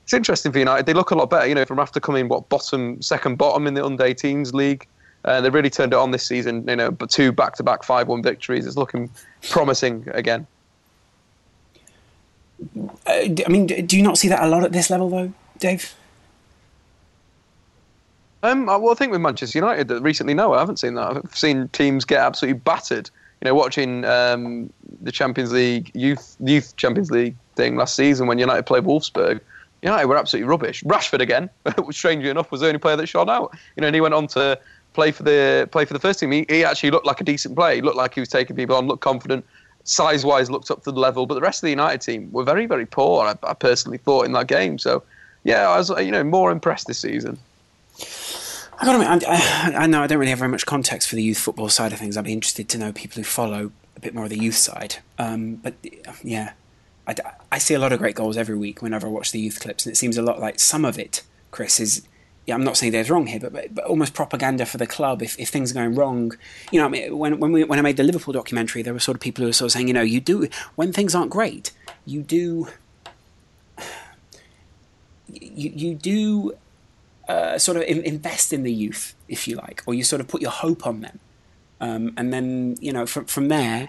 it's 0.04 0.12
interesting 0.12 0.52
for 0.52 0.58
United. 0.58 0.86
They 0.86 0.92
look 0.92 1.10
a 1.10 1.14
lot 1.14 1.30
better. 1.30 1.46
You 1.46 1.54
know, 1.54 1.64
from 1.64 1.78
after 1.78 2.00
coming 2.00 2.28
what 2.28 2.48
bottom 2.48 3.00
second 3.00 3.38
bottom 3.38 3.66
in 3.66 3.74
the 3.74 3.84
under 3.84 4.04
18s 4.04 4.52
league. 4.52 4.86
Uh, 5.24 5.40
they 5.40 5.50
really 5.50 5.70
turned 5.70 5.92
it 5.92 5.96
on 5.96 6.10
this 6.10 6.26
season, 6.26 6.64
you 6.66 6.74
know, 6.74 6.90
but 6.90 7.08
two 7.08 7.30
back-to-back 7.30 7.84
five-one 7.84 8.24
victories. 8.24 8.66
It's 8.66 8.76
looking 8.76 9.08
promising 9.50 10.08
again. 10.14 10.48
Uh, 13.06 13.28
I 13.46 13.48
mean, 13.48 13.66
do 13.66 13.96
you 13.96 14.02
not 14.02 14.18
see 14.18 14.26
that 14.28 14.42
a 14.42 14.48
lot 14.48 14.64
at 14.64 14.72
this 14.72 14.90
level, 14.90 15.08
though? 15.08 15.32
Dave? 15.62 15.94
Um, 18.42 18.66
well, 18.66 18.90
I 18.90 18.94
think 18.94 19.12
with 19.12 19.20
Manchester 19.20 19.56
United, 19.56 19.90
recently, 20.02 20.34
no, 20.34 20.52
I 20.54 20.58
haven't 20.58 20.80
seen 20.80 20.94
that. 20.96 21.16
I've 21.16 21.36
seen 21.36 21.68
teams 21.68 22.04
get 22.04 22.18
absolutely 22.18 22.58
battered. 22.58 23.08
You 23.40 23.48
know, 23.48 23.54
watching 23.54 24.04
um, 24.04 24.72
the 25.02 25.12
Champions 25.12 25.52
League 25.52 25.92
youth 25.94 26.36
youth 26.40 26.76
Champions 26.76 27.12
League 27.12 27.36
thing 27.54 27.76
last 27.76 27.94
season 27.94 28.26
when 28.26 28.40
United 28.40 28.64
played 28.66 28.82
Wolfsburg, 28.82 29.40
United 29.82 30.06
were 30.06 30.16
absolutely 30.16 30.48
rubbish. 30.48 30.82
Rashford 30.82 31.20
again, 31.20 31.48
strangely 31.90 32.28
enough, 32.28 32.50
was 32.50 32.60
the 32.60 32.66
only 32.66 32.78
player 32.78 32.96
that 32.96 33.06
shot 33.06 33.28
out. 33.28 33.56
You 33.76 33.82
know, 33.82 33.86
and 33.86 33.94
he 33.94 34.00
went 34.00 34.14
on 34.14 34.26
to 34.28 34.58
play 34.94 35.12
for 35.12 35.22
the 35.22 35.68
play 35.70 35.84
for 35.84 35.92
the 35.92 36.00
first 36.00 36.18
team. 36.18 36.32
He, 36.32 36.44
he 36.48 36.64
actually 36.64 36.90
looked 36.90 37.06
like 37.06 37.20
a 37.20 37.24
decent 37.24 37.54
player. 37.54 37.76
He 37.76 37.82
looked 37.82 37.96
like 37.96 38.14
he 38.14 38.20
was 38.20 38.28
taking 38.28 38.56
people 38.56 38.74
on, 38.74 38.88
looked 38.88 39.02
confident, 39.02 39.44
size 39.84 40.24
wise, 40.24 40.50
looked 40.50 40.72
up 40.72 40.82
to 40.82 40.90
the 40.90 40.98
level. 40.98 41.26
But 41.26 41.34
the 41.34 41.40
rest 41.40 41.62
of 41.62 41.66
the 41.66 41.70
United 41.70 42.00
team 42.00 42.32
were 42.32 42.44
very 42.44 42.66
very 42.66 42.86
poor. 42.86 43.24
I, 43.24 43.36
I 43.44 43.54
personally 43.54 43.98
thought 43.98 44.26
in 44.26 44.32
that 44.32 44.48
game. 44.48 44.78
So 44.80 45.04
yeah, 45.44 45.68
I 45.68 45.78
was 45.78 45.90
you 45.90 46.10
know 46.10 46.24
more 46.24 46.50
impressed 46.50 46.86
this 46.86 46.98
season. 46.98 47.38
I 48.78 48.84
got 48.84 48.92
to 48.92 49.00
admit, 49.00 49.28
I, 49.28 49.84
I, 49.84 49.86
know 49.86 50.02
I 50.02 50.08
don't 50.08 50.18
really 50.18 50.30
have 50.30 50.40
very 50.40 50.50
much 50.50 50.66
context 50.66 51.08
for 51.08 51.14
the 51.14 51.22
youth 51.22 51.38
football 51.38 51.68
side 51.68 51.92
of 51.92 52.00
things. 52.00 52.16
I'd 52.16 52.24
be 52.24 52.32
interested 52.32 52.68
to 52.70 52.78
know 52.78 52.92
people 52.92 53.20
who 53.20 53.24
follow 53.24 53.70
a 53.96 54.00
bit 54.00 54.12
more 54.12 54.24
of 54.24 54.30
the 54.30 54.38
youth 54.38 54.56
side. 54.56 54.96
Um, 55.20 55.56
but 55.56 55.74
yeah, 56.24 56.54
I, 57.06 57.14
I 57.52 57.58
see 57.58 57.74
a 57.74 57.78
lot 57.78 57.92
of 57.92 58.00
great 58.00 58.16
goals 58.16 58.36
every 58.36 58.56
week 58.56 58.82
whenever 58.82 59.06
I 59.06 59.10
watch 59.10 59.30
the 59.30 59.38
youth 59.38 59.60
clips, 59.60 59.86
and 59.86 59.92
it 59.92 59.96
seems 59.96 60.16
a 60.16 60.22
lot 60.22 60.40
like 60.40 60.58
some 60.58 60.84
of 60.84 60.98
it, 60.98 61.22
Chris, 61.52 61.78
is 61.78 62.02
yeah, 62.46 62.56
I'm 62.56 62.64
not 62.64 62.76
saying 62.76 62.90
there's 62.90 63.08
wrong 63.08 63.28
here, 63.28 63.38
but, 63.38 63.52
but, 63.52 63.72
but, 63.72 63.84
almost 63.84 64.14
propaganda 64.14 64.66
for 64.66 64.76
the 64.76 64.86
club. 64.86 65.22
If, 65.22 65.38
if 65.38 65.48
things 65.48 65.70
are 65.70 65.74
going 65.74 65.94
wrong, 65.94 66.32
you 66.72 66.80
know, 66.80 66.86
I 66.86 66.88
mean, 66.88 67.16
when 67.16 67.38
when 67.38 67.52
we 67.52 67.62
when 67.62 67.78
I 67.78 67.82
made 67.82 67.96
the 67.96 68.02
Liverpool 68.02 68.32
documentary, 68.32 68.82
there 68.82 68.92
were 68.92 68.98
sort 68.98 69.16
of 69.16 69.20
people 69.20 69.42
who 69.42 69.48
were 69.48 69.52
sort 69.52 69.66
of 69.66 69.72
saying, 69.72 69.86
you 69.86 69.94
know, 69.94 70.02
you 70.02 70.20
do 70.20 70.48
when 70.74 70.92
things 70.92 71.14
aren't 71.14 71.30
great, 71.30 71.70
you 72.04 72.22
do 72.22 72.68
you, 75.32 75.72
you 75.74 75.94
do 75.94 76.52
uh, 77.28 77.58
sort 77.58 77.76
of 77.76 77.84
invest 77.84 78.52
in 78.52 78.62
the 78.62 78.72
youth, 78.72 79.14
if 79.28 79.48
you 79.48 79.56
like, 79.56 79.82
or 79.86 79.94
you 79.94 80.04
sort 80.04 80.20
of 80.20 80.28
put 80.28 80.42
your 80.42 80.50
hope 80.50 80.86
on 80.86 81.00
them. 81.00 81.18
Um, 81.80 82.12
and 82.16 82.32
then, 82.32 82.76
you 82.80 82.92
know, 82.92 83.06
from, 83.06 83.24
from 83.24 83.48
there, 83.48 83.88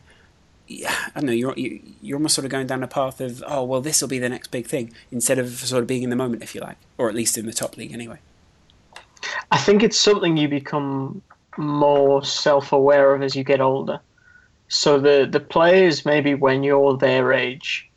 I 0.70 1.12
don't 1.16 1.26
know, 1.26 1.32
you're, 1.34 1.54
you're 1.58 2.18
almost 2.18 2.36
sort 2.36 2.46
of 2.46 2.52
going 2.52 2.68
down 2.68 2.82
a 2.82 2.88
path 2.88 3.22
of, 3.22 3.44
oh, 3.46 3.64
well, 3.64 3.82
this 3.82 4.02
will 4.02 4.08
be 4.08 4.20
the 4.20 4.30
next 4.30 4.50
big 4.50 4.66
thing, 4.66 4.94
instead 5.12 5.38
of 5.38 5.50
sort 5.50 5.82
of 5.82 5.88
being 5.88 6.04
in 6.04 6.10
the 6.10 6.16
moment, 6.16 6.42
if 6.42 6.56
you 6.56 6.62
like, 6.62 6.78
or 6.98 7.10
at 7.10 7.16
least 7.16 7.38
in 7.38 7.46
the 7.46 7.54
top 7.54 7.78
league 7.78 7.92
anyway. 7.92 8.18
I 9.52 9.58
think 9.58 9.84
it's 9.84 10.00
something 10.00 10.38
you 10.38 10.48
become 10.48 11.22
more 11.58 12.24
self 12.24 12.72
aware 12.72 13.14
of 13.14 13.22
as 13.22 13.36
you 13.36 13.44
get 13.44 13.62
older. 13.62 14.00
So 14.70 15.00
the, 15.00 15.28
the 15.30 15.40
players, 15.40 16.06
maybe 16.06 16.34
when 16.34 16.64
you're 16.64 16.98
their 16.98 17.34
age, 17.34 17.90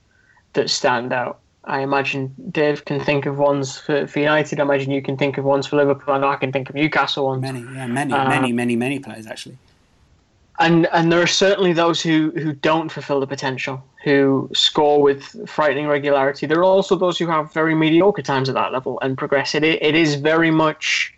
that 0.53 0.69
stand 0.69 1.13
out 1.13 1.41
I 1.67 1.81
imagine 1.81 2.35
Dave 2.51 2.85
can 2.85 3.01
think 3.01 3.27
of 3.27 3.39
ones 3.39 3.77
for, 3.77 4.07
for 4.07 4.21
United. 4.21 4.61
I 4.61 4.63
imagine 4.63 4.93
you 4.93 5.03
can 5.03 5.17
think 5.17 5.37
of 5.37 5.45
ones 5.45 5.67
for 5.67 5.77
Liverpool. 5.77 6.15
I 6.15 6.19
know 6.19 6.29
I 6.29 6.37
can 6.37 6.53
think 6.53 6.69
of 6.71 6.77
Newcastle 6.77 7.27
ones. 7.27 7.43
Many, 7.43 7.61
yeah, 7.61 7.87
many, 7.89 8.13
uh, 8.13 8.29
many, 8.29 8.53
many, 8.53 8.77
many 8.77 8.99
players 9.01 9.27
actually. 9.27 9.59
And 10.59 10.87
and 10.93 11.13
there 11.13 11.21
are 11.21 11.27
certainly 11.27 11.73
those 11.75 12.01
who, 12.01 12.33
who 12.37 12.55
don't 12.55 12.91
fulfil 12.91 13.21
the 13.21 13.27
potential, 13.27 13.85
who 14.05 14.49
score 14.55 15.03
with 15.03 15.49
frightening 15.49 15.87
regularity. 15.87 16.47
There 16.47 16.61
are 16.61 16.65
also 16.65 16.97
those 16.97 17.19
who 17.19 17.27
have 17.27 17.53
very 17.53 17.75
mediocre 17.75 18.23
times 18.23 18.49
at 18.49 18.55
that 18.55 18.73
level 18.73 18.99
and 19.03 19.19
progress. 19.19 19.55
It 19.55 19.65
it 19.65 19.95
is 19.95 20.15
very 20.15 20.51
much 20.51 21.13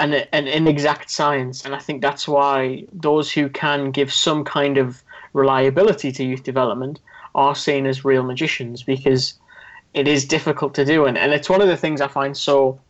an 0.00 0.12
an 0.32 0.48
inexact 0.48 1.08
science, 1.08 1.64
and 1.64 1.74
I 1.74 1.78
think 1.78 2.02
that's 2.02 2.28
why 2.28 2.84
those 2.92 3.32
who 3.32 3.48
can 3.48 3.90
give 3.90 4.12
some 4.12 4.44
kind 4.44 4.76
of 4.76 5.02
reliability 5.32 6.12
to 6.12 6.24
youth 6.24 6.42
development 6.42 7.00
are 7.34 7.54
seen 7.54 7.86
as 7.86 8.04
real 8.04 8.22
magicians 8.22 8.82
because 8.82 9.34
it 9.94 10.06
is 10.06 10.24
difficult 10.24 10.74
to 10.74 10.84
do. 10.84 11.06
And, 11.06 11.18
and 11.18 11.32
it's 11.32 11.50
one 11.50 11.60
of 11.60 11.68
the 11.68 11.76
things 11.76 12.00
I 12.00 12.08
find 12.08 12.36
so 12.36 12.80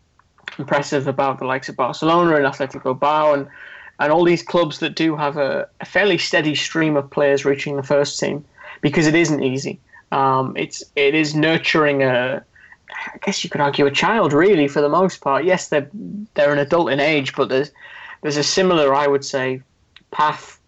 impressive 0.58 1.06
about 1.06 1.38
the 1.38 1.44
likes 1.46 1.68
of 1.68 1.76
Barcelona 1.76 2.36
and 2.36 2.44
Atletico 2.44 2.82
Bilbao 2.82 3.34
and, 3.34 3.48
and 3.98 4.12
all 4.12 4.24
these 4.24 4.42
clubs 4.42 4.78
that 4.80 4.96
do 4.96 5.16
have 5.16 5.36
a, 5.36 5.68
a 5.80 5.86
fairly 5.86 6.18
steady 6.18 6.54
stream 6.54 6.96
of 6.96 7.10
players 7.10 7.44
reaching 7.44 7.76
the 7.76 7.82
first 7.82 8.18
team 8.18 8.44
because 8.80 9.06
it 9.06 9.14
isn't 9.14 9.42
easy. 9.42 9.78
Um, 10.12 10.56
it's 10.56 10.82
it 10.96 11.14
is 11.14 11.34
nurturing 11.34 12.02
a, 12.02 12.44
I 12.90 13.18
guess 13.22 13.44
you 13.44 13.50
could 13.50 13.60
argue 13.60 13.86
a 13.86 13.90
child 13.90 14.32
really 14.32 14.68
for 14.68 14.80
the 14.80 14.88
most 14.88 15.20
part. 15.20 15.44
Yes, 15.44 15.68
they're 15.68 15.88
they're 16.34 16.52
an 16.52 16.58
adult 16.58 16.90
in 16.90 16.98
age, 16.98 17.34
but 17.34 17.48
there's 17.48 17.70
there's 18.22 18.36
a 18.36 18.42
similar, 18.42 18.94
I 18.94 19.06
would 19.06 19.24
say, 19.24 19.62
path 20.10 20.59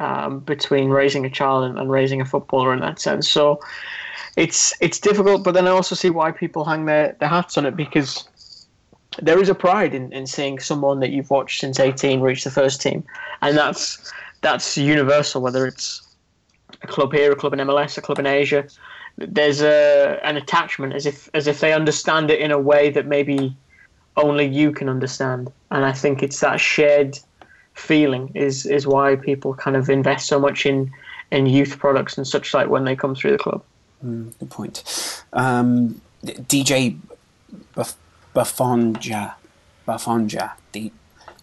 um, 0.00 0.40
between 0.40 0.88
raising 0.88 1.24
a 1.24 1.30
child 1.30 1.64
and, 1.64 1.78
and, 1.78 1.90
raising 1.90 2.20
a 2.20 2.24
footballer 2.24 2.72
in 2.72 2.80
that 2.80 2.98
sense. 2.98 3.28
So 3.28 3.60
it's 4.36 4.74
it's 4.80 4.98
difficult, 4.98 5.44
but 5.44 5.52
then 5.52 5.68
I 5.68 5.70
also 5.70 5.94
see 5.94 6.10
why 6.10 6.32
people 6.32 6.64
hang 6.64 6.86
their, 6.86 7.14
their 7.20 7.28
hats 7.28 7.58
on 7.58 7.66
it 7.66 7.76
because 7.76 8.26
there 9.20 9.40
is 9.40 9.48
a 9.48 9.54
pride 9.54 9.94
in, 9.94 10.12
in 10.12 10.26
seeing 10.26 10.58
someone 10.58 11.00
that 11.00 11.10
you've 11.10 11.30
watched 11.30 11.60
since 11.60 11.78
18 11.78 12.20
reach 12.20 12.44
the 12.44 12.50
first 12.50 12.80
team, 12.80 13.04
and 13.42 13.56
that's 13.56 14.12
that's 14.40 14.78
universal. 14.78 15.42
Whether 15.42 15.66
it's 15.66 16.02
a 16.82 16.86
club 16.86 17.12
here, 17.12 17.30
a 17.30 17.36
club 17.36 17.52
in 17.52 17.58
MLS, 17.60 17.98
a 17.98 18.00
club 18.00 18.18
in 18.18 18.26
Asia, 18.26 18.66
there's 19.18 19.60
a 19.60 20.18
an 20.24 20.38
attachment 20.38 20.94
as 20.94 21.04
if 21.04 21.28
as 21.34 21.46
if 21.46 21.60
they 21.60 21.74
understand 21.74 22.30
it 22.30 22.40
in 22.40 22.50
a 22.50 22.58
way 22.58 22.88
that 22.90 23.06
maybe 23.06 23.54
only 24.16 24.46
you 24.46 24.72
can 24.72 24.88
understand. 24.88 25.52
And 25.70 25.84
I 25.84 25.92
think 25.92 26.22
it's 26.22 26.40
that 26.40 26.58
shared 26.58 27.18
feeling 27.80 28.30
is 28.34 28.66
is 28.66 28.86
why 28.86 29.16
people 29.16 29.54
kind 29.54 29.76
of 29.76 29.88
invest 29.88 30.26
so 30.26 30.38
much 30.38 30.66
in 30.66 30.92
in 31.30 31.46
youth 31.46 31.78
products 31.78 32.16
and 32.16 32.26
such 32.26 32.52
like 32.54 32.68
when 32.68 32.84
they 32.84 32.94
come 32.94 33.14
through 33.14 33.32
the 33.32 33.38
club. 33.38 33.62
Mm, 34.04 34.38
good 34.38 34.50
point. 34.50 35.24
Um, 35.32 36.00
DJ 36.24 36.98
Buff- 37.74 37.96
Buffonge, 38.34 39.34
Buffonge, 39.86 40.50
the 40.72 40.92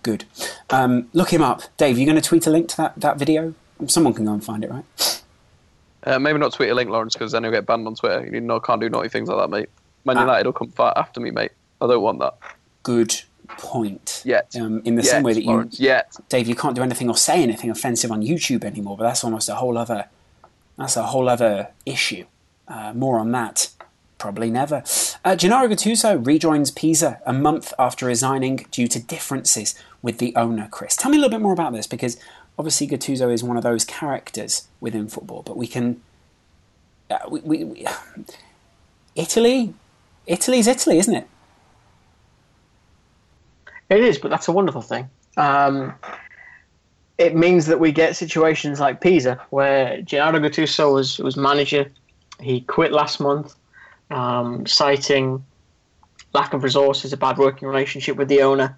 good. 0.03 0.25
Um, 0.69 1.09
look 1.13 1.31
him 1.31 1.41
up, 1.41 1.63
Dave. 1.77 1.97
You're 1.97 2.05
going 2.05 2.21
to 2.21 2.27
tweet 2.27 2.47
a 2.47 2.49
link 2.49 2.69
to 2.69 2.77
that 2.77 2.93
that 2.97 3.17
video. 3.17 3.53
Someone 3.87 4.13
can 4.13 4.25
go 4.25 4.33
and 4.33 4.43
find 4.43 4.63
it, 4.63 4.71
right? 4.71 5.23
Uh, 6.03 6.19
maybe 6.19 6.39
not 6.39 6.53
tweet 6.53 6.69
a 6.69 6.73
link, 6.73 6.89
Laurence, 6.89 7.13
because 7.13 7.31
then 7.31 7.43
you'll 7.43 7.51
get 7.51 7.65
banned 7.65 7.85
on 7.85 7.95
Twitter. 7.95 8.25
You 8.25 8.39
know, 8.39 8.59
can't 8.59 8.79
do 8.79 8.89
naughty 8.89 9.09
things 9.09 9.29
like 9.29 9.37
that, 9.37 9.49
mate. 9.49 9.69
Man 10.05 10.17
ah. 10.17 10.21
United 10.21 10.45
will 10.45 10.53
come 10.53 10.71
far 10.71 10.93
after 10.95 11.19
me, 11.19 11.31
mate. 11.31 11.51
I 11.81 11.87
don't 11.87 12.01
want 12.01 12.19
that. 12.19 12.35
Good 12.83 13.21
point. 13.57 14.21
Yet. 14.25 14.55
Um, 14.59 14.81
in 14.85 14.95
the 14.95 15.03
Yet, 15.03 15.11
same 15.11 15.23
way 15.23 15.33
that 15.33 15.41
you, 15.41 15.47
Laurence. 15.47 15.79
Yet. 15.79 16.15
Dave, 16.29 16.47
you 16.47 16.55
can't 16.55 16.75
do 16.75 16.81
anything 16.83 17.09
or 17.09 17.17
say 17.17 17.41
anything 17.41 17.69
offensive 17.69 18.11
on 18.11 18.21
YouTube 18.21 18.63
anymore. 18.63 18.97
But 18.97 19.03
that's 19.05 19.23
almost 19.23 19.49
a 19.49 19.55
whole 19.55 19.77
other. 19.77 20.07
That's 20.77 20.95
a 20.95 21.03
whole 21.03 21.27
other 21.27 21.69
issue. 21.85 22.25
Uh, 22.67 22.93
more 22.93 23.19
on 23.19 23.31
that. 23.31 23.69
Probably 24.17 24.49
never. 24.49 24.83
Uh, 25.23 25.35
Gennaro 25.35 25.67
Gattuso 25.67 26.25
rejoins 26.25 26.71
Pisa 26.71 27.21
a 27.25 27.33
month 27.33 27.71
after 27.77 28.05
resigning 28.05 28.65
due 28.71 28.87
to 28.87 28.99
differences 28.99 29.75
with 30.01 30.17
the 30.17 30.35
owner, 30.35 30.67
Chris. 30.71 30.95
Tell 30.95 31.11
me 31.11 31.17
a 31.17 31.21
little 31.21 31.37
bit 31.37 31.41
more 31.41 31.53
about 31.53 31.73
this 31.73 31.85
because 31.85 32.17
obviously 32.57 32.87
Gattuso 32.87 33.31
is 33.31 33.43
one 33.43 33.57
of 33.57 33.63
those 33.63 33.85
characters 33.85 34.67
within 34.79 35.07
football, 35.07 35.43
but 35.43 35.55
we 35.55 35.67
can. 35.67 36.01
Uh, 37.09 37.19
we, 37.29 37.39
we, 37.41 37.63
we, 37.63 37.85
Italy, 39.15 39.73
Italy's 40.25 40.67
Italy, 40.67 40.97
isn't 40.97 41.13
it? 41.13 41.27
It 43.89 44.03
is, 44.03 44.17
but 44.17 44.29
that's 44.29 44.47
a 44.47 44.51
wonderful 44.51 44.81
thing. 44.81 45.09
Um, 45.37 45.93
it 47.17 47.35
means 47.35 47.65
that 47.67 47.79
we 47.79 47.91
get 47.91 48.15
situations 48.15 48.79
like 48.79 49.01
Pisa, 49.01 49.39
where 49.49 50.01
Gennaro 50.01 50.39
Gattuso 50.39 50.93
was 50.93 51.19
was 51.19 51.35
manager. 51.37 51.89
He 52.39 52.61
quit 52.61 52.91
last 52.91 53.19
month, 53.19 53.55
um, 54.11 54.65
citing 54.67 55.43
lack 56.33 56.53
of 56.53 56.63
resources, 56.63 57.13
a 57.13 57.17
bad 57.17 57.37
working 57.37 57.67
relationship 57.67 58.17
with 58.17 58.27
the 58.27 58.41
owner, 58.41 58.77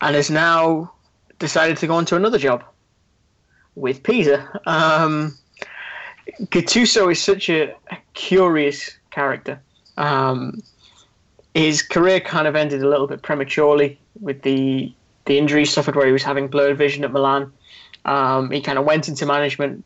and 0.00 0.14
has 0.16 0.30
now 0.30 0.92
decided 1.38 1.78
to 1.78 1.86
go 1.86 1.94
on 1.94 2.04
to 2.06 2.16
another 2.16 2.38
job 2.38 2.64
with 3.74 4.02
Pisa. 4.02 4.60
Um, 4.66 5.38
Gattuso 6.42 7.10
is 7.10 7.22
such 7.22 7.48
a, 7.48 7.74
a 7.90 7.96
curious 8.14 8.90
character. 9.10 9.60
Um, 9.96 10.62
his 11.54 11.82
career 11.82 12.20
kind 12.20 12.46
of 12.46 12.56
ended 12.56 12.82
a 12.82 12.88
little 12.88 13.06
bit 13.06 13.22
prematurely 13.22 13.98
with 14.20 14.42
the 14.42 14.92
the 15.26 15.38
injury 15.38 15.60
he 15.60 15.66
suffered 15.66 15.94
where 15.94 16.06
he 16.06 16.12
was 16.12 16.22
having 16.22 16.48
blurred 16.48 16.76
vision 16.76 17.04
at 17.04 17.12
Milan. 17.12 17.52
Um, 18.04 18.50
he 18.50 18.60
kind 18.60 18.78
of 18.78 18.84
went 18.84 19.08
into 19.08 19.26
management. 19.26 19.84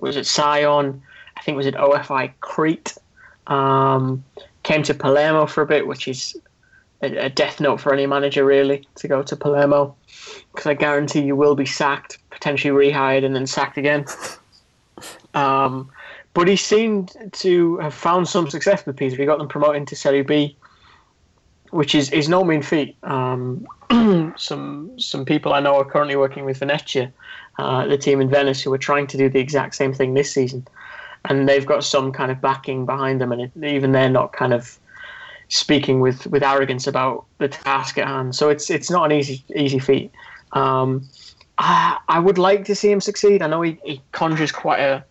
Was 0.00 0.16
at 0.16 0.26
Sion, 0.26 1.02
I 1.36 1.42
think 1.42 1.56
was 1.56 1.66
at 1.66 1.74
OFI 1.74 2.32
Crete. 2.40 2.96
Um, 3.46 4.24
came 4.62 4.82
to 4.84 4.94
Palermo 4.94 5.46
for 5.46 5.62
a 5.62 5.66
bit, 5.66 5.86
which 5.86 6.08
is 6.08 6.36
a, 7.02 7.26
a, 7.26 7.28
death 7.28 7.60
note 7.60 7.80
for 7.80 7.92
any 7.92 8.06
manager 8.06 8.44
really 8.44 8.86
to 8.96 9.06
go 9.06 9.22
to 9.22 9.36
Palermo, 9.36 9.94
because 10.52 10.66
I 10.66 10.74
guarantee 10.74 11.20
you 11.20 11.36
will 11.36 11.54
be 11.54 11.66
sacked, 11.66 12.18
potentially 12.30 12.72
rehired, 12.72 13.24
and 13.24 13.34
then 13.36 13.46
sacked 13.46 13.78
again. 13.78 14.06
Um, 15.34 15.90
but 16.34 16.48
he 16.48 16.56
seemed 16.56 17.14
to 17.32 17.76
have 17.78 17.94
found 17.94 18.28
some 18.28 18.50
success 18.50 18.84
with 18.86 18.96
Pisa. 18.96 19.16
He 19.16 19.26
got 19.26 19.38
them 19.38 19.48
promoted 19.48 19.86
to 19.88 19.96
Serie 19.96 20.22
B, 20.22 20.56
which 21.70 21.94
is, 21.94 22.10
is 22.10 22.28
no 22.28 22.44
mean 22.44 22.62
feat. 22.62 22.96
Um, 23.02 23.66
some 24.36 24.98
some 24.98 25.24
people 25.24 25.52
I 25.52 25.60
know 25.60 25.76
are 25.76 25.84
currently 25.84 26.16
working 26.16 26.44
with 26.44 26.58
Venezia, 26.58 27.12
uh, 27.58 27.86
the 27.86 27.98
team 27.98 28.20
in 28.20 28.28
Venice, 28.28 28.62
who 28.62 28.72
are 28.72 28.78
trying 28.78 29.06
to 29.08 29.16
do 29.16 29.28
the 29.28 29.38
exact 29.38 29.74
same 29.74 29.92
thing 29.92 30.14
this 30.14 30.32
season, 30.32 30.66
and 31.26 31.48
they've 31.48 31.66
got 31.66 31.84
some 31.84 32.12
kind 32.12 32.30
of 32.30 32.40
backing 32.40 32.86
behind 32.86 33.20
them, 33.20 33.32
and 33.32 33.42
it, 33.42 33.50
even 33.64 33.92
they're 33.92 34.10
not 34.10 34.32
kind 34.32 34.52
of 34.52 34.78
speaking 35.48 36.00
with, 36.00 36.26
with 36.26 36.42
arrogance 36.42 36.88
about 36.88 37.24
the 37.38 37.48
task 37.48 37.98
at 37.98 38.06
hand. 38.06 38.34
So 38.34 38.48
it's 38.48 38.70
it's 38.70 38.90
not 38.90 39.04
an 39.10 39.12
easy 39.12 39.44
easy 39.54 39.78
feat. 39.78 40.10
Um, 40.52 41.08
I, 41.58 41.98
I 42.08 42.18
would 42.18 42.38
like 42.38 42.64
to 42.66 42.74
see 42.74 42.90
him 42.90 43.00
succeed. 43.00 43.42
I 43.42 43.46
know 43.46 43.62
he, 43.62 43.78
he 43.84 44.02
conjures 44.12 44.52
quite 44.52 44.80
a 44.80 45.04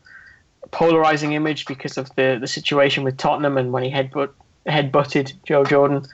polarizing 0.71 1.33
image 1.33 1.65
because 1.65 1.97
of 1.97 2.13
the, 2.15 2.37
the 2.39 2.47
situation 2.47 3.03
with 3.03 3.17
Tottenham 3.17 3.57
and 3.57 3.71
when 3.71 3.83
he 3.83 3.91
headbutt 3.91 4.29
head 4.65 4.91
butted 4.91 5.33
Joe 5.45 5.63
Jordan. 5.63 6.05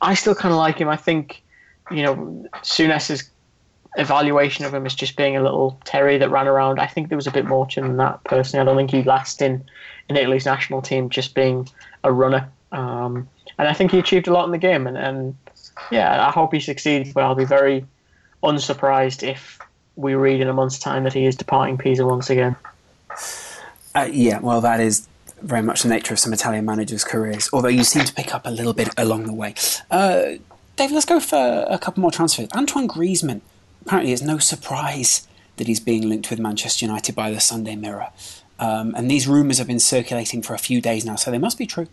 I 0.00 0.14
still 0.14 0.34
kind 0.34 0.52
of 0.52 0.58
like 0.58 0.78
him. 0.78 0.88
I 0.88 0.96
think, 0.96 1.42
you 1.90 2.02
know, 2.02 2.48
Souness's 2.62 3.28
evaluation 3.96 4.64
of 4.64 4.72
him 4.72 4.86
as 4.86 4.94
just 4.94 5.16
being 5.16 5.36
a 5.36 5.42
little 5.42 5.78
Terry 5.84 6.16
that 6.18 6.30
ran 6.30 6.46
around. 6.46 6.78
I 6.78 6.86
think 6.86 7.08
there 7.08 7.16
was 7.16 7.26
a 7.26 7.32
bit 7.32 7.44
more 7.44 7.66
to 7.66 7.80
him 7.80 7.88
than 7.88 7.96
that. 7.98 8.22
Personally, 8.24 8.62
I 8.62 8.64
don't 8.64 8.76
think 8.76 8.90
he'd 8.90 9.06
last 9.06 9.42
in 9.42 9.64
in 10.08 10.16
Italy's 10.16 10.46
national 10.46 10.82
team 10.82 11.08
just 11.08 11.34
being 11.34 11.68
a 12.02 12.12
runner. 12.12 12.48
Um, 12.72 13.28
and 13.58 13.68
I 13.68 13.72
think 13.72 13.92
he 13.92 13.98
achieved 13.98 14.26
a 14.26 14.32
lot 14.32 14.44
in 14.44 14.52
the 14.52 14.58
game. 14.58 14.86
And, 14.86 14.96
and 14.96 15.36
yeah, 15.90 16.26
I 16.26 16.30
hope 16.30 16.52
he 16.52 16.60
succeeds. 16.60 17.12
But 17.12 17.24
I'll 17.24 17.34
be 17.34 17.44
very 17.44 17.84
unsurprised 18.42 19.22
if 19.22 19.58
we 19.96 20.14
read 20.14 20.40
in 20.40 20.48
a 20.48 20.52
month's 20.52 20.78
time 20.78 21.04
that 21.04 21.12
he 21.12 21.26
is 21.26 21.36
departing 21.36 21.78
Pisa 21.78 22.06
once 22.06 22.30
again. 22.30 22.56
Uh, 23.94 24.08
yeah, 24.10 24.38
well, 24.38 24.60
that 24.60 24.80
is 24.80 25.06
very 25.42 25.62
much 25.62 25.82
the 25.82 25.88
nature 25.88 26.14
of 26.14 26.18
some 26.18 26.32
Italian 26.32 26.64
managers' 26.64 27.04
careers, 27.04 27.48
although 27.52 27.68
you 27.68 27.84
seem 27.84 28.04
to 28.04 28.12
pick 28.12 28.34
up 28.34 28.46
a 28.46 28.50
little 28.50 28.72
bit 28.72 28.88
along 28.96 29.24
the 29.24 29.32
way. 29.32 29.54
Uh, 29.90 30.32
Dave, 30.76 30.92
let's 30.92 31.06
go 31.06 31.20
for 31.20 31.66
a 31.68 31.78
couple 31.78 32.00
more 32.00 32.10
transfers. 32.10 32.48
Antoine 32.54 32.88
Griezmann, 32.88 33.40
apparently 33.84 34.12
it's 34.12 34.22
no 34.22 34.38
surprise 34.38 35.26
that 35.56 35.66
he's 35.66 35.80
being 35.80 36.08
linked 36.08 36.30
with 36.30 36.38
Manchester 36.38 36.86
United 36.86 37.14
by 37.14 37.30
the 37.30 37.40
Sunday 37.40 37.76
Mirror. 37.76 38.08
Um, 38.58 38.94
and 38.96 39.10
these 39.10 39.26
rumours 39.26 39.58
have 39.58 39.66
been 39.66 39.80
circulating 39.80 40.42
for 40.42 40.54
a 40.54 40.58
few 40.58 40.80
days 40.80 41.04
now, 41.04 41.16
so 41.16 41.30
they 41.30 41.38
must 41.38 41.58
be 41.58 41.66
true. 41.66 41.88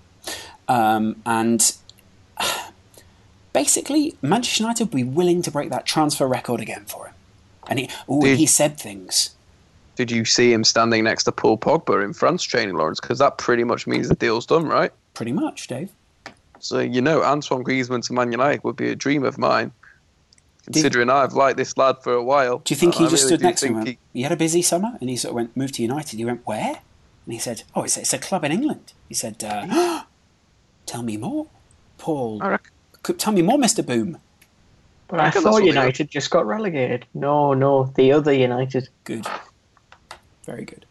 Um, 0.67 1.21
and 1.25 1.73
basically, 3.53 4.15
Manchester 4.21 4.63
United 4.63 4.85
would 4.85 4.95
be 4.95 5.03
willing 5.03 5.41
to 5.41 5.51
break 5.51 5.69
that 5.69 5.85
transfer 5.85 6.27
record 6.27 6.61
again 6.61 6.85
for 6.85 7.07
him. 7.07 7.13
And 7.69 7.79
he, 7.79 7.89
ooh, 8.09 8.23
he 8.23 8.45
said 8.45 8.77
things 8.77 9.35
did 9.97 10.11
you 10.11 10.23
see 10.23 10.53
him 10.53 10.63
standing 10.63 11.03
next 11.03 11.23
to 11.23 11.31
Paul 11.31 11.57
Pogba 11.57 12.03
in 12.03 12.13
France 12.13 12.43
training, 12.43 12.75
Laurence? 12.75 12.99
Because 12.99 13.19
that 13.19 13.37
pretty 13.37 13.63
much 13.63 13.87
means 13.87 14.07
the 14.07 14.15
deal's 14.15 14.45
done, 14.45 14.67
right? 14.67 14.91
Pretty 15.15 15.33
much, 15.33 15.67
Dave. 15.67 15.91
So, 16.59 16.79
you 16.79 17.01
know, 17.01 17.23
Antoine 17.23 17.63
Griezmann 17.63 18.05
to 18.05 18.13
Man 18.13 18.31
United 18.31 18.63
would 18.63 18.75
be 18.75 18.89
a 18.89 18.95
dream 18.95 19.23
of 19.23 19.37
mine. 19.37 19.71
Considering 20.65 21.07
did, 21.07 21.13
I've 21.13 21.33
liked 21.33 21.57
this 21.57 21.77
lad 21.77 21.97
for 22.03 22.13
a 22.13 22.23
while. 22.23 22.59
Do 22.59 22.73
you 22.73 22.77
think 22.77 22.95
he 22.95 23.05
I 23.05 23.09
just 23.09 23.23
really 23.23 23.37
stood 23.37 23.41
next 23.41 23.61
to 23.61 23.67
him? 23.67 23.85
He, 23.85 23.97
he, 24.13 24.21
had 24.21 24.31
a 24.31 24.35
busy 24.35 24.61
summer 24.61 24.97
and 24.99 25.09
he 25.09 25.15
sort 25.15 25.31
of 25.31 25.35
went, 25.35 25.57
moved 25.57 25.75
to 25.75 25.81
United. 25.81 26.17
He 26.17 26.25
went, 26.25 26.45
where? 26.45 26.81
And 27.25 27.33
he 27.33 27.39
said, 27.39 27.63
oh, 27.75 27.83
it's, 27.83 27.97
it's 27.97 28.13
a 28.13 28.19
club 28.19 28.43
in 28.43 28.51
England. 28.51 28.93
He 29.07 29.15
said, 29.15 29.43
uh, 29.43 30.03
tell 30.85 31.03
me 31.03 31.17
more, 31.17 31.47
Paul. 31.97 32.59
Tell 33.03 33.33
me 33.33 33.41
more, 33.41 33.57
Mr. 33.57 33.85
Boom. 33.85 34.19
But 35.07 35.21
I, 35.21 35.27
I 35.27 35.31
thought 35.31 35.63
United 35.63 36.09
just 36.09 36.29
got 36.29 36.45
relegated. 36.45 37.05
No, 37.13 37.53
no, 37.53 37.85
the 37.95 38.11
other 38.11 38.33
United. 38.33 38.89
Good. 39.05 39.25
Very 40.47 40.65
good. 40.65 40.85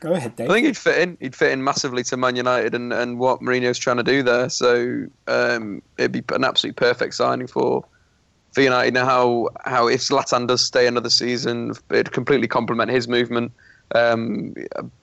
Go 0.00 0.12
ahead, 0.12 0.36
Dave. 0.36 0.50
I 0.50 0.52
think 0.52 0.66
he'd 0.66 0.76
fit 0.76 0.98
in. 0.98 1.16
He'd 1.18 1.34
fit 1.34 1.50
in 1.50 1.64
massively 1.64 2.04
to 2.04 2.16
Man 2.16 2.36
United 2.36 2.74
and, 2.74 2.92
and 2.92 3.18
what 3.18 3.40
Mourinho's 3.40 3.78
trying 3.78 3.96
to 3.96 4.02
do 4.02 4.22
there. 4.22 4.50
So 4.50 5.06
um, 5.26 5.80
it'd 5.96 6.12
be 6.12 6.22
an 6.32 6.44
absolutely 6.44 6.74
perfect 6.74 7.14
signing 7.14 7.46
for 7.46 7.84
for 8.52 8.60
United. 8.60 8.92
Now, 8.92 9.06
how 9.06 9.48
how 9.64 9.88
if 9.88 10.02
Zlatan 10.02 10.46
does 10.46 10.60
stay 10.60 10.86
another 10.86 11.08
season, 11.08 11.72
it'd 11.90 12.12
completely 12.12 12.46
complement 12.46 12.90
his 12.90 13.08
movement. 13.08 13.52
Um, 13.94 14.54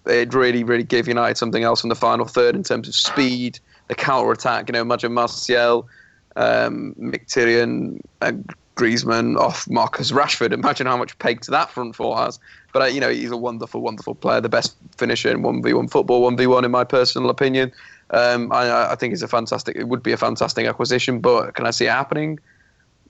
it 0.05 0.33
really, 0.33 0.63
really 0.63 0.83
give 0.83 1.07
United 1.07 1.37
something 1.37 1.63
else 1.63 1.81
in 1.81 1.89
the 1.89 1.95
final 1.95 2.25
third 2.25 2.55
in 2.55 2.61
terms 2.63 2.87
of 2.87 2.93
speed, 2.93 3.59
the 3.87 3.95
counter 3.95 4.31
attack. 4.31 4.69
You 4.69 4.73
know, 4.73 4.81
imagine 4.81 5.13
Martial, 5.13 5.87
um, 6.35 6.93
Mkhitaryan, 6.99 8.01
and 8.21 8.53
Griezmann 8.75 9.37
off 9.37 9.69
Marcus 9.69 10.11
Rashford. 10.11 10.51
Imagine 10.51 10.87
how 10.87 10.97
much 10.97 11.17
pegs 11.19 11.47
that 11.47 11.69
front 11.69 11.95
four 11.95 12.17
has. 12.17 12.39
But 12.73 12.81
uh, 12.81 12.85
you 12.85 12.99
know, 12.99 13.09
he's 13.09 13.31
a 13.31 13.37
wonderful, 13.37 13.81
wonderful 13.81 14.15
player. 14.15 14.41
The 14.41 14.49
best 14.49 14.75
finisher 14.95 15.29
in 15.29 15.41
one 15.41 15.61
v 15.61 15.73
one 15.73 15.87
football, 15.87 16.21
one 16.21 16.37
v 16.37 16.47
one 16.47 16.65
in 16.65 16.71
my 16.71 16.83
personal 16.83 17.29
opinion. 17.29 17.71
Um, 18.11 18.51
I, 18.51 18.91
I 18.91 18.95
think 18.95 19.13
it's 19.13 19.21
a 19.21 19.27
fantastic. 19.27 19.75
It 19.75 19.87
would 19.87 20.03
be 20.03 20.11
a 20.11 20.17
fantastic 20.17 20.65
acquisition, 20.65 21.19
but 21.19 21.55
can 21.55 21.65
I 21.65 21.71
see 21.71 21.85
it 21.85 21.91
happening? 21.91 22.39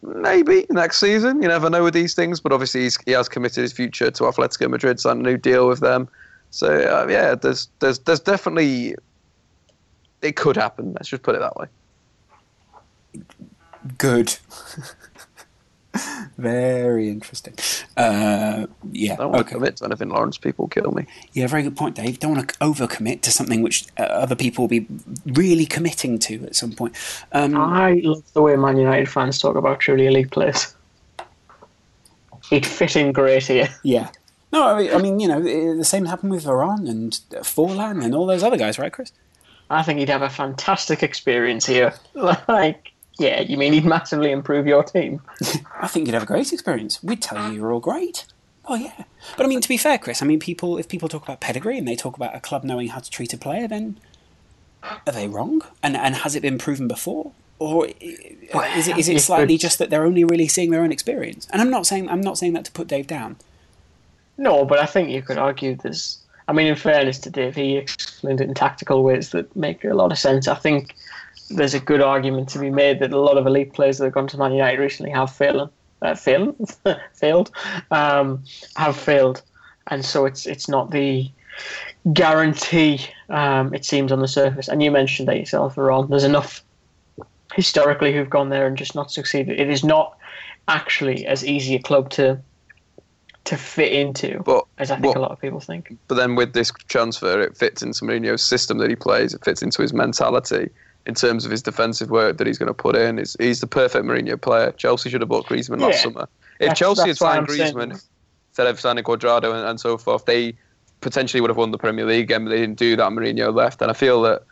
Maybe 0.04 0.66
next 0.70 1.00
season. 1.00 1.42
You 1.42 1.48
never 1.48 1.70
know 1.70 1.84
with 1.84 1.94
these 1.94 2.16
things. 2.16 2.40
But 2.40 2.52
obviously, 2.52 2.90
he 3.06 3.12
has 3.12 3.30
committed 3.30 3.62
his 3.62 3.74
future 3.74 4.10
to 4.12 4.24
Atletico 4.24 4.70
Madrid, 4.70 5.00
signed 5.00 5.26
a 5.26 5.30
new 5.30 5.38
deal 5.38 5.68
with 5.68 5.80
them. 5.80 6.08
So 6.50 6.68
uh, 6.68 7.08
yeah, 7.10 7.36
there's 7.36 7.70
there's 7.80 8.00
there's 8.00 8.20
definitely 8.20 8.96
it 10.22 10.36
could 10.36 10.56
happen. 10.56 10.94
Let's 10.94 11.10
just 11.10 11.24
put 11.24 11.36
it 11.36 11.40
that 11.40 11.56
way. 11.56 11.68
Good. 13.98 14.38
very 16.38 17.10
interesting. 17.10 17.54
Uh, 17.98 18.68
yeah. 18.92 19.14
I 19.14 19.16
don't 19.18 19.32
want 19.32 19.42
okay. 19.42 19.50
to 19.50 19.56
commit 19.56 19.78
to 19.78 19.86
anything, 19.86 20.10
Laurence. 20.10 20.38
People 20.38 20.68
kill 20.68 20.92
me. 20.92 21.06
Yeah, 21.34 21.48
very 21.48 21.64
good 21.64 21.76
point, 21.76 21.96
Dave. 21.96 22.20
Don't 22.20 22.36
want 22.36 22.50
to 22.50 22.58
overcommit 22.60 23.22
to 23.22 23.32
something 23.32 23.62
which 23.62 23.86
uh, 24.00 24.04
other 24.04 24.36
people 24.36 24.64
will 24.64 24.70
be 24.70 24.88
really 25.26 25.66
committing 25.66 26.20
to 26.20 26.44
at 26.46 26.56
some 26.56 26.72
point. 26.72 26.96
Um, 27.34 27.56
I 27.58 28.02
love 28.04 28.24
the 28.34 28.42
way 28.42 28.56
Man 28.56 28.78
United 28.78 29.10
fans 29.10 29.40
talk 29.40 29.56
about 29.56 29.80
truly 29.80 30.08
elite 30.08 30.32
players. 30.32 30.74
He'd 32.50 32.66
fit 32.66 32.96
in 32.96 33.12
great 33.12 33.46
here. 33.48 33.70
yeah. 33.84 34.10
No, 34.52 34.68
I 34.68 34.82
mean, 34.82 34.94
I 34.94 34.98
mean, 34.98 35.20
you 35.20 35.28
know, 35.30 35.42
the 35.78 35.86
same 35.86 36.06
happened 36.06 36.32
with 36.32 36.44
Veron 36.44 36.90
and 36.90 37.14
Forlan 37.44 38.04
and 38.04 38.14
all 38.14 38.26
those 38.26 38.44
other 38.44 38.58
guys, 38.58 38.78
right, 38.78 38.92
Chris? 38.92 39.14
I 39.70 39.84
think 39.84 40.00
he'd 40.00 40.10
have 40.10 40.22
a 40.22 40.30
fantastic 40.30 41.04
experience 41.04 41.66
here. 41.66 41.94
Like, 42.48 42.92
yeah, 43.22 43.42
you 43.42 43.58
mean 43.58 43.74
he'd 43.74 43.86
massively 43.86 44.32
improve 44.32 44.68
your 44.68 44.84
team? 44.84 45.22
I 45.80 45.88
think 45.88 46.08
you'd 46.08 46.14
have 46.14 46.24
a 46.24 46.28
great 46.28 46.52
experience. 46.52 47.02
We'd 47.04 47.22
tell 47.22 47.48
you 47.48 47.58
you're 47.58 47.72
all 47.72 47.80
great. 47.80 48.26
Oh 48.66 48.76
yeah, 48.76 49.04
but 49.38 49.46
I 49.46 49.50
mean, 49.50 49.62
to 49.62 49.70
be 49.70 49.78
fair, 49.78 49.98
Chris, 49.98 50.22
I 50.22 50.26
mean, 50.26 50.40
people 50.40 50.78
if 50.78 50.88
people 50.88 51.10
talk 51.10 51.24
about 51.24 51.40
pedigree 51.40 51.78
and 51.78 51.88
they 51.88 51.96
talk 51.96 52.16
about 52.16 52.36
a 52.36 52.40
club 52.40 52.64
knowing 52.64 52.90
how 52.90 53.00
to 53.00 53.10
treat 53.10 53.34
a 53.34 53.38
player, 53.38 53.68
then 53.68 54.00
are 54.84 55.14
they 55.14 55.28
wrong? 55.28 55.62
And 55.82 55.96
and 55.98 56.16
has 56.16 56.36
it 56.36 56.42
been 56.42 56.58
proven 56.58 56.88
before, 56.88 57.32
or 57.60 57.88
is 57.88 58.88
it 58.88 58.98
is 58.98 59.10
it 59.10 59.20
slightly 59.22 59.58
just 59.58 59.80
that 59.80 59.90
they're 59.90 60.06
only 60.06 60.24
really 60.24 60.48
seeing 60.48 60.72
their 60.72 60.84
own 60.84 60.92
experience? 60.92 61.48
And 61.52 61.62
I'm 61.62 61.70
not 61.70 61.86
saying 61.86 62.10
I'm 62.10 62.22
not 62.22 62.38
saying 62.38 62.54
that 62.54 62.66
to 62.66 62.72
put 62.72 62.88
Dave 62.88 63.08
down. 63.08 63.38
No, 64.38 64.66
but 64.66 64.80
I 64.80 64.86
think 64.86 65.10
you 65.10 65.22
could 65.22 65.38
argue 65.38 65.76
there's. 65.76 66.20
I 66.48 66.54
mean, 66.54 66.68
in 66.68 66.76
fairness 66.76 67.20
to 67.20 67.30
Dave, 67.30 67.56
he 67.56 67.78
explained 67.78 68.42
it 68.42 68.48
in 68.48 68.54
tactical 68.54 69.04
ways 69.04 69.30
that 69.30 69.56
make 69.56 69.84
a 69.86 69.94
lot 69.94 70.12
of 70.12 70.18
sense. 70.18 70.48
I 70.48 70.56
think 70.56 70.96
there's 71.56 71.74
a 71.74 71.80
good 71.80 72.02
argument 72.02 72.50
to 72.50 72.60
be 72.60 72.70
made 72.70 73.00
that 73.00 73.12
a 73.12 73.20
lot 73.20 73.38
of 73.38 73.46
elite 73.46 73.74
players 73.74 73.98
that 73.98 74.06
have 74.06 74.14
gone 74.14 74.28
to 74.28 74.38
Man 74.38 74.54
United 74.54 74.80
recently 74.80 75.12
have 75.12 75.34
failed, 75.34 75.70
uh, 76.02 76.16
failed, 76.16 76.56
failed, 77.14 77.52
um, 77.92 78.44
have 78.76 78.98
failed, 78.98 79.42
and 79.88 80.04
so 80.04 80.26
it's 80.26 80.46
it's 80.46 80.68
not 80.68 80.92
the 80.92 81.30
guarantee 82.14 83.00
um, 83.30 83.74
it 83.74 83.86
seems 83.86 84.12
on 84.12 84.20
the 84.20 84.28
surface. 84.28 84.68
And 84.68 84.82
you 84.82 84.92
mentioned 84.92 85.28
that 85.28 85.38
yourself, 85.38 85.78
Ron. 85.78 86.10
There's 86.10 86.24
enough 86.24 86.64
historically 87.54 88.14
who've 88.14 88.30
gone 88.30 88.50
there 88.50 88.66
and 88.66 88.78
just 88.78 88.96
not 88.96 89.12
succeeded. 89.12 89.60
It 89.60 89.70
is 89.70 89.84
not 89.84 90.18
actually 90.68 91.26
as 91.26 91.46
easy 91.46 91.76
a 91.76 91.82
club 91.82 92.10
to 92.12 92.40
to 93.44 93.58
fit 93.58 93.92
into 93.92 94.40
But 94.46 94.66
as 94.78 94.92
I 94.92 94.96
think 94.96 95.08
what- 95.08 95.18
a 95.18 95.20
lot 95.20 95.32
of 95.32 95.42
people 95.42 95.60
think. 95.60 95.98
But 96.08 96.16
then 96.16 96.36
with 96.36 96.54
this 96.54 96.72
transfer, 96.88 97.42
it 97.42 97.58
fits 97.58 97.82
into 97.82 98.06
Mourinho's 98.06 98.44
system 98.44 98.78
that 98.78 98.90
he 98.90 98.96
plays. 98.96 99.34
It 99.34 99.44
fits 99.44 99.64
into 99.64 99.82
his 99.82 99.94
mentality 99.94 100.70
in 101.06 101.16
terms 101.16 101.46
of 101.46 101.52
his 101.52 101.62
defensive 101.62 102.10
work 102.10 102.38
that 102.38 102.46
he's 102.48 102.58
going 102.58 102.68
to 102.68 102.74
put 102.74 102.96
in. 102.96 103.18
He's, 103.18 103.36
he's 103.40 103.60
the 103.60 103.68
perfect 103.68 104.06
Mourinho 104.06 104.40
player. 104.40 104.72
Chelsea 104.74 105.10
should 105.10 105.22
have 105.22 105.30
bought 105.30 105.46
Griezmann 105.48 105.82
last 105.82 106.04
summer. 106.04 106.28
If 106.60 106.60
That's- 106.60 106.78
Chelsea 106.80 107.02
had 107.02 107.10
that's 107.12 107.22
why 107.22 107.36
signed 107.36 107.50
saying- 107.50 107.74
Griezmann 107.74 108.02
instead 108.50 108.68
of 108.68 108.80
signing 108.80 109.04
Cuadrado 109.04 109.54
and, 109.56 109.68
and 109.68 109.80
so 109.80 109.98
forth, 109.98 110.26
they 110.26 110.54
potentially 111.00 111.42
would 111.42 111.50
have 111.50 111.58
won 111.58 111.72
the 111.72 111.78
Premier 111.78 112.06
League 112.06 112.26
again, 112.26 112.44
but 112.46 112.52
they 112.52 112.60
didn't 112.60 112.78
do 112.78 112.96
that. 112.96 113.10
Mourinho 113.12 113.54
left, 113.54 113.82
and 113.82 113.90
I 113.90 113.94
feel 113.94 114.22
that 114.24 114.44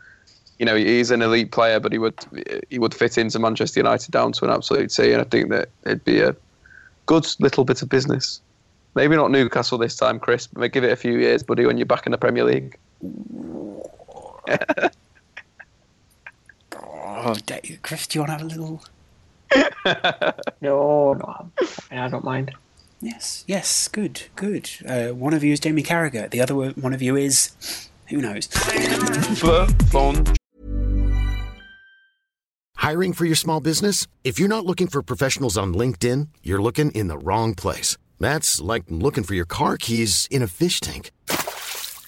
you 0.58 0.66
know 0.66 0.74
he's 0.74 1.10
an 1.10 1.22
elite 1.22 1.52
player, 1.52 1.78
but 1.78 1.92
he 1.92 1.98
would 1.98 2.14
he 2.68 2.78
would 2.78 2.92
fit 2.94 3.16
into 3.16 3.38
Manchester 3.38 3.78
United 3.80 4.10
down 4.10 4.32
to 4.32 4.44
an 4.44 4.50
absolute 4.50 4.90
T, 4.90 5.12
and 5.12 5.20
I 5.20 5.24
think 5.24 5.50
that 5.50 5.68
it'd 5.84 6.04
be 6.04 6.20
a 6.20 6.34
good 7.06 7.26
little 7.38 7.64
bit 7.64 7.82
of 7.82 7.88
business. 7.88 8.40
Maybe 8.96 9.14
not 9.14 9.30
Newcastle 9.30 9.78
this 9.78 9.94
time, 9.94 10.18
Chris, 10.18 10.48
but 10.48 10.72
give 10.72 10.82
it 10.82 10.90
a 10.92 10.96
few 10.96 11.18
years, 11.18 11.44
buddy, 11.44 11.64
when 11.64 11.76
you're 11.78 11.86
back 11.86 12.06
in 12.06 12.12
the 12.12 12.18
Premier 12.18 12.42
League. 12.44 12.76
Oh, 17.22 17.34
Dave, 17.34 17.80
Chris, 17.82 18.06
do 18.06 18.18
you 18.18 18.22
want 18.22 18.28
to 18.28 18.32
have 18.32 18.42
a 18.42 18.46
little? 18.46 18.82
No, 20.62 21.12
no, 21.14 21.50
I 21.90 22.08
don't 22.08 22.24
mind. 22.24 22.52
Yes, 23.02 23.44
yes, 23.46 23.88
good, 23.88 24.22
good. 24.36 24.70
Uh, 24.86 25.08
one 25.08 25.34
of 25.34 25.44
you 25.44 25.52
is 25.52 25.60
Jamie 25.60 25.82
Carragher. 25.82 26.30
The 26.30 26.40
other 26.40 26.54
one 26.54 26.94
of 26.94 27.02
you 27.02 27.16
is 27.16 27.50
who 28.08 28.18
knows. 28.18 28.48
Hiring 32.76 33.12
for 33.12 33.24
your 33.26 33.36
small 33.36 33.60
business? 33.60 34.06
If 34.24 34.38
you're 34.38 34.48
not 34.48 34.64
looking 34.64 34.86
for 34.86 35.02
professionals 35.02 35.58
on 35.58 35.74
LinkedIn, 35.74 36.28
you're 36.42 36.62
looking 36.62 36.90
in 36.92 37.08
the 37.08 37.18
wrong 37.18 37.54
place. 37.54 37.98
That's 38.18 38.60
like 38.60 38.84
looking 38.88 39.24
for 39.24 39.34
your 39.34 39.46
car 39.46 39.76
keys 39.76 40.26
in 40.30 40.42
a 40.42 40.46
fish 40.46 40.80
tank. 40.80 41.10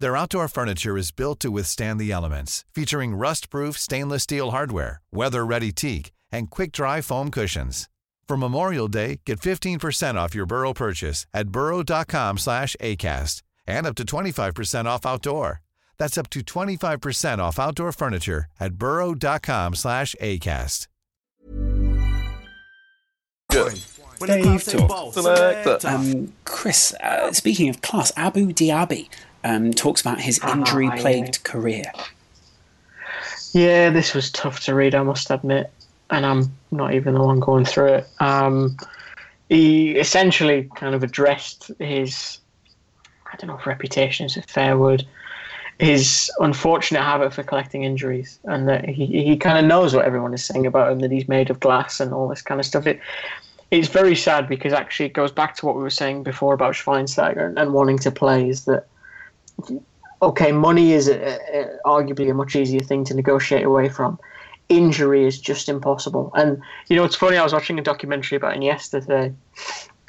Their 0.00 0.16
outdoor 0.16 0.48
furniture 0.48 0.96
is 0.98 1.12
built 1.12 1.40
to 1.40 1.50
withstand 1.50 2.00
the 2.00 2.10
elements, 2.10 2.64
featuring 2.74 3.14
rust-proof 3.14 3.78
stainless 3.78 4.24
steel 4.24 4.50
hardware, 4.50 5.00
weather-ready 5.12 5.72
teak, 5.72 6.10
and 6.32 6.50
quick-dry 6.50 7.00
foam 7.00 7.30
cushions. 7.30 7.88
For 8.26 8.36
Memorial 8.36 8.88
Day, 8.88 9.20
get 9.24 9.40
15% 9.40 10.14
off 10.16 10.34
your 10.34 10.46
Burrow 10.46 10.72
purchase 10.72 11.26
at 11.32 11.48
burrow.com 11.48 12.38
slash 12.38 12.74
ACAST 12.80 13.42
and 13.66 13.86
up 13.86 13.94
to 13.96 14.04
25% 14.04 14.86
off 14.86 15.06
outdoor. 15.06 15.60
That's 15.98 16.18
up 16.18 16.28
to 16.30 16.40
25% 16.40 17.38
off 17.38 17.58
outdoor 17.58 17.92
furniture 17.92 18.46
at 18.58 18.74
burrow.com 18.74 19.74
slash 19.74 20.16
ACAST. 20.20 20.88
Dave 24.26 24.64
talk. 24.64 25.12
Select. 25.12 25.84
Um, 25.84 26.32
Chris, 26.44 26.94
uh, 26.94 27.32
speaking 27.32 27.68
of 27.68 27.80
class, 27.82 28.10
Abou 28.16 28.52
Diaby 28.52 29.08
um, 29.44 29.72
talks 29.72 30.00
about 30.00 30.20
his 30.20 30.40
injury-plagued 30.42 31.44
career. 31.44 31.84
Yeah, 33.52 33.90
this 33.90 34.14
was 34.14 34.32
tough 34.32 34.60
to 34.64 34.74
read, 34.74 34.94
I 34.94 35.02
must 35.02 35.30
admit, 35.30 35.70
and 36.10 36.26
I'm 36.26 36.52
not 36.72 36.92
even 36.94 37.14
the 37.14 37.22
one 37.22 37.38
going 37.38 37.64
through 37.64 37.94
it. 37.94 38.08
Um, 38.18 38.76
he 39.48 39.92
essentially 39.92 40.68
kind 40.74 40.94
of 40.94 41.02
addressed 41.04 41.70
his, 41.78 42.38
I 43.32 43.36
don't 43.36 43.48
know 43.48 43.56
if 43.56 43.66
reputation 43.66 44.26
is 44.26 44.36
a 44.36 44.42
fair 44.42 44.76
word, 44.76 45.06
his 45.78 46.30
unfortunate 46.40 47.02
habit 47.02 47.32
for 47.32 47.42
collecting 47.42 47.84
injuries, 47.84 48.40
and 48.44 48.68
that 48.68 48.88
he, 48.88 49.06
he 49.06 49.36
kind 49.36 49.58
of 49.58 49.64
knows 49.64 49.94
what 49.94 50.04
everyone 50.04 50.34
is 50.34 50.44
saying 50.44 50.66
about 50.66 50.90
him, 50.90 51.00
that 51.00 51.12
he's 51.12 51.28
made 51.28 51.50
of 51.50 51.60
glass 51.60 52.00
and 52.00 52.12
all 52.12 52.26
this 52.28 52.42
kind 52.42 52.58
of 52.58 52.66
stuff. 52.66 52.86
It, 52.86 53.00
it's 53.70 53.88
very 53.88 54.14
sad 54.16 54.48
because 54.48 54.72
actually 54.72 55.06
it 55.06 55.14
goes 55.14 55.32
back 55.32 55.56
to 55.56 55.66
what 55.66 55.76
we 55.76 55.82
were 55.82 55.90
saying 55.90 56.22
before 56.22 56.54
about 56.54 56.74
Schweinsteiger 56.74 57.46
and, 57.46 57.58
and 57.58 57.72
wanting 57.72 57.98
to 57.98 58.10
play, 58.10 58.48
is 58.48 58.64
that 58.64 58.86
okay, 60.22 60.52
money 60.52 60.92
is 60.92 61.08
a, 61.08 61.38
a, 61.58 61.78
arguably 61.84 62.30
a 62.30 62.34
much 62.34 62.56
easier 62.56 62.80
thing 62.80 63.04
to 63.04 63.14
negotiate 63.14 63.64
away 63.64 63.88
from. 63.88 64.18
Injury 64.68 65.26
is 65.26 65.38
just 65.38 65.68
impossible. 65.68 66.30
And 66.34 66.60
you 66.88 66.96
know, 66.96 67.04
it's 67.04 67.16
funny. 67.16 67.36
I 67.36 67.42
was 67.42 67.52
watching 67.52 67.78
a 67.78 67.82
documentary 67.82 68.36
about 68.36 68.56
him 68.56 68.62
yesterday, 68.62 69.32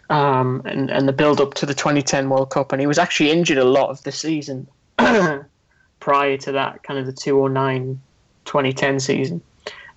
um, 0.09 0.61
and 0.65 0.89
and 0.89 1.07
the 1.07 1.13
build 1.13 1.41
up 1.41 1.55
to 1.55 1.65
the 1.65 1.73
2010 1.73 2.29
World 2.29 2.51
Cup, 2.51 2.71
and 2.71 2.79
he 2.79 2.87
was 2.87 2.97
actually 2.97 3.31
injured 3.31 3.57
a 3.57 3.65
lot 3.65 3.89
of 3.89 4.01
the 4.03 4.11
season 4.11 4.67
prior 5.99 6.37
to 6.37 6.51
that, 6.51 6.83
kind 6.83 6.99
of 6.99 7.05
the 7.05 7.13
2009 7.13 7.99
2010 8.45 8.99
season. 8.99 9.41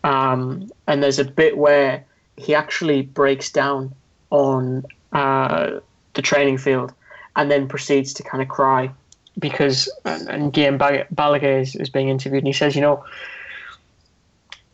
Um, 0.04 0.70
and 0.86 1.02
there's 1.02 1.18
a 1.18 1.24
bit 1.24 1.58
where 1.58 2.04
he 2.36 2.54
actually 2.54 3.02
breaks 3.02 3.50
down 3.50 3.94
on 4.30 4.84
uh, 5.12 5.80
the 6.14 6.22
training 6.22 6.58
field 6.58 6.92
and 7.36 7.50
then 7.50 7.68
proceeds 7.68 8.12
to 8.14 8.22
kind 8.22 8.42
of 8.42 8.48
cry 8.48 8.90
because 9.38 9.88
and, 10.04 10.52
Guillaume 10.52 10.78
Balaguer 10.78 11.60
is, 11.60 11.76
is 11.76 11.88
being 11.88 12.08
interviewed, 12.08 12.42
and 12.42 12.46
he 12.46 12.52
says, 12.52 12.74
you 12.74 12.82
know, 12.82 13.04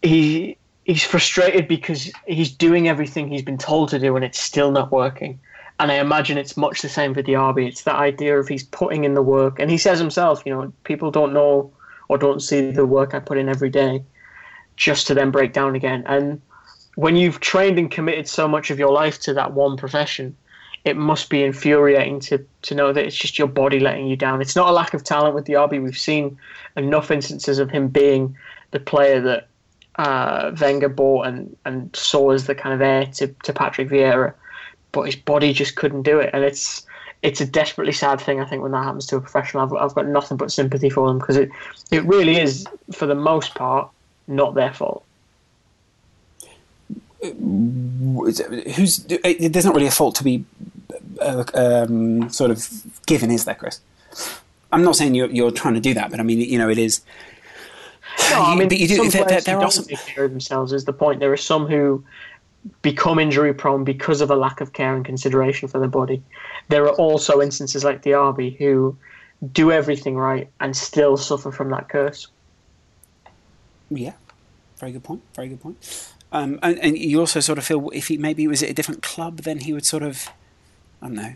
he 0.03 0.57
he's 0.85 1.03
frustrated 1.03 1.67
because 1.67 2.11
he's 2.27 2.53
doing 2.53 2.89
everything 2.89 3.29
he's 3.29 3.43
been 3.43 3.59
told 3.59 3.89
to 3.91 3.99
do, 3.99 4.17
and 4.17 4.25
it's 4.25 4.41
still 4.41 4.71
not 4.71 4.93
working. 4.93 5.39
And 5.81 5.91
I 5.91 5.97
imagine 5.97 6.39
it's 6.39 6.57
much 6.57 6.83
the 6.83 6.89
same 6.89 7.15
for 7.15 7.23
Diaby. 7.23 7.67
It's 7.67 7.83
that 7.83 7.97
idea 7.97 8.39
of 8.39 8.47
he's 8.47 8.63
putting 8.63 9.05
in 9.05 9.15
the 9.15 9.23
work, 9.23 9.59
and 9.59 9.71
he 9.71 9.79
says 9.79 9.99
himself, 9.99 10.43
you 10.47 10.53
know, 10.53 10.73
people 10.85 11.11
don't 11.11 11.33
know 11.33 11.73
or 12.09 12.19
don't 12.19 12.41
see 12.41 12.71
the 12.71 12.87
work 12.87 13.15
I 13.15 13.19
put 13.19 13.39
in 13.39 13.49
every 13.49 13.71
day, 13.71 14.03
just 14.77 15.07
to 15.07 15.15
then 15.15 15.31
break 15.31 15.53
down 15.53 15.75
again. 15.75 16.05
And 16.07 16.41
when 16.97 17.17
you've 17.17 17.41
trained 17.41 17.79
and 17.79 17.91
committed 17.91 18.29
so 18.29 18.47
much 18.47 18.71
of 18.71 18.79
your 18.79 18.93
life 18.93 19.19
to 19.21 19.35
that 19.35 19.53
one 19.53 19.77
profession, 19.77 20.37
it 20.85 20.97
must 20.97 21.31
be 21.31 21.43
infuriating 21.43 22.21
to, 22.21 22.45
to 22.63 22.75
know 22.75 22.93
that 22.93 23.05
it's 23.05 23.17
just 23.17 23.39
your 23.39 23.49
body 23.49 23.81
letting 23.81 24.07
you 24.07 24.17
down. 24.17 24.43
It's 24.43 24.55
not 24.55 24.69
a 24.69 24.73
lack 24.73 24.93
of 24.93 25.03
talent 25.03 25.35
with 25.35 25.47
Diaby. 25.47 25.83
We've 25.83 25.97
seen 25.97 26.39
enough 26.77 27.11
instances 27.11 27.59
of 27.59 27.71
him 27.71 27.89
being 27.89 28.37
the 28.71 28.81
player 28.81 29.21
that 29.21 29.49
uh, 29.97 30.55
Wenger 30.61 30.91
bought 30.91 31.27
and, 31.27 31.57
and 31.65 31.95
saw 31.97 32.31
as 32.31 32.47
the 32.47 32.55
kind 32.55 32.75
of 32.75 32.83
heir 32.83 33.07
to, 33.15 33.29
to 33.45 33.53
Patrick 33.53 33.89
Vieira, 33.89 34.35
but 34.93 35.03
his 35.03 35.17
body 35.17 35.53
just 35.53 35.77
couldn't 35.77 36.03
do 36.03 36.19
it. 36.19 36.31
And 36.33 36.45
it's 36.45 36.87
it's 37.23 37.41
a 37.41 37.47
desperately 37.47 37.93
sad 37.93 38.21
thing, 38.21 38.39
I 38.39 38.45
think, 38.45 38.63
when 38.63 38.73
that 38.73 38.85
happens 38.85 39.07
to 39.07 39.17
a 39.17 39.21
professional. 39.21 39.63
I've, 39.63 39.73
I've 39.73 39.95
got 39.95 40.07
nothing 40.07 40.37
but 40.37 40.53
sympathy 40.53 40.91
for 40.91 41.09
them 41.09 41.19
because 41.19 41.39
it, 41.39 41.49
it 41.91 42.05
really 42.05 42.37
is, 42.37 42.67
for 42.93 43.07
the 43.07 43.15
most 43.15 43.55
part, 43.55 43.89
not 44.29 44.55
their 44.55 44.75
fault. 44.75 45.03
Who's 48.75 48.99
there's 48.99 49.65
not 49.65 49.75
really 49.75 49.87
a 49.87 49.91
fault 49.91 50.15
to 50.17 50.25
be 50.25 50.45
uh, 51.21 51.45
um, 51.55 52.29
sort 52.31 52.51
of 52.51 52.69
given, 53.07 53.31
is 53.31 53.45
there, 53.45 53.55
Chris? 53.55 53.81
I'm 54.73 54.83
not 54.83 54.97
saying 54.97 55.15
you're, 55.15 55.31
you're 55.31 55.51
trying 55.51 55.75
to 55.75 55.81
do 55.81 55.95
that, 55.95 56.11
but 56.11 56.21
I 56.21 56.23
mean, 56.23 56.41
you 56.41 56.59
know, 56.59 56.69
it 56.69 56.79
is. 56.79 57.01
No, 58.31 58.43
I 58.43 58.57
mean, 58.57 58.69
but 58.69 58.79
you 58.79 58.89
do. 58.89 59.09
There, 59.09 59.25
there, 59.25 59.41
there 59.41 59.59
are 59.59 59.71
some... 59.71 59.85
take 59.85 59.99
care 59.99 60.25
of 60.25 60.31
themselves 60.31 60.73
is 60.73 60.85
the 60.85 60.93
point. 60.93 61.21
There 61.21 61.33
are 61.33 61.37
some 61.37 61.67
who 61.67 62.05
become 62.83 63.19
injury 63.19 63.53
prone 63.55 63.85
because 63.85 64.21
of 64.21 64.31
a 64.31 64.37
lack 64.37 64.61
of 64.61 64.73
care 64.73 64.95
and 64.95 65.05
consideration 65.05 65.69
for 65.69 65.79
their 65.79 65.89
body. 65.89 66.23
There 66.69 66.85
are 66.85 66.93
also 66.95 67.41
instances 67.41 67.85
like 67.85 68.03
the 68.03 68.11
Diaby 68.11 68.57
who 68.57 68.97
do 69.53 69.71
everything 69.71 70.17
right 70.17 70.49
and 70.61 70.77
still 70.77 71.17
suffer 71.17 71.53
from 71.53 71.71
that 71.71 71.89
curse. 71.89 72.29
Yeah, 73.91 74.15
very 74.79 74.93
good 74.93 75.05
point. 75.05 75.23
Very 75.35 75.49
good 75.49 75.61
point. 75.61 76.13
Um, 76.35 76.59
and, 76.63 76.81
and, 76.81 76.99
you 76.99 77.21
also 77.21 77.39
sort 77.39 77.59
of 77.59 77.65
feel 77.65 77.91
if 77.91 78.09
he 78.09 78.19
maybe 78.19 78.49
was 78.49 78.61
at 78.61 78.69
a 78.69 78.73
different 78.75 79.03
club, 79.03 79.43
then 79.43 79.61
he 79.61 79.73
would 79.73 79.87
sort 79.87 80.03
of, 80.03 80.29
I 81.01 81.07
don't 81.07 81.15
know, 81.15 81.35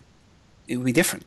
it 0.67 0.77
would 0.77 0.87
be 0.87 0.93
different. 0.93 1.25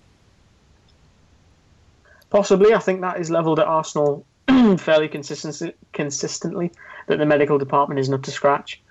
Possibly, 2.30 2.74
I 2.74 2.80
think 2.80 3.00
that 3.00 3.18
is 3.18 3.32
levelled 3.32 3.62
at 3.62 3.68
Arsenal 3.68 4.26
fairly 4.78 5.08
consistently, 5.08 5.74
consistently 5.94 6.74
that 7.08 7.18
the 7.18 7.26
medical 7.26 7.58
department 7.58 7.98
is 8.02 8.10
not 8.10 8.24
to 8.24 8.32
scratch. 8.32 8.82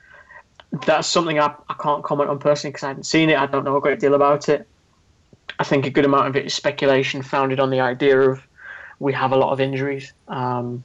That's 0.87 1.07
something 1.07 1.39
I, 1.39 1.55
I 1.69 1.75
can't 1.75 2.03
comment 2.03 2.31
on 2.31 2.39
personally 2.39 2.73
because 2.73 2.85
I 2.85 2.89
haven't 2.89 3.05
seen 3.05 3.29
it. 3.29 3.37
I 3.37 3.45
don't 3.45 3.65
know 3.65 3.77
a 3.77 3.83
great 3.83 4.01
deal 4.01 4.15
about 4.15 4.49
it. 4.49 4.67
I 5.59 5.65
think 5.65 5.85
a 5.85 5.91
good 5.91 6.07
amount 6.07 6.29
of 6.29 6.37
it 6.37 6.47
is 6.47 6.55
speculation 6.55 7.21
founded 7.21 7.61
on 7.61 7.69
the 7.69 7.81
idea 7.81 8.19
of 8.19 8.43
we 8.99 9.13
have 9.13 9.33
a 9.33 9.37
lot 9.37 9.53
of 9.53 9.61
injuries. 9.61 10.15
Um, 10.29 10.85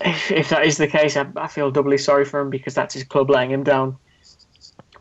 if, 0.00 0.30
if, 0.30 0.48
that 0.50 0.64
is 0.64 0.76
the 0.76 0.86
case, 0.86 1.16
I, 1.16 1.26
I, 1.36 1.46
feel 1.46 1.70
doubly 1.70 1.98
sorry 1.98 2.24
for 2.24 2.40
him 2.40 2.50
because 2.50 2.74
that's 2.74 2.94
his 2.94 3.04
club 3.04 3.30
letting 3.30 3.50
him 3.50 3.64
down. 3.64 3.96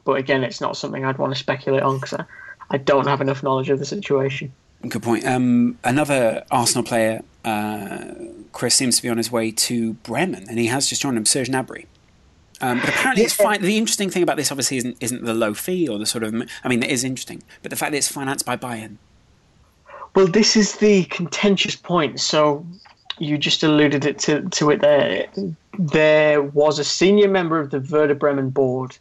But 0.03 0.13
again, 0.13 0.43
it's 0.43 0.61
not 0.61 0.77
something 0.77 1.05
I'd 1.05 1.17
want 1.17 1.33
to 1.33 1.39
speculate 1.39 1.83
on 1.83 1.95
because 1.95 2.13
I, 2.13 2.25
I 2.71 2.77
don't 2.77 3.07
have 3.07 3.21
enough 3.21 3.43
knowledge 3.43 3.69
of 3.69 3.79
the 3.79 3.85
situation. 3.85 4.51
Good 4.87 5.03
point. 5.03 5.25
Um, 5.25 5.77
another 5.83 6.45
Arsenal 6.51 6.83
player, 6.83 7.21
uh, 7.43 8.05
Chris, 8.53 8.75
seems 8.75 8.97
to 8.97 9.01
be 9.01 9.09
on 9.09 9.17
his 9.17 9.31
way 9.31 9.51
to 9.51 9.93
Bremen, 9.93 10.45
and 10.47 10.57
he 10.57 10.67
has 10.67 10.87
just 10.87 11.01
joined 11.01 11.17
him, 11.17 11.25
Serge 11.25 11.49
Gnabry. 11.49 11.85
Um, 12.61 12.79
but 12.79 12.89
apparently, 12.89 13.23
it's 13.23 13.33
fine. 13.33 13.61
The 13.61 13.77
interesting 13.77 14.09
thing 14.09 14.23
about 14.23 14.37
this, 14.37 14.51
obviously, 14.51 14.77
isn't 14.77 14.97
isn't 14.99 15.23
the 15.23 15.33
low 15.33 15.53
fee 15.53 15.87
or 15.87 15.97
the 15.97 16.05
sort 16.05 16.23
of. 16.23 16.33
I 16.63 16.67
mean, 16.67 16.83
it 16.83 16.89
is 16.89 17.03
interesting, 17.03 17.43
but 17.61 17.71
the 17.71 17.75
fact 17.75 17.91
that 17.91 17.97
it's 17.97 18.07
financed 18.07 18.45
by 18.45 18.57
Bayern. 18.57 18.97
Well, 20.15 20.27
this 20.27 20.55
is 20.55 20.77
the 20.77 21.05
contentious 21.05 21.75
point. 21.75 22.19
So, 22.19 22.65
you 23.19 23.37
just 23.37 23.63
alluded 23.63 24.05
it 24.05 24.19
to, 24.19 24.47
to 24.49 24.69
it 24.71 24.81
there. 24.81 25.27
There 25.77 26.41
was 26.41 26.79
a 26.79 26.83
senior 26.83 27.27
member 27.27 27.59
of 27.59 27.69
the 27.69 27.79
Werder 27.79 28.15
Bremen 28.15 28.49
board 28.49 28.97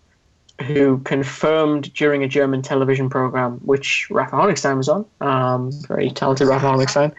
who 0.67 0.99
confirmed 0.99 1.93
during 1.95 2.25
a 2.25 2.29
German 2.29 2.63
television 2.63 3.09
program, 3.09 3.59
which 3.59 4.09
Rafa 4.11 4.37
Honigstein 4.37 4.77
was 4.77 4.89
on, 4.89 5.07
um, 5.21 5.71
very 5.87 6.11
talented 6.11 6.49
Rafa 6.49 6.67
Honigstein, 6.67 7.13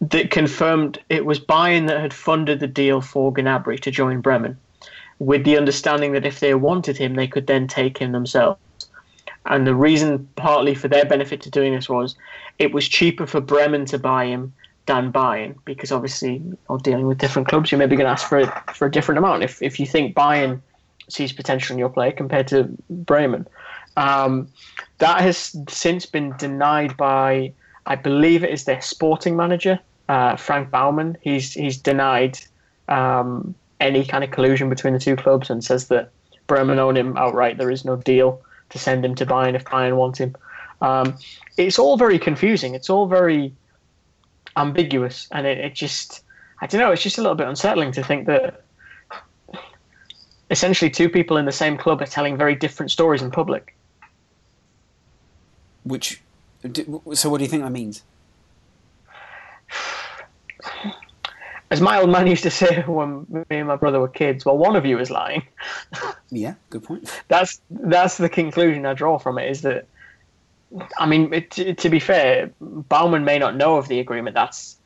that 0.00 0.30
confirmed 0.30 0.98
it 1.08 1.24
was 1.24 1.40
Bayern 1.40 1.86
that 1.88 2.00
had 2.00 2.12
funded 2.12 2.60
the 2.60 2.66
deal 2.66 3.00
for 3.00 3.32
Gnabry 3.32 3.80
to 3.80 3.90
join 3.90 4.20
Bremen 4.20 4.58
with 5.18 5.44
the 5.44 5.56
understanding 5.56 6.12
that 6.12 6.26
if 6.26 6.40
they 6.40 6.54
wanted 6.54 6.98
him, 6.98 7.14
they 7.14 7.26
could 7.26 7.46
then 7.46 7.66
take 7.66 7.98
him 7.98 8.12
themselves. 8.12 8.60
And 9.46 9.66
the 9.66 9.74
reason, 9.74 10.28
partly 10.36 10.74
for 10.74 10.88
their 10.88 11.04
benefit 11.04 11.40
to 11.42 11.50
doing 11.50 11.74
this, 11.74 11.88
was 11.88 12.16
it 12.58 12.72
was 12.72 12.88
cheaper 12.88 13.26
for 13.26 13.40
Bremen 13.40 13.84
to 13.86 13.98
buy 13.98 14.26
him 14.26 14.52
than 14.86 15.12
Bayern, 15.12 15.56
because 15.64 15.90
obviously, 15.92 16.42
or 16.68 16.78
dealing 16.78 17.06
with 17.06 17.18
different 17.18 17.48
clubs, 17.48 17.70
you're 17.70 17.78
maybe 17.78 17.96
going 17.96 18.06
to 18.06 18.12
ask 18.12 18.28
for 18.28 18.40
a, 18.40 18.64
for 18.74 18.86
a 18.86 18.90
different 18.90 19.18
amount. 19.18 19.42
If 19.42 19.62
if 19.62 19.80
you 19.80 19.86
think 19.86 20.14
Bayern 20.14 20.60
sees 21.08 21.32
potential 21.32 21.74
in 21.74 21.78
your 21.78 21.88
play 21.88 22.12
compared 22.12 22.48
to 22.48 22.68
Bremen, 22.90 23.46
um, 23.96 24.48
that 24.98 25.20
has 25.20 25.56
since 25.68 26.06
been 26.06 26.34
denied 26.38 26.96
by, 26.96 27.52
I 27.86 27.96
believe 27.96 28.44
it 28.44 28.50
is 28.50 28.64
their 28.64 28.80
sporting 28.80 29.36
manager, 29.36 29.78
uh, 30.08 30.36
Frank 30.36 30.70
Baumann. 30.70 31.16
He's 31.22 31.54
he's 31.54 31.78
denied 31.78 32.38
um, 32.88 33.54
any 33.80 34.04
kind 34.04 34.22
of 34.22 34.30
collusion 34.30 34.68
between 34.68 34.92
the 34.92 35.00
two 35.00 35.16
clubs 35.16 35.50
and 35.50 35.64
says 35.64 35.88
that 35.88 36.10
Bremen 36.46 36.78
own 36.78 36.96
him 36.96 37.16
outright. 37.16 37.56
There 37.56 37.70
is 37.70 37.84
no 37.84 37.96
deal 37.96 38.42
to 38.70 38.78
send 38.78 39.04
him 39.04 39.14
to 39.14 39.26
Bayern 39.26 39.54
if 39.54 39.64
Bayern 39.64 39.96
want 39.96 40.18
him. 40.18 40.34
Um, 40.82 41.16
it's 41.56 41.78
all 41.78 41.96
very 41.96 42.18
confusing. 42.18 42.74
It's 42.74 42.90
all 42.90 43.06
very 43.06 43.52
ambiguous, 44.56 45.28
and 45.32 45.46
it, 45.46 45.58
it 45.58 45.74
just 45.74 46.22
I 46.60 46.66
don't 46.66 46.80
know. 46.80 46.92
It's 46.92 47.02
just 47.02 47.18
a 47.18 47.22
little 47.22 47.36
bit 47.36 47.48
unsettling 47.48 47.92
to 47.92 48.02
think 48.02 48.26
that 48.26 48.62
essentially 50.50 50.90
two 50.90 51.08
people 51.08 51.36
in 51.36 51.44
the 51.44 51.52
same 51.52 51.76
club 51.76 52.00
are 52.00 52.06
telling 52.06 52.36
very 52.36 52.54
different 52.54 52.90
stories 52.90 53.22
in 53.22 53.30
public. 53.30 53.74
Which, 55.84 56.22
so 57.14 57.30
what 57.30 57.38
do 57.38 57.44
you 57.44 57.50
think 57.50 57.62
that 57.62 57.72
means? 57.72 58.02
as 61.74 61.80
my 61.80 61.98
old 61.98 62.10
man 62.10 62.26
used 62.26 62.44
to 62.44 62.50
say 62.50 62.82
when 62.86 63.26
me 63.50 63.58
and 63.58 63.68
my 63.68 63.76
brother 63.76 64.00
were 64.00 64.08
kids, 64.08 64.44
well, 64.44 64.56
one 64.56 64.76
of 64.76 64.86
you 64.86 64.98
is 64.98 65.10
lying. 65.10 65.42
yeah, 66.30 66.54
good 66.70 66.84
point. 66.84 67.22
That's 67.28 67.60
that's 67.68 68.16
the 68.16 68.28
conclusion 68.28 68.86
I 68.86 68.94
draw 68.94 69.18
from 69.18 69.38
it. 69.38 69.50
Is 69.50 69.62
that, 69.62 69.86
I 70.98 71.06
mean, 71.06 71.30
to 71.50 71.88
be 71.88 72.00
fair, 72.00 72.50
Baumann 72.60 73.24
may 73.24 73.38
not 73.38 73.56
know 73.56 73.76
of 73.76 73.88
the 73.88 74.00
agreement. 74.00 74.34
That's 74.34 74.76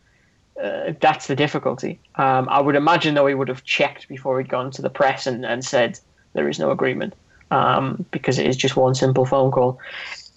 uh, 0.62 0.92
that's 1.00 1.28
the 1.28 1.36
difficulty. 1.36 2.00
Um, 2.16 2.48
I 2.48 2.60
would 2.60 2.74
imagine, 2.74 3.14
though, 3.14 3.26
he 3.26 3.34
would 3.34 3.48
have 3.48 3.64
checked 3.64 4.08
before 4.08 4.38
he'd 4.38 4.48
gone 4.48 4.70
to 4.72 4.82
the 4.82 4.90
press 4.90 5.26
and, 5.26 5.46
and 5.46 5.64
said 5.64 5.98
there 6.32 6.48
is 6.48 6.58
no 6.58 6.72
agreement 6.72 7.14
um, 7.52 8.04
because 8.10 8.38
it 8.38 8.46
is 8.46 8.56
just 8.56 8.76
one 8.76 8.94
simple 8.94 9.24
phone 9.24 9.50
call. 9.52 9.78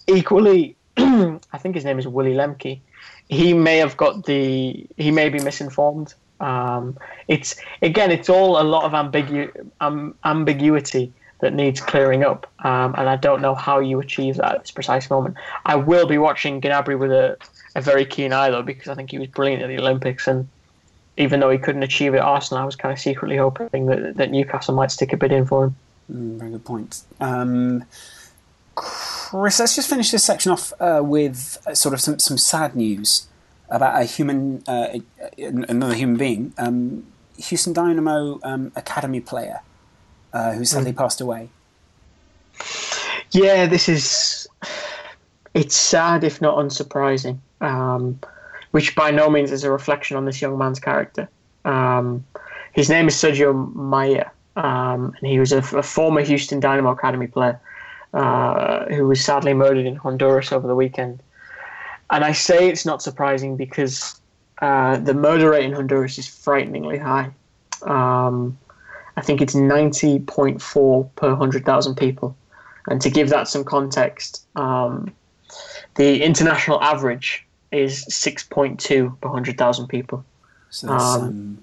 Equally, 0.06 0.76
I 0.96 1.58
think 1.58 1.74
his 1.74 1.84
name 1.84 1.98
is 1.98 2.06
Willi 2.06 2.34
Lemke. 2.34 2.80
He 3.28 3.52
may 3.52 3.78
have 3.78 3.96
got 3.96 4.26
the 4.26 4.86
he 4.96 5.10
may 5.10 5.28
be 5.28 5.40
misinformed 5.40 6.14
um, 6.42 6.98
it's 7.28 7.54
again, 7.80 8.10
it's 8.10 8.28
all 8.28 8.60
a 8.60 8.64
lot 8.64 8.82
of 8.84 8.92
ambigu- 8.92 10.12
ambiguity 10.24 11.12
that 11.42 11.52
needs 11.52 11.80
clearing 11.80 12.22
up, 12.22 12.46
um, 12.64 12.94
and 12.96 13.08
I 13.08 13.16
don't 13.16 13.42
know 13.42 13.56
how 13.56 13.80
you 13.80 13.98
achieve 13.98 14.36
that 14.36 14.54
at 14.54 14.60
this 14.62 14.70
precise 14.70 15.10
moment. 15.10 15.36
I 15.66 15.74
will 15.74 16.06
be 16.06 16.16
watching 16.16 16.60
Gnabry 16.60 16.96
with 16.96 17.10
a, 17.10 17.36
a 17.74 17.80
very 17.80 18.06
keen 18.06 18.32
eye 18.32 18.50
though, 18.50 18.62
because 18.62 18.86
I 18.86 18.94
think 18.94 19.10
he 19.10 19.18
was 19.18 19.26
brilliant 19.26 19.60
at 19.60 19.66
the 19.66 19.76
Olympics, 19.76 20.28
and 20.28 20.48
even 21.16 21.40
though 21.40 21.50
he 21.50 21.58
couldn't 21.58 21.82
achieve 21.82 22.14
it 22.14 22.18
at 22.18 22.22
Arsenal, 22.22 22.62
I 22.62 22.64
was 22.64 22.76
kind 22.76 22.92
of 22.92 23.00
secretly 23.00 23.36
hoping 23.36 23.86
that, 23.86 24.16
that 24.18 24.30
Newcastle 24.30 24.74
might 24.76 24.92
stick 24.92 25.12
a 25.12 25.16
bid 25.16 25.32
in 25.32 25.44
for 25.44 25.64
him. 25.64 25.76
Mm, 26.10 26.38
very 26.38 26.50
good 26.52 26.64
point. 26.64 27.02
Um, 27.20 27.84
Chris, 28.76 29.58
let's 29.58 29.74
just 29.74 29.90
finish 29.90 30.12
this 30.12 30.24
section 30.24 30.52
off 30.52 30.72
uh, 30.78 31.00
with 31.02 31.58
uh, 31.66 31.74
sort 31.74 31.92
of 31.92 32.00
some, 32.00 32.20
some 32.20 32.38
sad 32.38 32.76
news 32.76 33.26
about 33.68 34.00
a 34.00 34.04
human, 34.04 34.62
uh, 34.68 35.00
another 35.38 35.94
human 35.94 36.16
being, 36.16 36.54
um, 36.56 37.04
Houston 37.36 37.72
Dynamo 37.72 38.38
um, 38.44 38.70
academy 38.76 39.20
player 39.20 39.60
uh, 40.32 40.52
who 40.52 40.64
sadly 40.64 40.92
mm. 40.92 40.96
passed 40.96 41.20
away. 41.20 41.48
Yeah, 43.32 43.66
this 43.66 43.88
is. 43.88 44.46
It's 45.54 45.76
sad, 45.76 46.24
if 46.24 46.40
not 46.40 46.56
unsurprising, 46.56 47.38
um, 47.60 48.18
which 48.70 48.94
by 48.94 49.10
no 49.10 49.28
means 49.28 49.52
is 49.52 49.64
a 49.64 49.70
reflection 49.70 50.16
on 50.16 50.24
this 50.24 50.40
young 50.40 50.56
man's 50.56 50.80
character. 50.80 51.28
Um, 51.64 52.24
his 52.72 52.88
name 52.88 53.06
is 53.06 53.14
Sergio 53.14 53.74
Mayer, 53.74 54.30
um, 54.56 55.14
and 55.18 55.30
he 55.30 55.38
was 55.38 55.52
a, 55.52 55.58
a, 55.58 55.82
former 55.82 56.22
Houston 56.22 56.58
Dynamo 56.58 56.92
academy 56.92 57.26
player 57.26 57.60
uh, 58.14 58.86
who 58.86 59.06
was 59.06 59.22
sadly 59.22 59.52
murdered 59.52 59.84
in 59.84 59.96
Honduras 59.96 60.52
over 60.52 60.66
the 60.66 60.74
weekend. 60.74 61.22
and 62.10 62.24
I 62.24 62.32
say 62.32 62.68
it's 62.68 62.86
not 62.86 63.02
surprising 63.02 63.56
because 63.56 64.18
uh, 64.62 64.96
the 64.96 65.14
murder 65.14 65.50
rate 65.50 65.64
in 65.64 65.72
Honduras 65.72 66.18
is 66.18 66.26
frighteningly 66.26 66.98
high. 66.98 67.30
Um, 67.82 68.58
I 69.16 69.20
think 69.20 69.40
it's 69.40 69.54
90.4 69.54 71.08
per 71.16 71.28
100,000 71.28 71.94
people. 71.96 72.36
And 72.88 73.00
to 73.02 73.10
give 73.10 73.28
that 73.28 73.48
some 73.48 73.64
context, 73.64 74.44
um, 74.56 75.12
the 75.94 76.22
international 76.22 76.82
average 76.82 77.46
is 77.70 78.04
6.2 78.06 79.20
per 79.20 79.28
100,000 79.28 79.86
people. 79.88 80.24
So 80.70 80.86
that's 80.86 81.02
Um, 81.04 81.22
um, 81.22 81.58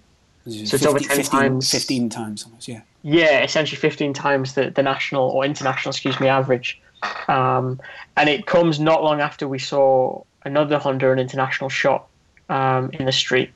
so 0.46 0.76
it's 0.76 0.86
over 0.86 1.00
10 1.00 1.18
15, 1.18 1.40
times. 1.40 1.72
15 1.72 2.10
times 2.10 2.44
almost, 2.46 2.68
yeah. 2.68 2.82
Yeah, 3.04 3.44
essentially 3.44 3.80
15 3.80 4.14
times 4.14 4.54
the, 4.54 4.70
the 4.70 4.84
national 4.84 5.30
or 5.30 5.46
international, 5.46 5.92
excuse 5.92 6.20
me, 6.20 6.28
average. 6.28 6.80
Um, 7.28 7.80
and 8.18 8.30
it 8.30 8.46
comes 8.46 8.80
not 8.80 9.04
long 9.04 9.22
after 9.22 9.48
we 9.48 9.60
saw 9.60 10.22
another 10.44 10.80
Honduran 10.80 11.20
international 11.20 11.70
shot 11.70 12.08
um, 12.50 12.90
in 12.94 13.06
the 13.06 13.12
street. 13.12 13.52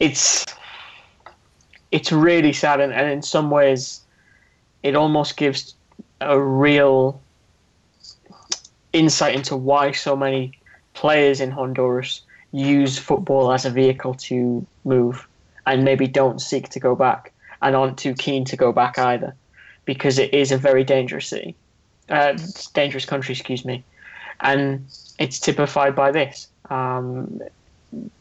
It's 0.00 0.46
it's 1.92 2.10
really 2.10 2.52
sad, 2.52 2.80
and, 2.80 2.92
and 2.92 3.10
in 3.10 3.22
some 3.22 3.50
ways, 3.50 4.00
it 4.82 4.96
almost 4.96 5.36
gives 5.36 5.74
a 6.20 6.40
real 6.40 7.20
insight 8.92 9.34
into 9.34 9.54
why 9.54 9.92
so 9.92 10.16
many 10.16 10.58
players 10.94 11.40
in 11.40 11.50
Honduras 11.50 12.22
use 12.52 12.98
football 12.98 13.52
as 13.52 13.64
a 13.64 13.70
vehicle 13.70 14.14
to 14.14 14.66
move 14.84 15.26
and 15.66 15.84
maybe 15.84 16.06
don't 16.06 16.40
seek 16.40 16.68
to 16.70 16.80
go 16.80 16.94
back 16.94 17.32
and 17.60 17.76
aren't 17.76 17.98
too 17.98 18.14
keen 18.14 18.44
to 18.44 18.56
go 18.56 18.72
back 18.72 18.98
either 18.98 19.34
because 19.84 20.18
it 20.18 20.32
is 20.34 20.50
a 20.50 20.58
very 20.58 20.84
dangerous 20.84 21.28
city, 21.28 21.54
uh, 22.08 22.36
dangerous 22.74 23.04
country, 23.04 23.32
excuse 23.32 23.64
me. 23.64 23.84
And 24.40 24.86
it's 25.18 25.38
typified 25.38 25.94
by 25.94 26.10
this. 26.10 26.48
Um, 26.68 27.40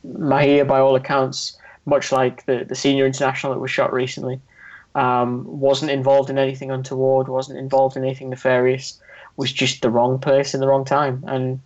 Mahia, 0.05 0.67
by 0.67 0.79
all 0.79 0.95
accounts, 0.95 1.57
much 1.85 2.11
like 2.11 2.45
the, 2.45 2.65
the 2.67 2.75
senior 2.75 3.05
international 3.05 3.53
that 3.53 3.59
was 3.59 3.71
shot 3.71 3.91
recently, 3.93 4.39
um, 4.95 5.45
wasn't 5.59 5.91
involved 5.91 6.29
in 6.29 6.37
anything 6.37 6.71
untoward, 6.71 7.27
wasn't 7.27 7.57
involved 7.57 7.97
in 7.97 8.03
anything 8.03 8.29
nefarious, 8.29 8.99
was 9.37 9.51
just 9.51 9.81
the 9.81 9.89
wrong 9.89 10.19
place 10.19 10.53
in 10.53 10.59
the 10.59 10.67
wrong 10.67 10.85
time. 10.85 11.23
And 11.27 11.59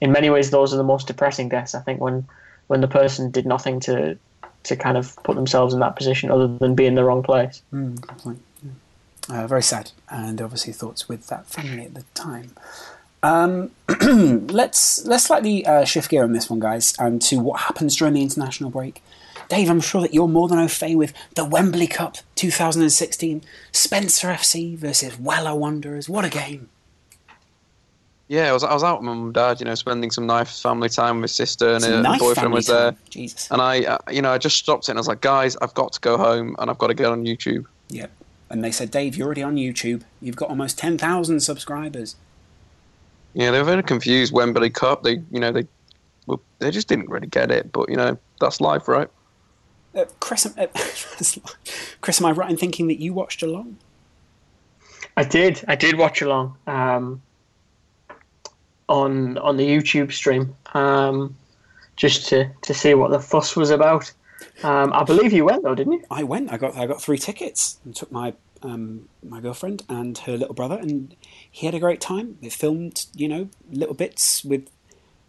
in 0.00 0.12
many 0.12 0.30
ways, 0.30 0.50
those 0.50 0.72
are 0.72 0.76
the 0.76 0.84
most 0.84 1.06
depressing 1.06 1.48
deaths. 1.48 1.74
I 1.74 1.80
think 1.80 2.00
when 2.00 2.26
when 2.66 2.80
the 2.80 2.88
person 2.88 3.30
did 3.30 3.46
nothing 3.46 3.80
to 3.80 4.18
to 4.64 4.76
kind 4.76 4.96
of 4.96 5.16
put 5.24 5.36
themselves 5.36 5.74
in 5.74 5.80
that 5.80 5.96
position 5.96 6.30
other 6.30 6.48
than 6.48 6.74
be 6.74 6.86
in 6.86 6.94
the 6.94 7.04
wrong 7.04 7.22
place. 7.22 7.62
Mm. 7.72 8.38
Uh, 9.28 9.46
very 9.46 9.62
sad, 9.62 9.90
and 10.10 10.40
obviously 10.40 10.72
thoughts 10.72 11.08
with 11.08 11.28
that 11.28 11.46
family 11.46 11.84
at 11.84 11.94
the 11.94 12.04
time. 12.14 12.50
Um, 13.24 13.70
let's 14.48 15.06
let's 15.06 15.24
slightly 15.24 15.64
uh, 15.64 15.86
shift 15.86 16.10
gear 16.10 16.24
on 16.24 16.34
this 16.34 16.50
one, 16.50 16.60
guys, 16.60 16.94
and 16.98 17.22
to 17.22 17.40
what 17.40 17.62
happens 17.62 17.96
during 17.96 18.12
the 18.12 18.22
international 18.22 18.68
break. 18.68 19.02
Dave, 19.48 19.70
I'm 19.70 19.80
sure 19.80 20.02
that 20.02 20.12
you're 20.12 20.28
more 20.28 20.46
than 20.46 20.58
au 20.58 20.68
fait 20.68 20.94
with 20.94 21.14
the 21.34 21.44
Wembley 21.44 21.86
Cup 21.86 22.18
2016, 22.34 23.42
Spencer 23.72 24.28
FC 24.28 24.76
versus 24.76 25.18
Weller 25.18 25.54
Wanderers. 25.54 26.06
What 26.06 26.26
a 26.26 26.28
game! 26.28 26.68
Yeah, 28.28 28.50
I 28.50 28.52
was 28.52 28.62
I 28.62 28.74
was 28.74 28.84
out 28.84 28.98
with 28.98 29.06
my 29.06 29.14
mum 29.14 29.24
and 29.24 29.34
dad, 29.34 29.58
you 29.58 29.64
know, 29.64 29.74
spending 29.74 30.10
some 30.10 30.26
nice 30.26 30.60
family 30.60 30.90
time 30.90 31.16
with 31.16 31.22
my 31.22 31.26
sister 31.26 31.72
and 31.72 31.82
her 31.82 32.02
nice 32.02 32.20
boyfriend 32.20 32.52
was 32.52 32.66
there. 32.66 32.90
time. 32.90 32.98
Jesus. 33.08 33.50
And 33.50 33.62
I, 33.62 33.84
uh, 33.84 33.98
you 34.10 34.20
know, 34.20 34.32
I 34.32 34.38
just 34.38 34.56
stopped 34.56 34.88
it 34.88 34.92
and 34.92 34.98
I 34.98 35.00
was 35.00 35.08
like, 35.08 35.22
guys, 35.22 35.56
I've 35.62 35.72
got 35.72 35.94
to 35.94 36.00
go 36.00 36.18
home 36.18 36.56
and 36.58 36.70
I've 36.70 36.78
got 36.78 36.88
to 36.88 36.94
get 36.94 37.06
on 37.06 37.24
YouTube. 37.24 37.64
Yep. 37.88 38.10
And 38.50 38.62
they 38.62 38.70
said, 38.70 38.90
Dave, 38.90 39.16
you're 39.16 39.26
already 39.26 39.42
on 39.42 39.56
YouTube. 39.56 40.02
You've 40.20 40.36
got 40.36 40.50
almost 40.50 40.78
10,000 40.78 41.40
subscribers. 41.40 42.16
Yeah, 43.34 43.50
they 43.50 43.58
were 43.58 43.64
very 43.64 43.82
confused. 43.82 44.32
Wembley 44.32 44.70
Cup, 44.70 45.02
they, 45.02 45.20
you 45.30 45.40
know, 45.40 45.52
they, 45.52 45.66
well, 46.26 46.40
they 46.60 46.70
just 46.70 46.88
didn't 46.88 47.10
really 47.10 47.26
get 47.26 47.50
it. 47.50 47.72
But 47.72 47.88
you 47.88 47.96
know, 47.96 48.16
that's 48.40 48.60
life, 48.60 48.88
right? 48.88 49.08
Uh, 49.94 50.04
Chris, 50.20 50.46
uh, 50.46 50.66
Chris, 52.00 52.20
am 52.20 52.26
I 52.26 52.32
right 52.32 52.50
in 52.50 52.56
thinking 52.56 52.88
that 52.88 53.00
you 53.00 53.12
watched 53.12 53.42
along? 53.42 53.76
I 55.16 55.24
did. 55.24 55.64
I 55.68 55.76
did 55.76 55.96
watch 55.96 56.22
along 56.22 56.56
um, 56.66 57.22
on 58.88 59.38
on 59.38 59.56
the 59.56 59.66
YouTube 59.66 60.12
stream 60.12 60.56
um, 60.74 61.36
just 61.96 62.28
to, 62.28 62.50
to 62.62 62.74
see 62.74 62.94
what 62.94 63.10
the 63.10 63.20
fuss 63.20 63.56
was 63.56 63.70
about. 63.70 64.12
Um, 64.62 64.92
I 64.92 65.04
believe 65.04 65.32
you 65.32 65.44
went 65.44 65.62
though, 65.62 65.74
didn't 65.74 65.92
you? 65.92 66.04
I 66.10 66.24
went. 66.24 66.52
I 66.52 66.56
got 66.56 66.76
I 66.76 66.86
got 66.86 67.00
three 67.00 67.18
tickets 67.18 67.78
and 67.84 67.94
took 67.94 68.10
my 68.10 68.34
um, 68.64 69.08
my 69.22 69.40
girlfriend 69.40 69.84
and 69.88 70.18
her 70.18 70.36
little 70.36 70.54
brother, 70.54 70.76
and 70.76 71.14
he 71.50 71.66
had 71.66 71.74
a 71.74 71.78
great 71.80 72.00
time. 72.00 72.38
They 72.40 72.48
filmed, 72.48 73.06
you 73.14 73.28
know, 73.28 73.48
little 73.70 73.94
bits 73.94 74.44
with 74.44 74.68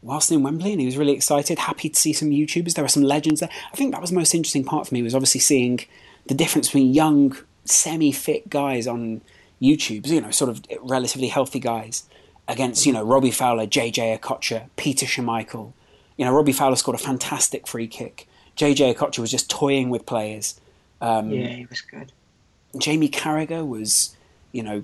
whilst 0.02 0.32
in 0.32 0.44
Wembley, 0.44 0.72
and 0.72 0.80
he 0.80 0.86
was 0.86 0.98
really 0.98 1.14
excited, 1.14 1.60
happy 1.60 1.90
to 1.90 2.00
see 2.00 2.14
some 2.14 2.30
YouTubers. 2.30 2.74
There 2.76 2.84
were 2.84 2.90
some 2.90 3.04
legends 3.04 3.40
there. 3.42 3.50
I 3.72 3.76
think 3.76 3.92
that 3.92 4.02
was 4.02 4.12
the 4.12 4.16
most 4.16 4.34
interesting 4.34 4.64
part 4.64 4.88
for 4.88 4.94
me 4.94 5.02
was 5.02 5.16
obviously 5.16 5.42
seeing 5.42 5.80
the 6.28 6.36
difference 6.36 6.68
between 6.68 6.94
young, 6.94 7.36
semi-fit 7.66 8.50
guys 8.50 8.88
on 8.88 9.22
YouTube, 9.62 10.08
you 10.08 10.22
know, 10.22 10.32
sort 10.32 10.50
of 10.50 10.64
relatively 10.82 11.28
healthy 11.28 11.60
guys, 11.60 12.04
against 12.48 12.86
you 12.86 12.94
know 12.94 13.04
Robbie 13.04 13.32
Fowler, 13.32 13.66
JJ 13.66 14.20
Okocha, 14.20 14.70
Peter 14.76 15.06
Schmeichel. 15.06 15.74
You 16.18 16.26
know, 16.26 16.32
Robbie 16.32 16.54
Fowler 16.54 16.76
scored 16.78 16.96
a 16.96 17.04
fantastic 17.04 17.68
free 17.68 17.88
kick. 17.88 18.28
JJ 18.56 18.96
Okocha 18.96 19.20
was 19.20 19.32
just 19.32 19.50
toying 19.50 19.90
with 19.90 20.06
players. 20.06 20.60
Um, 21.02 21.32
Yeah, 21.32 21.48
he 21.48 21.66
was 21.66 21.82
good. 21.82 22.12
Jamie 22.80 23.10
Carragher 23.10 23.68
was, 23.68 24.16
you 24.52 24.64
know, 24.64 24.84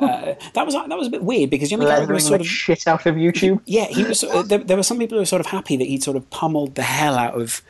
uh, 0.00 0.34
that 0.54 0.64
was 0.64 0.74
that 0.74 0.88
was 0.96 1.08
a 1.08 1.10
bit 1.10 1.22
weird 1.22 1.50
because 1.50 1.68
Jamie 1.70 1.84
Carragher 1.86 2.08
was 2.14 2.26
sort 2.26 2.40
of 2.40 2.46
shit 2.46 2.86
out 2.86 3.04
of 3.06 3.16
YouTube. 3.16 3.60
yeah 3.66 3.84
he 3.86 4.04
was. 4.04 4.24
Uh, 4.24 4.42
there, 4.42 4.58
there 4.58 4.76
were 4.76 4.82
some 4.82 4.98
people 4.98 5.16
who 5.16 5.20
were 5.22 5.26
sort 5.26 5.40
of 5.40 5.46
happy 5.46 5.76
that 5.76 5.84
he'd 5.86 6.02
sort 6.02 6.16
of 6.16 6.28
pummeled 6.30 6.74
the 6.74 6.82
hell 6.82 7.16
out 7.16 7.38
of 7.40 7.60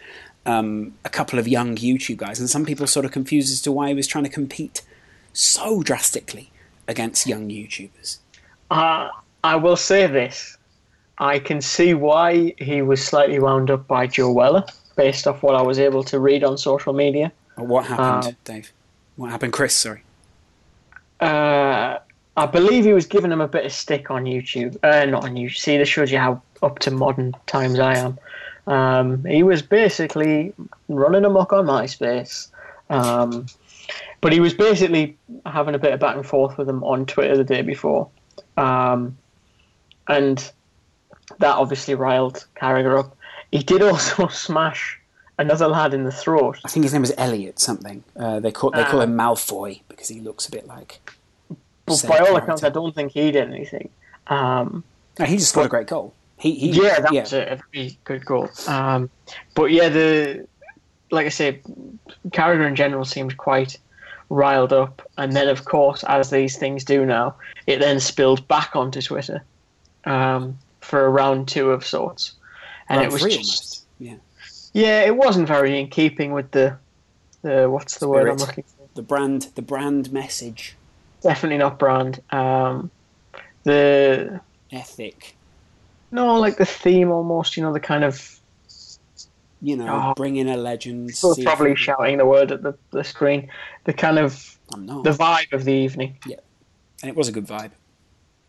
um, 0.46 0.94
a 1.04 1.08
couple 1.08 1.38
of 1.38 1.48
young 1.48 1.76
YouTube 1.76 2.18
guys, 2.18 2.38
and 2.38 2.48
some 2.48 2.64
people 2.64 2.86
sort 2.86 3.04
of 3.04 3.12
confused 3.12 3.52
as 3.52 3.60
to 3.62 3.72
why 3.72 3.88
he 3.88 3.94
was 3.94 4.06
trying 4.06 4.24
to 4.24 4.30
compete 4.30 4.82
so 5.32 5.82
drastically 5.82 6.50
against 6.88 7.26
young 7.26 7.48
YouTubers. 7.48 8.18
Uh, 8.70 9.08
I 9.42 9.56
will 9.56 9.76
say 9.76 10.06
this. 10.06 10.56
I 11.18 11.38
can 11.38 11.60
see 11.60 11.92
why 11.94 12.54
he 12.58 12.80
was 12.82 13.04
slightly 13.04 13.38
wound 13.38 13.70
up 13.70 13.86
by 13.86 14.06
Joe 14.06 14.32
Weller, 14.32 14.64
based 14.96 15.26
off 15.26 15.42
what 15.42 15.54
I 15.54 15.62
was 15.62 15.78
able 15.78 16.02
to 16.04 16.18
read 16.18 16.44
on 16.44 16.56
social 16.56 16.92
media. 16.92 17.30
Uh, 17.58 17.64
What 17.64 17.84
happened, 17.86 18.28
Um, 18.32 18.36
Dave? 18.44 18.72
What 19.20 19.30
happened, 19.30 19.52
Chris? 19.52 19.74
Sorry. 19.74 20.02
Uh, 21.20 21.98
I 22.38 22.46
believe 22.46 22.86
he 22.86 22.94
was 22.94 23.04
giving 23.04 23.30
him 23.30 23.42
a 23.42 23.48
bit 23.48 23.66
of 23.66 23.72
stick 23.72 24.10
on 24.10 24.24
YouTube. 24.24 24.78
Uh, 24.82 25.04
not 25.04 25.24
on 25.24 25.34
YouTube. 25.34 25.58
See, 25.58 25.76
this 25.76 25.90
shows 25.90 26.10
you 26.10 26.16
how 26.16 26.40
up 26.62 26.78
to 26.78 26.90
modern 26.90 27.36
times 27.46 27.78
I 27.78 27.98
am. 27.98 28.18
Um, 28.66 29.22
he 29.26 29.42
was 29.42 29.60
basically 29.60 30.54
running 30.88 31.26
amok 31.26 31.52
on 31.52 31.66
MySpace. 31.66 32.48
Um, 32.88 33.44
but 34.22 34.32
he 34.32 34.40
was 34.40 34.54
basically 34.54 35.18
having 35.44 35.74
a 35.74 35.78
bit 35.78 35.92
of 35.92 36.00
back 36.00 36.16
and 36.16 36.24
forth 36.24 36.56
with 36.56 36.66
him 36.66 36.82
on 36.82 37.04
Twitter 37.04 37.36
the 37.36 37.44
day 37.44 37.60
before. 37.60 38.08
Um, 38.56 39.18
and 40.08 40.50
that 41.40 41.56
obviously 41.56 41.94
riled 41.94 42.46
Carragher 42.56 42.98
up. 42.98 43.14
He 43.52 43.58
did 43.58 43.82
also 43.90 44.28
smash 44.28 44.98
another 45.40 45.66
lad 45.66 45.94
in 45.94 46.04
the 46.04 46.12
throat. 46.12 46.60
I 46.64 46.68
think 46.68 46.84
his 46.84 46.92
name 46.92 47.02
was 47.02 47.12
Elliot 47.18 47.58
something. 47.58 48.04
Uh, 48.16 48.38
they 48.38 48.52
call 48.52 48.70
they 48.70 48.84
call 48.84 49.00
him 49.00 49.16
Malfoy 49.16 49.80
because 49.88 50.08
he 50.08 50.20
looks 50.20 50.46
a 50.46 50.50
bit 50.50 50.66
like. 50.66 51.00
But 51.86 52.04
by 52.06 52.18
all 52.18 52.36
accounts, 52.36 52.62
I 52.62 52.68
don't 52.68 52.94
think 52.94 53.12
he 53.12 53.32
did 53.32 53.48
anything. 53.48 53.88
Um, 54.28 54.84
No, 55.18 55.24
he 55.24 55.36
just 55.36 55.48
scored 55.48 55.66
a 55.66 55.68
great 55.70 55.88
goal. 55.88 56.14
He, 56.38 56.54
he 56.54 56.70
yeah, 56.70 57.00
that 57.00 57.12
yeah. 57.12 57.22
was 57.22 57.32
a, 57.32 57.60
very 57.72 57.98
good 58.04 58.24
goal. 58.24 58.48
Um, 58.68 59.10
but 59.54 59.64
yeah, 59.64 59.88
the 59.88 60.46
like 61.10 61.26
I 61.26 61.30
say, 61.30 61.60
Carragher 62.28 62.68
in 62.68 62.76
general 62.76 63.04
seemed 63.04 63.36
quite 63.36 63.76
riled 64.28 64.72
up, 64.72 65.02
and 65.18 65.32
then 65.32 65.48
of 65.48 65.64
course, 65.64 66.04
as 66.04 66.30
these 66.30 66.56
things 66.56 66.84
do 66.84 67.04
now, 67.04 67.34
it 67.66 67.80
then 67.80 67.98
spilled 67.98 68.46
back 68.46 68.76
onto 68.76 69.02
Twitter 69.02 69.42
um, 70.04 70.56
for 70.80 71.04
a 71.04 71.08
round 71.08 71.48
two 71.48 71.70
of 71.70 71.84
sorts, 71.84 72.34
and 72.88 73.00
Round 73.00 73.10
it 73.10 73.12
was 73.12 73.22
just 73.22 73.34
almost. 73.34 73.86
Yeah. 73.98 74.14
Yeah, 74.72 75.02
it 75.02 75.16
wasn't 75.16 75.48
very 75.48 75.78
in 75.80 75.88
keeping 75.88 76.32
with 76.32 76.50
the 76.52 76.78
the 77.42 77.68
what's 77.70 77.98
the 77.98 78.08
word 78.08 78.28
I'm 78.28 78.36
looking 78.36 78.64
for? 78.76 78.88
The 78.94 79.02
brand 79.02 79.48
the 79.54 79.62
brand 79.62 80.12
message 80.12 80.76
Definitely 81.22 81.58
not 81.58 81.78
brand. 81.78 82.22
Um, 82.30 82.90
the 83.64 84.40
ethic. 84.72 85.36
no, 86.10 86.40
like 86.40 86.56
the 86.56 86.64
theme 86.64 87.10
almost. 87.10 87.56
You 87.58 87.62
know, 87.62 87.72
the 87.74 87.80
kind 87.80 88.04
of 88.04 88.40
You 89.60 89.76
know, 89.76 90.10
Oh. 90.10 90.14
bring 90.16 90.36
in 90.36 90.48
a 90.48 90.56
legend. 90.56 91.10
Probably 91.42 91.76
shouting 91.76 92.16
the 92.16 92.24
word 92.24 92.52
at 92.52 92.62
the, 92.62 92.74
the 92.92 93.04
screen. 93.04 93.50
The 93.84 93.92
kind 93.92 94.18
of 94.18 94.58
I'm 94.72 94.86
not. 94.86 95.04
the 95.04 95.10
vibe 95.10 95.52
of 95.52 95.64
the 95.64 95.74
evening 95.74 96.16
Yeah, 96.26 96.36
and 97.02 97.10
it 97.10 97.16
was 97.16 97.28
a 97.28 97.32
good 97.32 97.46
vibe. 97.46 97.72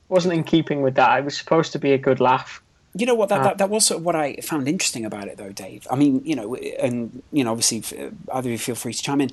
wasn't 0.08 0.34
in 0.34 0.44
keeping 0.46 0.82
with 0.82 0.96
that. 0.96 1.20
It 1.20 1.26
was 1.26 1.38
supposed 1.38 1.74
to 1.74 1.80
be 1.80 1.92
a 1.92 1.98
good 1.98 2.22
laugh. 2.22 2.62
You 2.94 3.06
know 3.06 3.16
what? 3.16 3.30
That, 3.30 3.40
Ah. 3.40 3.44
that, 3.44 3.58
that 3.60 3.70
was 3.70 3.86
sort 3.86 4.00
of 4.00 4.06
what 4.06 4.16
I 4.16 4.36
found 4.44 4.68
interesting 4.68 5.06
about 5.06 5.28
it, 5.28 5.38
though, 5.38 5.52
Dave. 5.52 5.88
I 5.90 5.96
mean, 5.96 6.22
you 6.26 6.36
know, 6.36 6.56
and 6.56 7.24
you 7.32 7.44
know, 7.44 7.52
obviously, 7.52 7.80
uh, 7.98 8.10
either 8.34 8.50
of 8.50 8.52
you 8.52 8.58
feel 8.58 8.76
free 8.76 8.94
to 8.94 9.02
chime 9.02 9.22
in. 9.22 9.32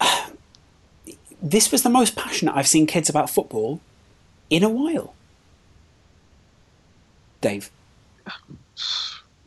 This 1.42 1.72
was 1.72 1.82
the 1.82 1.88
most 1.88 2.16
passionate 2.16 2.54
I've 2.54 2.66
seen 2.68 2.86
kids 2.86 3.08
about 3.08 3.30
football 3.30 3.80
in 4.50 4.62
a 4.62 4.68
while. 4.68 5.14
Dave? 7.40 7.70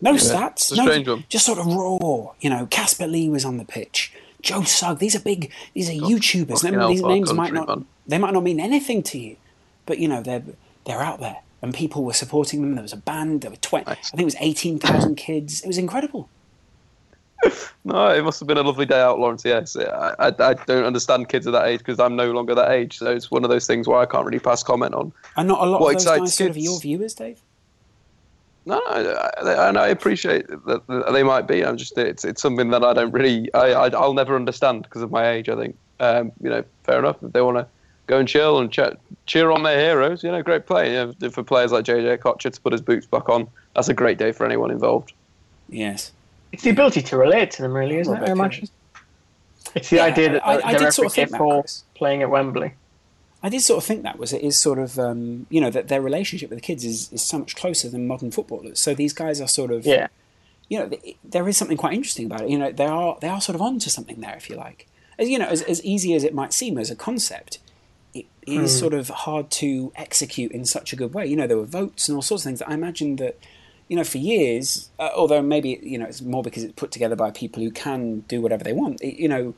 No 0.02 0.14
stats. 0.15 0.76
no. 0.76 0.85
Just 1.30 1.45
sort 1.45 1.60
of 1.60 1.68
raw. 1.68 2.31
You 2.41 2.49
know, 2.49 2.65
Casper 2.65 3.06
Lee 3.06 3.30
was 3.30 3.45
on 3.45 3.57
the 3.57 3.64
pitch. 3.65 4.11
Joe 4.41 4.64
Sugg. 4.64 4.98
These 4.98 5.15
are 5.15 5.19
big. 5.19 5.52
These 5.76 5.90
are 5.90 5.94
YouTubers. 5.94 6.61
Them- 6.64 6.88
these 6.90 7.03
names 7.03 7.31
might 7.31 7.53
not. 7.53 7.68
man. 7.68 7.85
They 8.07 8.18
might 8.18 8.34
not 8.34 8.44
mean 8.44 8.60
anything 8.60 9.03
to 9.03 9.19
you, 9.19 9.38
but 9.85 9.99
you 9.99 10.07
know 10.07 10.22
they're 10.23 10.44
they're 10.85 11.02
out 11.02 11.19
there, 11.22 11.38
and 11.64 11.73
people 11.73 12.03
were 12.03 12.14
supporting 12.14 12.61
them. 12.61 12.76
There 12.76 12.81
was 12.84 12.94
a 12.94 12.98
band. 12.98 13.41
There 13.41 13.49
were 13.49 13.57
twenty. 13.57 13.90
I 13.90 13.95
think 13.95 14.22
it 14.22 14.26
was 14.26 14.35
eighteen 14.40 14.77
thousand 14.77 15.15
kids. 15.15 15.61
It 15.61 15.68
was 15.68 15.80
incredible. 15.80 16.30
No, 17.85 18.07
it 18.07 18.23
must 18.23 18.40
have 18.40 18.48
been 18.48 18.57
a 18.57 18.64
lovely 18.64 18.85
day 18.85 19.02
out, 19.02 19.19
Laurence. 19.19 19.44
Yes, 19.44 19.76
I, 19.76 20.15
I, 20.18 20.27
I 20.27 20.53
don't 20.53 20.85
understand 20.85 21.27
kids 21.27 21.45
of 21.45 21.52
that 21.52 21.68
age 21.68 21.80
because 21.80 21.99
I'm 21.99 22.15
no 22.15 22.31
longer 22.31 22.56
that 22.56 22.72
age. 22.72 22.98
So 22.98 23.11
it's 23.11 23.30
one 23.30 23.44
of 23.44 23.49
those 23.49 23.68
things 23.68 23.90
where 23.90 23.99
I 23.99 24.06
can't 24.06 24.26
really 24.26 24.40
pass 24.40 24.64
comment 24.64 24.94
on. 24.94 25.11
And 25.35 25.49
not 25.49 25.60
a 25.60 25.65
lot 25.69 25.81
What 25.81 25.90
of 25.98 26.02
those 26.02 26.19
guys 26.19 26.34
sort 26.34 26.49
of 26.52 26.56
your 26.56 26.80
viewers, 26.80 27.14
Dave. 27.14 27.41
No, 28.65 28.80
no, 28.88 28.94
I, 28.94 29.68
and 29.68 29.77
I 29.77 29.90
appreciate 29.90 30.48
that 30.48 31.10
they 31.11 31.23
might 31.23 31.45
be. 31.45 31.65
I'm 31.65 31.76
just 31.76 31.98
it's 31.98 32.23
it's 32.23 32.41
something 32.41 32.69
that 32.69 32.85
I 32.85 32.94
don't 32.94 33.11
really 33.11 33.53
I, 33.53 33.73
I 33.73 33.88
I'll 33.90 34.14
never 34.14 34.38
understand 34.38 34.84
because 34.84 35.02
of 35.02 35.11
my 35.11 35.30
age. 35.30 35.49
I 35.49 35.57
think 35.57 35.77
um, 35.99 36.31
you 36.41 36.49
know 36.49 36.64
fair 36.85 36.99
enough 36.99 37.22
if 37.22 37.34
they 37.34 37.41
want 37.41 37.57
to 37.57 37.68
go 38.07 38.17
and 38.19 38.27
chill 38.27 38.59
and 38.59 38.71
cheer, 38.71 38.95
cheer 39.25 39.51
on 39.51 39.63
their 39.63 39.80
heroes. 39.80 40.23
You 40.23 40.31
know, 40.31 40.41
great 40.43 40.65
play. 40.65 40.93
You 40.93 41.13
know, 41.19 41.30
for 41.30 41.43
players 41.43 41.71
like 41.71 41.85
JJ 41.85 42.17
Okocha 42.19 42.51
to 42.51 42.61
put 42.61 42.71
his 42.73 42.81
boots 42.81 43.05
back 43.05 43.30
on, 43.30 43.47
that's 43.75 43.89
a 43.89 43.93
great 43.93 44.17
day 44.17 44.31
for 44.31 44.45
anyone 44.45 44.71
involved. 44.71 45.13
Yes. 45.69 46.11
It's 46.51 46.63
the 46.63 46.69
ability 46.69 47.01
to 47.03 47.17
relate 47.17 47.51
to 47.51 47.61
them, 47.63 47.73
really, 47.73 47.97
isn't 47.97 48.13
Well, 48.13 48.21
it? 48.21 48.27
I 48.30 48.31
okay. 48.31 48.39
imagine. 48.39 48.69
It's 49.75 49.89
the 49.89 49.95
Yeah, 49.97 50.03
idea 50.05 50.31
that 50.34 50.45
I- 50.45 50.57
they're, 50.57 50.65
I 50.65 50.71
they're 50.71 50.80
did 50.81 50.93
sort 50.93 51.05
of 51.07 51.13
think 51.13 51.30
that, 51.31 51.38
for 51.38 51.65
playing 51.95 52.21
at 52.21 52.30
Wembley. 52.30 52.73
I 53.41 53.49
did 53.49 53.61
sort 53.61 53.77
of 53.80 53.84
think 53.85 54.03
that 54.03 54.19
was 54.19 54.31
it 54.31 54.41
is 54.41 54.57
sort 54.57 54.80
of 54.80 54.97
um, 54.99 55.47
you 55.49 55.59
know 55.59 55.69
that 55.69 55.88
their 55.89 56.01
relationship 56.01 56.49
with 56.49 56.57
the 56.59 56.61
kids 56.65 56.85
is, 56.85 57.11
is 57.11 57.21
so 57.21 57.39
much 57.39 57.55
closer 57.55 57.89
than 57.89 58.07
modern 58.07 58.31
footballers. 58.31 58.80
So 58.80 58.93
these 58.93 59.13
guys 59.13 59.41
are 59.41 59.47
sort 59.47 59.71
of 59.71 59.85
Yeah. 59.85 60.07
you 60.69 60.80
know 60.80 60.89
there 61.23 61.47
is 61.49 61.57
something 61.57 61.75
quite 61.75 61.93
interesting 61.93 62.25
about 62.27 62.41
it. 62.41 62.49
You 62.49 62.57
know 62.57 62.71
they 62.71 62.85
are 62.85 63.17
they 63.19 63.27
are 63.27 63.41
sort 63.41 63.55
of 63.55 63.61
onto 63.61 63.89
something 63.89 64.21
there 64.21 64.35
if 64.38 64.49
you 64.49 64.55
like. 64.55 64.88
As 65.19 65.27
you 65.27 65.39
know 65.39 65.47
as, 65.47 65.61
as 65.63 65.84
easy 65.84 66.13
as 66.13 66.23
it 66.23 66.34
might 66.34 66.53
seem 66.53 66.77
as 66.77 66.89
a 66.91 66.95
concept, 66.95 67.57
is 68.48 68.78
sort 68.78 68.94
of 68.94 69.10
hard 69.10 69.49
to 69.52 69.91
execute 69.95 70.52
in 70.52 70.65
such 70.65 70.94
a 70.94 70.95
good 70.95 71.14
way. 71.14 71.26
You 71.26 71.36
know 71.36 71.48
there 71.48 71.57
were 71.57 71.65
votes 71.65 72.07
and 72.07 72.15
all 72.15 72.22
sorts 72.22 72.44
of 72.44 72.49
things. 72.49 72.61
I 72.61 72.74
imagine 72.74 73.18
that 73.18 73.38
you 73.88 73.95
know 73.95 74.03
for 74.03 74.18
years, 74.18 74.90
uh, 74.99 75.10
although 75.15 75.41
maybe 75.41 75.80
you 75.82 75.98
know 75.98 76.06
it's 76.06 76.22
more 76.22 76.44
because 76.44 76.64
it's 76.64 76.74
put 76.74 76.91
together 76.91 77.15
by 77.15 77.32
people 77.32 77.61
who 77.64 77.72
can 77.72 78.22
do 78.22 78.41
whatever 78.41 78.64
they 78.64 78.74
want. 78.74 79.02
It, 79.02 79.20
you 79.20 79.28
know 79.28 79.53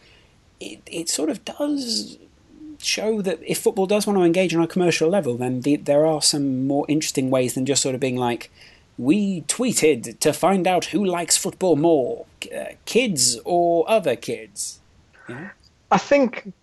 it, 0.59 0.81
it 0.85 1.09
sort 1.09 1.29
of 1.29 1.43
does 1.45 2.17
show 2.79 3.21
that 3.21 3.39
if 3.45 3.59
football 3.59 3.85
does 3.85 4.05
want 4.05 4.17
to 4.19 4.23
engage 4.23 4.53
on 4.53 4.61
a 4.61 4.67
commercial 4.67 5.09
level, 5.09 5.37
then 5.37 5.61
the, 5.61 5.75
there 5.77 6.05
are 6.05 6.21
some 6.21 6.67
more 6.67 6.85
interesting 6.87 7.29
ways 7.29 7.55
than 7.55 7.65
just 7.65 7.81
sort 7.81 7.95
of 7.95 8.01
being 8.01 8.17
like, 8.17 8.51
we 8.97 9.41
tweeted 9.41 10.19
to 10.19 10.31
find 10.31 10.67
out 10.67 10.85
who 10.85 11.03
likes 11.03 11.35
football 11.35 11.75
more, 11.75 12.25
uh, 12.55 12.65
kids 12.85 13.39
or 13.43 13.89
other 13.89 14.15
kids. 14.15 14.79
I 15.91 15.97
think 15.97 16.53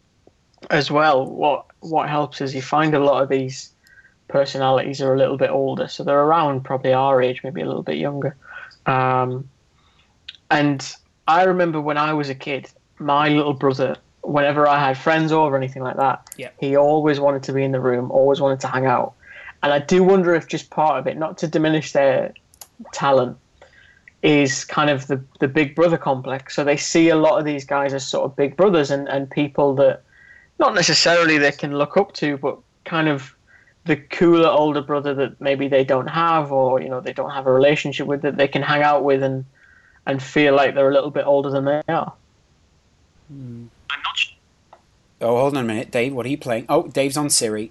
as 0.73 0.91
well, 0.91 1.27
what 1.27 1.67
what 1.81 2.09
helps 2.09 2.41
is 2.41 2.55
you 2.55 2.63
find 2.63 2.95
a 2.95 2.99
lot 2.99 3.23
of 3.23 3.29
these 3.29 3.71
personalities 4.29 5.01
are 5.03 5.15
a 5.15 5.19
little 5.19 5.37
bit 5.37 5.51
older, 5.51 5.87
so 5.87 6.03
they're 6.03 6.23
around 6.23 6.65
probably 6.65 6.93
our 6.93 7.23
age, 7.23 7.43
maybe 7.45 7.61
a 7.61 7.67
little 7.67 7.83
bit 7.83 7.99
younger. 7.99 8.35
Um, 8.87 9.49
and 10.51 10.97
I 11.29 11.45
remember 11.45 11.81
when 11.81 11.99
I 11.99 12.15
was 12.15 12.31
a 12.31 12.35
kid, 12.35 12.71
my 12.99 13.29
little 13.29 13.53
brother, 13.53 13.97
whenever 14.23 14.67
I 14.67 14.79
had 14.79 14.97
friends 14.97 15.31
over 15.33 15.55
or 15.55 15.59
anything 15.59 15.83
like 15.83 15.97
that, 15.97 16.31
Yeah. 16.37 16.49
he 16.59 16.77
always 16.77 17.21
wanted 17.21 17.43
to 17.45 17.53
be 17.53 17.63
in 17.63 17.73
the 17.73 17.81
room, 17.81 18.11
always 18.11 18.41
wanted 18.41 18.61
to 18.61 18.69
hang 18.69 18.87
out. 18.87 19.13
And 19.63 19.73
I 19.73 19.79
do 19.79 20.03
wonder 20.03 20.35
if 20.35 20.49
just 20.49 20.71
part 20.71 20.99
of 20.99 21.07
it, 21.07 21.17
not 21.19 21.37
to 21.39 21.47
diminish 21.47 21.93
their 21.93 22.33
talent, 22.93 23.37
is 24.23 24.65
kind 24.65 24.89
of 24.89 25.07
the, 25.09 25.23
the 25.41 25.49
big 25.49 25.75
brother 25.75 25.99
complex. 25.99 26.55
So 26.55 26.65
they 26.65 26.77
see 26.77 27.11
a 27.11 27.17
lot 27.17 27.39
of 27.39 27.45
these 27.45 27.65
guys 27.65 27.93
as 27.93 28.07
sort 28.07 28.25
of 28.25 28.37
big 28.37 28.57
brothers 28.57 28.91
and, 28.91 29.09
and 29.09 29.31
people 29.31 29.75
that 29.77 30.03
not 30.59 30.75
necessarily 30.75 31.39
they 31.39 31.53
can 31.53 31.77
look 31.77 31.97
up 31.97 32.13
to, 32.15 32.37
but 32.37 32.59
kind 32.85 33.09
of 33.09 33.35
the 33.85 33.97
cooler 33.97 34.49
older 34.49 34.83
brother 34.83 35.15
that 35.15 35.41
maybe 35.41 35.69
they 35.69 35.85
don't 35.85 36.07
have 36.07 36.53
or, 36.53 36.81
you 36.81 36.89
know, 36.89 37.01
they 37.01 37.13
don't 37.13 37.31
have 37.31 37.47
a 37.47 37.53
relationship 37.53 38.07
with 38.07 38.23
that 38.23 38.37
they 38.37 38.49
can 38.49 38.63
hang 38.63 38.83
out 38.83 39.05
with 39.05 39.23
and 39.23 39.45
and 40.07 40.23
feel 40.23 40.55
like 40.55 40.75
they're 40.75 40.91
a 40.91 40.93
little 40.93 41.11
bit 41.11 41.27
older 41.27 41.51
than 41.51 41.65
they 41.65 41.83
are. 41.89 42.13
Oh, 45.21 45.39
hold 45.39 45.57
on 45.57 45.65
a 45.65 45.67
minute, 45.67 45.93
Dave. 45.93 46.13
What 46.13 46.27
are 46.27 46.29
you 46.29 46.39
playing? 46.39 46.67
Oh, 46.69 46.89
Dave's 46.89 47.17
on 47.17 47.31
Siri. 47.31 47.71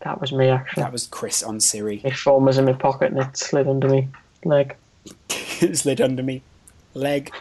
That 0.00 0.20
was 0.20 0.32
me 0.32 0.48
actually. 0.48 0.82
That 0.82 0.92
was 0.92 1.06
Chris 1.06 1.42
on 1.42 1.60
Siri. 1.60 2.00
My 2.02 2.10
phone 2.10 2.44
was 2.44 2.56
in 2.56 2.64
my 2.64 2.72
pocket 2.72 3.12
and 3.12 3.20
it 3.20 3.36
slid 3.36 3.68
under 3.68 3.88
me 3.88 4.08
leg. 4.44 4.74
it 5.28 5.76
Slid 5.76 6.00
under 6.00 6.22
me 6.22 6.42
leg. 6.94 7.32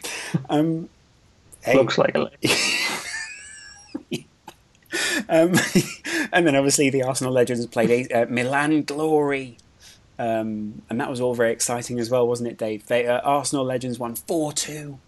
Um, 0.50 0.90
hey. 1.62 1.76
Looks 1.76 1.98
like 1.98 2.16
a 2.16 2.20
leg. 2.20 2.38
Um, 5.30 5.54
and 6.34 6.48
then 6.48 6.56
obviously 6.56 6.90
the 6.90 7.04
Arsenal 7.04 7.32
legends 7.34 7.66
played 7.68 8.12
uh, 8.12 8.26
Milan 8.30 8.84
Glorie. 8.84 9.58
Um, 10.18 10.82
and 10.90 11.00
that 11.00 11.10
was 11.10 11.22
all 11.22 11.36
very 11.36 11.52
exciting 11.52 12.00
as 12.00 12.10
well, 12.10 12.28
wasn't 12.28 12.50
it, 12.50 12.58
Dave? 12.58 12.88
They, 12.88 13.06
uh, 13.08 13.20
Arsenal 13.20 13.64
legends 13.66 14.00
won 14.00 14.16
4 14.16 14.52
2. 14.54 15.00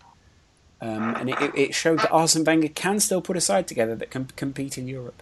Um, 0.82 1.16
and 1.16 1.30
it, 1.30 1.42
it- 1.42 1.56
it 1.56 1.76
showed 1.76 2.00
that 2.00 2.12
Arsene 2.12 2.44
Wenger 2.44 2.68
can 2.70 3.00
still 3.00 3.22
put 3.22 3.38
a 3.38 3.42
side 3.42 3.68
together 3.68 3.96
that 3.96 4.10
can 4.12 4.26
compete 4.36 4.78
in 4.78 4.88
Europe. 4.88 5.22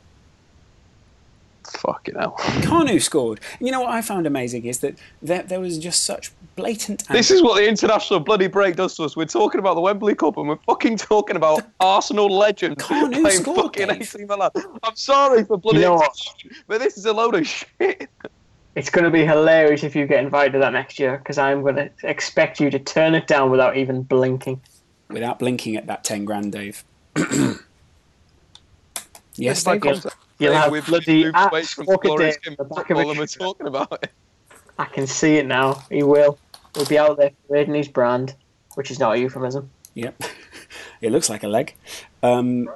Fucking 1.77 2.15
hell. 2.15 2.35
Kanu 2.61 3.01
scored. 3.01 3.39
And 3.59 3.67
you 3.67 3.71
know 3.71 3.81
what 3.81 3.91
I 3.91 4.01
found 4.01 4.25
amazing 4.27 4.65
is 4.65 4.79
that 4.79 4.97
there, 5.21 5.43
there 5.43 5.59
was 5.59 5.77
just 5.77 6.03
such 6.03 6.31
blatant. 6.55 7.07
This 7.07 7.31
is 7.31 7.41
what 7.41 7.55
the 7.55 7.67
international 7.67 8.19
bloody 8.19 8.47
break 8.47 8.75
does 8.75 8.95
to 8.97 9.03
us. 9.03 9.15
We're 9.15 9.25
talking 9.25 9.59
about 9.59 9.75
the 9.75 9.81
Wembley 9.81 10.15
Cup 10.15 10.37
and 10.37 10.47
we're 10.49 10.57
fucking 10.57 10.97
talking 10.97 11.35
about 11.35 11.63
Arsenal 11.79 12.29
legend 12.29 12.77
Kanu 12.77 13.21
playing 13.21 13.41
scored, 13.41 13.57
fucking 13.57 13.89
AC 13.91 14.25
Milan. 14.25 14.51
I'm 14.83 14.95
sorry 14.95 15.43
for 15.45 15.57
bloody 15.57 15.79
You 15.79 15.85
know 15.85 16.09
but 16.67 16.79
this 16.79 16.97
is 16.97 17.05
a 17.05 17.13
load 17.13 17.35
of 17.35 17.47
shit. 17.47 18.09
It's 18.75 18.89
going 18.89 19.03
to 19.03 19.11
be 19.11 19.25
hilarious 19.25 19.83
if 19.83 19.95
you 19.95 20.05
get 20.05 20.23
invited 20.23 20.53
to 20.53 20.59
that 20.59 20.73
next 20.73 20.99
year 20.99 21.17
because 21.17 21.37
I'm 21.37 21.61
going 21.61 21.75
to 21.75 21.89
expect 22.03 22.59
you 22.59 22.69
to 22.69 22.79
turn 22.79 23.15
it 23.15 23.27
down 23.27 23.51
without 23.51 23.75
even 23.75 24.03
blinking. 24.03 24.61
without 25.09 25.39
blinking 25.39 25.75
at 25.75 25.87
that 25.87 26.03
10 26.03 26.25
grand, 26.25 26.51
Dave. 26.51 26.83
yes, 29.35 29.63
By 29.63 29.77
Dave? 29.77 30.05
Concept. 30.39 30.41
You'll 30.41 30.53
Hey, 30.53 30.59
have 30.59 30.71
we've 30.71 30.85
bloody 30.85 31.23
moved 31.25 31.37
away 31.37 31.63
from 31.63 31.85
Walker 31.85 32.07
glorious 32.07 32.35
Day 32.37 32.41
game 32.45 32.55
the 32.57 32.63
back 32.63 32.89
of 32.89 32.97
football 32.97 33.01
his 33.01 33.09
and 33.09 33.19
we're 33.19 33.47
talking 33.47 33.67
about 33.67 34.03
it. 34.03 34.11
I 34.77 34.85
can 34.85 35.07
see 35.07 35.37
it 35.37 35.45
now. 35.45 35.83
He 35.89 36.03
will. 36.03 36.37
He'll 36.75 36.85
be 36.85 36.97
out 36.97 37.17
there 37.17 37.31
parading 37.47 37.73
his 37.75 37.87
brand, 37.87 38.35
which 38.75 38.91
is 38.91 38.99
not 38.99 39.15
a 39.15 39.19
euphemism. 39.19 39.69
Yep. 39.95 40.23
it 41.01 41.11
looks 41.11 41.29
like 41.29 41.43
a 41.43 41.47
leg. 41.47 41.75
Um, 42.23 42.69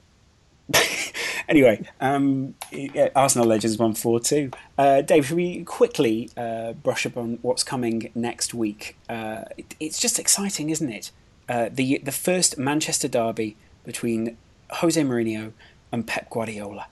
anyway, 1.48 1.88
um, 2.02 2.56
yeah, 2.72 3.10
Arsenal 3.16 3.48
Legends 3.48 3.78
won 3.78 3.94
4 3.94 4.20
2. 4.20 4.52
Uh, 4.78 5.02
Dave, 5.02 5.28
should 5.28 5.38
we 5.38 5.64
quickly 5.64 6.30
uh, 6.36 6.74
brush 6.74 7.06
up 7.06 7.16
on 7.16 7.40
what's 7.42 7.64
coming 7.64 8.12
next 8.16 8.54
week? 8.54 8.98
Uh, 9.08 9.44
it, 9.58 9.76
it's 9.80 10.00
just 10.00 10.20
exciting, 10.20 10.70
isn't 10.70 10.92
it? 10.92 11.12
Uh, 11.48 11.70
the, 11.72 12.00
the 12.00 12.12
first 12.12 12.58
Manchester 12.58 13.08
derby 13.08 13.56
between 13.86 14.38
Jose 14.72 15.02
Mourinho 15.02 15.54
and 15.92 16.08
Pep 16.08 16.30
Guardiola. 16.30 16.88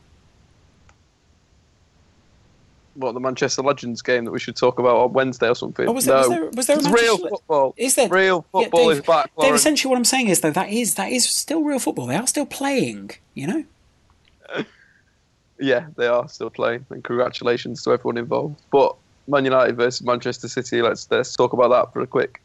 What, 2.96 3.14
the 3.14 3.20
Manchester 3.20 3.62
Legends 3.62 4.02
game 4.02 4.26
that 4.26 4.32
we 4.32 4.40
should 4.40 4.56
talk 4.56 4.80
about 4.80 4.98
on 4.98 5.14
Wednesday 5.14 5.48
or 5.48 5.56
something? 5.56 5.88
Oh, 5.88 5.94
was 5.94 6.06
there, 6.06 6.16
no. 6.16 6.20
was 6.20 6.30
there, 6.30 6.50
was 6.52 6.68
there 6.68 6.76
a 6.76 6.80
it's 6.80 6.88
Manchester 6.88 7.06
real 7.06 7.30
football. 7.30 7.74
Is 7.78 7.96
there 7.96 8.10
Real 8.10 8.46
Yeah, 8.54 8.62
football 8.64 8.90
Dave, 8.90 8.98
is 8.98 9.06
back. 9.06 9.32
Dave, 9.40 9.56
essentially, 9.56 9.90
what 9.90 9.98
I'm 9.98 10.06
saying 10.06 10.28
is 10.28 10.42
though 10.42 10.52
that 10.52 10.70
is 10.70 10.96
that 10.96 11.12
is 11.12 11.28
still 11.28 11.64
real 11.64 11.80
football. 11.80 12.06
They 12.06 12.16
are 12.16 12.28
still 12.28 12.46
playing. 12.46 13.12
You 13.34 13.48
know. 13.48 13.66
Yeah, 15.64 15.86
they 15.96 16.08
are 16.08 16.28
still 16.28 16.50
playing, 16.50 16.88
and 16.90 17.04
congratulations 17.04 17.84
to 17.84 17.92
everyone 17.92 18.18
involved. 18.18 18.60
But 18.72 18.96
Man 19.28 19.46
United 19.46 19.78
versus 19.78 20.02
Manchester 20.02 20.48
City. 20.48 20.82
Let's 20.82 21.10
let's 21.12 21.36
talk 21.36 21.54
about 21.54 21.70
that 21.70 21.94
for 21.94 22.02
a 22.02 22.08
quick, 22.08 22.42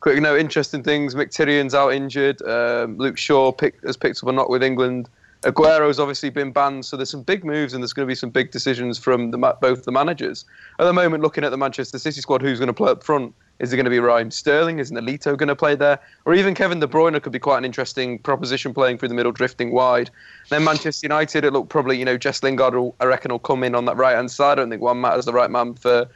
quick 0.00 0.20
note. 0.20 0.40
Interesting 0.40 0.82
things. 0.82 1.14
Mkhitaryan's 1.14 1.74
out 1.74 1.92
injured. 1.92 2.42
Um, 2.42 2.98
Luke 2.98 3.18
Shaw 3.18 3.52
pick, 3.52 3.80
has 3.84 3.96
picked 3.96 4.20
up 4.22 4.28
a 4.28 4.32
knock 4.32 4.48
with 4.48 4.64
England. 4.64 5.08
Aguero's 5.42 6.00
obviously 6.00 6.30
been 6.30 6.50
banned, 6.50 6.84
so 6.84 6.96
there's 6.96 7.10
some 7.10 7.22
big 7.22 7.44
moves 7.44 7.74
and 7.74 7.82
there's 7.82 7.92
going 7.92 8.06
to 8.06 8.10
be 8.10 8.16
some 8.16 8.30
big 8.30 8.50
decisions 8.50 8.98
from 8.98 9.30
the, 9.30 9.38
both 9.60 9.84
the 9.84 9.92
managers. 9.92 10.44
At 10.78 10.84
the 10.84 10.92
moment, 10.92 11.22
looking 11.22 11.44
at 11.44 11.50
the 11.50 11.56
Manchester 11.56 11.98
City 11.98 12.20
squad, 12.20 12.42
who's 12.42 12.58
going 12.58 12.68
to 12.68 12.72
play 12.72 12.90
up 12.90 13.02
front? 13.02 13.34
Is 13.58 13.72
it 13.72 13.76
going 13.76 13.84
to 13.84 13.90
be 13.90 14.00
Raheem 14.00 14.30
Sterling? 14.30 14.78
Is 14.78 14.92
Nolito 14.92 15.36
going 15.36 15.48
to 15.48 15.56
play 15.56 15.74
there? 15.74 15.98
Or 16.26 16.34
even 16.34 16.54
Kevin 16.54 16.78
De 16.78 16.86
Bruyne 16.86 17.22
could 17.22 17.32
be 17.32 17.38
quite 17.38 17.58
an 17.58 17.64
interesting 17.64 18.18
proposition 18.18 18.74
playing 18.74 18.98
through 18.98 19.08
the 19.08 19.14
middle, 19.14 19.32
drifting 19.32 19.72
wide. 19.72 20.10
Then 20.50 20.64
Manchester 20.64 21.06
United, 21.06 21.44
it 21.44 21.52
looked 21.52 21.70
probably, 21.70 21.98
you 21.98 22.04
know, 22.04 22.18
Jess 22.18 22.42
Lingard, 22.42 22.74
will, 22.74 22.94
I 23.00 23.06
reckon, 23.06 23.30
will 23.30 23.38
come 23.38 23.62
in 23.62 23.74
on 23.74 23.86
that 23.86 23.96
right 23.96 24.14
hand 24.14 24.30
side. 24.30 24.52
I 24.52 24.54
don't 24.56 24.70
think 24.70 24.82
Juan 24.82 24.98
Mata 24.98 25.16
is 25.16 25.24
the 25.24 25.32
right 25.32 25.50
man 25.50 25.74
for, 25.74 26.06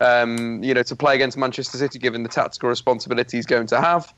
um, 0.00 0.62
you 0.62 0.72
know, 0.72 0.82
to 0.84 0.96
play 0.96 1.14
against 1.14 1.36
Manchester 1.36 1.76
City, 1.76 1.98
given 1.98 2.22
the 2.22 2.30
tactical 2.30 2.70
responsibility 2.70 3.36
he's 3.36 3.46
going 3.46 3.66
to 3.66 3.80
have. 3.80 4.14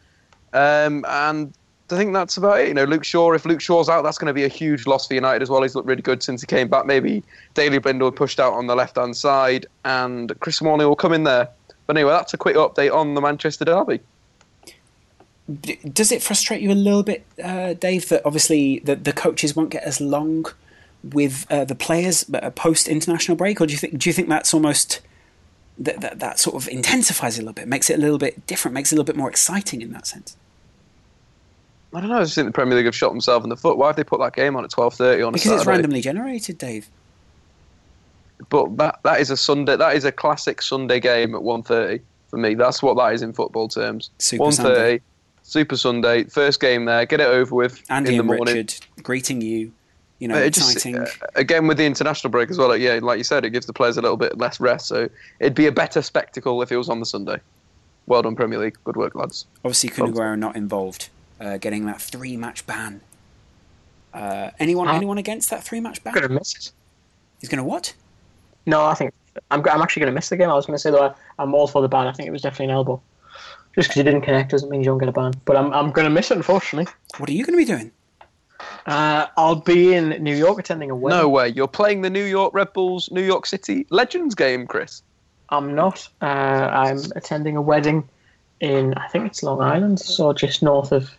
Um, 0.52 1.04
and 1.08 1.52
I 1.90 1.96
think 1.96 2.12
that's 2.12 2.36
about 2.36 2.60
it. 2.60 2.68
You 2.68 2.74
know, 2.74 2.84
Luke 2.84 3.04
Shaw. 3.04 3.32
If 3.32 3.46
Luke 3.46 3.60
Shaw's 3.60 3.88
out, 3.88 4.02
that's 4.02 4.18
going 4.18 4.26
to 4.26 4.34
be 4.34 4.44
a 4.44 4.48
huge 4.48 4.86
loss 4.86 5.06
for 5.06 5.14
United 5.14 5.42
as 5.42 5.48
well. 5.48 5.62
He's 5.62 5.74
looked 5.74 5.88
really 5.88 6.02
good 6.02 6.22
since 6.22 6.42
he 6.42 6.46
came 6.46 6.68
back. 6.68 6.84
Maybe 6.84 7.22
Daley 7.54 7.78
Blind 7.78 8.02
pushed 8.14 8.38
out 8.38 8.52
on 8.52 8.66
the 8.66 8.76
left 8.76 8.96
hand 8.96 9.16
side, 9.16 9.66
and 9.84 10.38
Chris 10.40 10.60
Morley 10.60 10.84
will 10.84 10.96
come 10.96 11.12
in 11.12 11.24
there. 11.24 11.48
But 11.86 11.96
anyway, 11.96 12.12
that's 12.12 12.34
a 12.34 12.36
quick 12.36 12.56
update 12.56 12.92
on 12.94 13.14
the 13.14 13.20
Manchester 13.20 13.64
derby. 13.64 14.00
Does 15.90 16.12
it 16.12 16.22
frustrate 16.22 16.60
you 16.60 16.70
a 16.70 16.74
little 16.74 17.02
bit, 17.02 17.24
uh, 17.42 17.72
Dave, 17.72 18.10
that 18.10 18.20
obviously 18.26 18.80
the, 18.80 18.96
the 18.96 19.14
coaches 19.14 19.56
won't 19.56 19.70
get 19.70 19.82
as 19.82 19.98
long 19.98 20.44
with 21.02 21.46
uh, 21.50 21.64
the 21.64 21.74
players 21.74 22.28
uh, 22.34 22.50
post 22.50 22.86
international 22.86 23.34
break, 23.34 23.60
or 23.60 23.66
do 23.66 23.72
you 23.72 23.78
think 23.78 23.96
do 23.96 24.10
you 24.10 24.12
think 24.12 24.28
that's 24.28 24.52
almost 24.52 25.00
that, 25.78 26.02
that 26.02 26.18
that 26.18 26.38
sort 26.38 26.56
of 26.56 26.68
intensifies 26.68 27.38
it 27.38 27.42
a 27.42 27.44
little 27.44 27.54
bit, 27.54 27.66
makes 27.66 27.88
it 27.88 27.94
a 27.94 28.00
little 28.00 28.18
bit 28.18 28.46
different, 28.46 28.74
makes 28.74 28.92
it 28.92 28.94
a 28.94 28.96
little 28.96 29.06
bit 29.06 29.16
more 29.16 29.30
exciting 29.30 29.80
in 29.80 29.90
that 29.92 30.06
sense? 30.06 30.36
I 31.94 32.00
don't 32.00 32.10
know. 32.10 32.18
I 32.18 32.22
just 32.22 32.34
think 32.34 32.46
the 32.46 32.52
Premier 32.52 32.76
League 32.76 32.84
have 32.84 32.94
shot 32.94 33.10
themselves 33.10 33.44
in 33.44 33.50
the 33.50 33.56
foot. 33.56 33.78
Why 33.78 33.86
have 33.88 33.96
they 33.96 34.04
put 34.04 34.20
that 34.20 34.34
game 34.34 34.56
on 34.56 34.64
at 34.64 34.70
twelve 34.70 34.94
thirty 34.94 35.22
on 35.22 35.32
because 35.32 35.46
a 35.46 35.48
Saturday? 35.48 35.60
it's 35.60 35.66
randomly 35.66 36.00
generated, 36.02 36.58
Dave. 36.58 36.88
But 38.50 38.76
that 38.76 39.00
that 39.04 39.20
is 39.20 39.30
a 39.30 39.36
Sunday. 39.36 39.76
That 39.76 39.96
is 39.96 40.04
a 40.04 40.12
classic 40.12 40.62
Sunday 40.62 41.00
game 41.00 41.34
at 41.34 41.40
1.30 41.40 42.00
for 42.28 42.36
me. 42.36 42.54
That's 42.54 42.82
what 42.82 42.96
that 42.96 43.12
is 43.14 43.22
in 43.22 43.32
football 43.32 43.68
terms. 43.68 44.10
Super 44.18 44.44
1.30, 44.44 44.52
Sunday. 44.52 45.00
Super 45.42 45.76
Sunday, 45.76 46.24
first 46.24 46.60
game 46.60 46.84
there. 46.84 47.04
Get 47.06 47.20
it 47.20 47.26
over 47.26 47.54
with 47.54 47.82
Andy 47.90 48.10
in 48.10 48.14
the 48.16 48.20
and 48.20 48.26
morning. 48.26 48.54
Richard 48.54 48.86
greeting 49.02 49.40
you, 49.40 49.72
you 50.18 50.28
know, 50.28 50.36
it 50.36 50.50
just- 50.52 50.76
exciting. 50.76 50.98
uh, 51.00 51.06
again 51.34 51.66
with 51.66 51.78
the 51.78 51.86
international 51.86 52.30
break 52.30 52.50
as 52.50 52.58
well. 52.58 52.68
Like, 52.68 52.80
yeah, 52.82 53.00
like 53.02 53.18
you 53.18 53.24
said, 53.24 53.44
it 53.44 53.50
gives 53.50 53.66
the 53.66 53.72
players 53.72 53.96
a 53.96 54.02
little 54.02 54.18
bit 54.18 54.36
less 54.38 54.60
rest. 54.60 54.86
So 54.86 55.08
it'd 55.40 55.54
be 55.54 55.66
a 55.66 55.72
better 55.72 56.02
spectacle 56.02 56.60
if 56.62 56.70
it 56.70 56.76
was 56.76 56.88
on 56.90 57.00
the 57.00 57.06
Sunday. 57.06 57.38
Well 58.06 58.22
done, 58.22 58.36
Premier 58.36 58.58
League. 58.58 58.76
Good 58.84 58.96
work, 58.96 59.14
lads. 59.14 59.46
Obviously, 59.64 59.88
Kun 59.90 60.12
Aguero 60.14 60.38
not 60.38 60.54
involved, 60.54 61.08
uh, 61.40 61.58
getting 61.58 61.86
that 61.86 62.00
three 62.00 62.36
match 62.36 62.66
ban. 62.66 63.00
Uh, 64.14 64.50
anyone 64.58 64.88
Huh? 64.88 64.94
anyone 64.94 65.18
against 65.18 65.50
that 65.50 65.62
three 65.62 65.80
match 65.80 66.02
ban? 66.02 66.14
I'm 66.14 66.22
gonna 66.22 66.34
miss 66.34 66.54
it. 66.56 66.72
He's 67.40 67.48
going 67.48 67.58
to 67.58 67.64
what? 67.64 67.94
No, 68.66 68.84
I 68.84 68.94
think 68.94 69.12
I'm. 69.50 69.60
I'm 69.68 69.80
actually 69.80 70.00
gonna 70.00 70.12
miss 70.12 70.28
the 70.28 70.36
game. 70.36 70.50
I 70.50 70.54
was 70.54 70.66
gonna 70.66 70.78
say 70.78 70.90
though, 70.90 71.08
I, 71.08 71.14
I'm 71.38 71.54
all 71.54 71.66
for 71.68 71.80
the 71.82 71.88
ban. 71.88 72.06
I 72.06 72.12
think 72.12 72.28
it 72.28 72.32
was 72.32 72.42
definitely 72.42 72.66
an 72.66 72.70
elbow. 72.72 73.00
Just 73.74 73.88
because 73.90 73.96
you 73.98 74.02
didn't 74.02 74.22
connect 74.22 74.50
doesn't 74.50 74.70
mean 74.70 74.80
you 74.80 74.86
don't 74.86 74.98
get 74.98 75.08
a 75.08 75.12
ban. 75.12 75.34
But 75.44 75.56
I'm. 75.56 75.72
I'm 75.72 75.92
gonna 75.92 76.10
miss 76.10 76.30
it 76.30 76.36
unfortunately. 76.36 76.92
What 77.18 77.28
are 77.28 77.32
you 77.32 77.44
going 77.44 77.54
to 77.54 77.64
be 77.64 77.64
doing? 77.64 77.92
Uh, 78.86 79.26
I'll 79.36 79.54
be 79.56 79.94
in 79.94 80.08
New 80.22 80.34
York 80.34 80.58
attending 80.58 80.90
a 80.90 80.96
wedding. 80.96 81.18
No 81.18 81.28
way. 81.28 81.48
You're 81.50 81.68
playing 81.68 82.02
the 82.02 82.10
New 82.10 82.24
York 82.24 82.52
Red 82.54 82.72
Bulls 82.72 83.08
New 83.12 83.22
York 83.22 83.46
City 83.46 83.86
Legends 83.90 84.34
game, 84.34 84.66
Chris. 84.66 85.02
I'm 85.50 85.74
not. 85.74 86.08
Uh, 86.20 86.24
I'm 86.24 86.98
attending 87.14 87.56
a 87.56 87.62
wedding 87.62 88.08
in 88.60 88.94
I 88.94 89.06
think 89.08 89.26
it's 89.26 89.42
Long 89.42 89.60
Island, 89.60 90.00
so 90.00 90.32
just 90.32 90.62
north 90.62 90.90
of 90.90 91.10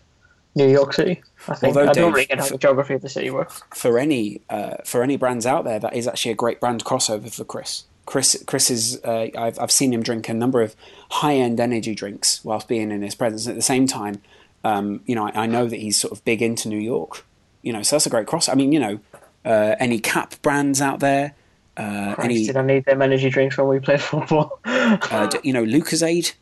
New 0.56 0.68
York 0.68 0.94
City. 0.94 1.22
I 1.48 1.56
think 1.56 1.76
Although, 1.76 1.90
I 1.90 1.94
don't 1.94 2.06
Dave, 2.06 2.14
really 2.14 2.26
get 2.26 2.40
how 2.40 2.50
the 2.50 2.58
geography 2.58 2.94
of 2.96 3.02
the 3.02 3.10
city 3.10 3.30
works. 3.30 3.62
For 3.74 3.98
any 3.98 4.42
uh, 4.50 4.78
for 4.86 5.04
any 5.04 5.16
brands 5.16 5.46
out 5.46 5.64
there, 5.64 5.80
that 5.80 5.96
is 5.96 6.08
actually 6.08 6.32
a 6.32 6.36
great 6.36 6.60
brand 6.60 6.84
crossover 6.84 7.34
for 7.34 7.44
Chris. 7.44 7.86
Chris 8.06 8.44
Chris 8.48 8.70
is 8.72 9.00
uh, 9.04 9.28
I've 9.38 9.60
I've 9.60 9.72
seen 9.72 9.94
him 9.94 10.04
drink 10.04 10.28
a 10.30 10.34
number 10.34 10.62
of 10.62 10.76
high 11.12 11.36
end 11.36 11.60
energy 11.60 11.94
drinks 11.94 12.44
whilst 12.44 12.68
being 12.68 12.92
in 12.92 13.02
his 13.02 13.16
presence. 13.16 13.48
At 13.48 13.56
the 13.56 13.62
same 13.62 13.88
time, 13.88 14.22
um, 14.64 15.02
you 15.06 15.16
know, 15.16 15.28
I, 15.28 15.44
I 15.44 15.46
know 15.46 15.68
that 15.68 15.80
he's 15.80 15.98
sort 16.00 16.12
of 16.12 16.26
big 16.26 16.42
into 16.42 16.68
New 16.68 16.80
York. 16.80 17.26
You 17.62 17.74
know, 17.74 17.84
so 17.84 17.96
that's 17.96 18.08
a 18.08 18.10
great 18.10 18.26
cross. 18.26 18.50
I 18.50 18.56
mean, 18.56 18.72
you 18.72 18.80
know, 18.80 19.00
uh, 19.46 19.76
any 19.80 20.00
cap 20.00 20.36
brands 20.42 20.82
out 20.82 21.00
there, 21.00 21.36
uh, 21.78 22.16
Christ, 22.16 22.26
any 22.26 22.46
did 22.48 22.58
I 22.58 22.64
need 22.64 22.86
them 22.86 23.02
energy 23.02 23.30
drinks 23.30 23.58
when 23.58 23.68
we 23.68 23.80
played 23.80 24.02
football? 24.12 24.60
uh, 24.66 25.30
you 25.44 25.54
know, 25.54 25.64
Lucozade, 25.64 26.34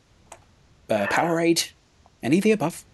uh, 0.88 1.06
Powerade, 1.06 1.72
any 2.22 2.38
of 2.38 2.44
the 2.44 2.52
above. 2.52 2.84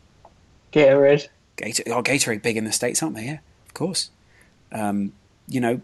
Gatorade. 0.75 1.29
Gator, 1.57 1.85
oh, 1.87 2.03
Gatorade 2.03 2.43
big 2.43 2.57
in 2.57 2.65
the 2.65 2.73
states, 2.73 3.03
aren't 3.03 3.15
they? 3.15 3.27
Yeah, 3.27 3.39
of 3.67 3.75
course. 3.75 4.11
Um, 4.73 5.13
you 5.47 5.61
know, 5.61 5.81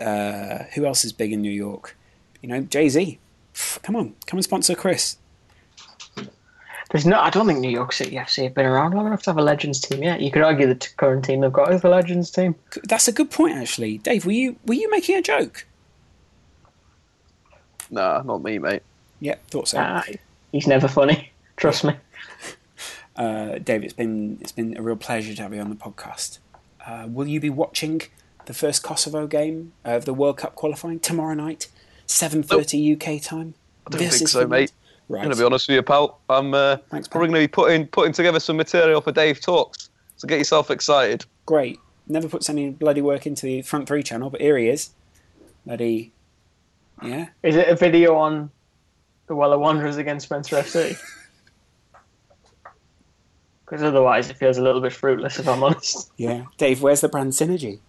uh, 0.00 0.64
who 0.74 0.86
else 0.86 1.04
is 1.04 1.12
big 1.12 1.32
in 1.32 1.42
New 1.42 1.50
York? 1.50 1.96
You 2.40 2.48
know, 2.48 2.60
Jay 2.62 2.88
Z. 2.88 3.18
Come 3.82 3.96
on, 3.96 4.14
come 4.26 4.38
and 4.38 4.44
sponsor 4.44 4.76
Chris. 4.76 5.16
There's 6.90 7.04
no. 7.04 7.18
I 7.18 7.30
don't 7.30 7.46
think 7.46 7.58
New 7.58 7.70
York 7.70 7.92
City 7.92 8.12
FC 8.12 8.44
have 8.44 8.54
been 8.54 8.64
around 8.64 8.94
long 8.94 9.06
enough 9.06 9.22
to 9.24 9.30
have 9.30 9.38
a 9.38 9.42
Legends 9.42 9.80
team 9.80 10.02
yet. 10.02 10.22
You 10.22 10.30
could 10.30 10.42
argue 10.42 10.66
the 10.66 10.76
t- 10.76 10.88
current 10.96 11.24
team 11.24 11.40
they've 11.40 11.52
got 11.52 11.72
is 11.74 11.82
the 11.82 11.88
Legends 11.88 12.30
team. 12.30 12.54
That's 12.84 13.08
a 13.08 13.12
good 13.12 13.30
point, 13.30 13.56
actually. 13.58 13.98
Dave, 13.98 14.24
were 14.24 14.32
you 14.32 14.56
were 14.64 14.74
you 14.74 14.88
making 14.90 15.16
a 15.16 15.22
joke? 15.22 15.66
Nah, 17.90 18.22
not 18.22 18.42
me, 18.42 18.58
mate. 18.58 18.82
Yeah, 19.20 19.34
thought 19.50 19.68
so. 19.68 19.78
Ah, 19.80 20.04
he's 20.52 20.66
never 20.66 20.88
funny. 20.88 21.32
Trust 21.56 21.84
me. 21.84 21.94
Uh, 23.18 23.58
Dave, 23.58 23.82
it's 23.82 23.92
been 23.92 24.38
it's 24.40 24.52
been 24.52 24.76
a 24.76 24.82
real 24.82 24.96
pleasure 24.96 25.34
to 25.34 25.42
have 25.42 25.52
you 25.52 25.60
on 25.60 25.70
the 25.70 25.76
podcast. 25.76 26.38
Uh, 26.86 27.06
will 27.08 27.26
you 27.26 27.40
be 27.40 27.50
watching 27.50 28.02
the 28.46 28.54
first 28.54 28.84
Kosovo 28.84 29.26
game 29.26 29.72
of 29.84 30.04
the 30.04 30.14
World 30.14 30.38
Cup 30.38 30.54
qualifying 30.54 31.00
tomorrow 31.00 31.34
night, 31.34 31.66
seven 32.06 32.44
thirty 32.44 32.92
UK 32.94 33.20
time? 33.20 33.54
I 33.86 33.90
don't 33.90 34.08
think 34.08 34.28
so, 34.28 34.46
mate. 34.46 34.72
Right. 35.08 35.20
I'm 35.20 35.24
going 35.24 35.36
to 35.36 35.42
be 35.42 35.44
honest 35.44 35.68
with 35.68 35.74
you, 35.74 35.82
pal. 35.82 36.20
I'm 36.30 36.54
uh, 36.54 36.76
Thanks, 36.90 37.08
probably 37.08 37.28
going 37.28 37.42
to 37.42 37.48
be 37.48 37.52
putting 37.52 37.86
putting 37.88 38.12
together 38.12 38.38
some 38.38 38.56
material 38.56 39.00
for 39.00 39.10
Dave 39.10 39.40
Talks. 39.40 39.90
So 40.16 40.28
get 40.28 40.38
yourself 40.38 40.70
excited. 40.70 41.24
Great. 41.44 41.80
Never 42.06 42.28
puts 42.28 42.48
any 42.48 42.70
bloody 42.70 43.00
work 43.00 43.26
into 43.26 43.46
the 43.46 43.62
front 43.62 43.88
three 43.88 44.04
channel, 44.04 44.30
but 44.30 44.40
here 44.40 44.56
he 44.56 44.68
is. 44.68 44.90
Bloody, 45.66 46.12
yeah. 47.02 47.28
Is 47.42 47.56
it 47.56 47.68
a 47.68 47.74
video 47.74 48.16
on 48.16 48.50
the 49.26 49.34
Weller 49.34 49.58
Wanderers 49.58 49.96
against 49.96 50.26
Spencer 50.26 50.56
FC? 50.56 50.96
Because 53.68 53.82
otherwise, 53.82 54.30
it 54.30 54.36
feels 54.36 54.56
a 54.56 54.62
little 54.62 54.80
bit 54.80 54.92
fruitless, 54.94 55.38
if 55.38 55.46
I'm 55.46 55.62
honest. 55.62 56.10
Yeah. 56.16 56.46
Dave, 56.56 56.80
where's 56.80 57.02
the 57.02 57.08
brand 57.08 57.32
synergy? 57.32 57.80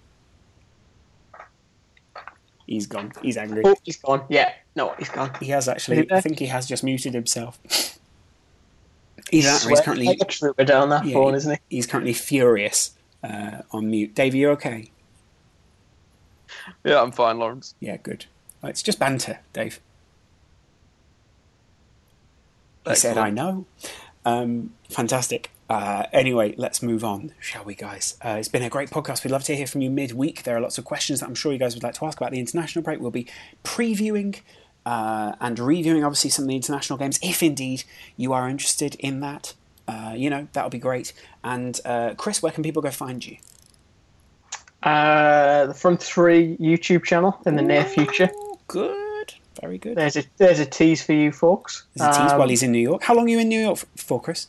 He's 2.68 2.86
gone. 2.86 3.14
He's 3.22 3.38
angry. 3.38 3.64
Oh, 3.66 3.76
he's 3.84 3.98
gone. 3.98 4.26
Yeah, 4.30 4.54
no, 4.76 4.94
he's 5.00 5.10
gone. 5.10 5.32
He 5.40 5.48
has 5.48 5.68
actually. 5.68 6.12
I 6.12 6.22
think 6.22 6.38
he 6.38 6.46
has 6.48 6.68
just 6.68 6.84
muted 6.84 7.14
himself. 7.14 7.60
Either 7.66 7.98
that 9.32 9.32
he's 9.32 9.62
Sweating 9.62 9.84
currently. 9.84 10.06
like 10.06 10.22
a 10.22 10.26
trooper 10.26 10.64
down 10.66 10.90
that 10.90 11.06
yeah, 11.06 11.14
phone, 11.14 11.34
isn't 11.34 11.52
he? 11.52 11.78
He's 11.78 11.88
currently 11.88 12.14
furious 12.14 12.92
uh, 13.24 13.62
on 13.72 13.90
mute. 13.90 14.14
Dave, 14.14 14.34
are 14.34 14.38
you 14.38 14.50
okay? 14.52 14.92
Yeah, 16.84 17.02
I'm 17.02 17.12
fine, 17.12 17.40
Laurence. 17.40 17.74
Yeah, 17.80 17.98
good. 17.98 18.26
Well, 18.62 18.70
It's 18.70 18.84
just 18.84 19.00
banter, 19.00 19.40
Dave. 19.54 19.80
He 22.88 22.96
said, 22.96 23.18
I 23.18 23.30
know. 23.30 23.66
Um, 24.26 24.74
fantastic. 24.90 25.50
Uh, 25.70 26.04
anyway, 26.12 26.56
let's 26.58 26.82
move 26.82 27.04
on, 27.04 27.32
shall 27.40 27.64
we, 27.64 27.76
guys? 27.76 28.18
Uh, 28.26 28.38
it's 28.40 28.48
been 28.48 28.64
a 28.64 28.70
great 28.70 28.90
podcast. 28.90 29.24
We'd 29.24 29.30
love 29.30 29.44
to 29.44 29.56
hear 29.56 29.68
from 29.68 29.82
you 29.82 29.91
midweek. 29.91 30.41
There 30.44 30.58
are 30.58 30.60
lots 30.60 30.80
of 30.80 30.86
questions 30.86 31.20
that 31.20 31.28
I'm 31.28 31.36
sure 31.36 31.54
you 31.54 31.60
guys 31.60 31.76
would 31.76 31.84
like 31.84 31.94
to 31.96 32.06
ask 32.06 32.18
about 32.20 32.32
the 32.32 32.40
international 32.40 32.84
break. 32.84 33.00
We'll 33.00 33.12
be 33.12 33.28
previewing 33.64 34.40
uh, 34.86 35.34
and 35.40 35.60
reviewing, 35.60 36.04
obviously, 36.04 36.32
some 36.32 36.46
of 36.46 36.50
the 36.50 36.56
international 36.56 36.98
games, 36.98 37.20
if 37.22 37.44
indeed 37.44 37.84
you 38.18 38.34
are 38.34 38.50
interested 38.50 38.96
in 38.96 39.20
that. 39.20 39.54
Uh, 39.88 40.14
you 40.16 40.30
know, 40.32 40.48
that'll 40.54 40.72
be 40.72 40.80
great. 40.80 41.14
And 41.44 41.80
uh, 41.86 42.16
Chris, 42.16 42.41
where 42.41 42.52
can 42.52 42.64
people 42.64 42.82
go 42.82 42.90
find 42.90 43.24
you? 43.26 43.38
Uh, 44.82 45.66
the 45.68 45.74
Front 45.74 46.02
Three 46.02 46.58
YouTube 46.58 47.04
channel 47.04 47.40
in 47.46 47.56
the 47.56 47.62
near 47.62 47.84
future. 47.84 48.30
Good. 48.68 49.34
Very 49.62 49.78
good. 49.78 49.98
There's 49.98 50.16
a 50.16 50.24
there's 50.38 50.60
a 50.60 50.66
tease 50.66 51.04
for 51.04 51.14
you 51.14 51.32
folks. 51.32 51.86
There's 51.96 52.16
a 52.16 52.20
tease 52.22 52.32
Um, 52.32 52.40
while 52.40 52.48
he's 52.50 52.64
in 52.64 52.72
New 52.72 52.80
York. 52.80 53.04
How 53.04 53.14
long 53.14 53.26
are 53.26 53.30
you 53.30 53.40
in 53.40 53.50
New 53.50 53.60
York 53.60 53.80
for, 53.98 54.22
Chris? 54.22 54.48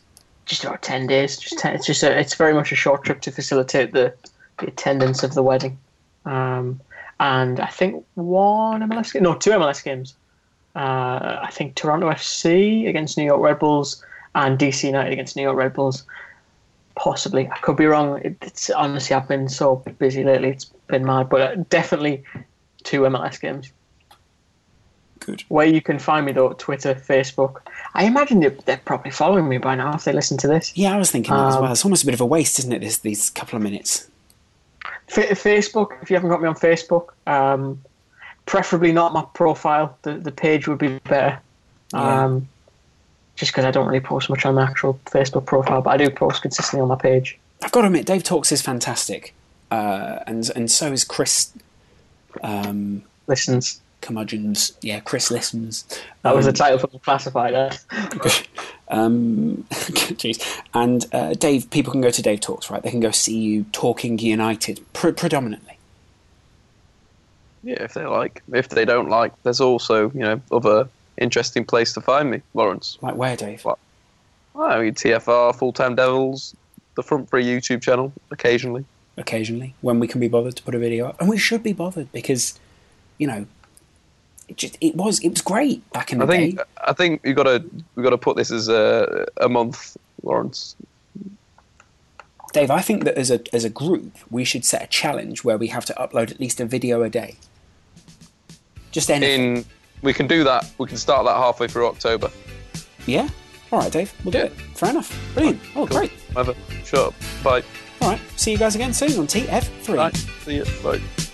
Just 0.51 0.65
about 0.65 0.81
ten 0.81 1.07
days. 1.07 1.37
Just 1.37 1.57
ten, 1.57 1.73
it's 1.73 1.85
just 1.85 2.03
a, 2.03 2.19
it's 2.19 2.35
very 2.35 2.53
much 2.53 2.71
a 2.71 2.75
short 2.75 3.03
trip 3.05 3.21
to 3.21 3.31
facilitate 3.31 3.93
the, 3.93 4.13
the 4.59 4.67
attendance 4.67 5.23
of 5.23 5.33
the 5.33 5.41
wedding, 5.41 5.77
um, 6.25 6.81
and 7.21 7.59
I 7.61 7.67
think 7.67 8.05
one 8.15 8.81
MLS 8.81 9.13
game, 9.13 9.23
no, 9.23 9.33
two 9.33 9.51
MLS 9.51 9.81
games. 9.81 10.13
Uh, 10.75 11.39
I 11.41 11.49
think 11.51 11.75
Toronto 11.75 12.09
FC 12.09 12.87
against 12.87 13.17
New 13.17 13.23
York 13.23 13.41
Red 13.41 13.59
Bulls 13.59 14.03
and 14.35 14.59
DC 14.59 14.83
United 14.83 15.11
against 15.13 15.35
New 15.35 15.41
York 15.41 15.57
Red 15.57 15.73
Bulls. 15.73 16.03
Possibly, 16.95 17.47
I 17.49 17.57
could 17.59 17.77
be 17.77 17.85
wrong. 17.85 18.19
It, 18.21 18.35
it's 18.41 18.69
honestly 18.69 19.15
I've 19.15 19.29
been 19.29 19.47
so 19.47 19.77
busy 19.99 20.25
lately; 20.25 20.49
it's 20.49 20.65
been 20.87 21.05
mad. 21.05 21.29
But 21.29 21.41
uh, 21.41 21.55
definitely 21.69 22.23
two 22.83 23.01
MLS 23.01 23.39
games. 23.39 23.71
Good. 25.25 25.43
Where 25.49 25.65
you 25.67 25.81
can 25.81 25.99
find 25.99 26.25
me 26.25 26.31
though, 26.31 26.53
Twitter, 26.53 26.93
Facebook. 26.95 27.61
I 27.93 28.05
imagine 28.05 28.39
they're, 28.39 28.57
they're 28.65 28.81
probably 28.83 29.11
following 29.11 29.47
me 29.47 29.57
by 29.59 29.75
now 29.75 29.93
if 29.93 30.03
they 30.03 30.13
listen 30.13 30.37
to 30.39 30.47
this. 30.47 30.75
Yeah, 30.75 30.93
I 30.93 30.97
was 30.97 31.11
thinking 31.11 31.33
that 31.33 31.47
as 31.47 31.55
Um, 31.55 31.61
well. 31.61 31.71
It's 31.71 31.85
almost 31.85 32.03
a 32.03 32.05
bit 32.07 32.15
of 32.15 32.21
a 32.21 32.25
waste, 32.25 32.57
isn't 32.59 32.71
it? 32.73 32.79
This 32.79 32.97
these 32.97 33.29
couple 33.29 33.55
of 33.57 33.63
minutes. 33.63 34.07
Fa 35.07 35.21
Facebook, 35.21 36.01
if 36.01 36.09
you 36.09 36.15
haven't 36.15 36.29
got 36.29 36.41
me 36.41 36.47
on 36.47 36.55
Facebook, 36.55 37.09
um, 37.27 37.79
preferably 38.45 38.91
not 38.91 39.13
my 39.13 39.23
profile. 39.33 39.95
The 40.01 40.13
the 40.13 40.31
page 40.31 40.67
would 40.67 40.79
be 40.79 40.97
better. 40.99 41.39
Yeah. 41.93 42.23
Um, 42.23 42.47
just 43.35 43.51
because 43.51 43.65
I 43.65 43.71
don't 43.71 43.87
really 43.87 43.99
post 43.99 44.29
much 44.29 44.45
on 44.45 44.55
my 44.55 44.63
actual 44.63 44.99
Facebook 45.05 45.45
profile, 45.45 45.81
but 45.81 45.91
I 45.91 45.97
do 45.97 46.09
post 46.09 46.41
consistently 46.41 46.81
on 46.81 46.87
my 46.89 46.95
page. 46.95 47.37
I've 47.63 47.71
got 47.71 47.81
to 47.81 47.87
admit, 47.87 48.05
Dave 48.05 48.23
Talks 48.23 48.51
is 48.51 48.61
fantastic, 48.61 49.33
uh, 49.69 50.19
and 50.25 50.49
and 50.55 50.71
so 50.71 50.91
is 50.91 51.03
Chris. 51.03 51.51
Um, 52.43 53.03
Listens. 53.27 53.81
Curmudgeons, 54.01 54.73
yeah, 54.81 54.99
Chris 54.99 55.31
listens. 55.31 55.85
That 56.23 56.35
was 56.35 56.45
the 56.45 56.51
Um, 56.51 56.55
title 56.55 56.79
for 56.79 56.87
the 56.87 56.99
classified. 56.99 57.53
Uh, 57.53 57.71
Um, 58.91 59.65
jeez. 59.71 60.61
And 60.73 61.05
uh, 61.13 61.33
Dave, 61.33 61.69
people 61.69 61.91
can 61.93 62.01
go 62.01 62.09
to 62.09 62.21
Dave 62.21 62.41
Talks, 62.41 62.69
right? 62.69 62.83
They 62.83 62.91
can 62.91 62.99
go 62.99 63.11
see 63.11 63.37
you 63.39 63.63
talking 63.71 64.19
United 64.19 64.81
pr- 64.91 65.11
predominantly. 65.11 65.77
Yeah, 67.63 67.83
if 67.83 67.93
they 67.93 68.05
like. 68.05 68.43
If 68.51 68.69
they 68.69 68.83
don't 68.85 69.07
like, 69.09 69.31
there's 69.43 69.61
also 69.61 70.11
you 70.11 70.19
know 70.19 70.41
other 70.51 70.89
interesting 71.17 71.63
place 71.63 71.93
to 71.93 72.01
find 72.01 72.29
me, 72.29 72.41
Laurence. 72.53 72.97
Like 73.01 73.15
where, 73.15 73.37
Dave? 73.37 73.63
What? 73.63 73.79
I 74.59 74.81
mean, 74.81 74.93
TFR, 74.93 75.55
Full 75.55 75.71
Time 75.71 75.95
Devils, 75.95 76.53
the 76.95 77.03
Front 77.03 77.29
Free 77.29 77.45
YouTube 77.45 77.81
channel, 77.81 78.11
occasionally. 78.29 78.83
Occasionally, 79.15 79.73
when 79.81 79.99
we 79.99 80.07
can 80.07 80.19
be 80.19 80.27
bothered 80.27 80.57
to 80.57 80.63
put 80.63 80.75
a 80.75 80.79
video 80.79 81.07
up, 81.07 81.21
and 81.21 81.29
we 81.29 81.37
should 81.37 81.63
be 81.63 81.71
bothered 81.71 82.11
because, 82.11 82.59
you 83.17 83.27
know, 83.27 83.45
it 84.51 84.57
just 84.57 84.77
it 84.81 84.95
was 84.95 85.19
it 85.19 85.29
was 85.29 85.41
great 85.41 85.89
back 85.91 86.11
in 86.11 86.19
the 86.19 86.25
I 86.25 86.27
think 86.27 86.57
day. 86.57 86.63
I 86.89 86.93
think 86.93 87.21
you 87.23 87.33
got 87.33 87.43
to 87.43 87.63
we 87.95 88.03
got 88.03 88.09
to 88.11 88.17
put 88.17 88.35
this 88.37 88.51
as 88.51 88.67
a 88.69 89.25
a 89.37 89.49
month, 89.49 89.97
Laurence. 90.23 90.75
Dave, 92.53 92.69
I 92.69 92.81
think 92.81 93.05
that 93.05 93.15
as 93.17 93.31
a 93.31 93.39
as 93.55 93.63
a 93.63 93.69
group, 93.69 94.11
we 94.29 94.43
should 94.43 94.65
set 94.65 94.83
a 94.83 94.87
challenge 94.87 95.43
where 95.43 95.57
we 95.57 95.67
have 95.67 95.85
to 95.85 95.93
upload 95.93 96.31
at 96.31 96.39
least 96.39 96.59
a 96.59 96.65
video 96.65 97.01
a 97.01 97.09
day. 97.09 97.35
Just 98.91 99.09
anything. 99.09 99.57
In 99.57 99.65
we 100.01 100.13
can 100.13 100.27
do 100.27 100.43
that. 100.43 100.69
We 100.77 100.87
can 100.87 100.97
start 100.97 101.25
that 101.25 101.37
halfway 101.37 101.67
through 101.67 101.87
October. 101.87 102.29
Yeah. 103.05 103.29
All 103.71 103.79
right, 103.79 103.91
Dave. 103.91 104.13
We'll 104.25 104.31
do 104.33 104.39
Yeah. 104.39 104.43
it. 104.45 104.53
Fair 104.75 104.89
enough. 104.89 105.09
Brilliant. 105.33 105.59
Oh, 105.75 105.85
Cool. 105.87 105.97
great. 105.97 106.11
Whatever. 106.33 106.57
Shut 106.83 106.99
up. 107.07 107.13
Bye. 107.43 107.63
All 108.01 108.09
right. 108.09 108.21
See 108.35 108.51
you 108.51 108.57
guys 108.57 108.75
again 108.75 108.93
soon 108.93 109.17
on 109.17 109.27
TF3. 109.27 109.95
Bye. 109.95 110.11
See 110.43 110.55
you. 110.57 110.65
Bye. 110.83 111.30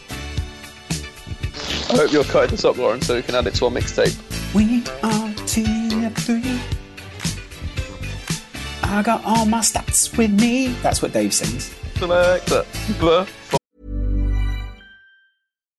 I 1.89 1.95
hope 1.95 2.11
you're 2.11 2.25
cutting 2.25 2.51
this 2.51 2.65
up, 2.65 2.77
Lauren, 2.77 3.01
so 3.01 3.15
we 3.15 3.21
can 3.21 3.33
add 3.33 3.47
it 3.47 3.55
to 3.55 3.65
our 3.65 3.71
mixtape. 3.71 4.13
We 4.53 4.83
are 5.03 5.29
TF3. 5.47 6.59
I 8.83 9.01
got 9.01 9.23
all 9.23 9.45
my 9.45 9.59
stats 9.59 10.17
with 10.17 10.31
me. 10.31 10.67
That's 10.83 11.01
what 11.01 11.13
Dave 11.13 11.33
sings. 11.33 11.73
Select 11.95 12.45
that. 12.47 12.65
Blah. 12.99 13.25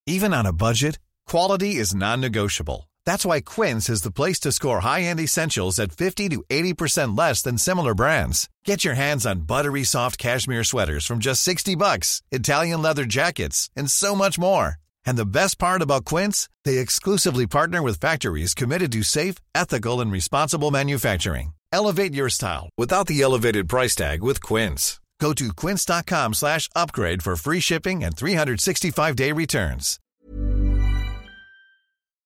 Even 0.06 0.32
on 0.32 0.46
a 0.46 0.52
budget, 0.54 0.98
quality 1.26 1.76
is 1.76 1.94
non-negotiable. 1.94 2.88
That's 3.04 3.26
why 3.26 3.42
Quince 3.42 3.90
is 3.90 4.00
the 4.00 4.10
place 4.10 4.40
to 4.40 4.52
score 4.52 4.80
high-end 4.80 5.20
essentials 5.20 5.78
at 5.78 5.92
50 5.92 6.30
to 6.30 6.42
80% 6.48 7.18
less 7.18 7.42
than 7.42 7.58
similar 7.58 7.94
brands. 7.94 8.48
Get 8.64 8.82
your 8.82 8.94
hands 8.94 9.26
on 9.26 9.42
buttery 9.42 9.84
soft 9.84 10.16
cashmere 10.16 10.64
sweaters 10.64 11.04
from 11.04 11.18
just 11.18 11.42
60 11.42 11.74
bucks, 11.76 12.22
Italian 12.30 12.80
leather 12.80 13.04
jackets, 13.04 13.68
and 13.76 13.90
so 13.90 14.14
much 14.14 14.38
more. 14.38 14.76
And 15.08 15.16
the 15.16 15.34
best 15.40 15.58
part 15.58 15.80
about 15.80 16.04
Quince, 16.04 16.50
they 16.66 16.76
exclusively 16.76 17.46
partner 17.46 17.80
with 17.82 17.98
factories 17.98 18.52
committed 18.52 18.92
to 18.92 19.02
safe, 19.02 19.36
ethical, 19.54 20.02
and 20.02 20.12
responsible 20.12 20.70
manufacturing. 20.70 21.54
Elevate 21.72 22.12
your 22.12 22.28
style 22.28 22.68
without 22.76 23.06
the 23.06 23.22
elevated 23.22 23.70
price 23.70 23.94
tag 23.96 24.22
with 24.22 24.42
Quince. 24.42 25.00
Go 25.18 25.32
to 25.32 25.48
quince.com 25.54 26.34
slash 26.34 26.68
upgrade 26.76 27.22
for 27.22 27.36
free 27.36 27.60
shipping 27.60 28.04
and 28.04 28.14
365-day 28.14 29.32
returns. 29.32 29.98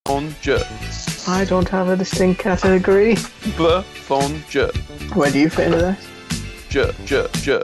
On 0.09 0.35
je. 0.41 0.61
I 1.25 1.45
don't 1.45 1.69
have 1.69 1.87
a 1.87 1.95
distinct 1.95 2.41
category. 2.41 3.15
Blah. 3.55 3.83
Fon 4.09 4.43
je. 4.49 4.67
Where 5.13 5.31
do 5.31 5.39
you 5.39 5.49
fit 5.49 5.67
into 5.67 5.77
this? 5.77 6.09
Je. 6.67 6.93
Je. 7.05 7.29
Je. 7.35 7.63